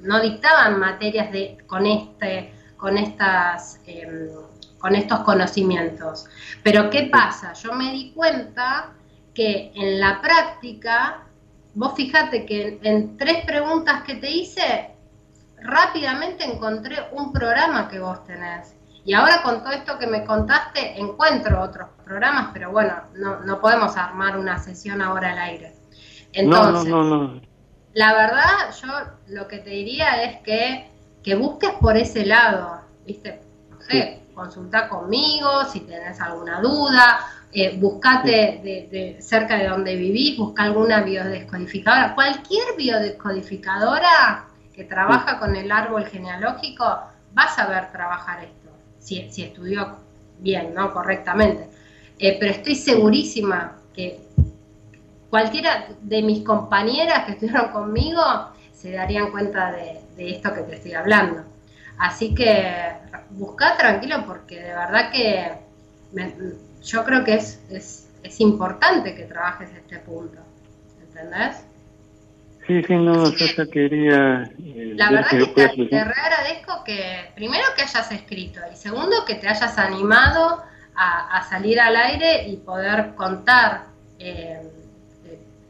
no 0.03 0.21
dictaban 0.21 0.79
materias 0.79 1.33
de, 1.33 1.59
con 1.67 1.87
este, 1.87 2.53
con 2.77 2.99
estas, 2.99 3.81
em, 3.87 4.29
con 4.79 4.95
estos 4.95 5.21
conocimientos. 5.21 6.27
Pero 6.63 6.91
¿qué 6.91 7.09
pasa? 7.11 7.55
Yo 7.55 7.73
me 7.73 7.93
di 7.93 8.13
cuenta 8.13 8.93
que 9.35 9.73
en 9.75 9.99
la 10.01 10.21
práctica, 10.21 11.23
vos 11.75 11.95
fíjate 11.95 12.45
que 12.45 12.79
en 12.83 13.17
tres 13.17 13.45
preguntas 13.45 14.03
que 14.03 14.17
te 14.17 14.31
hice, 14.31 14.91
rápidamente 15.61 16.45
encontré 16.45 16.97
un 17.13 17.33
programa 17.33 17.89
que 17.89 17.99
vos 17.99 18.25
tenés. 18.25 18.75
Y 19.05 19.15
ahora 19.15 19.43
con 19.43 19.63
todo 19.63 19.73
esto 19.73 19.99
que 19.99 20.07
me 20.07 20.25
contaste, 20.25 21.01
encuentro 21.01 21.63
otros 21.63 21.89
programas, 22.05 22.51
pero 22.53 22.71
bueno, 22.71 22.95
no, 23.15 23.41
no 23.41 23.61
podemos 23.61 23.97
armar 23.97 24.37
una 24.39 24.59
sesión 24.59 25.01
ahora 25.01 25.33
al 25.33 25.39
aire. 25.39 25.75
Entonces, 26.33 26.91
no, 26.91 27.03
no, 27.05 27.29
no, 27.29 27.41
la 27.95 28.13
verdad, 28.13 28.75
yo 28.81 28.89
lo 29.29 29.49
que 29.49 29.59
te 29.59 29.71
diría 29.71 30.23
es 30.23 30.41
que, 30.43 30.91
que 31.23 31.35
busques 31.35 31.71
por 31.81 31.97
ese 31.97 32.27
lado, 32.27 32.81
¿viste? 33.07 33.41
No 33.71 33.81
sé, 33.81 34.23
consulta 34.35 34.89
conmigo 34.89 35.65
si 35.65 35.81
tenés 35.81 36.21
alguna 36.21 36.61
duda, 36.61 37.19
eh, 37.51 37.77
buscate 37.79 38.61
de, 38.63 39.17
cerca 39.21 39.57
de 39.57 39.69
donde 39.69 39.97
vivís, 39.97 40.37
busca 40.37 40.65
alguna 40.65 41.01
biodescodificadora. 41.01 42.15
Cualquier 42.15 42.77
biodescodificadora 42.77 44.45
que 44.73 44.85
trabaja 44.85 45.39
con 45.39 45.57
el 45.57 45.73
árbol 45.73 46.07
genealógico 46.07 46.85
va 46.85 47.43
a 47.43 47.49
saber 47.49 47.91
trabajar 47.91 48.45
esto 48.45 48.58
si, 49.09 49.43
estudió 49.43 49.97
bien, 50.39 50.75
¿no? 50.75 50.93
Correctamente. 50.93 51.69
Eh, 52.19 52.37
pero 52.39 52.53
estoy 52.53 52.75
segurísima 52.75 53.79
que 53.95 54.21
cualquiera 55.31 55.89
de 56.03 56.23
mis 56.23 56.45
compañeras 56.45 57.25
que 57.25 57.33
estuvieron 57.33 57.69
conmigo 57.73 58.23
se 58.73 58.93
darían 58.93 59.31
cuenta 59.31 59.73
de, 59.73 60.01
esto 60.17 60.53
que 60.53 60.63
te 60.63 60.77
estoy 60.77 60.95
hablando. 60.95 61.45
Así 61.99 62.35
que 62.35 62.93
busca 63.31 63.77
tranquilo 63.77 64.25
porque 64.27 64.61
de 64.61 64.75
verdad 64.75 65.11
que 65.11 65.53
yo 66.83 67.05
creo 67.05 67.25
que 67.25 67.35
es, 67.35 67.61
es, 67.71 68.09
es 68.23 68.41
importante 68.41 69.15
que 69.15 69.25
trabajes 69.25 69.71
este 69.75 69.99
punto. 69.99 70.39
¿Entendés? 71.01 71.65
Sí, 72.69 72.83
sí, 72.83 72.97
no, 72.97 73.25
yo 73.33 73.47
ya 73.47 73.67
quería... 73.67 74.43
Eh, 74.63 74.93
la 74.95 75.11
verdad 75.11 75.31
que 75.31 75.47
te, 75.47 75.87
te 75.87 75.99
agradezco 75.99 76.85
que, 76.85 77.31
primero 77.35 77.65
que 77.75 77.81
hayas 77.81 78.13
escrito 78.13 78.61
y 78.71 78.77
segundo 78.77 79.25
que 79.27 79.37
te 79.37 79.49
hayas 79.49 79.79
animado 79.79 80.63
a, 80.95 81.47
salir 81.49 81.81
al 81.81 81.97
aire 81.97 82.47
y 82.47 82.57
poder 82.57 83.15
contar 83.15 83.87
eh, 84.19 84.61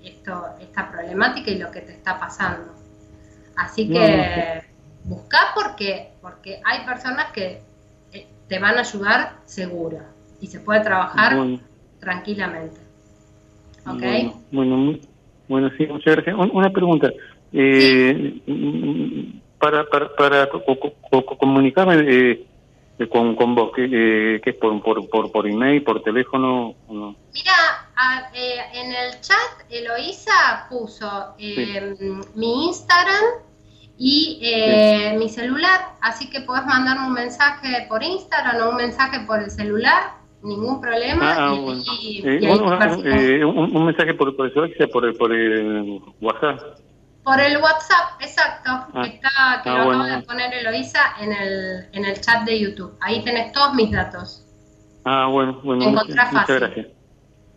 esto, 0.02 0.46
esta 0.60 0.90
problemática 0.90 1.52
y 1.52 1.58
lo 1.58 1.70
que 1.70 1.82
te 1.82 1.92
está 1.92 2.18
pasando. 2.18 2.74
Así 3.54 3.88
que 3.88 4.64
busca 5.04 5.38
porque, 5.54 6.14
porque 6.20 6.60
hay 6.64 6.84
personas 6.84 7.26
que 7.32 7.62
eh, 8.12 8.26
te 8.48 8.58
van 8.58 8.76
a 8.76 8.80
ayudar 8.80 9.36
seguro 9.44 10.00
y 10.40 10.48
se 10.48 10.58
puede 10.58 10.80
trabajar 10.80 11.36
tranquilamente. 12.00 12.80
¿Ok? 13.86 14.00
Bueno, 14.00 14.42
bueno, 14.50 14.98
sí, 15.76 15.86
muchas 15.86 16.16
gracias. 16.16 16.36
Una 16.52 16.70
pregunta. 16.70 17.10
Eh, 17.52 18.40
para, 19.58 19.84
para, 19.88 20.14
para 20.14 20.48
comunicarme 21.38 21.96
eh, 22.06 22.46
con, 23.10 23.36
con 23.36 23.54
vos, 23.54 23.70
¿qué, 23.74 23.84
eh, 23.84 24.40
es 24.44 24.54
por, 24.56 24.82
por, 24.82 25.08
por, 25.08 25.30
por 25.30 25.46
email, 25.48 25.82
por 25.82 26.02
teléfono? 26.02 26.74
no? 26.88 27.16
Mira, 27.32 28.28
eh, 28.34 28.58
en 28.74 28.92
el 28.92 29.20
chat 29.20 29.70
Eloisa 29.70 30.66
puso 30.68 31.34
eh, 31.38 31.94
mi 32.34 32.66
Instagram 32.66 33.24
y 33.96 34.40
mi 35.18 35.28
celular, 35.28 35.80
así 36.00 36.30
que 36.30 36.40
puedes 36.42 36.64
mandarme 36.66 37.06
un 37.06 37.14
mensaje 37.14 37.86
por 37.88 38.02
Instagram 38.02 38.66
o 38.66 38.70
un 38.70 38.76
mensaje 38.76 39.20
por 39.26 39.42
el 39.42 39.50
celular 39.50 40.18
ningún 40.42 40.80
problema. 40.80 41.34
Ah, 41.36 41.54
eh, 43.04 43.44
un, 43.44 43.86
mensaje 43.86 44.14
por, 44.14 44.34
por, 44.36 44.46
el, 44.46 44.90
por, 44.90 45.18
por 45.18 45.32
el 45.32 46.00
WhatsApp. 46.20 46.78
Por 47.24 47.40
el 47.40 47.58
WhatsApp, 47.58 48.20
exacto. 48.20 48.70
Ah. 48.94 49.02
está, 49.04 49.60
que 49.62 49.68
ah, 49.70 49.84
lo 49.84 49.90
acabo 49.90 50.04
de 50.04 50.22
poner 50.22 50.54
Eloisa 50.54 51.00
en 51.20 51.32
el, 51.32 51.88
en 51.92 52.04
el 52.04 52.20
chat 52.20 52.44
de 52.44 52.58
YouTube. 52.58 52.96
Ahí 53.00 53.22
tenés 53.22 53.52
todos 53.52 53.74
mis 53.74 53.90
datos. 53.90 54.44
Ah, 55.04 55.26
bueno, 55.30 55.60
bueno. 55.62 55.90
Muchas 55.90 56.32
gracias. 56.32 56.86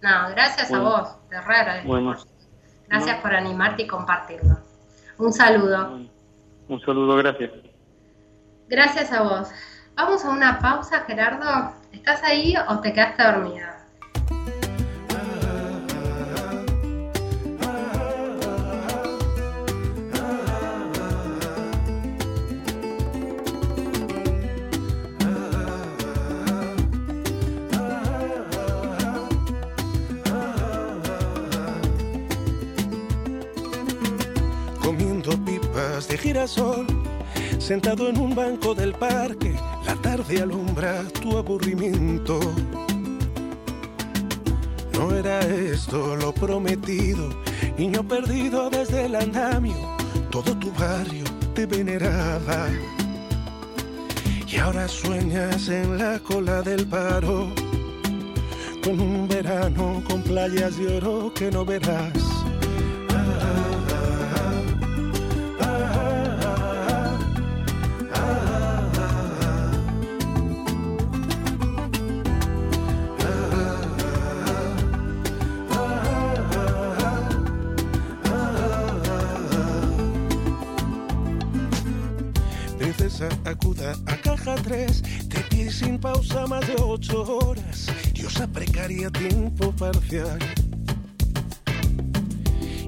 No, 0.02 0.30
gracias 0.32 0.72
a 0.72 0.80
vos, 0.80 1.16
te 1.30 1.40
re 1.40 1.84
Bueno. 1.86 2.16
Gracias 2.88 3.22
por 3.22 3.34
animarte 3.34 3.84
y 3.84 3.88
compartirlo. 3.88 4.58
Un 5.18 5.32
saludo. 5.32 6.02
Un 6.68 6.82
saludo, 6.82 7.16
gracias. 7.18 7.52
Gracias 8.68 9.12
a 9.14 9.22
vos. 9.22 9.50
Vamos 9.96 10.26
a 10.26 10.30
una 10.30 10.60
pausa, 10.60 11.02
Gerardo. 11.02 11.81
¿Estás 11.92 12.24
ahí 12.24 12.56
o 12.68 12.80
te 12.80 12.94
quedaste 12.94 13.24
dormida? 13.24 13.78
Comiendo 34.82 35.32
pipas 35.46 36.08
de 36.08 36.18
girasol, 36.18 36.88
sentado 37.60 38.10
en 38.10 38.20
un 38.20 38.34
banco 38.34 38.74
del 38.74 38.94
parque 38.94 39.56
la 39.86 39.96
tarde 39.96 40.42
alumbra 40.42 41.04
tu 41.22 41.38
aburrimiento. 41.38 42.40
No 44.94 45.16
era 45.16 45.40
esto 45.40 46.16
lo 46.16 46.32
prometido, 46.34 47.30
niño 47.78 48.08
perdido 48.08 48.70
desde 48.70 49.06
el 49.06 49.16
andamio, 49.16 49.98
todo 50.30 50.56
tu 50.58 50.72
barrio 50.74 51.26
te 51.56 51.66
veneraba. 51.66 52.68
Y 54.48 54.58
ahora 54.58 54.88
sueñas 54.88 55.70
en 55.70 55.98
la 55.98 56.20
cola 56.20 56.62
del 56.62 56.86
paro, 56.86 57.48
con 58.84 59.00
un 59.00 59.28
verano 59.28 60.04
con 60.08 60.22
playas 60.22 60.78
de 60.78 60.98
oro 60.98 61.34
que 61.34 61.50
no 61.50 61.66
verás 61.66 62.31
precaria 88.82 89.12
tiempo 89.12 89.72
parcial. 89.74 90.40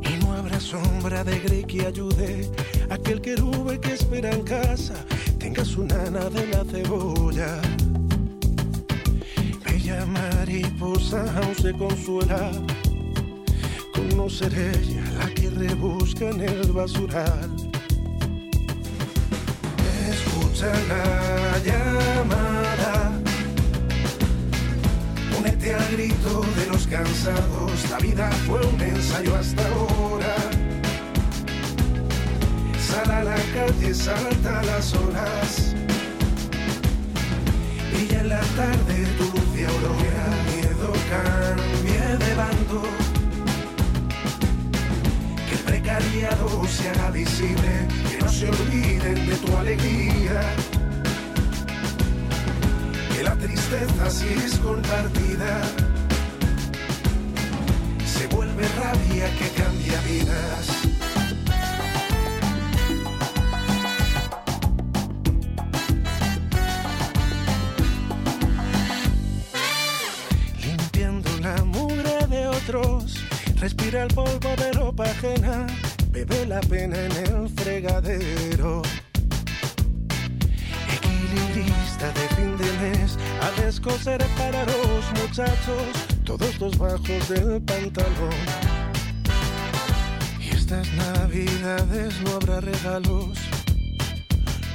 Y 0.02 0.24
no 0.24 0.34
habrá 0.34 0.60
sombra 0.60 1.24
de 1.24 1.40
grey 1.40 1.64
que 1.64 1.86
ayude 1.86 2.50
a 2.90 2.96
aquel 2.96 3.22
querube 3.22 3.80
que 3.80 3.94
espera 3.94 4.32
en 4.32 4.44
casa, 4.44 4.96
tenga 5.38 5.64
su 5.64 5.84
nana 5.84 6.30
de 6.30 6.48
la 6.48 6.64
cebolla. 6.66 7.62
Bella 9.66 10.06
mariposa 10.06 11.26
aún 11.38 11.56
se 11.56 11.74
consuela 11.74 12.52
con 13.94 14.18
no 14.18 14.30
ser 14.30 14.54
ella 14.54 15.04
la 15.20 15.30
que 15.36 15.50
rebusca 15.50 16.30
en 16.30 16.42
el 16.42 16.72
basural 16.72 17.52
la 20.88 21.60
llamada. 21.60 22.43
Al 25.72 25.92
grito 25.92 26.42
de 26.58 26.66
los 26.68 26.86
cansados, 26.88 27.90
la 27.90 27.98
vida 28.00 28.30
fue 28.46 28.60
un 28.66 28.82
ensayo 28.82 29.34
hasta 29.36 29.66
ahora. 29.70 30.36
Sal 32.78 33.10
a 33.10 33.24
la 33.24 33.36
calle, 33.54 33.94
salta 33.94 34.62
las 34.64 34.94
horas. 34.94 35.74
Brilla 37.94 38.20
en 38.20 38.30
la 38.30 38.42
tarde 38.42 39.08
tu 39.18 39.24
luz 39.24 39.58
y 39.58 39.64
aurora, 39.64 40.26
miedo 40.54 40.94
cambie 41.10 42.18
de 42.18 42.36
bando. 42.36 42.84
Que 45.48 45.56
el 45.56 45.62
precariado 45.62 46.68
se 46.68 46.90
haga 46.90 47.10
visible 47.12 47.88
se 48.34 48.50
olviden 48.50 49.28
de 49.28 49.36
tu 49.36 49.58
alegría. 49.58 50.42
Tristeza 53.44 54.10
si 54.10 54.28
es 54.28 54.58
compartida 54.60 55.62
se 58.06 58.28
vuelve 58.28 58.66
rabia 58.70 59.28
que 59.38 59.50
cambia 59.62 60.00
vidas. 60.02 60.68
Limpiando 70.62 71.30
la 71.42 71.64
mugre 71.66 72.28
de 72.30 72.48
otros, 72.48 73.18
respira 73.60 74.04
el 74.04 74.14
polvo 74.14 74.56
de 74.58 74.72
ropa 74.72 75.04
ajena 75.04 75.68
bebe 76.12 76.46
la 76.46 76.62
pena 76.62 76.96
en 76.98 77.12
el 77.12 77.50
fregadero. 77.50 78.84
A 83.74 83.86
descoser 83.90 84.24
para 84.38 84.66
los 84.66 85.22
muchachos 85.22 85.84
todos 86.26 86.60
los 86.60 86.78
bajos 86.78 87.30
del 87.30 87.62
pantalón. 87.64 88.34
Y 90.40 90.50
estas 90.56 90.88
navidades 90.94 92.22
no 92.22 92.36
habrá 92.36 92.62
regalos, 92.62 93.38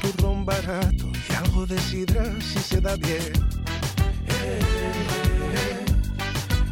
turrón 0.01 0.45
barato 0.45 1.07
y 1.29 1.33
algo 1.35 1.67
de 1.67 1.79
sidra 1.79 2.25
si 2.41 2.59
se 2.59 2.81
da 2.81 2.97
bien. 2.97 3.33
Eh, 4.27 4.61
eh, 5.55 5.85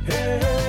eh, 0.08 0.65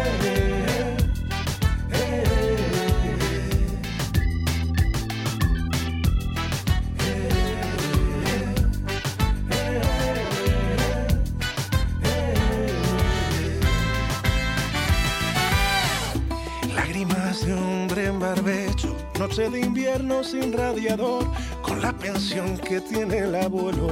de 19.38 19.60
invierno 19.60 20.24
sin 20.24 20.52
radiador, 20.52 21.24
con 21.62 21.80
la 21.80 21.94
pensión 21.94 22.58
que 22.58 22.82
tiene 22.82 23.20
el 23.20 23.36
abuelo. 23.36 23.88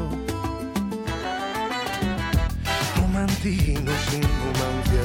Romantino 2.96 3.92
sin 4.10 4.24
romancia, 4.24 5.04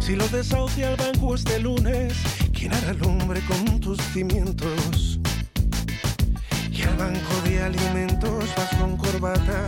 si 0.00 0.16
lo 0.16 0.26
desahucia 0.28 0.90
el 0.90 0.96
banco 0.96 1.34
este 1.34 1.60
lunes, 1.60 2.14
¿quién 2.54 2.72
hará 2.72 2.92
el 2.92 3.04
hombre 3.04 3.42
con 3.46 3.78
tus 3.78 4.00
cimientos? 4.14 5.20
Y 6.72 6.82
al 6.82 6.96
banco 6.96 7.34
de 7.44 7.62
alimentos 7.62 8.44
vas 8.56 8.74
con 8.80 8.96
corbata 8.96 9.66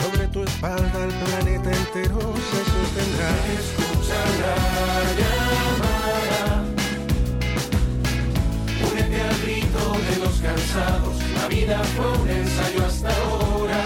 sobre 0.00 0.26
tu 0.28 0.42
espalda 0.42 1.04
el 1.04 1.12
planeta 1.12 1.70
entero 1.70 2.18
se 2.50 2.64
sostendrá. 2.72 3.30
Escucha 3.54 4.20
la 4.40 4.56
llamada, 5.20 6.53
de 9.74 10.16
los 10.24 10.40
cansados. 10.40 11.16
La 11.34 11.48
vida 11.48 11.82
fue 11.96 12.06
un 12.06 12.28
ensayo 12.30 12.86
hasta 12.86 13.08
ahora. 13.08 13.82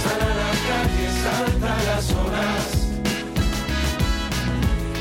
Sal 0.00 0.20
a 0.20 0.32
la 0.42 0.52
calle, 0.68 1.06
salta 1.22 1.70
las 1.86 2.10
horas. 2.18 2.64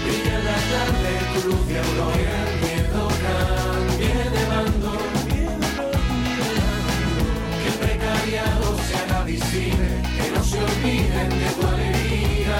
Brilla 0.03 0.35
en 0.37 0.45
la 0.45 0.59
tarde 0.73 1.11
tu 1.33 1.39
luz 1.49 1.67
de 1.67 1.79
aurora. 1.79 2.37
El 2.47 2.53
miedo 2.61 3.07
cambie 3.25 4.13
de. 4.33 4.43
Que 7.59 7.67
el 7.67 7.77
precariado 7.85 8.65
se 8.87 8.93
haga 8.97 9.23
visible. 9.23 9.89
Que 10.15 10.31
no 10.31 10.43
se 10.43 10.57
olviden 10.59 11.29
de 11.29 11.49
tu 11.59 11.67
alegría. 11.67 12.59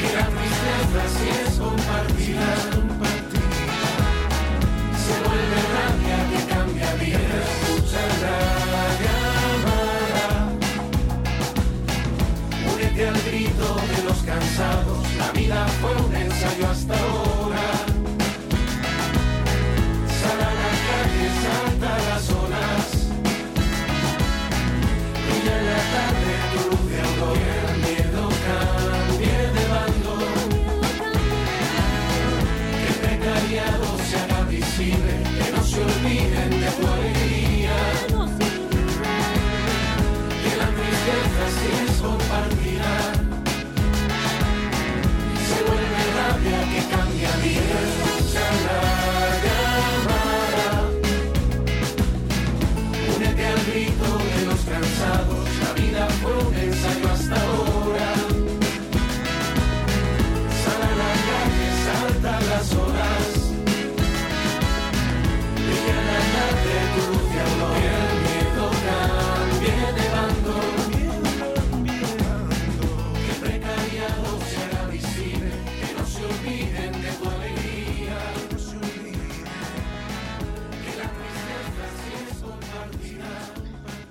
Que 0.00 0.08
la 0.16 0.26
tristeza 0.36 1.02
si 1.16 1.26
es 1.28 1.58
compartida. 1.58 2.75
La 14.58 15.32
vida 15.32 15.66
fue 15.82 15.92
un 16.02 16.14
ensayo 16.14 16.66
hasta 16.70 16.94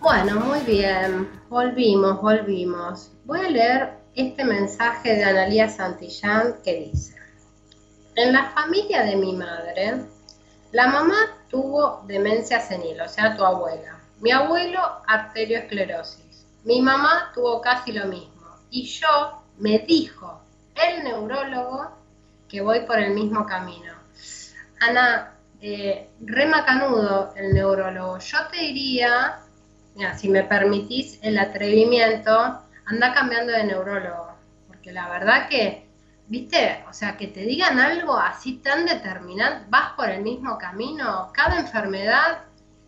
Bueno, 0.05 0.39
muy 0.39 0.59
bien. 0.59 1.27
Volvimos, 1.49 2.21
volvimos. 2.21 3.09
Voy 3.23 3.39
a 3.39 3.49
leer 3.49 3.93
este 4.13 4.45
mensaje 4.45 5.15
de 5.15 5.23
Analía 5.23 5.67
Santillán 5.67 6.57
que 6.63 6.91
dice: 6.91 7.15
En 8.15 8.31
la 8.31 8.51
familia 8.51 9.01
de 9.01 9.15
mi 9.15 9.33
madre, 9.33 10.03
la 10.73 10.89
mamá 10.89 11.15
tuvo 11.49 12.03
demencia 12.05 12.59
senil, 12.59 13.01
o 13.01 13.09
sea, 13.09 13.35
tu 13.35 13.43
abuela. 13.43 13.97
Mi 14.19 14.29
abuelo, 14.29 14.79
arterioesclerosis. 15.07 16.45
Mi 16.65 16.83
mamá 16.83 17.31
tuvo 17.33 17.59
casi 17.59 17.91
lo 17.91 18.05
mismo. 18.05 18.45
Y 18.69 18.83
yo 18.85 19.41
me 19.57 19.79
dijo 19.79 20.39
el 20.75 21.03
neurólogo 21.03 21.89
que 22.47 22.61
voy 22.61 22.81
por 22.81 22.99
el 22.99 23.15
mismo 23.15 23.43
camino. 23.47 23.91
Ana, 24.81 25.33
eh, 25.61 26.11
re 26.21 26.45
macanudo 26.45 27.33
el 27.35 27.55
neurólogo. 27.55 28.19
Yo 28.19 28.37
te 28.51 28.57
diría, 28.57 29.39
mira, 29.95 30.17
si 30.17 30.29
me 30.29 30.43
permitís 30.43 31.19
el 31.21 31.37
atrevimiento, 31.37 32.61
anda 32.85 33.13
cambiando 33.13 33.51
de 33.51 33.63
neurólogo. 33.63 34.35
Porque 34.67 34.91
la 34.91 35.09
verdad 35.09 35.47
que, 35.49 35.87
viste, 36.27 36.83
o 36.89 36.93
sea, 36.93 37.17
que 37.17 37.27
te 37.27 37.41
digan 37.41 37.79
algo 37.79 38.17
así 38.17 38.57
tan 38.57 38.85
determinante, 38.85 39.65
vas 39.69 39.93
por 39.93 40.09
el 40.09 40.21
mismo 40.21 40.57
camino, 40.57 41.31
cada 41.33 41.59
enfermedad, 41.59 42.43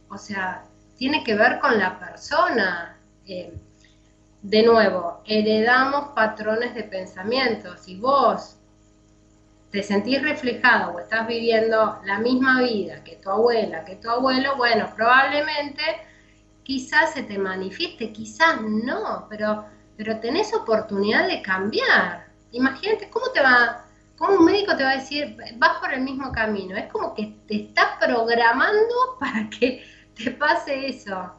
o 0.09 0.17
sea, 0.17 0.63
tiene 0.97 1.23
que 1.23 1.35
ver 1.35 1.59
con 1.59 1.79
la 1.79 1.99
persona. 1.99 2.97
Eh, 3.25 3.53
de 4.41 4.63
nuevo, 4.63 5.21
heredamos 5.25 6.09
patrones 6.09 6.73
de 6.75 6.83
pensamiento. 6.83 7.75
Si 7.77 7.99
vos 7.99 8.57
te 9.71 9.83
sentís 9.83 10.21
reflejado 10.21 10.93
o 10.93 10.99
estás 10.99 11.27
viviendo 11.27 11.99
la 12.05 12.19
misma 12.19 12.61
vida 12.61 13.03
que 13.03 13.17
tu 13.17 13.29
abuela, 13.29 13.83
que 13.83 13.95
tu 13.95 14.09
abuelo, 14.09 14.55
bueno, 14.55 14.89
probablemente 14.95 15.81
quizás 16.67 17.13
se 17.13 17.23
te 17.23 17.37
manifieste, 17.37 18.11
quizás 18.11 18.59
no, 18.61 19.25
pero, 19.29 19.63
pero 19.95 20.19
tenés 20.19 20.53
oportunidad 20.53 21.25
de 21.25 21.41
cambiar. 21.41 22.27
Imagínate 22.51 23.09
cómo 23.09 23.29
te 23.29 23.41
va, 23.41 23.85
cómo 24.17 24.39
un 24.39 24.45
médico 24.45 24.75
te 24.75 24.83
va 24.83 24.89
a 24.89 24.97
decir, 24.97 25.37
vas 25.55 25.79
por 25.79 25.93
el 25.93 26.01
mismo 26.01 26.29
camino. 26.33 26.75
Es 26.75 26.91
como 26.91 27.15
que 27.15 27.37
te 27.47 27.67
está 27.67 27.97
programando 27.97 28.93
para 29.19 29.49
que 29.49 29.81
te 30.13 30.31
pase 30.31 30.89
eso. 30.89 31.31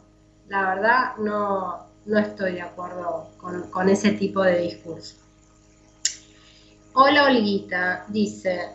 La 0.48 0.74
verdad, 0.74 1.16
no, 1.18 1.76
no 2.06 2.18
estoy 2.18 2.54
de 2.54 2.62
acuerdo 2.62 3.28
con, 3.36 3.68
con 3.70 3.90
ese 3.90 4.12
tipo 4.12 4.42
de 4.42 4.60
discurso. 4.60 5.16
Hola 6.94 7.24
Olguita, 7.24 8.06
dice, 8.08 8.70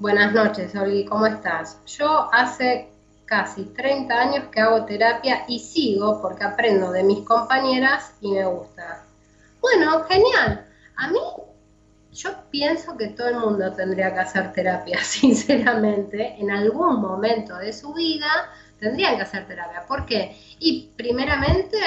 buenas 0.00 0.32
noches 0.32 0.74
Olgui, 0.74 1.04
¿cómo 1.04 1.26
estás? 1.26 1.78
Yo 1.86 2.28
hace 2.32 2.93
casi 3.24 3.64
30 3.64 4.14
años 4.14 4.44
que 4.50 4.60
hago 4.60 4.84
terapia 4.84 5.44
y 5.48 5.58
sigo 5.58 6.20
porque 6.20 6.44
aprendo 6.44 6.90
de 6.92 7.02
mis 7.02 7.20
compañeras 7.20 8.12
y 8.20 8.32
me 8.32 8.44
gusta. 8.44 9.04
Bueno, 9.60 10.04
genial. 10.04 10.66
A 10.96 11.08
mí, 11.08 11.18
yo 12.12 12.30
pienso 12.50 12.96
que 12.96 13.08
todo 13.08 13.28
el 13.28 13.36
mundo 13.36 13.72
tendría 13.72 14.12
que 14.14 14.20
hacer 14.20 14.52
terapia, 14.52 14.98
sinceramente. 15.02 16.36
En 16.38 16.50
algún 16.50 17.00
momento 17.00 17.56
de 17.56 17.72
su 17.72 17.92
vida 17.94 18.28
tendrían 18.78 19.16
que 19.16 19.22
hacer 19.22 19.46
terapia. 19.46 19.84
¿Por 19.86 20.06
qué? 20.06 20.36
Y 20.58 20.90
primeramente 20.96 21.78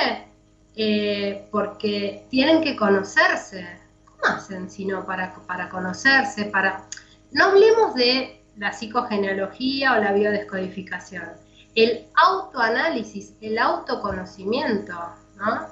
eh, 0.75 1.47
porque 1.51 2.25
tienen 2.29 2.61
que 2.61 2.75
conocerse. 2.75 3.67
¿Cómo 4.05 4.35
hacen 4.35 4.69
si 4.69 4.85
no 4.85 5.05
para, 5.05 5.33
para 5.47 5.69
conocerse? 5.69 6.45
Para... 6.45 6.85
No 7.31 7.45
hablemos 7.45 7.93
de 7.95 8.36
la 8.57 8.73
psicogenealogía 8.73 9.93
o 9.93 9.97
la 9.97 10.11
biodescodificación. 10.11 11.31
El 11.75 12.07
autoanálisis, 12.15 13.33
el 13.41 13.57
autoconocimiento, 13.59 14.93
¿no? 15.37 15.67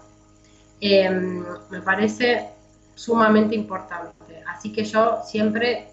Eh, 0.80 1.10
me 1.10 1.82
parece 1.82 2.50
sumamente 2.94 3.56
importante. 3.56 4.44
Así 4.48 4.72
que 4.72 4.84
yo 4.84 5.22
siempre 5.26 5.90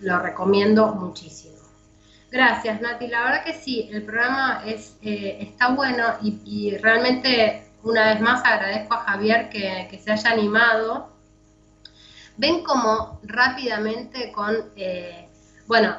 lo 0.00 0.18
recomiendo 0.18 0.94
muchísimo. 0.94 1.54
Gracias, 2.30 2.80
Nati. 2.80 3.06
La 3.06 3.22
verdad 3.22 3.44
que 3.44 3.52
sí, 3.52 3.88
el 3.92 4.02
programa 4.02 4.62
es, 4.66 4.96
eh, 5.02 5.38
está 5.40 5.68
bueno 5.68 6.04
y, 6.20 6.76
realmente 6.78 7.68
una 7.84 8.12
vez 8.12 8.20
más 8.20 8.42
agradezco 8.44 8.94
a 8.94 9.04
Javier 9.04 9.50
que, 9.50 10.00
se 10.02 10.10
haya 10.10 10.30
animado. 10.30 11.12
Ven 12.36 12.64
como 12.64 13.20
rápidamente 13.22 14.32
con, 14.32 14.56
eh, 14.74 15.28
bueno, 15.68 15.94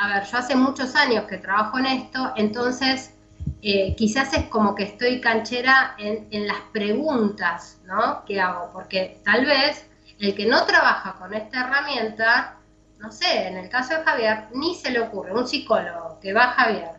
a 0.00 0.08
ver, 0.08 0.24
yo 0.24 0.38
hace 0.38 0.56
muchos 0.56 0.94
años 0.96 1.24
que 1.24 1.38
trabajo 1.38 1.78
en 1.78 1.86
esto, 1.86 2.32
entonces 2.36 3.14
eh, 3.62 3.94
quizás 3.96 4.32
es 4.32 4.44
como 4.46 4.74
que 4.74 4.84
estoy 4.84 5.20
canchera 5.20 5.94
en, 5.98 6.46
las 6.46 6.60
preguntas 6.72 7.78
¿no? 7.84 8.24
que 8.24 8.40
hago, 8.40 8.70
porque 8.72 9.20
tal 9.24 9.44
vez 9.44 9.86
el 10.18 10.34
que 10.34 10.46
no 10.46 10.64
trabaja 10.64 11.16
con 11.18 11.34
esta 11.34 11.60
herramienta 11.60 12.56
no 13.00 13.10
sé, 13.10 13.48
en 13.48 13.56
el 13.56 13.68
caso 13.68 13.94
de 13.94 14.04
Javier, 14.04 14.48
ni 14.52 14.74
se 14.74 14.90
le 14.90 15.00
ocurre, 15.00 15.32
un 15.32 15.48
psicólogo 15.48 16.20
que 16.20 16.32
va 16.32 16.44
a 16.44 16.52
Javier, 16.52 16.90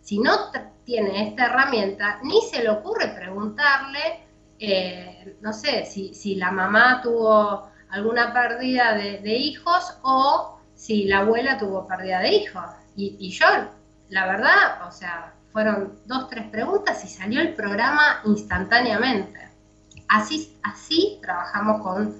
si 0.00 0.18
no 0.18 0.50
tiene 0.84 1.28
esta 1.28 1.46
herramienta, 1.46 2.18
ni 2.22 2.40
se 2.42 2.62
le 2.62 2.70
ocurre 2.70 3.08
preguntarle, 3.08 4.24
eh, 4.58 5.36
no 5.42 5.52
sé, 5.52 5.84
si, 5.84 6.34
la 6.36 6.50
mamá 6.50 7.00
tuvo 7.02 7.70
alguna 7.90 8.32
pérdida 8.32 8.94
de, 8.94 9.36
hijos 9.36 9.98
o 10.02 10.51
si 10.82 11.04
la 11.04 11.20
abuela 11.20 11.58
tuvo 11.58 11.86
pérdida 11.86 12.18
de 12.18 12.34
hijos. 12.34 12.64
Y, 12.96 13.30
yo, 13.30 13.46
la 14.08 14.26
verdad, 14.26 14.84
o 14.88 14.90
sea, 14.90 15.32
fueron 15.52 15.94
dos, 16.06 16.28
tres 16.28 16.44
preguntas 16.50 17.04
y 17.04 17.08
salió 17.08 17.40
el 17.40 17.54
programa 17.54 18.20
instantáneamente. 18.24 19.48
Así, 20.08 20.58
así 20.64 21.20
trabajamos 21.22 21.82
con 21.82 22.16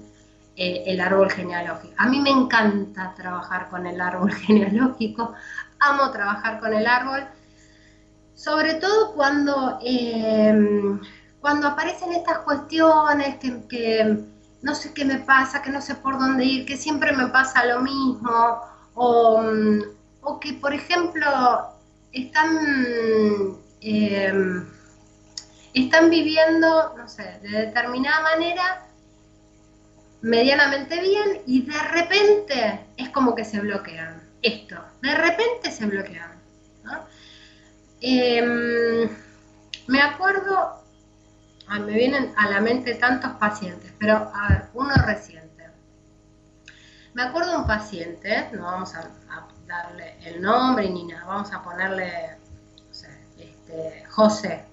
eh, 0.55 0.83
el 0.87 1.01
árbol 1.01 1.29
genealógico. 1.29 1.93
A 1.97 2.07
mí 2.07 2.21
me 2.21 2.29
encanta 2.29 3.13
trabajar 3.15 3.67
con 3.67 3.85
el 3.85 3.99
árbol 3.99 4.31
genealógico, 4.45 5.33
amo 5.79 6.11
trabajar 6.11 6.61
con 6.61 6.73
el 6.73 6.87
árbol, 6.87 7.27
sobre 8.33 8.75
todo 8.75 9.13
cuando, 9.13 9.77
em, 9.83 11.01
cuando 11.41 11.67
aparecen 11.67 12.13
estas 12.13 12.39
cuestiones 12.39 13.35
que, 13.39 14.23
no 14.63 14.73
sé 14.73 14.93
qué 14.93 15.05
me 15.05 15.19
pasa, 15.19 15.61
que 15.61 15.69
no 15.69 15.81
sé 15.81 15.93
por 15.95 16.17
dónde 16.17 16.45
ir, 16.45 16.65
que 16.65 16.77
siempre 16.77 17.11
me 17.11 17.27
pasa 17.27 17.65
lo 17.65 17.81
mismo, 17.81 18.61
o, 18.95 19.43
o 20.21 20.39
que, 20.39 20.53
por 20.53 20.73
ejemplo, 20.73 21.27
están, 22.13 23.57
em, 23.81 24.65
están 25.73 26.09
viviendo, 26.09 26.95
no 26.97 27.07
sé, 27.07 27.39
de 27.41 27.49
determinada 27.49 28.21
manera, 28.21 28.85
medianamente 30.21 31.01
bien 31.01 31.41
y 31.45 31.63
de 31.63 31.79
repente 31.79 32.85
es 32.95 33.09
como 33.09 33.35
que 33.35 33.43
se 33.43 33.59
bloquean. 33.59 34.23
Esto, 34.41 34.77
de 35.01 35.15
repente 35.15 35.71
se 35.71 35.85
bloquean. 35.85 36.31
Em, 37.99 39.09
me 39.87 40.01
acuerdo, 40.01 40.82
me 41.69 41.93
vienen 41.93 42.33
a 42.37 42.49
la 42.49 42.61
mente 42.61 42.95
tantos 42.95 43.31
pacientes, 43.33 43.91
pero 43.99 44.31
a 44.33 44.49
ver, 44.49 44.65
uno 44.73 44.93
reciente. 45.05 45.69
Me 47.13 47.23
acuerdo 47.23 47.59
un 47.59 47.67
paciente, 47.67 48.49
no 48.53 48.63
vamos 48.63 48.93
a 48.95 49.09
darle 49.67 50.17
el 50.25 50.41
nombre 50.41 50.89
ni 50.89 51.05
nada, 51.05 51.25
vamos 51.25 51.51
a 51.53 51.63
ponerle, 51.63 52.37
no 52.87 52.93
sé, 52.93 53.09
este, 53.37 54.05
José. 54.09 54.65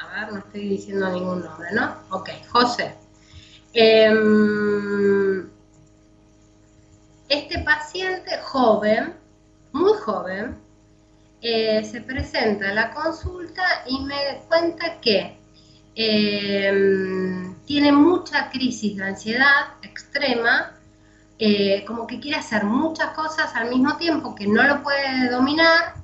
A 0.00 0.20
ver, 0.20 0.32
no 0.32 0.38
estoy 0.38 0.68
diciendo 0.68 1.10
ningún 1.10 1.44
nombre, 1.44 1.68
¿no? 1.72 1.96
Ok, 2.10 2.30
José. 2.48 2.94
Em, 3.72 5.48
este 7.28 7.58
paciente 7.60 8.38
joven, 8.42 9.14
muy 9.72 9.92
joven, 9.98 10.56
eh, 11.40 11.84
se 11.84 12.00
presenta 12.00 12.70
a 12.70 12.74
la 12.74 12.94
consulta 12.94 13.62
y 13.86 14.00
me 14.04 14.42
cuenta 14.48 15.00
que 15.00 15.37
em, 16.00 17.54
tiene 17.66 17.92
mucha 17.92 18.50
crisis 18.50 18.96
de 18.96 19.04
ansiedad 19.04 19.74
extrema 19.82 20.72
eh, 21.40 21.84
como 21.86 22.04
que 22.06 22.18
quiere 22.18 22.38
hacer 22.38 22.64
muchas 22.64 23.10
cosas 23.10 23.54
al 23.54 23.68
mismo 23.68 23.96
tiempo, 23.96 24.34
que 24.34 24.48
no 24.48 24.60
lo 24.64 24.82
puede 24.82 25.30
dominar 25.30 25.94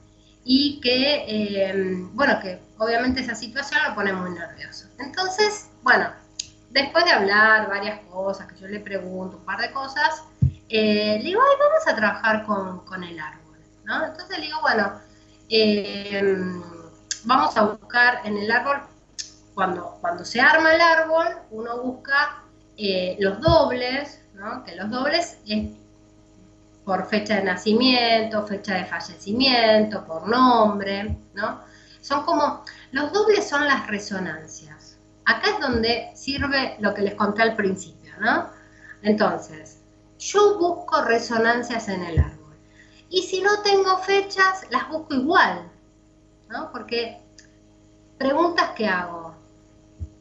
y 0.45 0.81
que, 0.81 1.25
eh, 1.27 1.73
bueno, 2.13 2.39
que 2.41 2.61
obviamente 2.79 3.21
esa 3.21 3.35
situación 3.35 3.81
lo 3.89 3.97
pone 3.97 4.13
muy 4.13 4.31
nervioso. 4.31 4.87
Entonces, 4.99 5.71
bueno, 5.83 6.09
después 6.71 7.05
de 7.05 7.11
hablar 7.11 7.69
varias 7.69 8.01
cosas, 8.11 8.47
que 8.47 8.61
yo 8.61 8.69
le 8.69 8.79
pregunto 8.79 9.39
un 9.39 9.45
par 9.45 9.61
de 9.61 9.73
cosas, 9.73 10.23
eh, 10.69 11.19
le 11.19 11.25
digo, 11.25 11.41
Ay, 11.41 11.57
vamos 11.59 11.89
a 11.89 11.97
trabajar 11.97 12.45
con, 12.47 13.03
el 13.03 13.19
árbol, 13.19 13.59
¿no? 13.85 14.07
Entonces 14.07 14.39
le 14.39 14.47
digo, 14.47 14.61
bueno, 14.61 15.01
vamos 17.25 17.57
a 17.57 17.63
buscar 17.63 18.21
en 18.25 18.37
el 18.37 18.51
árbol, 18.53 18.83
cuando, 19.55 20.25
se 20.25 20.41
arma 20.41 20.75
el 20.75 20.81
árbol, 20.81 21.27
uno 21.51 21.83
busca 21.83 22.43
los 23.19 23.41
dobles, 23.41 24.21
que 24.65 24.77
los 24.77 24.91
dobles 24.91 25.39
es 25.47 25.71
por 26.85 27.07
fecha 27.07 27.37
de 27.37 27.45
nacimiento, 27.45 28.47
fecha 28.47 28.75
de 28.75 28.85
fallecimiento, 28.85 30.05
por 30.05 30.29
nombre, 30.29 31.17
¿no? 31.35 31.61
Son 32.01 32.25
como, 32.25 32.65
los 32.93 33.13
dobles 33.13 33.49
son 33.49 33.67
las 33.67 33.87
resonancias. 33.87 34.99
Acá 35.25 35.51
es 35.51 35.61
donde 35.61 36.11
sirve 36.15 36.77
lo 36.81 36.93
que 36.93 37.03
les 37.03 37.15
conté 37.15 37.43
al 37.43 37.57
principio, 37.57 38.13
¿no? 38.21 38.51
Entonces, 39.03 39.81
yo 40.19 40.59
busco 40.59 41.03
resonancias 41.03 41.89
en 41.89 42.03
el 42.03 42.19
árbol. 42.19 42.55
Y 43.09 43.23
si 43.23 43.41
no 43.41 43.63
tengo 43.63 43.97
fechas, 43.99 44.67
las 44.71 44.89
busco 44.89 45.15
igual, 45.15 45.71
¿no? 46.51 46.71
Porque 46.73 47.23
preguntas 48.19 48.71
que 48.77 48.87
hago. 48.87 49.24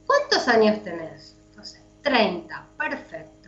¿Cuántos 0.05 0.47
años 0.47 0.83
tenés? 0.83 1.35
Entonces, 1.49 1.81
30, 2.01 2.67
perfecto 2.77 3.43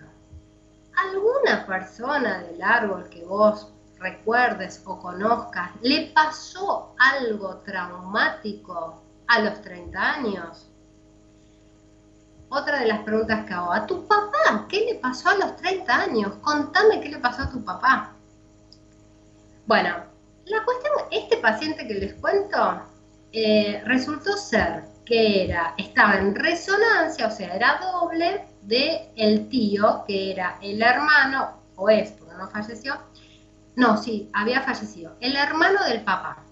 alguna 0.95 1.65
persona 1.65 2.39
del 2.39 2.61
árbol 2.61 3.09
que 3.09 3.23
vos 3.25 3.67
recuerdes 3.99 4.81
o 4.85 4.99
conozcas 4.99 5.71
le 5.81 6.11
pasó 6.13 6.95
algo 6.97 7.57
traumático 7.57 9.01
a 9.27 9.39
los 9.39 9.61
30 9.61 9.99
años? 9.99 10.69
Otra 12.49 12.79
de 12.79 12.87
las 12.87 12.99
preguntas 12.99 13.45
que 13.45 13.53
hago, 13.53 13.73
¿a 13.73 13.85
tu 13.85 14.05
papá 14.07 14.67
qué 14.69 14.85
le 14.85 14.95
pasó 14.95 15.29
a 15.29 15.35
los 15.35 15.55
30 15.57 15.93
años? 15.93 16.33
Contame 16.41 17.01
qué 17.01 17.09
le 17.09 17.17
pasó 17.17 17.43
a 17.43 17.49
tu 17.49 17.63
papá. 17.63 18.13
Bueno, 19.65 19.95
la 20.45 20.63
cuestión, 20.63 20.93
este 21.11 21.37
paciente 21.37 21.87
que 21.87 21.95
les 21.95 22.13
cuento, 22.15 22.81
eh, 23.31 23.81
resultó 23.85 24.37
ser 24.37 24.83
que 25.05 25.45
era, 25.45 25.75
estaba 25.77 26.15
en 26.15 26.33
resonancia, 26.35 27.27
o 27.27 27.31
sea, 27.31 27.55
era 27.55 27.79
doble 27.79 28.45
de 28.63 29.11
el 29.15 29.47
tío, 29.49 30.03
que 30.07 30.31
era 30.31 30.57
el 30.61 30.81
hermano, 30.81 31.61
o 31.75 31.89
es, 31.89 32.11
porque 32.11 32.35
no 32.35 32.49
falleció, 32.49 32.97
no, 33.75 34.01
sí, 34.01 34.29
había 34.33 34.61
fallecido, 34.61 35.15
el 35.19 35.35
hermano 35.35 35.83
del 35.85 36.01
papá. 36.01 36.43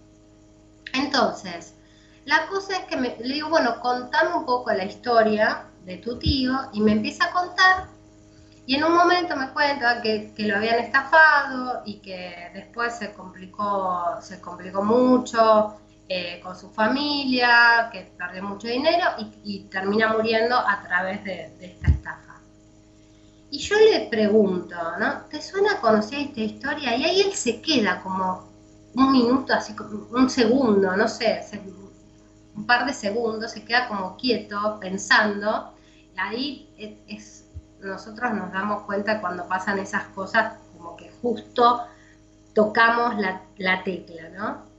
Entonces, 0.93 1.75
la 2.25 2.45
cosa 2.47 2.77
es 2.77 2.85
que 2.85 2.95
me, 2.95 3.17
le 3.17 3.33
digo, 3.33 3.49
bueno, 3.49 3.79
contame 3.79 4.35
un 4.35 4.45
poco 4.45 4.71
la 4.71 4.85
historia 4.85 5.65
de 5.85 5.97
tu 5.97 6.19
tío, 6.19 6.53
y 6.73 6.81
me 6.81 6.91
empieza 6.91 7.25
a 7.25 7.31
contar, 7.31 7.87
y 8.65 8.75
en 8.75 8.83
un 8.83 8.95
momento 8.95 9.35
me 9.35 9.49
cuenta 9.49 10.01
que, 10.01 10.31
que 10.35 10.47
lo 10.47 10.55
habían 10.55 10.79
estafado 10.79 11.81
y 11.85 11.95
que 11.99 12.49
después 12.53 12.95
se 12.95 13.11
complicó, 13.11 14.21
se 14.21 14.39
complicó 14.39 14.81
mucho, 14.83 15.75
eh, 16.15 16.39
con 16.43 16.55
su 16.55 16.69
familia, 16.69 17.89
que 17.91 18.01
perdió 18.15 18.43
mucho 18.43 18.67
dinero 18.67 19.03
y, 19.43 19.61
termina 19.61 20.13
muriendo 20.13 20.55
a 20.55 20.83
través 20.83 21.23
de, 21.23 21.51
esta 21.59 21.87
estafa. 21.87 22.39
Y 23.49 23.57
yo 23.57 23.75
le 23.79 24.09
pregunto, 24.11 24.75
¿no? 24.99 25.21
¿Te 25.31 25.41
suena 25.41 25.81
conocida 25.81 26.19
esta 26.19 26.39
historia? 26.41 26.95
Y 26.95 27.03
ahí 27.03 27.21
él 27.21 27.33
se 27.33 27.61
queda 27.61 27.99
como 28.03 28.47
un 28.93 29.11
minuto, 29.11 29.55
así 29.55 29.73
como 29.73 30.05
un 30.11 30.29
segundo, 30.29 30.95
no 30.95 31.07
sé, 31.07 31.43
un 32.55 32.67
par 32.67 32.85
de 32.85 32.93
segundos, 32.93 33.51
se 33.53 33.65
queda 33.65 33.87
como 33.87 34.15
quieto, 34.15 34.77
pensando. 34.79 35.73
Y 36.15 36.19
ahí 36.19 37.03
es, 37.07 37.45
nosotros 37.79 38.35
nos 38.35 38.51
damos 38.51 38.83
cuenta 38.83 39.19
cuando 39.19 39.47
pasan 39.47 39.79
esas 39.79 40.03
cosas, 40.09 40.59
como 40.77 40.95
que 40.95 41.11
justo 41.23 41.87
tocamos 42.53 43.17
la, 43.17 43.41
la 43.57 43.83
tecla, 43.83 44.29
¿no? 44.29 44.72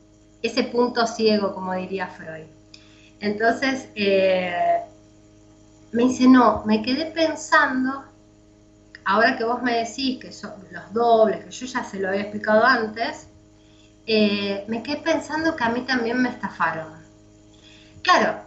Ese 0.45 0.63
punto 0.65 1.07
ciego, 1.07 1.55
como 1.55 1.73
diría 1.75 2.07
Freud. 2.09 2.45
Entonces, 3.19 3.89
eh, 3.95 4.83
me 5.93 6.03
dice, 6.05 6.29
no, 6.29 6.63
me 6.67 6.83
quedé 6.83 7.07
pensando, 7.07 8.05
ahora 9.07 9.39
que 9.39 9.45
vos 9.45 9.63
me 9.63 9.79
decís 9.79 10.19
que 10.19 10.31
son 10.33 10.53
los 10.71 10.93
dobles, 10.93 11.45
que 11.45 11.51
yo 11.51 11.67
ya 11.67 11.83
se 11.83 11.99
lo 11.99 12.09
había 12.09 12.23
explicado 12.23 12.63
antes, 12.63 13.29
eh, 14.07 14.65
me 14.69 14.83
quedé 14.83 14.99
pensando 14.99 15.57
que 15.57 15.65
a 15.65 15.71
mí 15.71 15.81
también 15.81 16.21
me 16.21 16.29
estafaron. 16.29 16.93
Claro, 18.03 18.43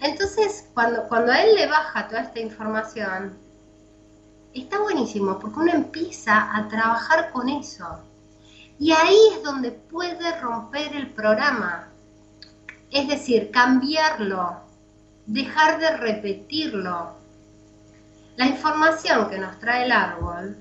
entonces 0.00 0.68
cuando, 0.74 1.08
cuando 1.08 1.32
a 1.32 1.42
él 1.42 1.54
le 1.54 1.66
baja 1.66 2.08
toda 2.08 2.20
esta 2.20 2.40
información, 2.40 3.38
está 4.52 4.78
buenísimo, 4.80 5.38
porque 5.38 5.60
uno 5.60 5.72
empieza 5.72 6.54
a 6.54 6.68
trabajar 6.68 7.30
con 7.30 7.48
eso. 7.48 8.02
Y 8.78 8.92
ahí 8.92 9.18
es 9.34 9.42
donde 9.42 9.72
puede 9.72 10.40
romper 10.40 10.94
el 10.94 11.12
programa. 11.12 11.88
Es 12.90 13.08
decir, 13.08 13.50
cambiarlo, 13.50 14.60
dejar 15.26 15.78
de 15.78 15.96
repetirlo. 15.96 17.16
La 18.36 18.46
información 18.46 19.28
que 19.28 19.38
nos 19.38 19.58
trae 19.58 19.84
el 19.84 19.92
árbol, 19.92 20.56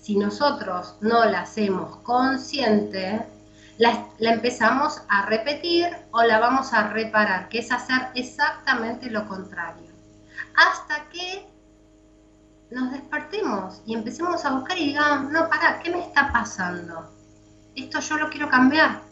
si 0.00 0.16
nosotros 0.16 0.96
no 1.02 1.26
la 1.26 1.40
hacemos 1.42 1.98
consciente, 1.98 3.26
la, 3.76 4.08
empezamos 4.18 5.02
a 5.08 5.26
repetir 5.26 5.88
o 6.10 6.22
la 6.22 6.38
vamos 6.38 6.72
a 6.72 6.88
reparar, 6.88 7.48
que 7.48 7.58
es 7.58 7.70
hacer 7.70 8.08
exactamente 8.14 9.10
lo 9.10 9.28
contrario. 9.28 9.92
Hasta 10.56 11.08
que 11.10 11.46
nos 12.70 12.90
despertemos 12.90 13.82
y 13.86 13.94
empecemos 13.94 14.44
a 14.44 14.52
buscar 14.54 14.78
y 14.78 14.86
digamos, 14.86 15.30
no, 15.30 15.48
para, 15.48 15.80
¿qué 15.80 15.90
me 15.90 16.00
está 16.00 16.32
pasando? 16.32 17.17
Esto 17.78 18.00
yo 18.00 18.16
lo 18.16 18.30
quiero 18.30 18.48
cambiar, 18.48 19.02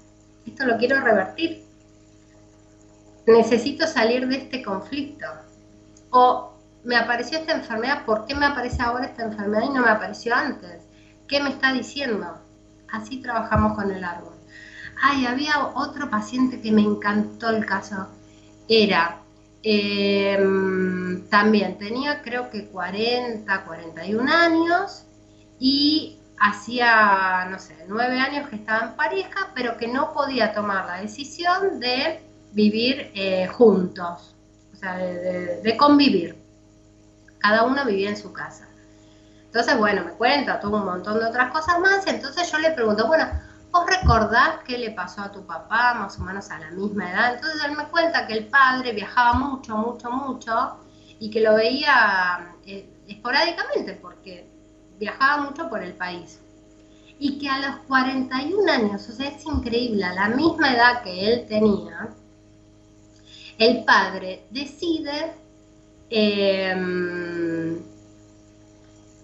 esto 0.46 0.64
lo 0.64 0.76
quiero 0.76 1.00
revertir. 1.00 1.64
Necesito 3.26 3.86
salir 3.86 4.26
de 4.28 4.36
este 4.36 4.62
conflicto. 4.62 5.26
O 6.10 6.52
me 6.84 6.96
apareció 6.96 7.38
esta 7.38 7.52
enfermedad, 7.52 8.04
¿por 8.04 8.26
qué 8.26 8.34
me 8.34 8.46
aparece 8.46 8.82
ahora 8.82 9.06
esta 9.06 9.24
enfermedad 9.24 9.64
y 9.64 9.70
no 9.70 9.82
me 9.82 9.90
apareció 9.90 10.34
antes? 10.34 10.82
¿Qué 11.26 11.42
me 11.42 11.50
está 11.50 11.72
diciendo? 11.72 12.38
Así 12.92 13.18
trabajamos 13.18 13.74
con 13.74 13.90
el 13.90 14.04
árbol. 14.04 14.34
Ay, 15.02 15.26
había 15.26 15.66
otro 15.74 16.08
paciente 16.08 16.60
que 16.60 16.72
me 16.72 16.82
encantó 16.82 17.50
el 17.50 17.66
caso. 17.66 18.08
Era 18.68 19.20
Em, 19.68 21.26
también 21.28 21.76
tenía 21.76 22.22
creo 22.22 22.50
que 22.50 22.66
40, 22.66 23.64
41 23.64 24.32
años 24.32 25.06
y 25.58 26.18
hacía, 26.38 27.46
no 27.50 27.58
sé, 27.58 27.84
nueve 27.88 28.20
años 28.20 28.48
que 28.48 28.56
estaba 28.56 28.86
en 28.86 28.96
pareja, 28.96 29.50
pero 29.54 29.76
que 29.76 29.88
no 29.88 30.12
podía 30.12 30.52
tomar 30.52 30.86
la 30.86 31.00
decisión 31.00 31.80
de 31.80 32.22
vivir 32.52 33.10
eh, 33.14 33.46
juntos, 33.48 34.34
o 34.72 34.76
sea, 34.76 34.96
de, 34.96 35.76
convivir. 35.76 36.36
Cada 37.38 37.64
uno 37.64 37.84
vivía 37.84 38.10
en 38.10 38.16
su 38.16 38.32
casa. 38.32 38.68
Entonces, 39.44 39.78
bueno, 39.78 40.04
me 40.04 40.12
cuenta 40.12 40.60
todo 40.60 40.76
un 40.76 40.84
montón 40.84 41.18
de 41.18 41.26
otras 41.26 41.50
cosas 41.50 41.78
más, 41.80 42.06
entonces 42.06 42.50
yo 42.50 42.58
le 42.58 42.72
pregunto, 42.72 43.06
bueno, 43.06 43.26
¿Vos 43.76 43.84
recordás 43.86 44.60
qué 44.64 44.78
le 44.78 44.92
pasó 44.92 45.20
a 45.20 45.30
tu 45.32 45.44
papá 45.44 45.92
más 45.92 46.18
o 46.18 46.22
menos 46.22 46.50
a 46.50 46.58
la 46.58 46.70
misma 46.70 47.10
edad? 47.10 47.34
Entonces 47.34 47.62
él 47.62 47.76
me 47.76 47.84
cuenta 47.88 48.26
que 48.26 48.32
el 48.32 48.46
padre 48.46 48.92
viajaba 48.92 49.34
mucho, 49.34 49.76
mucho, 49.76 50.10
mucho 50.10 50.78
y 51.18 51.30
que 51.30 51.40
lo 51.40 51.54
veía 51.56 52.54
eh, 52.64 52.88
esporádicamente 53.06 53.92
porque 54.00 54.48
viajaba 54.98 55.44
mucho 55.44 55.68
por 55.68 55.82
el 55.82 55.94
país. 55.94 56.40
Y 57.18 57.38
que 57.38 57.48
a 57.48 57.58
los 57.58 57.76
41 57.86 58.70
años, 58.70 59.08
o 59.08 59.12
sea, 59.12 59.28
es 59.28 59.44
increíble, 59.46 60.04
a 60.04 60.14
la 60.14 60.28
misma 60.28 60.74
edad 60.74 61.02
que 61.02 61.32
él 61.32 61.46
tenía, 61.48 62.10
el 63.58 63.84
padre 63.84 64.44
decide 64.50 65.32
em, 66.10 67.80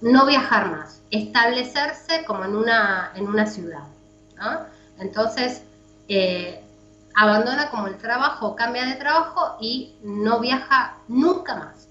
no 0.00 0.26
viajar 0.26 0.70
más, 0.70 1.02
establecerse 1.10 2.24
como 2.26 2.44
en 2.44 2.56
una, 2.56 3.12
en 3.14 3.28
una 3.28 3.46
ciudad. 3.46 3.84
Entonces, 4.98 5.62
eh, 6.08 6.62
abandona 7.14 7.70
como 7.70 7.86
el 7.86 7.96
trabajo, 7.96 8.56
cambia 8.56 8.86
de 8.86 8.94
trabajo 8.96 9.56
y 9.60 9.94
no 10.02 10.40
viaja 10.40 10.96
nunca 11.08 11.54
más. 11.56 11.81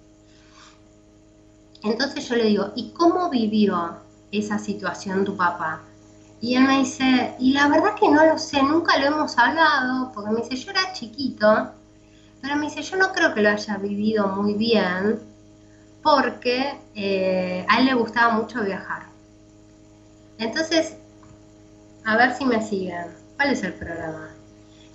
Entonces 1.83 2.27
yo 2.27 2.35
le 2.35 2.45
digo, 2.45 2.71
¿y 2.75 2.91
cómo 2.91 3.29
vivió 3.29 3.97
esa 4.31 4.59
situación 4.59 5.25
tu 5.25 5.35
papá? 5.35 5.81
Y 6.39 6.55
él 6.55 6.63
me 6.63 6.79
dice, 6.79 7.35
y 7.39 7.53
la 7.53 7.67
verdad 7.67 7.95
que 7.95 8.09
no 8.09 8.25
lo 8.25 8.37
sé, 8.37 8.61
nunca 8.63 8.97
lo 8.97 9.07
hemos 9.07 9.37
hablado, 9.37 10.11
porque 10.11 10.31
me 10.31 10.41
dice, 10.41 10.55
yo 10.55 10.71
era 10.71 10.93
chiquito, 10.93 11.71
pero 12.41 12.55
me 12.55 12.65
dice, 12.65 12.81
yo 12.81 12.97
no 12.97 13.11
creo 13.11 13.33
que 13.33 13.41
lo 13.41 13.49
haya 13.49 13.77
vivido 13.77 14.27
muy 14.27 14.55
bien, 14.55 15.19
porque 16.01 16.79
eh, 16.95 17.65
a 17.69 17.79
él 17.79 17.85
le 17.85 17.93
gustaba 17.93 18.33
mucho 18.33 18.63
viajar. 18.63 19.03
Entonces, 20.39 20.95
a 22.05 22.17
ver 22.17 22.33
si 22.33 22.45
me 22.45 22.61
siguen. 22.65 23.05
¿Cuál 23.35 23.51
es 23.51 23.63
el 23.63 23.73
programa? 23.73 24.29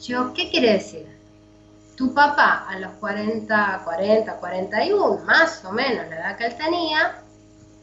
Yo, 0.03 0.33
¿qué 0.35 0.51
quiere 0.51 0.73
decir? 0.73 1.07
Tu 1.97 2.13
papá 2.13 2.67
a 2.69 2.79
los 2.79 2.93
40, 2.95 3.83
40, 3.85 4.37
41, 4.37 5.25
más 5.25 5.65
o 5.65 5.73
menos 5.73 6.07
la 6.09 6.17
edad 6.17 6.37
que 6.37 6.47
él 6.47 6.57
tenía, 6.57 7.23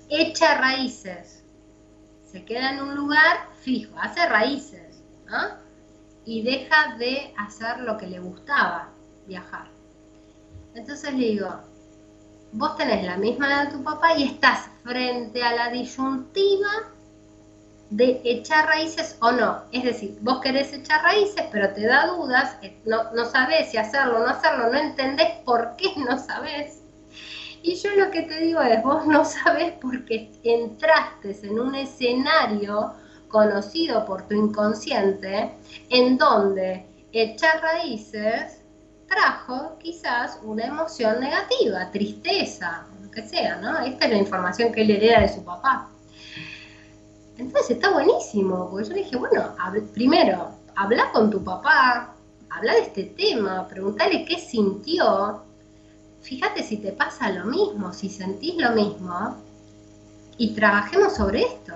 echa 0.09 0.57
raíces. 0.59 1.43
Se 2.31 2.45
queda 2.45 2.71
en 2.71 2.81
un 2.81 2.95
lugar 2.95 3.47
fijo, 3.61 3.95
hace 3.99 4.25
raíces, 4.27 5.03
¿no? 5.25 5.57
Y 6.25 6.43
deja 6.43 6.95
de 6.97 7.33
hacer 7.37 7.79
lo 7.79 7.97
que 7.97 8.07
le 8.07 8.19
gustaba, 8.19 8.89
viajar. 9.25 9.67
Entonces 10.75 11.13
le 11.13 11.25
digo, 11.25 11.49
vos 12.53 12.77
tenés 12.77 13.03
la 13.03 13.17
misma 13.17 13.47
edad 13.47 13.65
de 13.65 13.77
tu 13.77 13.83
papá 13.83 14.15
y 14.15 14.23
estás 14.23 14.69
frente 14.83 15.43
a 15.43 15.55
la 15.55 15.69
disyuntiva 15.69 16.92
de 17.95 18.21
echar 18.23 18.65
raíces 18.65 19.17
o 19.21 19.31
no. 19.31 19.61
Es 19.71 19.83
decir, 19.83 20.17
vos 20.21 20.41
querés 20.41 20.73
echar 20.73 21.03
raíces, 21.03 21.45
pero 21.51 21.73
te 21.73 21.85
da 21.85 22.07
dudas, 22.07 22.57
eh, 22.63 22.75
no, 22.85 23.11
no 23.13 23.25
sabés 23.25 23.69
si 23.69 23.77
hacerlo 23.77 24.17
o 24.17 24.19
no 24.19 24.29
hacerlo, 24.29 24.71
no 24.71 24.79
entendés 24.79 25.29
por 25.45 25.75
qué 25.77 25.89
no 25.97 26.17
sabés. 26.17 26.81
Y 27.61 27.75
yo 27.75 27.91
lo 27.95 28.09
que 28.09 28.23
te 28.23 28.39
digo 28.39 28.61
es, 28.61 28.81
vos 28.83 29.05
no 29.05 29.23
sabés 29.23 29.73
porque 29.79 30.31
entraste 30.43 31.37
en 31.43 31.59
un 31.59 31.75
escenario 31.75 32.93
conocido 33.27 34.05
por 34.05 34.27
tu 34.27 34.33
inconsciente, 34.33 35.51
en 35.89 36.17
donde 36.17 36.85
echar 37.11 37.61
raíces 37.61 38.59
trajo 39.07 39.77
quizás 39.77 40.39
una 40.41 40.65
emoción 40.65 41.19
negativa, 41.19 41.91
tristeza, 41.91 42.85
lo 43.01 43.11
que 43.11 43.21
sea, 43.21 43.57
¿no? 43.57 43.79
Esta 43.79 44.05
es 44.05 44.11
la 44.11 44.17
información 44.17 44.71
que 44.71 44.81
él 44.81 44.91
hereda 44.91 45.21
de 45.21 45.29
su 45.29 45.43
papá. 45.43 45.92
Entonces 47.37 47.71
está 47.71 47.91
buenísimo, 47.91 48.69
porque 48.69 48.89
yo 48.89 48.95
dije, 48.95 49.15
bueno, 49.15 49.55
primero, 49.93 50.49
habla 50.75 51.11
con 51.11 51.31
tu 51.31 51.43
papá, 51.43 52.13
habla 52.49 52.73
de 52.73 52.81
este 52.81 53.03
tema, 53.05 53.67
preguntale 53.67 54.23
qué 54.25 54.39
sintió, 54.39 55.41
fíjate 56.21 56.63
si 56.63 56.77
te 56.77 56.91
pasa 56.91 57.31
lo 57.31 57.45
mismo, 57.45 57.91
si 57.91 58.09
sentís 58.09 58.55
lo 58.57 58.71
mismo, 58.71 59.37
y 60.37 60.53
trabajemos 60.53 61.15
sobre 61.15 61.41
esto. 61.43 61.73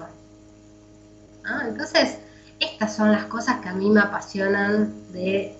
¿Ah? 1.43 1.63
Entonces, 1.67 2.19
estas 2.59 2.95
son 2.95 3.11
las 3.11 3.25
cosas 3.25 3.59
que 3.61 3.69
a 3.69 3.73
mí 3.73 3.89
me 3.89 4.01
apasionan 4.01 5.11
de 5.11 5.55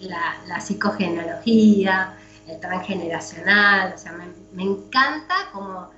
la, 0.00 0.36
la 0.46 0.60
el 2.46 2.60
transgeneracional, 2.60 3.92
o 3.94 3.98
sea, 3.98 4.12
me, 4.12 4.24
me 4.52 4.62
encanta 4.62 5.34
como 5.52 5.90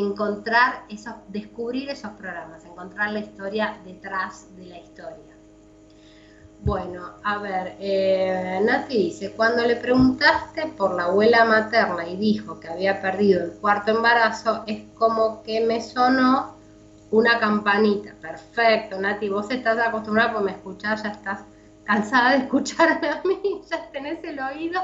encontrar 0.00 0.84
esos, 0.88 1.14
descubrir 1.28 1.90
esos 1.90 2.12
programas, 2.12 2.64
encontrar 2.64 3.12
la 3.12 3.20
historia 3.20 3.78
detrás 3.84 4.54
de 4.56 4.66
la 4.66 4.78
historia. 4.78 5.38
Bueno, 6.60 7.12
a 7.22 7.38
ver, 7.38 7.76
eh, 7.78 8.60
Nati 8.64 8.96
dice, 8.96 9.32
cuando 9.32 9.64
le 9.64 9.76
preguntaste 9.76 10.66
por 10.76 10.94
la 10.94 11.04
abuela 11.04 11.44
materna 11.44 12.06
y 12.08 12.16
dijo 12.16 12.58
que 12.58 12.68
había 12.68 13.00
perdido 13.00 13.44
el 13.44 13.52
cuarto 13.52 13.92
embarazo, 13.92 14.64
es 14.66 14.82
como 14.94 15.42
que 15.44 15.60
me 15.60 15.80
sonó 15.80 16.56
una 17.10 17.38
campanita. 17.38 18.12
Perfecto, 18.20 19.00
Nati, 19.00 19.28
vos 19.28 19.50
estás 19.50 19.78
acostumbrada, 19.78 20.32
porque 20.32 20.46
me 20.46 20.52
escuchás, 20.52 21.04
ya 21.04 21.10
estás 21.10 21.40
cansada 21.84 22.32
de 22.32 22.38
escucharme 22.38 23.08
a 23.08 23.22
mí, 23.24 23.62
ya 23.70 23.90
tenés 23.90 24.22
el 24.24 24.40
oído, 24.40 24.80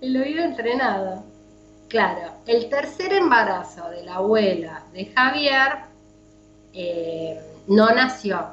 el 0.00 0.16
oído 0.16 0.44
entrenado. 0.44 1.24
Claro, 1.90 2.34
el 2.46 2.68
tercer 2.68 3.12
embarazo 3.12 3.90
de 3.90 4.04
la 4.04 4.14
abuela 4.14 4.84
de 4.92 5.06
Javier 5.06 5.72
eh, 6.72 7.40
no 7.66 7.90
nació. 7.90 8.46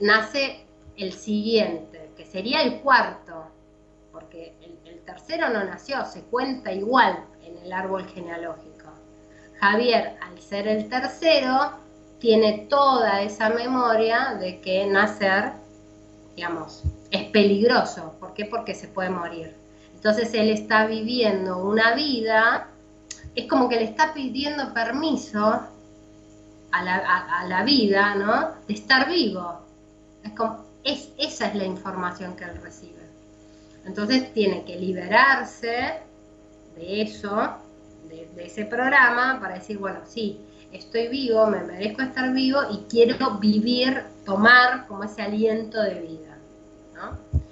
nace 0.00 0.66
el 0.96 1.12
siguiente, 1.12 2.10
que 2.16 2.26
sería 2.26 2.62
el 2.62 2.80
cuarto, 2.80 3.44
porque 4.10 4.56
el, 4.60 4.98
tercero 5.04 5.50
no 5.50 5.62
nació, 5.62 6.04
se 6.04 6.22
cuenta 6.22 6.72
igual 6.72 7.24
en 7.44 7.58
el 7.58 7.72
árbol 7.72 8.08
genealógico. 8.08 8.88
Javier, 9.60 10.16
al 10.20 10.40
ser 10.40 10.66
el 10.66 10.88
tercero, 10.88 11.74
tiene 12.18 12.66
toda 12.68 13.22
esa 13.22 13.50
memoria 13.50 14.34
de 14.40 14.60
que 14.60 14.84
nacer, 14.86 15.52
digamos, 16.34 16.82
es 17.12 17.22
peligroso. 17.30 18.16
¿Por 18.18 18.34
qué? 18.34 18.46
Porque 18.46 18.74
se 18.74 18.88
puede 18.88 19.10
morir. 19.10 19.63
Entonces 20.04 20.34
él 20.34 20.50
está 20.50 20.84
viviendo 20.86 21.64
una 21.64 21.94
vida, 21.94 22.68
es 23.34 23.48
como 23.48 23.70
que 23.70 23.76
le 23.76 23.84
está 23.84 24.12
pidiendo 24.12 24.74
permiso 24.74 25.62
a 26.72 27.44
la, 27.48 27.62
vida, 27.64 28.14
¿no? 28.14 28.50
De 28.68 28.74
estar 28.74 29.08
vivo. 29.08 29.60
Es 30.22 30.32
como, 30.32 30.62
es, 30.82 31.08
esa 31.16 31.46
es 31.46 31.54
la 31.54 31.64
información 31.64 32.36
que 32.36 32.44
él 32.44 32.60
recibe. 32.62 33.00
Entonces 33.86 34.30
tiene 34.34 34.66
que 34.66 34.76
liberarse 34.76 36.00
de 36.76 37.00
eso, 37.00 37.54
de, 38.06 38.28
de 38.36 38.44
ese 38.44 38.66
programa, 38.66 39.40
para 39.40 39.54
decir, 39.54 39.78
bueno, 39.78 40.00
sí, 40.06 40.38
estoy 40.70 41.08
vivo, 41.08 41.46
me 41.46 41.62
merezco 41.62 42.02
estar 42.02 42.30
vivo 42.34 42.60
y 42.70 42.84
quiero 42.90 43.38
vivir, 43.38 44.04
tomar 44.26 44.86
como 44.86 45.04
ese 45.04 45.22
aliento 45.22 45.80
de 45.80 46.00
vida. 46.00 46.36
¿no? 46.94 47.43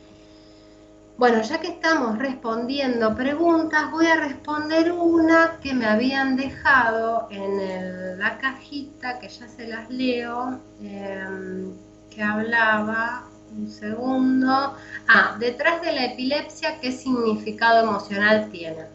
Bueno, 1.22 1.40
ya 1.40 1.60
que 1.60 1.68
estamos 1.68 2.18
respondiendo 2.18 3.14
preguntas, 3.14 3.92
voy 3.92 4.06
a 4.06 4.16
responder 4.16 4.90
una 4.90 5.60
que 5.62 5.72
me 5.72 5.86
habían 5.86 6.34
dejado 6.34 7.28
en 7.30 8.18
la 8.18 8.38
cajita, 8.38 9.20
que 9.20 9.28
ya 9.28 9.46
se 9.46 9.68
las 9.68 9.88
leo, 9.88 10.60
em, 10.80 11.76
que 12.10 12.24
hablaba, 12.24 13.28
un 13.52 13.70
segundo, 13.70 14.76
ah, 15.06 15.36
detrás 15.38 15.80
de 15.82 15.92
la 15.92 16.06
epilepsia, 16.06 16.80
¿qué 16.80 16.90
significado 16.90 17.84
emocional 17.84 18.48
tiene? 18.50 18.86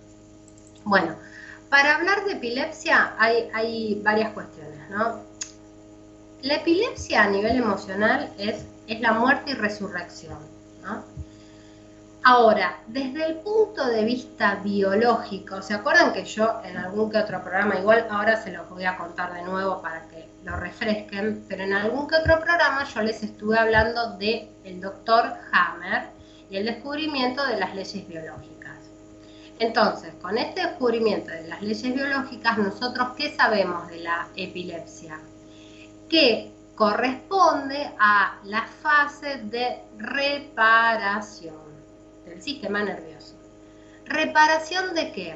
Bueno, 0.83 1.15
para 1.69 1.95
hablar 1.95 2.25
de 2.25 2.33
epilepsia 2.33 3.15
hay, 3.17 3.49
hay 3.53 4.01
varias 4.03 4.33
cuestiones, 4.33 4.89
¿no? 4.89 5.21
La 6.41 6.55
epilepsia 6.55 7.23
a 7.23 7.29
nivel 7.29 7.55
emocional 7.55 8.33
es, 8.37 8.65
es 8.87 8.99
la 8.99 9.13
muerte 9.13 9.51
y 9.51 9.53
resurrección, 9.53 10.39
¿no? 10.83 11.16
Ahora, 12.29 12.79
desde 12.87 13.25
el 13.25 13.35
punto 13.35 13.85
de 13.87 14.03
vista 14.03 14.55
biológico, 14.55 15.61
¿se 15.61 15.73
acuerdan 15.73 16.11
que 16.11 16.25
yo 16.25 16.59
en 16.65 16.75
algún 16.75 17.09
que 17.09 17.19
otro 17.19 17.41
programa, 17.41 17.79
igual 17.79 18.05
ahora 18.09 18.35
se 18.35 18.51
los 18.51 18.69
voy 18.69 18.83
a 18.83 18.97
contar 18.97 19.33
de 19.33 19.43
nuevo 19.43 19.81
para 19.81 20.09
que 20.09 20.27
lo 20.43 20.57
refresquen, 20.57 21.45
pero 21.47 21.63
en 21.63 21.71
algún 21.71 22.05
que 22.05 22.17
otro 22.17 22.37
programa 22.41 22.83
yo 22.83 23.01
les 23.01 23.23
estuve 23.23 23.57
hablando 23.57 24.17
del 24.17 24.49
el 24.65 24.81
doctor 24.81 25.35
Hammer 25.53 26.09
y 26.49 26.57
el 26.57 26.65
descubrimiento 26.65 27.45
de 27.45 27.61
las 27.61 27.73
leyes 27.73 28.05
biológicas. 28.05 28.75
Entonces, 29.59 30.13
con 30.21 30.37
este 30.37 30.67
descubrimiento 30.67 31.31
de 31.31 31.47
las 31.47 31.61
leyes 31.61 31.95
biológicas, 31.95 32.57
nosotros 32.57 33.07
qué 33.15 33.33
sabemos 33.37 33.87
de 33.87 34.01
la 34.01 34.27
epilepsia? 34.35 35.17
Que 36.09 36.51
corresponde 36.75 37.89
a 37.97 38.35
la 38.43 38.63
fase 38.63 39.37
de 39.45 39.81
reparación 39.97 41.66
del 42.27 42.41
sistema 42.41 42.83
nervioso. 42.83 43.35
¿Reparación 44.05 44.93
de 44.93 45.11
qué? 45.11 45.35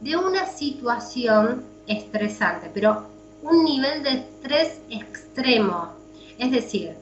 De 0.00 0.16
una 0.16 0.46
situación 0.46 1.64
estresante, 1.86 2.70
pero 2.72 3.08
un 3.42 3.64
nivel 3.64 4.02
de 4.02 4.10
estrés 4.10 4.80
extremo. 4.90 5.94
Es 6.38 6.50
decir, 6.50 6.94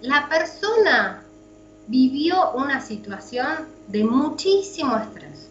la 0.00 0.28
persona 0.28 1.22
vivió 1.86 2.52
una 2.52 2.80
situación 2.80 3.68
de 3.88 4.04
muchísimo 4.04 4.96
estrés. 4.96 5.48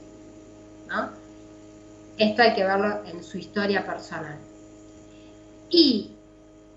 Esto 2.18 2.42
hay 2.42 2.54
que 2.54 2.64
verlo 2.64 3.04
en 3.06 3.24
su 3.24 3.38
historia 3.38 3.86
personal. 3.86 4.38
Y 5.70 6.12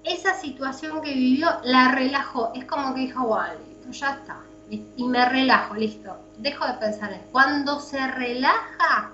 esa 0.04 0.34
situación 0.34 1.02
que 1.02 1.12
vivió 1.12 1.48
la 1.64 1.92
relajó. 1.92 2.52
Es 2.54 2.64
como 2.66 2.94
que 2.94 3.00
dijo, 3.00 3.28
vale, 3.28 3.58
ya 3.90 4.14
está 4.14 4.40
y 4.70 5.04
me 5.04 5.28
relajo, 5.28 5.74
listo. 5.74 6.16
Dejo 6.38 6.66
de 6.66 6.74
pensar 6.74 7.12
en 7.12 7.20
Cuando 7.30 7.80
se 7.80 8.06
relaja, 8.06 9.12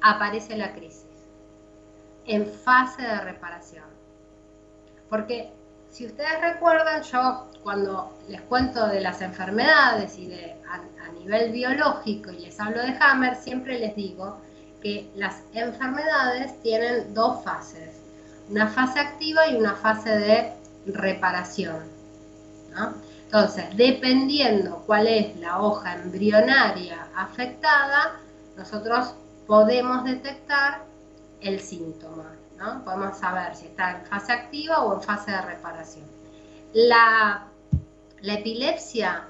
aparece 0.00 0.56
la 0.56 0.72
crisis 0.72 1.06
en 2.26 2.46
fase 2.46 3.02
de 3.02 3.20
reparación. 3.20 3.84
Porque 5.08 5.52
si 5.90 6.06
ustedes 6.06 6.40
recuerdan, 6.40 7.02
yo 7.02 7.48
cuando 7.62 8.16
les 8.28 8.40
cuento 8.42 8.86
de 8.88 9.00
las 9.00 9.20
enfermedades 9.20 10.18
y 10.18 10.26
de 10.26 10.56
a, 10.68 10.76
a 11.04 11.12
nivel 11.12 11.52
biológico 11.52 12.30
y 12.30 12.38
les 12.38 12.58
hablo 12.60 12.80
de 12.80 12.96
Hammer, 12.98 13.36
siempre 13.36 13.78
les 13.78 13.94
digo 13.94 14.38
que 14.80 15.10
las 15.14 15.42
enfermedades 15.52 16.60
tienen 16.62 17.14
dos 17.14 17.44
fases, 17.44 18.00
una 18.48 18.66
fase 18.68 19.00
activa 19.00 19.46
y 19.48 19.56
una 19.56 19.74
fase 19.74 20.10
de 20.10 20.52
reparación. 20.86 21.82
¿no? 22.70 22.94
Entonces, 23.32 23.64
dependiendo 23.78 24.82
cuál 24.84 25.06
es 25.06 25.34
la 25.36 25.62
hoja 25.62 25.94
embrionaria 25.94 27.08
afectada, 27.16 28.20
nosotros 28.58 29.14
podemos 29.46 30.04
detectar 30.04 30.84
el 31.40 31.58
síntoma, 31.58 32.30
¿no? 32.58 32.84
Podemos 32.84 33.16
saber 33.16 33.56
si 33.56 33.68
está 33.68 33.92
en 33.92 34.04
fase 34.04 34.34
activa 34.34 34.82
o 34.82 34.96
en 34.96 35.00
fase 35.00 35.30
de 35.30 35.40
reparación. 35.40 36.04
La, 36.74 37.46
la 38.20 38.34
epilepsia, 38.34 39.24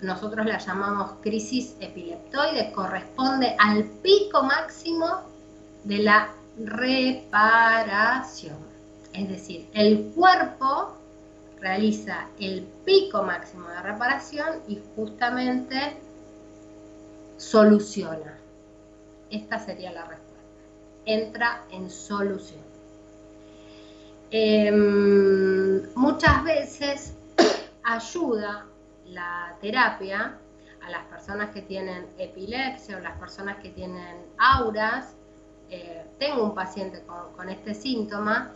nosotros 0.00 0.46
la 0.46 0.58
llamamos 0.58 1.14
crisis 1.20 1.74
epileptoide, 1.80 2.70
corresponde 2.70 3.56
al 3.58 3.82
pico 3.82 4.44
máximo 4.44 5.22
de 5.82 5.98
la 5.98 6.28
reparación. 6.56 8.58
Es 9.12 9.28
decir, 9.28 9.68
el 9.74 10.12
cuerpo 10.14 10.99
realiza 11.60 12.26
el 12.38 12.62
pico 12.84 13.22
máximo 13.22 13.68
de 13.68 13.82
reparación 13.82 14.62
y 14.66 14.80
justamente 14.96 15.96
soluciona. 17.36 18.38
Esta 19.30 19.58
sería 19.58 19.92
la 19.92 20.06
respuesta. 20.06 20.40
Entra 21.04 21.62
en 21.70 21.90
solución. 21.90 22.60
Em, 24.30 25.92
muchas 25.94 26.44
veces 26.44 27.14
ayuda 27.82 28.66
la 29.06 29.56
terapia 29.60 30.38
a 30.82 30.90
las 30.90 31.04
personas 31.06 31.50
que 31.50 31.62
tienen 31.62 32.06
epilepsia 32.18 32.96
o 32.96 33.00
las 33.00 33.18
personas 33.18 33.58
que 33.58 33.70
tienen 33.70 34.24
auras. 34.38 35.14
Eh, 35.68 36.04
tengo 36.18 36.44
un 36.44 36.54
paciente 36.54 37.02
con 37.36 37.48
este 37.48 37.74
síntoma 37.74 38.52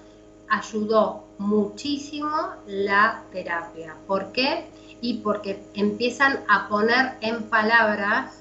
ayudó 0.49 1.25
muchísimo 1.39 2.31
la 2.67 3.23
terapia. 3.33 3.97
¿Por 4.07 4.33
qué? 4.33 4.67
Y 5.01 5.19
porque 5.19 5.63
empiezan 5.75 6.41
a 6.49 6.69
poner 6.69 7.17
en 7.21 7.45
palabras 7.45 8.41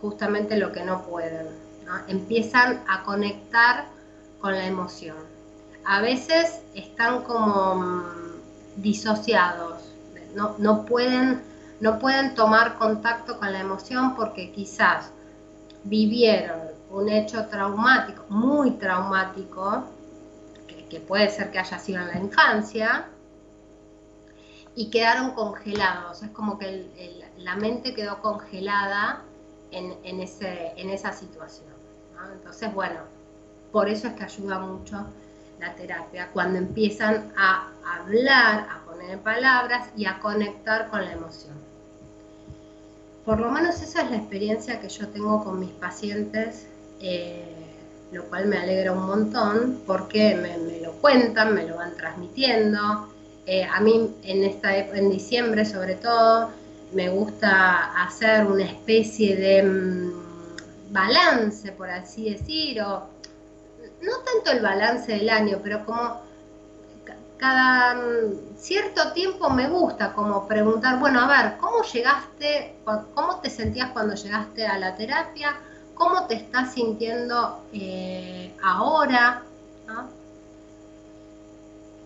justamente 0.00 0.56
lo 0.56 0.72
que 0.72 0.84
no 0.84 1.02
pueden. 1.02 1.48
Empiezan 2.08 2.82
a 2.88 3.02
conectar 3.04 3.86
con 4.40 4.52
la 4.52 4.66
emoción. 4.66 5.16
A 5.84 6.00
veces 6.00 6.60
están 6.74 7.22
como 7.24 7.74
mm, 7.76 8.02
disociados, 8.76 9.92
no, 10.34 10.54
no, 10.58 10.84
pueden, 10.84 11.42
no 11.80 11.98
pueden 11.98 12.34
tomar 12.34 12.76
contacto 12.78 13.38
con 13.38 13.52
la 13.52 13.60
emoción 13.60 14.14
porque 14.16 14.50
quizás 14.50 15.10
vivieron 15.84 16.58
un 16.90 17.08
hecho 17.08 17.46
traumático, 17.46 18.24
muy 18.28 18.72
traumático, 18.72 19.84
que 20.94 21.00
puede 21.00 21.28
ser 21.28 21.50
que 21.50 21.58
haya 21.58 21.76
sido 21.80 22.02
en 22.02 22.08
la 22.08 22.18
infancia, 22.18 23.06
y 24.76 24.90
quedaron 24.90 25.32
congelados. 25.32 26.22
Es 26.22 26.30
como 26.30 26.56
que 26.56 27.20
la 27.38 27.56
mente 27.56 27.94
quedó 27.94 28.22
congelada 28.22 29.22
en, 29.72 30.20
ese, 30.20 30.72
en 30.76 30.90
esa 30.90 31.12
situación. 31.12 31.66
Entonces, 32.32 32.72
bueno, 32.72 33.00
por 33.72 33.88
eso 33.88 34.06
es 34.06 34.14
que 34.14 34.22
ayuda 34.22 34.60
mucho 34.60 35.04
la 35.58 35.74
terapia, 35.74 36.30
cuando 36.32 36.58
empiezan 36.58 37.32
a 37.36 37.70
hablar, 37.84 38.68
a 38.70 38.84
poner 38.86 39.10
en 39.10 39.18
palabras 39.18 39.88
y 39.96 40.06
a 40.06 40.20
conectar 40.20 40.90
con 40.90 41.04
la 41.04 41.12
emoción. 41.12 41.54
Por 43.24 43.40
lo 43.40 43.50
menos 43.50 43.82
esa 43.82 44.02
es 44.02 44.10
la 44.12 44.18
experiencia 44.18 44.80
que 44.80 44.88
yo 44.88 45.08
tengo 45.08 45.42
con 45.42 45.58
mis 45.58 45.72
pacientes. 45.72 46.68
Eh, 47.00 47.63
lo 48.14 48.24
cual 48.24 48.46
me 48.46 48.58
alegra 48.58 48.92
un 48.92 49.06
montón 49.06 49.82
porque 49.86 50.34
me, 50.36 50.80
lo 50.80 50.92
cuentan, 50.92 51.54
me 51.54 51.64
lo 51.64 51.76
van 51.76 51.96
transmitiendo. 51.96 53.08
Eh, 53.46 53.64
a 53.64 53.80
mí 53.80 54.14
en, 54.22 54.44
esta, 54.44 54.76
en 54.76 55.10
diciembre 55.10 55.64
sobre 55.64 55.96
todo 55.96 56.50
me 56.92 57.10
gusta 57.10 58.02
hacer 58.04 58.46
una 58.46 58.64
especie 58.64 59.36
de 59.36 59.62
mm, 59.62 60.92
balance, 60.92 61.72
por 61.72 61.90
así 61.90 62.30
decir, 62.30 62.80
o 62.80 63.08
no 64.00 64.12
tanto 64.24 64.52
el 64.52 64.60
balance 64.62 65.12
del 65.12 65.28
año, 65.28 65.60
pero 65.62 65.84
como 65.84 66.22
cada 67.36 67.94
mm, 67.94 68.56
cierto 68.56 69.12
tiempo 69.12 69.50
me 69.50 69.68
gusta 69.68 70.12
como 70.12 70.46
preguntar, 70.46 70.98
bueno, 70.98 71.20
a 71.20 71.26
ver, 71.26 71.56
¿cómo 71.58 71.82
llegaste, 71.82 72.76
cómo 73.14 73.40
te 73.40 73.50
sentías 73.50 73.90
cuando 73.90 74.14
llegaste 74.14 74.66
a 74.66 74.78
la 74.78 74.94
terapia? 74.94 75.56
Cómo 75.94 76.26
te 76.26 76.34
estás 76.34 76.74
sintiendo 76.74 77.64
eh, 77.72 78.54
ahora, 78.62 79.42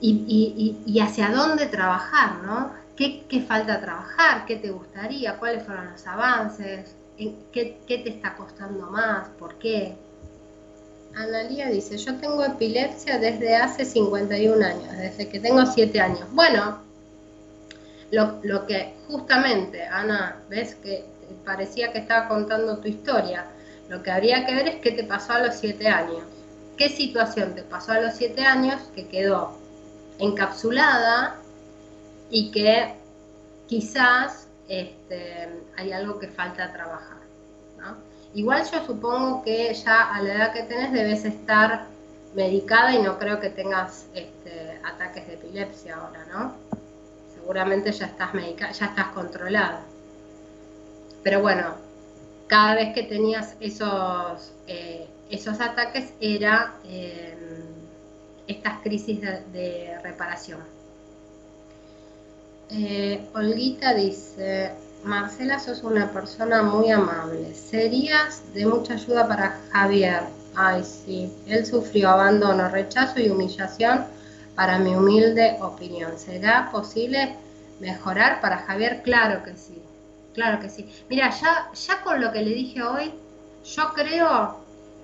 y, 0.00 1.00
hacia 1.00 1.30
dónde 1.30 1.66
trabajar, 1.66 2.36
¿no? 2.44 2.72
¿Qué, 2.96 3.44
falta 3.46 3.80
trabajar? 3.80 4.44
¿Qué 4.46 4.56
te 4.56 4.70
gustaría? 4.70 5.36
¿Cuáles 5.36 5.64
fueron 5.64 5.90
los 5.92 6.06
avances? 6.06 6.94
¿Qué, 7.16 7.78
te 7.86 8.08
está 8.08 8.34
costando 8.34 8.86
más? 8.86 9.28
¿Por 9.38 9.54
qué? 9.58 9.96
Analía 11.14 11.68
dice, 11.68 11.96
yo 11.96 12.16
tengo 12.16 12.44
epilepsia 12.44 13.18
desde 13.18 13.56
hace 13.56 13.84
51 13.84 14.64
años, 14.64 14.96
desde 14.96 15.28
que 15.28 15.40
tengo 15.40 15.64
7 15.64 16.00
años. 16.00 16.24
Bueno, 16.32 16.78
lo, 18.10 18.38
lo, 18.42 18.66
que 18.66 18.94
justamente, 19.08 19.84
Ana, 19.84 20.36
ves 20.48 20.74
que 20.76 21.04
parecía 21.44 21.92
que 21.92 21.98
estaba 21.98 22.28
contando 22.28 22.78
tu 22.78 22.88
historia. 22.88 23.46
Lo 23.88 24.02
que 24.02 24.10
habría 24.10 24.44
que 24.46 24.54
ver 24.54 24.68
es 24.68 24.76
qué 24.76 24.92
te 24.92 25.04
pasó 25.04 25.32
a 25.34 25.40
los 25.40 25.54
siete 25.54 25.88
años. 25.88 26.22
¿Qué 26.76 26.88
situación 26.88 27.54
te 27.54 27.62
pasó 27.62 27.92
a 27.92 28.00
los 28.00 28.14
siete 28.14 28.44
años 28.44 28.80
que 28.94 29.08
quedó 29.08 29.56
encapsulada 30.18 31.36
y 32.30 32.50
que 32.50 32.94
quizás 33.66 34.46
este, 34.68 35.48
hay 35.76 35.92
algo 35.92 36.18
que 36.18 36.28
falta 36.28 36.72
trabajar? 36.72 37.18
Igual 38.34 38.62
yo 38.70 38.84
supongo 38.84 39.42
que 39.42 39.72
ya 39.72 40.14
a 40.14 40.22
la 40.22 40.34
edad 40.34 40.52
que 40.52 40.62
tenés 40.64 40.92
debes 40.92 41.24
estar 41.24 41.86
medicada 42.34 42.92
y 42.94 43.02
no 43.02 43.18
creo 43.18 43.40
que 43.40 43.48
tengas 43.48 44.06
este, 44.14 44.78
ataques 44.84 45.26
de 45.26 45.34
epilepsia 45.34 45.96
ahora, 45.96 46.26
¿no? 46.30 46.52
Seguramente 47.34 47.90
ya 47.90 48.06
estás 48.06 48.34
medicada, 48.34 48.72
ya 48.72 48.86
estás 48.86 49.06
controlada. 49.08 49.80
Pero 51.22 51.40
bueno, 51.40 51.74
cada 52.48 52.74
vez 52.74 52.94
que 52.94 53.04
tenías 53.04 53.54
esos, 53.60 54.52
eh, 54.66 55.06
esos 55.30 55.60
ataques 55.60 56.12
era 56.20 56.74
eh, 56.84 57.36
estas 58.46 58.80
crisis 58.82 59.20
de, 59.20 59.98
reparación. 60.02 60.60
Eh, 62.70 63.28
Olguita 63.34 63.94
dice, 63.94 64.72
Marcela, 65.04 65.58
sos 65.58 65.82
una 65.82 66.10
persona 66.10 66.62
muy 66.62 66.90
amable. 66.90 67.54
Serías 67.54 68.42
de 68.54 68.66
mucha 68.66 68.94
ayuda 68.94 69.28
para 69.28 69.60
Javier. 69.70 70.22
Ay, 70.54 70.82
sí, 70.84 71.32
él 71.46 71.66
sufrió 71.66 72.10
abandono, 72.10 72.68
rechazo 72.68 73.20
y 73.20 73.28
humillación 73.28 74.06
para 74.54 74.78
mi 74.78 74.94
humilde 74.94 75.56
opinión. 75.60 76.18
¿Será 76.18 76.70
posible 76.72 77.36
mejorar 77.80 78.40
para 78.40 78.58
Javier? 78.58 79.02
Claro 79.02 79.44
que 79.44 79.56
sí, 79.56 79.80
claro 80.38 80.60
que 80.60 80.68
sí. 80.68 80.88
Mira, 81.10 81.30
ya, 81.30 81.70
ya 81.74 82.00
con 82.02 82.20
lo 82.20 82.30
que 82.30 82.42
le 82.42 82.54
dije 82.54 82.80
hoy, 82.80 83.12
yo 83.64 83.92
creo 83.92 84.58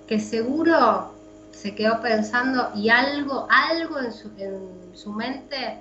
que 0.07 0.17
seguro 0.17 1.11
se 1.51 1.75
quedó 1.75 1.99
pensando 2.01 2.71
y 2.73 2.89
algo, 2.89 3.45
algo 3.49 3.99
en 3.99 4.13
su, 4.13 4.31
en 4.37 4.95
su 4.95 5.11
mente 5.11 5.79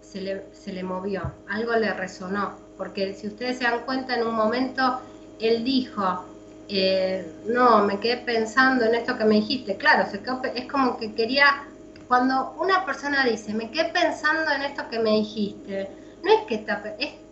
se 0.00 0.20
le, 0.20 0.46
se 0.52 0.72
le 0.72 0.82
movió, 0.82 1.32
algo 1.48 1.76
le 1.76 1.92
resonó. 1.94 2.56
Porque 2.76 3.14
si 3.14 3.28
ustedes 3.28 3.58
se 3.58 3.64
dan 3.64 3.84
cuenta, 3.86 4.16
en 4.16 4.26
un 4.26 4.34
momento 4.34 5.00
él 5.38 5.62
dijo, 5.62 6.24
eh, 6.68 7.24
no, 7.46 7.84
me 7.84 8.00
quedé 8.00 8.16
pensando 8.16 8.84
en 8.84 8.96
esto 8.96 9.16
que 9.16 9.24
me 9.24 9.36
dijiste. 9.36 9.76
Claro, 9.76 10.08
es 10.54 10.66
como 10.66 10.98
que 10.98 11.14
quería, 11.14 11.68
cuando 12.08 12.56
una 12.58 12.84
persona 12.84 13.24
dice, 13.24 13.54
me 13.54 13.70
quedé 13.70 13.92
pensando 13.92 14.50
en 14.50 14.62
esto 14.62 14.88
que 14.90 14.98
me 14.98 15.10
dijiste, 15.10 15.88
no 16.24 16.32
es 16.32 16.40
que 16.48 16.56
está, 16.56 16.82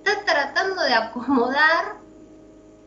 está 0.07 0.25
tratando 0.25 0.83
de 0.83 0.95
acomodar 0.95 1.97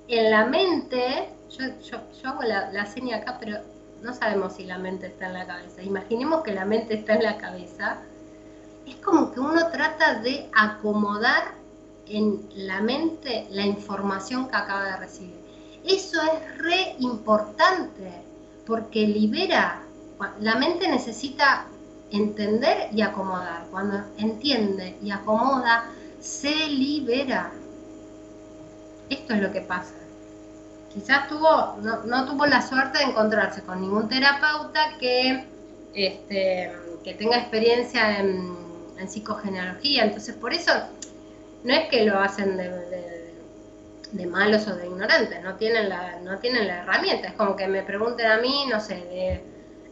en 0.07 0.31
la 0.31 0.45
mente, 0.45 1.29
yo, 1.49 1.65
yo, 1.81 2.29
hago 2.29 2.43
la, 2.43 2.71
la 2.71 2.85
seña 2.85 3.17
acá, 3.17 3.37
pero 3.39 3.59
no 4.01 4.13
sabemos 4.13 4.53
si 4.53 4.63
la 4.63 4.77
mente 4.77 5.07
está 5.07 5.27
en 5.27 5.33
la 5.33 5.45
cabeza. 5.45 5.83
Imaginemos 5.83 6.43
que 6.43 6.53
la 6.53 6.65
mente 6.65 6.95
está 6.95 7.15
en 7.15 7.23
la 7.23 7.37
cabeza. 7.37 7.97
Es 8.87 8.95
como 8.97 9.31
que 9.33 9.39
uno 9.39 9.67
trata 9.67 10.15
de 10.15 10.49
acomodar 10.55 11.53
en 12.07 12.47
la 12.55 12.81
mente 12.81 13.47
la 13.51 13.65
información 13.65 14.47
que 14.47 14.55
acaba 14.55 14.85
de 14.85 14.97
recibir. 14.97 15.39
Eso 15.85 16.21
es 16.21 16.57
re 16.57 16.95
importante 16.99 18.11
porque 18.65 19.05
libera. 19.05 19.81
La 20.39 20.55
mente 20.55 20.87
necesita 20.87 21.65
entender 22.11 22.89
y 22.93 23.01
acomodar. 23.01 23.65
Cuando 23.71 24.03
entiende 24.17 24.97
y 25.01 25.11
acomoda, 25.11 25.85
se 26.19 26.53
libera. 26.67 27.51
Esto 29.09 29.33
es 29.33 29.41
lo 29.41 29.51
que 29.51 29.61
pasa 29.61 29.93
quizás 30.93 31.27
tuvo, 31.27 31.77
no, 31.81 32.25
tuvo 32.25 32.45
la 32.45 32.61
suerte 32.61 32.99
de 32.99 33.05
encontrarse 33.05 33.61
con 33.61 33.81
ningún 33.81 34.09
terapeuta 34.09 34.97
que, 34.99 35.45
este, 35.93 36.73
que 37.03 37.13
tenga 37.13 37.37
experiencia 37.37 38.19
en, 38.19 38.57
psicogenealogía. 39.07 40.03
Entonces, 40.03 40.35
por 40.35 40.53
eso 40.53 40.73
no 41.63 41.73
es 41.73 41.87
que 41.87 42.03
lo 42.03 42.19
hacen 42.19 42.57
de, 42.57 44.25
malos 44.25 44.67
o 44.67 44.75
de 44.75 44.87
ignorantes, 44.87 45.41
no 45.41 45.55
tienen, 45.55 45.87
la, 45.87 46.19
no 46.19 46.37
tienen 46.39 46.67
la 46.67 46.79
herramienta. 46.79 47.29
Es 47.29 47.33
como 47.35 47.55
que 47.55 47.65
me 47.67 47.81
pregunten 47.83 48.25
a 48.25 48.41
mí, 48.41 48.65
no 48.69 48.81
sé, 48.81 48.95
de, 48.95 49.43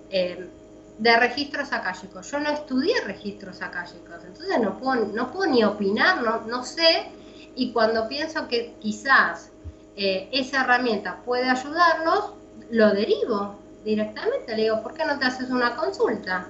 eh, 0.10 0.50
de 0.98 1.18
registros 1.18 1.72
acálicos. 1.72 2.30
Yo 2.32 2.40
no 2.40 2.50
estudié 2.50 3.02
registros 3.02 3.62
acálicos, 3.62 4.24
entonces 4.26 4.60
no 4.60 4.78
puedo, 4.78 5.06
no 5.08 5.32
puedo 5.32 5.50
ni 5.52 5.64
opinar, 5.64 6.22
no, 6.46 6.64
sé. 6.64 7.12
Y 7.56 7.72
cuando 7.72 8.08
pienso 8.08 8.48
que 8.48 8.76
quizás 8.80 9.52
eh, 9.96 10.30
esa 10.32 10.62
herramienta 10.62 11.22
puede 11.24 11.50
ayudarnos, 11.50 12.34
lo 12.72 12.92
derivo 12.92 13.56
directamente. 13.84 14.56
Le 14.56 14.64
digo, 14.64 14.82
¿por 14.82 14.94
qué 14.94 15.06
no 15.06 15.18
te 15.18 15.26
haces 15.26 15.50
una 15.50 15.76
consulta? 15.76 16.48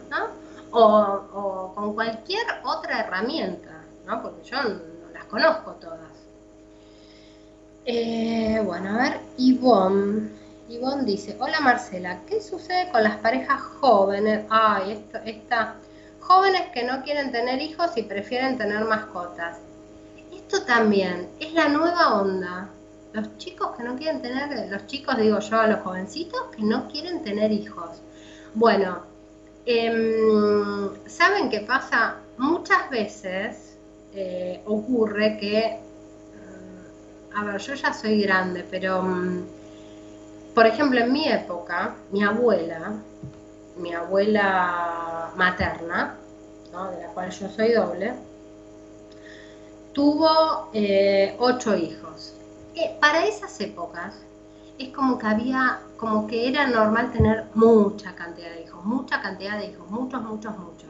O, 0.72 1.72
con 1.76 1.94
cualquier 1.94 2.46
otra 2.64 3.00
herramienta, 3.00 3.84
¿no? 4.06 4.22
porque 4.22 4.44
yo 4.44 4.62
no 4.64 4.80
las 5.14 5.26
conozco 5.26 5.72
todas. 5.74 6.00
Eh, 7.86 8.62
bueno, 8.66 8.90
a 8.90 8.98
ver, 8.98 9.20
Ivonne. 9.38 10.47
Ivonne 10.70 11.06
dice, 11.06 11.38
hola 11.40 11.60
Marcela, 11.62 12.22
¿qué 12.28 12.42
sucede 12.42 12.92
con 12.92 13.04
las 13.04 13.18
parejas 13.18 13.62
jóvenes? 13.62 14.46
Ay, 14.50 14.92
esto, 14.92 15.20
esta, 15.26 15.76
jóvenes 16.20 16.70
que 16.74 16.84
no 16.84 17.04
quieren 17.04 17.32
tener 17.32 17.62
hijos 17.62 17.92
y 17.96 18.04
prefieren 18.04 18.58
tener 18.58 18.84
mascotas. 18.84 19.60
Esto 20.34 20.64
también 20.64 21.30
es 21.40 21.54
la 21.54 21.70
nueva 21.70 22.22
onda 22.22 22.70
los 23.14 23.38
chicos 23.38 23.76
que 23.76 23.84
no 23.84 23.96
quieren 23.96 24.22
tener, 24.22 24.70
los 24.70 24.86
chicos 24.88 25.18
digo 25.18 25.40
yo 25.40 25.68
los 25.68 25.80
jovencitos 25.82 26.40
que 26.56 26.62
no 26.62 26.88
quieren 26.88 27.24
tener 27.24 27.52
hijos. 27.52 28.02
Bueno, 28.54 29.00
em, 29.66 30.90
¿saben 31.08 31.50
qué 31.50 31.62
pasa? 31.62 32.18
Muchas 32.38 32.90
veces 32.90 33.78
eh, 34.14 34.62
ocurre 34.66 35.38
que, 35.40 35.80
mm, 36.36 37.38
a 37.38 37.44
ver, 37.46 37.62
yo 37.62 37.74
ya 37.74 37.94
soy 37.94 38.22
grande, 38.22 38.66
pero, 38.70 39.02
mm, 39.02 39.46
por 40.58 40.66
ejemplo, 40.66 41.00
en 41.00 41.14
mi 41.14 41.30
época, 41.30 41.94
mi 42.12 42.24
abuela, 42.24 42.94
mi 43.76 43.94
abuela 43.94 45.32
materna, 45.36 46.16
de 46.72 47.00
la 47.00 47.08
cual 47.14 47.30
yo 47.30 47.48
soy 47.48 47.74
doble, 47.74 48.16
tuvo 49.94 50.72
eh, 50.74 51.36
ocho 51.38 51.78
hijos 51.78 52.34
para 53.00 53.28
esas 53.28 53.62
épocas 53.62 54.16
es 54.80 54.90
como 54.90 55.20
que 55.20 55.28
había, 55.28 55.80
como 55.96 56.26
que 56.26 56.50
era 56.50 56.66
normal 56.66 57.12
tener 57.12 57.46
mucha 57.54 58.16
cantidad 58.16 58.50
de 58.50 58.64
hijos, 58.64 58.84
mucha 58.84 59.22
cantidad 59.22 59.60
de 59.60 59.68
hijos, 59.68 59.88
muchos, 59.92 60.24
muchos, 60.24 60.58
muchos. 60.58 60.90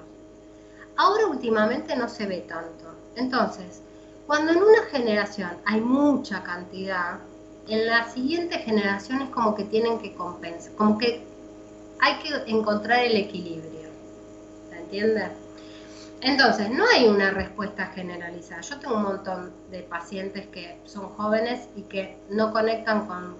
Ahora 0.96 1.28
últimamente 1.28 1.94
no 1.98 2.08
se 2.08 2.26
ve 2.26 2.46
tanto. 2.48 2.86
Entonces, 3.18 3.82
cuando 4.28 4.54
en 4.54 4.64
una 4.64 4.84
generación 4.92 5.58
hay 5.66 5.82
mucha 5.82 6.42
cantidad, 6.42 7.20
en 7.68 7.88
la 7.88 8.10
siguiente 8.10 8.60
generación 8.60 9.22
es 9.22 9.30
como 9.30 9.56
que 9.56 9.64
tienen 9.66 10.00
que 10.00 10.14
compensar, 10.14 10.74
como 10.74 10.98
que 10.98 11.24
hay 12.00 12.16
que 12.20 12.52
encontrar 12.52 13.00
el 13.04 13.16
equilibrio. 13.16 13.90
¿Se 14.70 14.78
entiende? 14.78 15.32
Entonces, 16.22 16.70
no 16.72 16.86
hay 16.88 17.08
una 17.08 17.32
respuesta 17.32 17.88
generalizada. 17.88 18.62
Yo 18.62 18.80
tengo 18.80 18.96
un 18.96 19.04
montón 19.04 19.52
de 19.70 19.82
pacientes 19.84 20.48
que 20.48 20.80
son 20.86 21.10
jóvenes 21.10 21.68
y 21.76 21.84
que 21.84 22.18
no 22.30 22.52
conectan 22.52 23.06
con, 23.08 23.36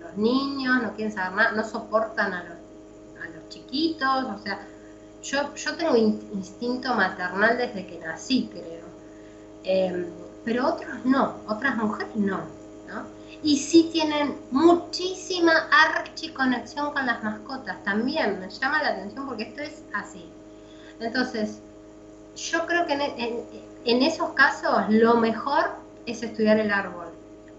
los 0.00 0.16
niños, 0.16 0.82
no 0.82 0.92
quieren 0.94 1.12
saber 1.12 1.36
nada, 1.36 1.52
no 1.52 1.64
soportan 1.64 2.32
a 2.32 2.44
los, 2.44 2.56
chiquitos, 3.48 4.24
o 4.24 4.38
sea, 4.38 4.58
yo, 5.22 5.76
tengo 5.76 5.96
instinto 5.96 6.92
maternal 6.94 7.56
desde 7.56 7.86
que 7.86 7.98
nací, 7.98 8.50
creo. 8.50 8.84
Em, 9.62 10.06
pero 10.44 10.66
otros 10.66 11.04
no, 11.04 11.36
otras 11.46 11.76
mujeres 11.76 12.16
¿no? 12.16 12.55
Y 13.42 13.58
sí 13.58 13.90
tienen 13.92 14.36
muchísima 14.50 15.68
archiconexión 15.70 16.92
con 16.92 17.06
las 17.06 17.22
mascotas, 17.22 17.82
también 17.84 18.40
me 18.40 18.48
llama 18.48 18.82
la 18.82 18.88
atención 18.90 19.26
porque 19.26 19.44
esto 19.44 19.62
es 19.62 19.82
así. 19.92 20.24
Entonces, 21.00 21.60
yo 22.36 22.66
creo 22.66 22.86
que 22.86 22.94
en, 23.84 24.02
esos 24.02 24.30
casos 24.30 24.84
lo 24.88 25.16
mejor 25.16 25.76
es 26.06 26.22
estudiar 26.22 26.58
el 26.58 26.70
árbol, 26.70 27.08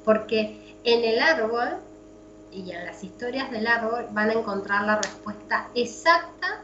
porque 0.04 0.76
en 0.84 1.04
el 1.04 1.20
árbol 1.20 1.78
y 2.52 2.72
en 2.72 2.86
las 2.86 3.04
historias 3.04 3.52
del 3.52 3.68
árbol 3.68 4.08
van 4.12 4.30
a 4.30 4.34
encontrar 4.34 4.86
la 4.86 4.98
respuesta 4.98 5.68
exacta 5.76 6.62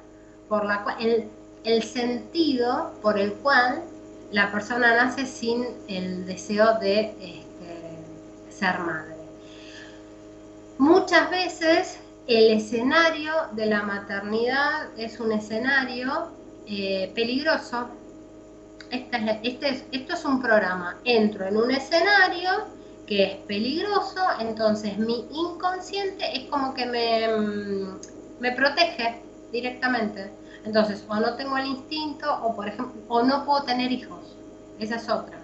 por 0.47 0.65
la 0.65 0.83
cual, 0.83 1.27
el, 1.63 1.83
sentido 1.83 2.93
por 3.01 3.17
el 3.17 3.33
cual 3.33 3.83
la 4.31 4.51
persona 4.51 4.95
nace 4.95 5.25
sin 5.25 5.65
el 5.87 6.25
deseo 6.25 6.79
de 6.79 7.01
este, 7.01 7.42
ser 8.63 8.79
madre. 8.79 9.15
Muchas 10.77 11.29
veces 11.29 11.99
el 12.27 12.51
escenario 12.51 13.33
de 13.51 13.65
la 13.65 13.83
maternidad 13.83 14.97
es 14.97 15.19
un 15.19 15.31
escenario 15.33 16.29
eh, 16.67 17.11
peligroso 17.13 17.89
este 18.89 19.83
esto 19.91 20.13
es 20.13 20.25
un 20.25 20.39
programa, 20.41 20.97
entro 21.03 21.47
en 21.47 21.57
un 21.57 21.71
escenario 21.71 22.51
que 23.07 23.23
es 23.23 23.35
peligroso, 23.47 24.21
entonces 24.39 24.97
mi 24.97 25.25
inconsciente 25.31 26.25
es 26.37 26.49
como 26.49 26.73
que 26.73 26.85
me, 26.85 27.27
mm, 27.27 27.99
me 28.39 28.51
protege 28.51 29.19
directamente. 29.51 30.31
Entonces, 30.63 31.03
o 31.09 31.15
no 31.15 31.35
tengo 31.35 31.57
el 31.57 31.65
instinto, 31.65 32.31
o 32.43 32.55
por 32.55 32.67
ejemplo, 32.67 33.01
o 33.09 33.23
no 33.23 33.43
puedo 33.45 33.63
tener 33.63 33.91
hijos. 33.91 34.37
Esa 34.79 34.95
es 34.95 35.09
otra. 35.09 35.37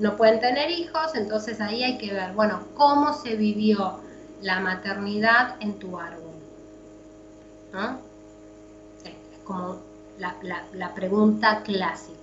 No 0.00 0.16
pueden 0.16 0.40
tener 0.40 0.70
hijos, 0.70 1.14
entonces 1.14 1.60
ahí 1.60 1.84
hay 1.84 1.98
que 1.98 2.12
ver, 2.12 2.32
bueno, 2.32 2.64
cómo 2.74 3.12
se 3.12 3.36
vivió 3.36 4.00
la 4.42 4.58
maternidad 4.58 5.56
en 5.60 5.78
tu 5.78 5.96
árbol. 5.98 6.34
Es 9.04 9.38
como 9.44 9.78
la 10.18 10.94
pregunta 10.94 11.62
clásica 11.62 12.20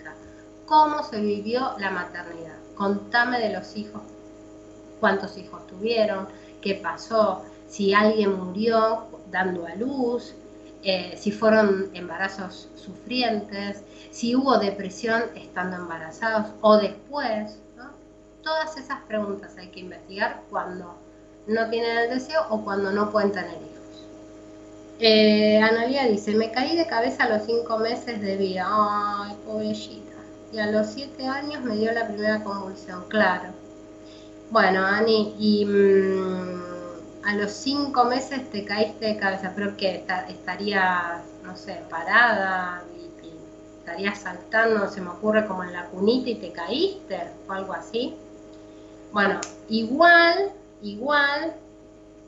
cómo 0.68 1.02
se 1.02 1.20
vivió 1.20 1.74
la 1.80 1.90
maternidad. 1.90 2.58
Contame 2.76 3.40
de 3.40 3.54
los 3.54 3.76
hijos, 3.76 4.02
cuántos 5.00 5.38
hijos 5.38 5.66
tuvieron, 5.66 6.28
qué 6.62 6.76
pasó, 6.76 7.44
si 7.68 7.94
alguien 7.94 8.38
murió 8.38 9.08
dando 9.32 9.66
a 9.66 9.74
luz, 9.76 10.36
eh, 10.84 11.18
si 11.18 11.32
fueron 11.32 11.90
embarazos 11.94 12.70
sufrientes, 12.76 13.82
si 14.12 14.36
hubo 14.36 14.58
depresión 14.60 15.24
estando 15.36 15.78
embarazados 15.78 16.52
o 16.62 16.78
después. 16.78 17.58
Todas 18.48 18.78
esas 18.78 19.02
preguntas 19.10 19.58
hay 19.58 19.68
que 19.68 19.82
investigar 19.82 20.44
cuando 20.50 20.96
no 21.48 21.70
tienen 21.70 21.98
el 21.98 22.10
deseo 22.10 22.46
o 22.50 22.64
cuando 22.64 22.94
no 22.94 23.12
pueden 23.12 23.34
tener 23.34 23.56
hijos. 23.56 24.06
Eh, 25.00 25.60
Analia 25.62 26.06
dice, 26.06 26.34
me 26.34 26.50
caí 26.50 26.78
de 26.78 26.88
cabeza 26.88 27.26
a 27.26 27.30
los 27.30 27.46
cinco 27.46 27.78
meses 27.78 28.22
de 28.22 28.38
vida. 28.38 28.66
Ay, 28.66 29.36
pobrecita. 29.46 30.16
Y 30.54 30.60
a 30.60 30.68
los 30.68 30.88
siete 30.88 31.28
años 31.28 31.62
me 31.62 31.76
dio 31.76 31.92
la 31.92 32.08
primera 32.08 32.42
convulsión, 32.42 33.04
claro. 33.10 33.50
Bueno, 34.50 34.86
Ani, 34.86 35.36
y... 35.38 35.66
Mm, 35.66 36.62
a 37.26 37.36
los 37.36 37.52
cinco 37.52 38.06
meses 38.06 38.50
te 38.50 38.64
caíste 38.64 39.08
de 39.08 39.18
cabeza, 39.18 39.52
pero 39.54 39.76
que 39.76 40.06
estaría, 40.30 41.22
no 41.44 41.58
sé, 41.58 41.82
parada 41.90 42.82
y, 42.96 43.28
estaría 43.80 44.16
saltando, 44.16 44.88
se 44.88 45.02
me 45.02 45.10
ocurre 45.10 45.46
como 45.46 45.66
en 45.66 45.74
la 45.74 45.88
cunita 45.88 46.30
y 46.30 46.36
te 46.36 46.54
caíste 46.54 47.28
o 47.50 47.52
algo 47.52 47.74
así. 47.74 48.16
Bueno, 49.12 49.40
igual, 49.70 50.52
igual, 50.82 51.54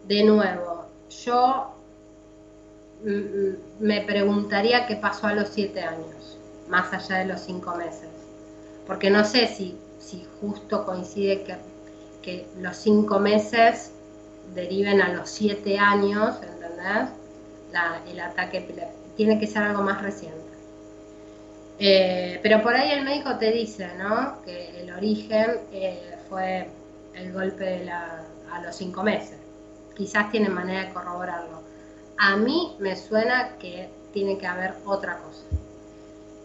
de 0.07 0.23
nuevo, 0.23 0.85
yo 1.25 1.73
me 3.79 4.01
preguntaría 4.01 4.85
qué 4.85 4.95
pasó 4.95 5.27
a 5.27 5.33
los 5.33 5.49
siete 5.49 5.81
años, 5.81 6.37
más 6.67 6.91
allá 6.93 7.19
de 7.19 7.25
los 7.25 7.41
cinco 7.41 7.75
meses. 7.75 8.09
Porque 8.87 9.09
no 9.09 9.23
sé 9.23 9.47
si, 9.47 9.77
si 9.99 10.25
justo 10.41 10.85
coincide 10.85 11.43
que, 11.43 11.57
los 12.59 12.77
cinco 12.77 13.19
meses 13.19 13.91
deriven 14.53 15.01
a 15.01 15.09
los 15.13 15.29
7 15.29 15.79
años, 15.79 16.35
¿entendés? 16.43 17.09
el 18.11 18.19
ataque 18.19 18.67
tiene 19.15 19.39
que 19.39 19.47
ser 19.47 19.63
algo 19.63 19.81
más 19.81 20.01
reciente. 20.01 20.37
Eh, 21.79 22.39
pero 22.43 22.61
por 22.61 22.75
ahí 22.75 22.91
el 22.91 23.03
médico 23.03 23.37
te 23.37 23.51
dice, 23.51 23.89
¿no? 23.97 24.41
Que 24.43 24.81
el 24.81 24.91
origen 24.91 25.59
eh, 25.71 26.08
fue 26.29 26.69
el 27.13 27.33
golpe 27.33 27.89
a 27.91 28.61
los 28.61 28.75
5 28.75 29.03
meses. 29.03 29.37
Quizás 29.95 30.31
tiene 30.31 30.49
manera 30.49 30.85
de 30.85 30.93
corroborarlo. 30.93 31.61
A 32.17 32.35
mí 32.37 32.75
me 32.79 32.95
suena 32.95 33.57
que 33.57 33.89
tiene 34.13 34.37
que 34.37 34.47
haber 34.47 34.75
otra 34.85 35.17
cosa. 35.17 35.43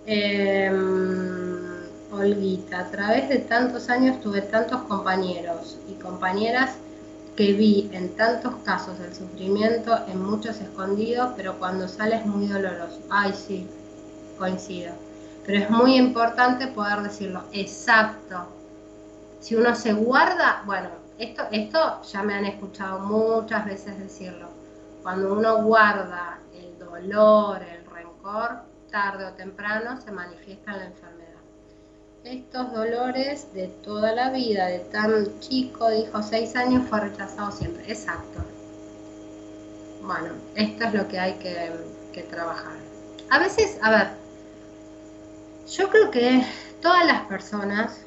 Em, 0.06 1.85
Olguita, 2.12 2.81
a 2.81 2.90
través 2.90 3.28
de 3.28 3.39
tantos 3.39 3.89
años 3.89 4.20
tuve 4.20 4.43
tantos 4.43 4.82
compañeros 4.82 5.78
y 5.89 5.94
compañeras 5.94 6.77
que 7.36 7.52
vi 7.52 7.90
en 7.93 8.15
tantos 8.15 8.55
casos 8.65 9.01
el 9.01 9.15
sufrimiento, 9.15 9.98
en 10.06 10.23
muchos 10.23 10.61
escondidos, 10.61 11.32
pero 11.36 11.59
cuando 11.59 11.89
sale 11.89 12.16
es 12.16 12.27
muy 12.27 12.47
doloroso. 12.47 13.01
Ay, 13.11 13.32
sí, 13.32 13.66
coincido. 14.39 14.93
Pero 15.44 15.59
es 15.59 15.70
muy 15.70 15.97
importante 15.97 16.69
poder 16.69 17.02
decirlo. 17.02 17.43
Exacto. 17.52 18.47
Si 19.45 19.55
uno 19.55 19.75
se 19.75 19.93
guarda, 19.93 20.62
bueno, 20.65 20.89
esto, 21.19 21.43
esto 21.51 22.03
ya 22.03 22.23
me 22.23 22.35
han 22.35 22.47
escuchado 22.47 23.01
muchas 23.01 23.66
veces 23.66 23.99
decirlo. 23.99 24.49
Cuando 25.03 25.35
uno 25.35 25.62
guarda 25.62 26.39
el 26.55 26.79
dolor, 26.79 27.62
el 27.62 27.85
rencor, 27.85 28.62
tarde 28.91 29.27
o 29.27 29.33
temprano 29.33 30.01
se 30.01 30.11
manifiesta 30.12 30.73
en 30.73 30.79
la 30.79 30.85
enfermedad 30.87 31.15
estos 32.25 32.73
dolores 32.73 33.53
de 33.53 33.66
toda 33.69 34.12
la 34.12 34.31
vida, 34.31 34.66
de 34.66 34.79
tan 34.79 35.41
chico, 35.41 35.91
dijo 35.91 36.23
seis 36.23 36.57
años, 36.57 36.89
fue 36.89 37.01
rechazado 37.01 37.53
siempre. 37.53 37.85
Exacto. 37.87 38.43
Bueno, 40.03 40.29
esto 40.55 40.85
es 40.85 40.95
lo 40.95 41.07
que 41.07 41.19
hay 41.19 41.35
que, 41.35 42.23
trabajar. 42.23 42.73
A 43.31 43.39
veces, 43.39 43.79
a 43.83 43.91
ver, 43.91 44.09
yo 45.71 45.89
creo 45.91 46.11
que 46.11 46.47
todas 46.81 47.05
las 47.07 47.23
personas, 47.23 48.04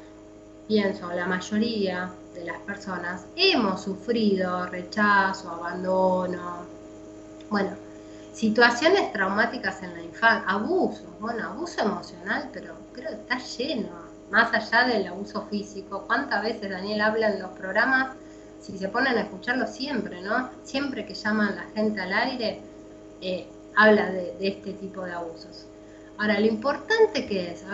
pienso, 0.68 1.10
la 1.12 1.26
mayoría 1.26 2.12
de 2.34 2.44
las 2.44 2.58
personas, 2.60 3.24
hemos 3.34 3.82
sufrido 3.82 4.66
rechazo, 4.66 5.50
abandono, 5.50 6.66
bueno, 7.50 7.70
situaciones 8.32 9.10
traumáticas 9.12 9.82
en 9.82 9.94
la 9.94 10.02
infancia, 10.02 10.48
abuso, 10.48 11.04
bueno, 11.20 11.48
abuso 11.48 11.80
emocional, 11.80 12.50
pero 12.52 12.74
creo 12.92 13.08
que 13.08 13.16
está 13.16 13.38
lleno 13.38 14.08
más 14.30 14.52
allá 14.52 14.86
del 14.86 15.06
abuso 15.08 15.46
físico. 15.50 16.04
¿Cuántas 16.06 16.42
veces 16.42 16.70
Daniel 16.70 17.00
habla 17.00 17.30
en 17.30 17.40
los 17.40 17.50
programas? 17.52 18.14
Si 18.60 18.76
se 18.76 18.88
ponen 18.88 19.16
a 19.16 19.22
escucharlo 19.22 19.66
siempre, 19.66 20.20
¿no? 20.20 20.50
Siempre 20.64 21.06
que 21.06 21.14
llaman 21.14 21.56
la 21.56 21.64
gente 21.74 22.00
al 22.00 22.12
aire, 22.12 22.60
eh, 23.22 23.46
habla 23.74 24.10
de, 24.10 24.36
este 24.40 24.74
tipo 24.74 25.02
de 25.02 25.12
abusos. 25.12 25.66
Ahora, 26.18 26.38
lo 26.38 26.46
importante 26.46 27.26
que 27.26 27.52
es, 27.52 27.64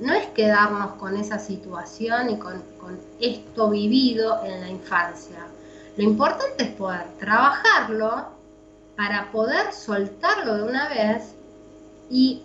no 0.00 0.12
es 0.12 0.26
quedarnos 0.28 0.94
con 0.94 1.16
esa 1.16 1.38
situación 1.38 2.30
y 2.30 2.38
con, 2.38 2.62
esto 3.20 3.70
vivido 3.70 4.44
en 4.44 4.60
la 4.60 4.68
infancia. 4.68 5.46
Lo 5.96 6.02
importante 6.02 6.64
es 6.64 6.70
poder 6.70 7.06
trabajarlo 7.18 8.26
para 8.96 9.30
poder 9.32 9.72
soltarlo 9.72 10.56
de 10.56 10.62
una 10.64 10.88
vez 10.88 11.34
y 12.10 12.42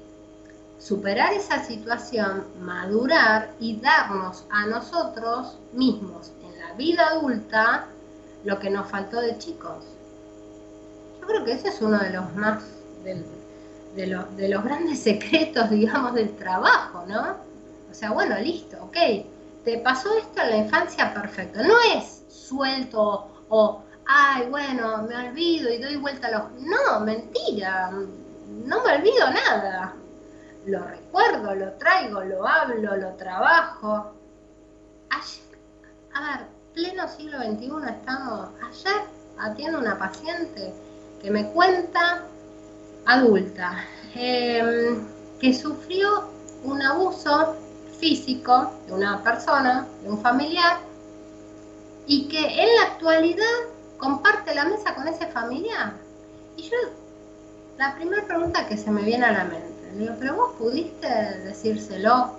superar 0.78 1.34
esa 1.34 1.64
situación, 1.64 2.46
madurar 2.62 3.52
y 3.60 3.76
darnos 3.82 4.46
a 4.50 4.66
nosotros 4.68 5.58
mismos 5.74 6.32
en 6.44 6.58
la 6.60 6.74
vida 6.76 7.08
adulta 7.08 7.88
lo 8.46 8.60
que 8.60 8.70
nos 8.70 8.90
faltó 8.90 9.20
de 9.20 9.38
chicos. 9.38 9.84
Yo 11.20 11.28
creo 11.28 11.44
que 11.44 11.52
ese 11.54 11.68
es 11.70 11.82
uno 11.82 12.00
de 12.00 12.12
los 12.12 12.34
más, 12.36 12.64
los 13.96 14.64
grandes 14.64 15.00
secretos, 15.04 15.70
digamos, 15.70 16.14
del 16.14 16.36
trabajo, 16.36 17.06
¿no? 17.08 17.38
O 17.90 17.94
sea, 17.94 18.12
bueno, 18.12 18.38
listo, 18.40 18.78
ok, 18.82 18.98
te 19.64 19.78
pasó 19.80 20.16
esto 20.18 20.42
en 20.42 20.50
la 20.50 20.58
infancia, 20.58 21.14
perfecto. 21.14 21.62
No 21.64 21.76
es 21.96 22.24
suelto 22.30 23.28
o, 23.50 23.82
ay, 24.06 24.48
bueno, 24.50 25.04
me 25.04 25.30
olvido 25.30 25.72
y 25.72 25.80
doy 25.80 25.96
vuelta 25.96 26.28
a 26.28 26.32
los... 26.32 26.42
No, 26.62 27.00
mentira, 27.02 27.90
no 27.90 28.84
me 28.84 28.96
olvido 28.96 29.30
nada 29.32 29.96
lo 30.66 30.84
recuerdo, 30.84 31.56
lo 31.56 31.72
traigo, 31.74 32.24
lo 32.24 32.48
hablo, 32.48 32.96
lo 32.96 33.14
trabajo. 33.14 34.14
Ayer, 35.10 35.60
a 36.14 36.38
ver, 36.38 36.48
pleno 36.74 37.08
siglo 37.08 37.40
XXI 37.40 37.72
estamos, 37.90 38.50
ayer 38.62 39.02
atiendo 39.40 39.80
una 39.80 39.98
paciente 39.98 40.74
que 41.22 41.32
me 41.32 41.50
cuenta, 41.52 42.24
adulta, 43.10 43.86
em, 44.14 45.04
que 45.40 45.54
sufrió 45.54 46.30
un 46.64 46.82
abuso 46.82 47.56
físico 48.00 48.72
de 48.86 48.94
una 48.94 49.24
persona, 49.24 49.88
de 50.04 50.10
un 50.10 50.22
familiar, 50.22 50.78
y 52.06 52.28
que 52.28 52.40
en 52.40 52.76
la 52.76 52.84
actualidad 52.94 53.58
comparte 53.98 54.54
la 54.54 54.66
mesa 54.66 54.94
con 54.94 55.08
ese 55.08 55.26
familiar. 55.28 55.94
Y 56.56 56.64
yo, 56.64 56.78
la 57.78 57.96
primera 57.96 58.26
pregunta 58.26 58.68
que 58.68 58.78
se 58.78 58.92
me 58.92 59.02
viene 59.02 59.26
a 59.26 59.32
la 59.32 59.44
mente, 59.46 59.92
le 59.94 60.00
digo, 60.00 60.16
pero 60.20 60.36
vos 60.36 60.52
pudiste 60.58 61.08
decírselo 61.46 62.34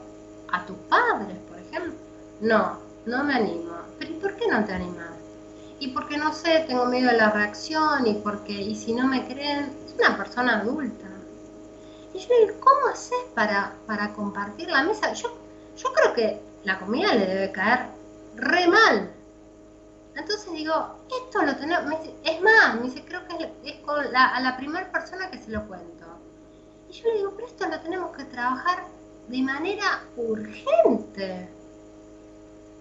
a 0.52 0.66
tus 0.66 0.76
padres, 0.88 1.36
por 1.48 1.58
ejemplo. 1.58 1.94
No, 2.40 2.78
no 3.06 3.24
me 3.24 3.34
animo. 3.34 3.72
Pero 3.98 4.12
¿y 4.12 4.14
por 4.14 4.36
qué 4.36 4.46
no 4.48 4.64
te 4.64 4.72
animas? 4.72 5.08
Y 5.80 5.88
porque 5.88 6.16
no 6.16 6.32
sé, 6.32 6.64
tengo 6.66 6.86
miedo 6.86 7.10
de 7.10 7.16
la 7.16 7.30
reacción 7.30 8.06
y 8.06 8.14
porque, 8.14 8.52
y 8.52 8.76
si 8.76 8.92
no 8.92 9.06
me 9.06 9.26
creen, 9.26 9.79
es 9.90 9.98
una 9.98 10.16
persona 10.16 10.60
adulta. 10.60 11.06
Y 12.12 12.18
yo 12.18 12.28
le 12.28 12.46
digo, 12.46 12.60
¿cómo 12.60 12.86
haces 12.92 13.18
para, 13.34 13.72
para 13.86 14.12
compartir 14.12 14.68
la 14.68 14.82
mesa? 14.82 15.12
Yo, 15.12 15.28
yo 15.76 15.92
creo 15.92 16.14
que 16.14 16.40
la 16.64 16.78
comida 16.78 17.14
le 17.14 17.26
debe 17.26 17.52
caer 17.52 17.86
re 18.36 18.66
mal. 18.68 19.10
Entonces 20.14 20.52
digo, 20.52 20.74
esto 21.08 21.42
lo 21.42 21.56
tenemos, 21.56 21.94
es 22.24 22.40
más, 22.42 22.74
me 22.74 22.82
dice, 22.82 23.04
creo 23.04 23.22
que 23.28 23.52
es, 23.64 23.76
con 23.80 24.04
a 24.14 24.40
la 24.40 24.56
primera 24.56 24.90
persona 24.90 25.30
que 25.30 25.38
se 25.38 25.50
lo 25.50 25.66
cuento. 25.66 26.06
Y 26.88 26.92
yo 26.92 27.08
le 27.08 27.18
digo, 27.18 27.32
pero 27.36 27.46
esto 27.46 27.68
lo 27.68 27.80
tenemos 27.80 28.16
que 28.16 28.24
trabajar 28.24 28.84
de 29.28 29.42
manera 29.42 30.02
urgente. 30.16 31.48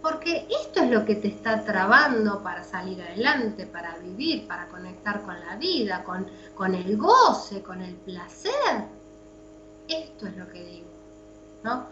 Porque 0.02 0.48
esto 0.50 0.82
es 0.82 0.90
lo 0.92 1.06
que 1.06 1.16
te 1.16 1.28
está 1.28 1.64
trabando 1.64 2.42
para 2.42 2.64
salir 2.64 3.02
adelante, 3.02 3.66
para 3.66 3.98
vivir, 3.98 4.48
para 4.48 4.68
conectar 4.68 5.22
con 5.24 5.40
la 5.40 5.58
vida, 5.58 6.04
con, 6.04 6.28
con 6.56 6.74
el 6.74 6.96
goce, 6.98 7.62
con 7.62 7.82
el 7.82 7.96
placer. 7.96 8.86
Esto 9.88 10.28
es 10.28 10.38
lo 10.38 10.48
que 10.50 10.64
digo. 10.64 10.90
¿no? 11.64 11.86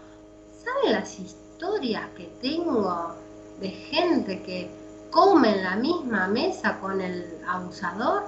¿Saben 0.64 0.94
las 0.94 1.20
historias 1.20 2.04
que 2.16 2.26
tengo 2.42 3.16
de 3.60 3.70
gente 3.70 4.42
que 4.44 4.70
come 5.12 5.52
en 5.52 5.64
la 5.64 5.76
misma 5.76 6.28
mesa 6.28 6.80
con 6.80 7.02
el 7.02 7.40
abusador? 7.48 8.26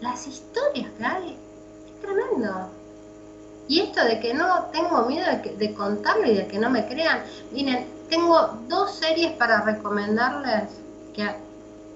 Las 0.00 0.26
historias 0.26 0.90
que 0.98 1.04
hay. 1.04 1.38
Es 1.86 2.00
tremendo. 2.00 2.70
Y 3.68 3.80
esto 3.80 4.04
de 4.04 4.20
que 4.20 4.32
no 4.32 4.66
tengo 4.72 5.02
miedo 5.06 5.26
de, 5.56 5.74
contarlo 5.74 6.26
y 6.30 6.34
de 6.34 6.46
que 6.46 6.58
no 6.58 6.70
me 6.70 6.86
crean. 6.86 7.24
Miren, 7.50 7.86
tengo 8.08 8.58
dos 8.68 8.94
series 8.94 9.32
para 9.32 9.62
recomendarles 9.62 10.80
que 11.14 11.28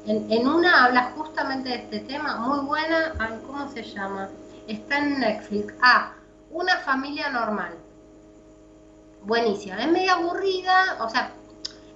En, 0.07 0.49
una 0.49 0.85
habla 0.85 1.13
justamente 1.15 1.69
de 1.69 1.75
este 1.77 2.01
tema, 2.01 2.37
muy 2.37 2.61
buena, 2.65 3.15
¿cómo 3.47 3.69
se 3.71 3.83
llama? 3.83 4.29
Está 4.67 4.99
en 4.99 5.21
Netflix. 5.21 5.75
Ah, 5.83 6.15
Una 6.51 6.79
familia 6.79 7.31
normal. 7.31 7.75
Buenísima. 9.23 9.77
Es 9.77 9.93
medio 9.93 10.13
aburrida, 10.13 10.97
o 11.01 11.09
sea, 11.09 11.31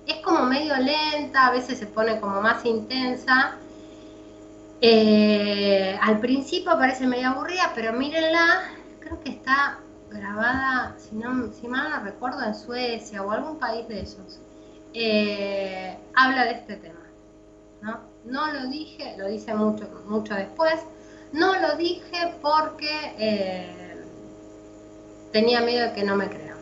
es 0.07 0.17
como 0.17 0.45
medio 0.45 0.77
lenta, 0.77 1.47
a 1.47 1.51
veces 1.51 1.79
se 1.79 1.87
pone 1.87 2.21
como 2.21 2.41
más 2.43 2.65
intensa. 2.65 3.57
Eh, 4.81 5.99
al 6.01 6.21
principio 6.21 6.73
parece 6.79 7.07
medio 7.07 7.31
aburrida, 7.31 7.73
pero 7.75 7.95
mírenla, 7.95 8.65
creo 9.01 9.19
que 9.23 9.31
está 9.31 9.79
grabada, 10.15 10.95
si, 10.99 11.17
no, 11.17 11.31
mal 11.69 11.91
no 11.91 12.01
recuerdo, 12.05 12.43
en 12.43 12.55
Suecia 12.55 13.23
o 13.23 13.31
algún 13.31 13.59
país 13.59 13.87
de 13.89 14.01
esos. 14.01 14.41
Eh, 14.95 15.99
habla 16.15 16.45
de 16.45 16.53
este 16.53 16.77
tema. 16.77 17.01
¿no? 17.83 18.01
no 18.25 18.53
lo 18.53 18.67
dije, 18.69 19.15
lo 19.19 19.29
dice 19.29 19.55
mucho, 19.55 19.89
mucho 20.07 20.35
después, 20.35 20.81
no 21.33 21.59
lo 21.59 21.77
dije 21.77 22.35
porque 22.41 23.15
eh, 23.19 24.03
tenía 25.33 25.61
miedo 25.61 25.89
de 25.89 25.93
que 25.93 26.05
no 26.05 26.17
me 26.17 26.29
crean, 26.29 26.59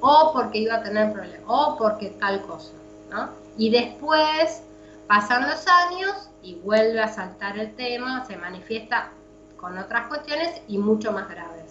o 0.00 0.32
porque 0.32 0.58
iba 0.58 0.76
a 0.76 0.82
tener 0.82 1.12
problemas, 1.12 1.44
o 1.46 1.76
porque 1.76 2.10
tal 2.20 2.40
cosa. 2.42 2.72
¿no? 3.10 3.30
Y 3.58 3.70
después 3.70 4.62
pasan 5.06 5.42
los 5.42 5.66
años 5.66 6.30
y 6.42 6.54
vuelve 6.56 7.00
a 7.00 7.08
saltar 7.08 7.58
el 7.58 7.74
tema, 7.74 8.24
se 8.24 8.36
manifiesta 8.36 9.10
con 9.58 9.76
otras 9.76 10.08
cuestiones 10.08 10.60
y 10.66 10.78
mucho 10.78 11.12
más 11.12 11.28
graves. 11.28 11.61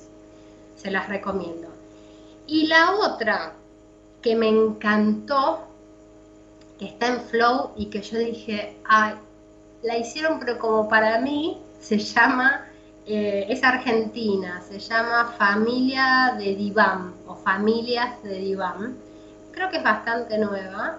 Se 0.81 0.89
las 0.89 1.07
recomiendo. 1.09 1.67
Y 2.47 2.67
la 2.67 2.95
otra 2.95 3.53
que 4.21 4.35
me 4.35 4.49
encantó 4.49 5.67
que 6.79 6.85
está 6.85 7.07
en 7.07 7.21
Flow 7.21 7.71
y 7.75 7.85
que 7.85 8.01
yo 8.01 8.17
dije, 8.17 8.75
ay, 8.85 9.13
la 9.83 9.97
hicieron, 9.97 10.39
pero 10.39 10.57
como 10.57 10.89
para 10.89 11.19
mí 11.19 11.61
se 11.79 11.99
llama, 11.99 12.65
eh, 13.05 13.45
es 13.49 13.63
argentina, 13.63 14.61
se 14.67 14.79
llama 14.79 15.33
Familia 15.37 16.35
de 16.37 16.55
Diván 16.55 17.13
o 17.27 17.35
Familias 17.35 18.21
de 18.23 18.39
Diván. 18.39 18.97
Creo 19.51 19.69
que 19.69 19.77
es 19.77 19.83
bastante 19.83 20.39
nueva. 20.39 20.97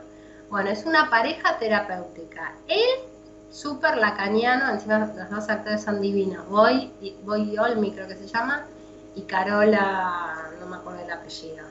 Bueno, 0.50 0.70
es 0.70 0.84
una 0.84 1.10
pareja 1.10 1.58
terapéutica. 1.58 2.54
Él, 2.68 3.08
súper 3.50 3.96
lacaniano, 3.96 4.70
encima 4.70 4.98
los 4.98 5.30
dos 5.30 5.48
actores 5.48 5.82
son 5.82 6.00
divinos. 6.00 6.48
Voy, 6.48 6.92
Voy 7.24 7.58
Olmi 7.58 7.90
creo 7.90 8.06
que 8.06 8.16
se 8.16 8.28
llama, 8.28 8.66
y 9.14 9.22
Carola, 9.22 10.50
no 10.60 10.66
me 10.66 10.76
acuerdo 10.76 11.04
el 11.04 11.10
apellido. 11.10 11.64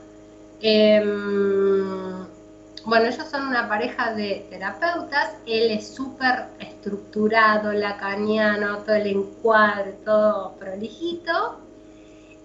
Em, 0.60 2.26
bueno, 2.84 3.06
ellos 3.06 3.28
son 3.28 3.46
una 3.48 3.68
pareja 3.68 4.12
de 4.14 4.46
terapeutas, 4.50 5.34
él 5.46 5.70
es 5.70 5.88
súper 5.88 6.46
estructurado, 6.58 7.72
lacaniano, 7.72 8.78
todo 8.78 8.96
el 8.96 9.06
encuadre, 9.06 9.92
todo 10.04 10.52
prolijito, 10.58 11.58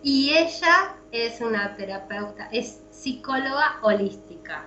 y 0.04 0.32
ella 0.32 0.96
es 1.12 1.42
una 1.42 1.76
terapeuta, 1.76 2.50
es 2.52 2.80
psicóloga 2.92 3.78
holística. 3.82 4.64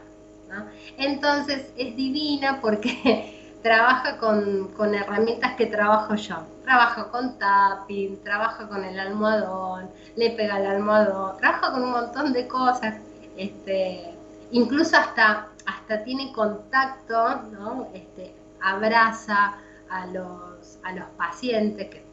Entonces 0.97 1.66
es 1.77 1.97
divina 1.97 2.61
porque 2.61 3.39
trabaja 3.62 4.18
con, 4.18 4.68
con, 4.76 4.94
herramientas 4.94 5.54
que 5.56 5.66
trabajo 5.66 6.14
yo. 6.14 6.36
Trabaja 6.64 7.10
con 7.10 7.38
tapping, 7.38 8.22
trabaja 8.22 8.68
con 8.68 8.84
el 8.84 8.98
almohadón, 8.98 9.90
le 10.16 10.30
pega 10.30 10.58
el 10.58 10.66
almohadón, 10.66 11.36
trabaja 11.38 11.72
con 11.72 11.82
un 11.82 11.90
montón 11.90 12.32
de 12.32 12.46
cosas. 12.46 12.96
Este, 13.36 14.14
incluso 14.50 14.96
hasta 14.96 15.50
hasta 15.66 16.04
tiene 16.04 16.32
contacto, 16.32 17.42
¿no? 17.52 17.88
Este, 17.94 18.34
abraza 18.60 19.54
a 19.88 20.06
los, 20.06 20.78
a 20.84 20.92
los 20.92 21.06
pacientes, 21.16 21.88
que, 21.88 22.04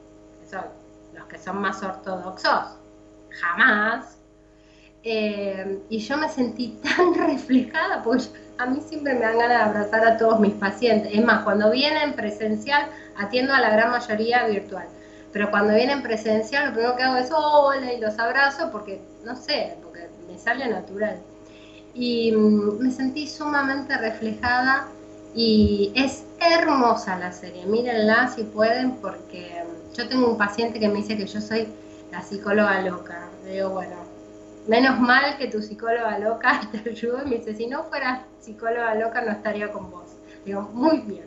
son 0.50 0.66
los 1.14 1.26
que 1.26 1.38
son 1.38 1.62
más 1.62 1.82
ortodoxos, 1.84 2.78
jamás. 3.30 4.18
Eh, 5.04 5.80
y 5.90 6.00
yo 6.00 6.18
me 6.18 6.30
sentí 6.30 6.80
tan 6.84 7.14
reflejada, 7.14 8.04
porque 8.04 8.30
a 8.58 8.66
mí 8.66 8.82
siempre 8.82 9.14
me 9.14 9.22
dan 9.22 9.38
ganas 9.38 9.58
de 9.58 9.64
abrazar 9.64 10.06
a 10.06 10.18
todos 10.18 10.40
mis 10.40 10.54
pacientes. 10.54 11.12
Es 11.14 11.24
más, 11.24 11.44
cuando 11.44 11.72
vienen 11.72 12.14
presencial, 12.14 12.88
atiendo 13.16 13.54
a 13.54 13.60
la 13.60 13.70
gran 13.70 13.92
mayoría 13.92 14.48
virtual. 14.48 14.88
Pero 15.34 15.52
cuando 15.52 15.74
vienen 15.74 16.02
presencial, 16.02 16.68
lo 16.68 16.74
primero 16.74 16.96
que 16.96 17.04
hago 17.04 17.18
es 17.18 17.30
hola 17.32 17.94
y 17.94 18.00
los 18.00 18.18
abrazo 18.18 18.70
porque, 18.72 19.02
no 19.24 19.36
sé, 19.36 19.76
porque 19.84 20.08
me 20.28 20.40
sale 20.40 20.68
natural 20.68 21.20
y 21.98 22.32
mm, 22.32 22.80
me 22.80 22.92
sentí 22.92 23.28
sumamente 23.28 23.98
reflejada 23.98 24.88
y 25.34 25.92
es 25.96 26.24
hermosa 26.40 27.18
la 27.18 27.32
serie, 27.32 27.66
mírenla 27.66 28.30
si 28.30 28.44
pueden 28.44 28.92
porque 28.98 29.64
mm, 29.64 29.96
yo 29.96 30.08
tengo 30.08 30.30
un 30.32 30.38
paciente 30.38 30.80
que 30.80 30.88
me 30.88 30.98
dice 30.98 31.18
que 31.18 31.26
yo 31.26 31.42
soy 31.42 31.68
la 32.12 32.22
psicóloga 32.22 32.82
loca, 32.82 33.28
le 33.44 33.54
digo 33.54 33.70
bueno, 33.70 33.96
menos 34.68 35.00
mal 35.00 35.38
que 35.38 35.48
tu 35.48 35.62
psicóloga 35.62 36.20
loca 36.20 36.62
te 36.72 36.90
ayudó 36.90 37.24
y 37.24 37.30
me 37.30 37.36
dice 37.38 37.56
si 37.56 37.68
no 37.68 37.84
fueras 37.86 38.22
psicóloga 38.40 38.96
loca 38.96 39.22
no 39.22 39.32
estaría 39.32 39.72
con 39.72 39.90
vos, 39.90 40.18
digo 40.46 40.62
muy 40.74 41.00
bien, 41.00 41.26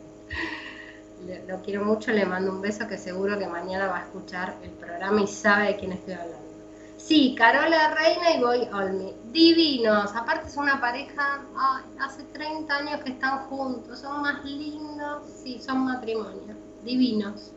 lo 1.47 1.61
quiero 1.61 1.83
mucho, 1.85 2.11
le 2.11 2.25
mando 2.25 2.51
un 2.51 2.61
beso 2.61 2.87
que 2.87 2.97
seguro 2.97 3.37
que 3.37 3.47
mañana 3.47 3.87
va 3.87 3.99
a 3.99 4.03
escuchar 4.03 4.55
el 4.63 4.71
programa 4.71 5.21
y 5.21 5.27
sabe 5.27 5.67
de 5.67 5.75
quién 5.77 5.91
estoy 5.91 6.13
hablando. 6.13 6.41
Sí, 6.97 7.35
Carola 7.35 7.95
Reina 7.95 8.35
y 8.35 8.41
Boy 8.41 8.67
Olmi. 8.71 9.13
Divinos. 9.31 10.15
Aparte 10.15 10.47
es 10.47 10.55
una 10.55 10.79
pareja, 10.79 11.41
hace 11.99 12.23
30 12.23 12.73
años 12.75 13.03
que 13.03 13.11
están 13.11 13.39
juntos. 13.47 13.99
Son 13.99 14.21
más 14.21 14.45
lindos. 14.45 15.23
Sí, 15.43 15.59
son 15.59 15.85
matrimonio. 15.85 16.55
Divinos. 16.83 17.51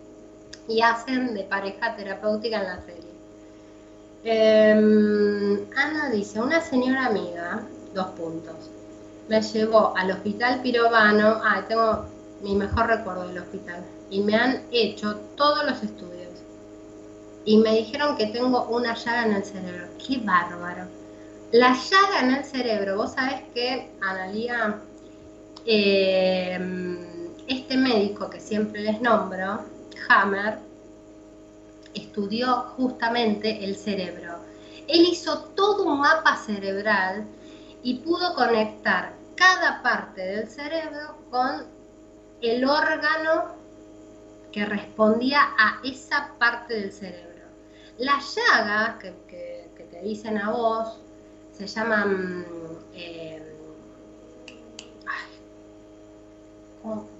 Y 0.66 0.81
hacen 0.81 1.35
de 1.35 1.44
pareja 1.44 1.94
terapéutica 1.94 2.59
en 2.59 2.65
la 2.65 2.81
serie. 2.81 3.13
Em, 4.24 5.66
Ana 5.76 6.09
dice, 6.10 6.40
una 6.40 6.60
señora 6.60 7.06
amiga, 7.06 7.62
dos 7.92 8.06
puntos, 8.12 8.70
me 9.28 9.40
llevó 9.42 9.94
al 9.96 10.10
hospital 10.12 10.62
pirobano. 10.62 11.40
Ah, 11.44 11.62
tengo 11.68 12.06
mi 12.42 12.55
mejor 12.56 12.86
recuerdo 12.86 13.28
del 13.28 13.38
hospital. 13.38 13.84
Y 14.10 14.22
me 14.22 14.34
han 14.34 14.62
hecho 14.70 15.16
todos 15.36 15.64
los 15.66 15.82
estudios 15.82 16.14
y 17.44 17.59
me 17.59 17.76
dijeron 17.76 18.16
que 18.16 18.26
tengo 18.26 18.64
una 18.66 18.94
llaga 18.94 19.26
en 19.26 19.32
el 19.34 19.44
cerebro. 19.44 19.86
¡Qué 19.98 20.18
bárbaro! 20.18 20.86
La 21.52 21.74
llaga 21.74 22.20
en 22.22 22.34
el 22.34 22.44
cerebro, 22.44 22.96
vos 22.96 23.12
sabés 23.12 23.42
que, 23.55 23.90
Analia, 24.01 24.80
eh, 25.66 26.59
este 27.46 27.76
médico 27.76 28.28
que 28.30 28.40
siempre 28.40 28.80
les 28.80 29.01
nombro, 29.01 29.60
Hammer, 30.09 30.59
estudió 31.94 32.54
justamente 32.76 33.64
el 33.64 33.76
cerebro. 33.76 34.38
Él 34.88 35.06
hizo 35.10 35.44
todo 35.56 35.84
un 35.84 36.00
mapa 36.00 36.36
cerebral 36.36 37.24
y 37.82 37.98
pudo 37.98 38.34
conectar 38.34 39.12
cada 39.34 39.82
parte 39.82 40.20
del 40.20 40.48
cerebro 40.48 41.16
con 41.30 41.66
el 42.42 42.64
órgano 42.64 43.54
que 44.52 44.64
respondía 44.66 45.40
a 45.58 45.80
esa 45.82 46.32
parte 46.38 46.74
del 46.74 46.92
cerebro. 46.92 47.44
Las 47.98 48.36
llagas 48.36 48.96
que, 48.98 49.68
te 49.90 50.00
dicen 50.02 50.38
a 50.38 50.50
vos 50.50 51.00
se 51.52 51.66
llaman... 51.66 52.46
Eh, 52.94 53.40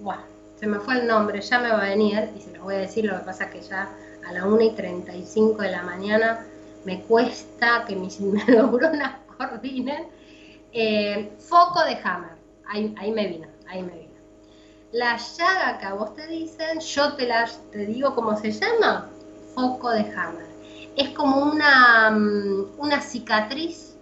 bueno, 0.01 0.23
se 0.59 0.67
me 0.67 0.79
fue 0.79 1.01
el 1.01 1.07
nombre, 1.07 1.41
ya 1.41 1.59
me 1.59 1.71
va 1.71 1.79
a 1.79 1.89
venir 1.89 2.31
y 2.37 2.41
se 2.41 2.53
los 2.53 2.63
voy 2.63 2.75
a 2.75 2.79
decir, 2.79 3.07
lo 3.07 3.19
que 3.19 3.25
pasa 3.25 3.51
que 3.51 3.63
ya 3.63 3.89
a 4.27 4.33
la 4.33 4.47
1 4.47 4.61
y 4.61 4.71
35 4.71 5.63
de 5.63 5.71
la 5.71 5.83
mañana 5.83 6.47
me 6.85 7.03
cuesta 7.03 7.85
que 7.87 7.97
mis 7.97 8.21
neuronas 8.49 9.17
coordinen. 9.37 10.09
Eh, 10.73 11.33
foco 11.39 11.85
de 11.85 11.97
Hammer, 12.03 12.33
ahí, 12.67 13.13
me 13.13 13.29
vino, 13.29 13.47
ahí 13.69 13.83
me 13.83 13.93
vino. 13.93 14.15
La 14.93 15.17
llaga 15.17 15.79
que 15.79 15.87
a 15.87 15.95
vos 15.95 16.15
te 16.15 16.27
dicen, 16.27 16.81
yo 16.81 17.15
te, 17.15 17.27
la, 17.27 17.49
te 17.71 17.87
digo 17.87 18.15
cómo 18.15 18.37
se 18.37 18.51
llama, 18.51 19.09
foco 19.55 19.91
de 19.91 20.01
Hammer 20.01 20.55
es 20.97 21.11
como 21.11 21.39
una, 21.39 22.11
mm, 22.11 22.79
una 22.79 23.01
cicatriz 23.01 23.97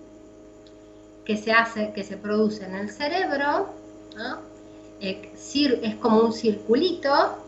que 1.24 1.36
se 1.36 1.52
hace, 1.52 1.92
que 1.92 2.04
se 2.04 2.16
produce 2.16 2.64
en 2.64 2.74
el 2.74 2.90
cerebro, 2.90 3.70
eh, 5.00 5.32
es 5.40 5.94
como 5.96 6.20
un 6.20 6.32
circulito, 6.32 7.38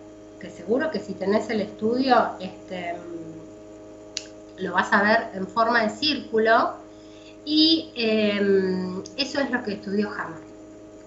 seguro 0.50 0.90
que 0.90 1.00
si 1.00 1.14
tenés 1.14 1.48
el 1.50 1.60
estudio 1.60 2.30
este, 2.40 2.94
lo 4.58 4.72
vas 4.72 4.92
a 4.92 5.02
ver 5.02 5.30
en 5.34 5.46
forma 5.46 5.82
de 5.82 5.90
círculo, 5.90 6.74
y 7.44 7.92
em, 7.94 9.02
eso 9.16 9.40
es 9.40 9.50
lo 9.50 9.62
que 9.62 9.74
estudió 9.74 10.10
Hammer, 10.10 10.40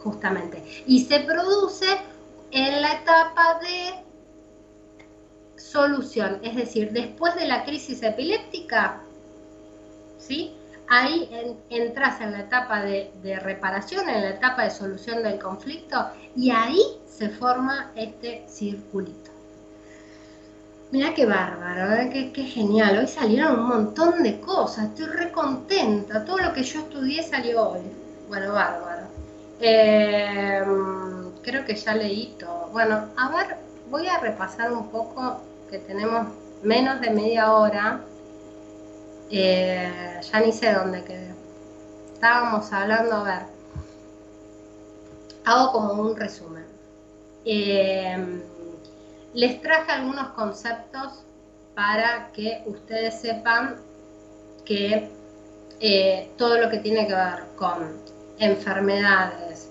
justamente. 0.03 0.63
Y 0.85 1.03
se 1.05 1.21
produce 1.21 1.87
en 2.51 2.81
la 2.81 2.93
etapa 2.93 3.59
de 3.61 4.07
solución, 5.59 6.39
es 6.43 6.55
decir, 6.55 6.91
después 6.91 7.35
de 7.35 7.47
la 7.47 7.65
crisis 7.65 8.03
epiléptica, 8.03 9.01
¿sí? 10.19 10.56
Ahí 10.89 11.29
entras 11.69 12.21
en 12.21 12.31
la 12.31 12.41
etapa 12.41 12.81
de, 12.81 13.39
reparación, 13.41 14.09
en 14.09 14.21
la 14.21 14.29
etapa 14.29 14.63
de 14.63 14.71
solución 14.71 15.23
del 15.23 15.39
conflicto, 15.39 16.07
y 16.35 16.51
ahí 16.51 16.81
se 17.07 17.29
forma 17.29 17.91
este 17.95 18.43
circulito. 18.47 19.31
Mira 20.91 21.13
qué 21.13 21.25
bárbaro, 21.25 21.93
¿eh? 21.93 22.31
qué, 22.33 22.43
genial. 22.43 22.99
Hoy 22.99 23.07
salieron 23.07 23.59
un 23.59 23.67
montón 23.67 24.23
de 24.23 24.39
cosas, 24.39 24.85
estoy 24.85 25.07
re 25.07 25.31
contenta. 25.31 26.23
Todo 26.23 26.37
lo 26.37 26.53
que 26.53 26.63
yo 26.63 26.79
estudié 26.79 27.23
salió 27.23 27.71
hoy. 27.71 27.81
Bueno, 28.29 28.53
bárbaro. 28.53 29.07
Em, 29.59 31.31
creo 31.41 31.65
que 31.65 31.75
ya 31.75 31.93
leí 31.93 32.35
todo. 32.39 32.69
Bueno, 32.71 33.07
a 33.17 33.29
ver, 33.29 33.57
voy 33.89 34.07
a 34.07 34.19
repasar 34.19 34.71
un 34.71 34.89
poco 34.89 35.41
que 35.69 35.79
tenemos 35.79 36.27
menos 36.63 37.01
de 37.01 37.09
media 37.09 37.51
hora. 37.51 38.01
Eh, 39.29 40.21
ya 40.31 40.39
ni 40.39 40.51
sé 40.51 40.73
dónde 40.73 41.03
quedé. 41.03 41.33
Estábamos 42.13 42.71
hablando, 42.71 43.15
a 43.15 43.23
ver. 43.23 43.41
Hago 45.45 45.71
como 45.71 45.93
un 45.93 46.15
resumen. 46.15 46.65
Em, 47.45 48.41
les 49.33 49.61
traje 49.61 49.91
algunos 49.91 50.29
conceptos 50.29 51.23
para 51.75 52.31
que 52.33 52.63
ustedes 52.65 53.21
sepan 53.21 53.77
que 54.65 55.09
eh, 55.79 56.31
todo 56.37 56.59
lo 56.59 56.69
que 56.69 56.79
tiene 56.79 57.07
que 57.07 57.13
ver 57.13 57.43
con 57.55 57.97
enfermedades 58.39 59.69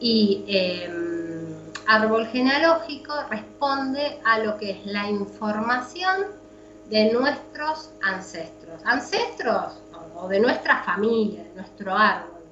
y 0.00 0.44
em, 0.48 1.54
árbol 1.86 2.26
genealógico 2.26 3.12
responde 3.30 4.18
a 4.24 4.38
lo 4.38 4.56
que 4.56 4.70
es 4.70 4.86
la 4.86 5.08
información 5.08 6.41
de 6.92 7.10
nuestros 7.10 7.88
ancestros. 8.02 8.82
Ancestros 8.84 9.72
o 10.14 10.28
de 10.28 10.40
nuestra 10.40 10.84
familia, 10.84 11.42
de 11.42 11.54
nuestro 11.54 11.96
árbol. 11.96 12.42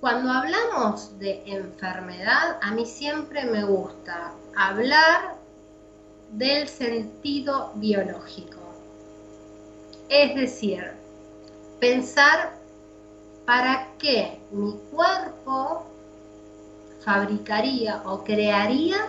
Cuando 0.00 0.32
hablamos 0.32 1.16
de 1.20 1.44
enfermedad, 1.46 2.58
a 2.60 2.72
mí 2.72 2.84
siempre 2.84 3.44
me 3.44 3.62
gusta 3.62 4.32
hablar 4.56 5.36
del 6.32 6.66
sentido 6.66 7.70
biológico. 7.76 8.58
Es 10.08 10.34
decir, 10.34 10.90
pensar 11.78 12.50
para 13.46 13.90
qué 13.98 14.40
mi 14.50 14.76
cuerpo 14.90 15.84
fabricaría 17.04 18.02
o 18.04 18.24
crearía 18.24 19.06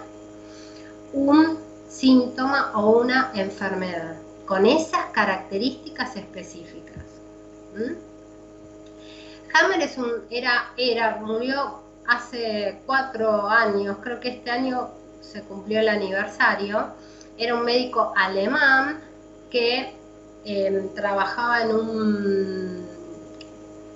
un 1.12 1.73
síntoma 1.94 2.72
o 2.74 3.02
una 3.02 3.32
enfermedad 3.36 4.16
con 4.46 4.66
esas 4.66 5.06
características 5.12 6.16
específicas. 6.16 7.04
Hammer 9.54 9.82
es 9.82 9.98
un, 9.98 10.12
era, 10.30 10.72
era, 10.76 11.18
murió 11.18 11.80
hace 12.08 12.80
cuatro 12.86 13.48
años, 13.48 13.98
creo 14.02 14.20
que 14.20 14.30
este 14.30 14.50
año 14.50 14.90
se 15.22 15.44
cumplió 15.44 15.80
el 15.80 15.90
aniversario, 15.90 16.88
era 17.38 17.56
un 17.56 17.64
médico 17.64 18.12
alemán 18.16 19.00
que 19.50 19.94
em, 20.46 20.90
trabajaba 20.96 21.62
en 21.62 21.76
un, 21.76 22.88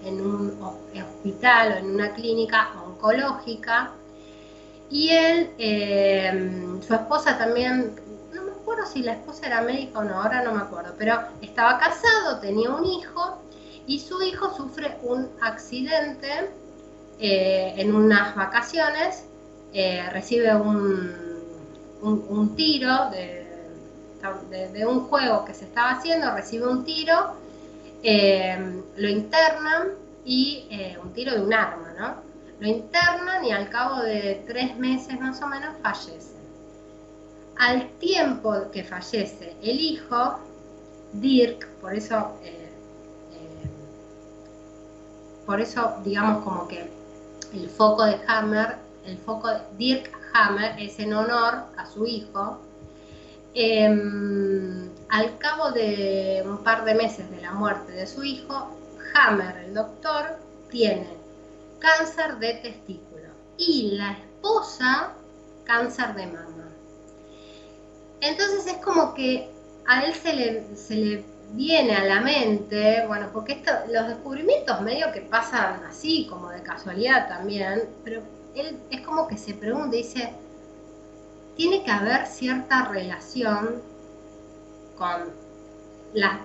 en 0.05 0.21
un 0.21 0.61
hospital 0.61 1.73
o 1.73 1.75
en 1.77 1.95
una 1.95 2.13
clínica 2.13 2.69
oncológica 2.85 3.91
y 4.89 5.09
él, 5.09 5.51
em, 5.57 6.81
su 6.81 6.93
esposa 6.93 7.37
también, 7.37 7.95
no 8.33 8.43
me 8.43 8.51
acuerdo 8.51 8.85
si 8.85 9.03
la 9.03 9.13
esposa 9.13 9.47
era 9.47 9.61
médica 9.61 9.99
o 9.99 10.03
no, 10.03 10.21
ahora 10.21 10.43
no 10.43 10.53
me 10.53 10.61
acuerdo, 10.61 10.93
pero 10.97 11.19
estaba 11.41 11.79
casado, 11.79 12.39
tenía 12.39 12.69
un 12.69 12.85
hijo 12.85 13.41
y 13.85 13.99
su 13.99 14.21
hijo 14.21 14.55
sufre 14.55 14.97
un 15.03 15.29
accidente 15.41 16.51
eh, 17.19 17.73
en 17.77 17.95
unas 17.95 18.35
vacaciones 18.35 19.23
eh, 19.73 20.09
recibe 20.11 20.55
un, 20.55 21.13
un, 22.01 22.55
tiro 22.55 23.09
de, 23.11 23.45
un 24.85 25.01
juego 25.01 25.45
que 25.45 25.53
se 25.53 25.65
estaba 25.65 25.91
haciendo, 25.91 26.33
recibe 26.33 26.67
un 26.67 26.85
tiro, 26.85 27.33
eh, 28.01 28.81
lo 28.95 29.09
internan 29.09 29.89
y 30.23 30.67
eh, 30.71 30.97
un 31.03 31.11
tiro 31.13 31.33
de 31.33 31.41
un 31.41 31.53
arma, 31.53 31.93
¿no? 31.99 32.26
Lo 32.59 32.67
internan 32.67 33.45
y 33.45 33.51
al 33.51 33.69
cabo 33.69 34.01
de 34.01 34.43
tres 34.47 34.75
meses 34.77 35.19
más 35.19 35.41
o 35.41 35.47
menos 35.47 35.75
fallece. 35.81 36.35
Al 37.57 37.89
tiempo 37.99 38.53
que 38.71 38.83
fallece 38.83 39.55
el 39.61 39.79
hijo, 39.79 40.39
Dirk, 41.13 41.67
por 41.81 41.93
eso, 41.93 42.33
por 45.45 45.61
eso 45.61 45.97
digamos 46.03 46.43
como 46.43 46.67
que 46.67 46.89
el 47.53 47.69
foco 47.69 48.05
de 48.05 48.19
Hammer, 48.27 48.75
el 49.05 49.17
foco 49.19 49.49
de 49.49 49.61
Dirk 49.77 50.11
Hammer 50.33 50.79
es 50.79 50.99
en 50.99 51.13
honor 51.13 51.63
a 51.77 51.85
su 51.85 52.05
hijo. 52.05 52.59
Em, 53.53 54.89
al 55.09 55.37
cabo 55.37 55.71
de 55.71 56.43
un 56.45 56.57
par 56.59 56.85
de 56.85 56.93
meses 56.93 57.29
de 57.31 57.41
la 57.41 57.53
muerte 57.53 57.91
de 57.91 58.05
su 58.05 58.23
hijo, 58.23 58.67
Hammer, 59.13 59.57
el 59.65 59.73
doctor, 59.73 60.37
tiene 60.69 61.16
cáncer 61.79 62.37
de 62.39 62.53
testículo 62.55 63.29
y 63.57 63.91
la 63.97 64.11
esposa 64.13 65.13
cáncer 65.65 66.15
de 66.15 66.27
mama. 66.27 66.69
Entonces 68.21 68.65
es 68.67 68.77
como 68.77 69.13
que 69.13 69.49
a 69.85 70.03
él 70.03 70.13
se 70.13 70.33
le, 70.33 71.25
viene 71.53 71.95
a 71.95 72.03
la 72.03 72.21
mente, 72.21 73.05
bueno, 73.07 73.29
porque 73.31 73.53
esto, 73.53 73.71
los 73.91 74.07
descubrimientos 74.07 74.81
medio 74.81 75.11
que 75.13 75.21
pasan 75.21 75.83
así, 75.85 76.27
como 76.29 76.49
de 76.49 76.61
casualidad 76.61 77.29
también, 77.29 77.87
pero 78.03 78.21
él 78.55 78.77
es 78.89 79.01
como 79.01 79.27
que 79.27 79.37
se 79.37 79.53
pregunta 79.53 79.95
dice, 79.95 80.33
tiene 81.55 81.83
que 81.83 81.91
haber 81.91 82.25
cierta 82.27 82.85
relación 82.85 83.81
con 84.97 85.31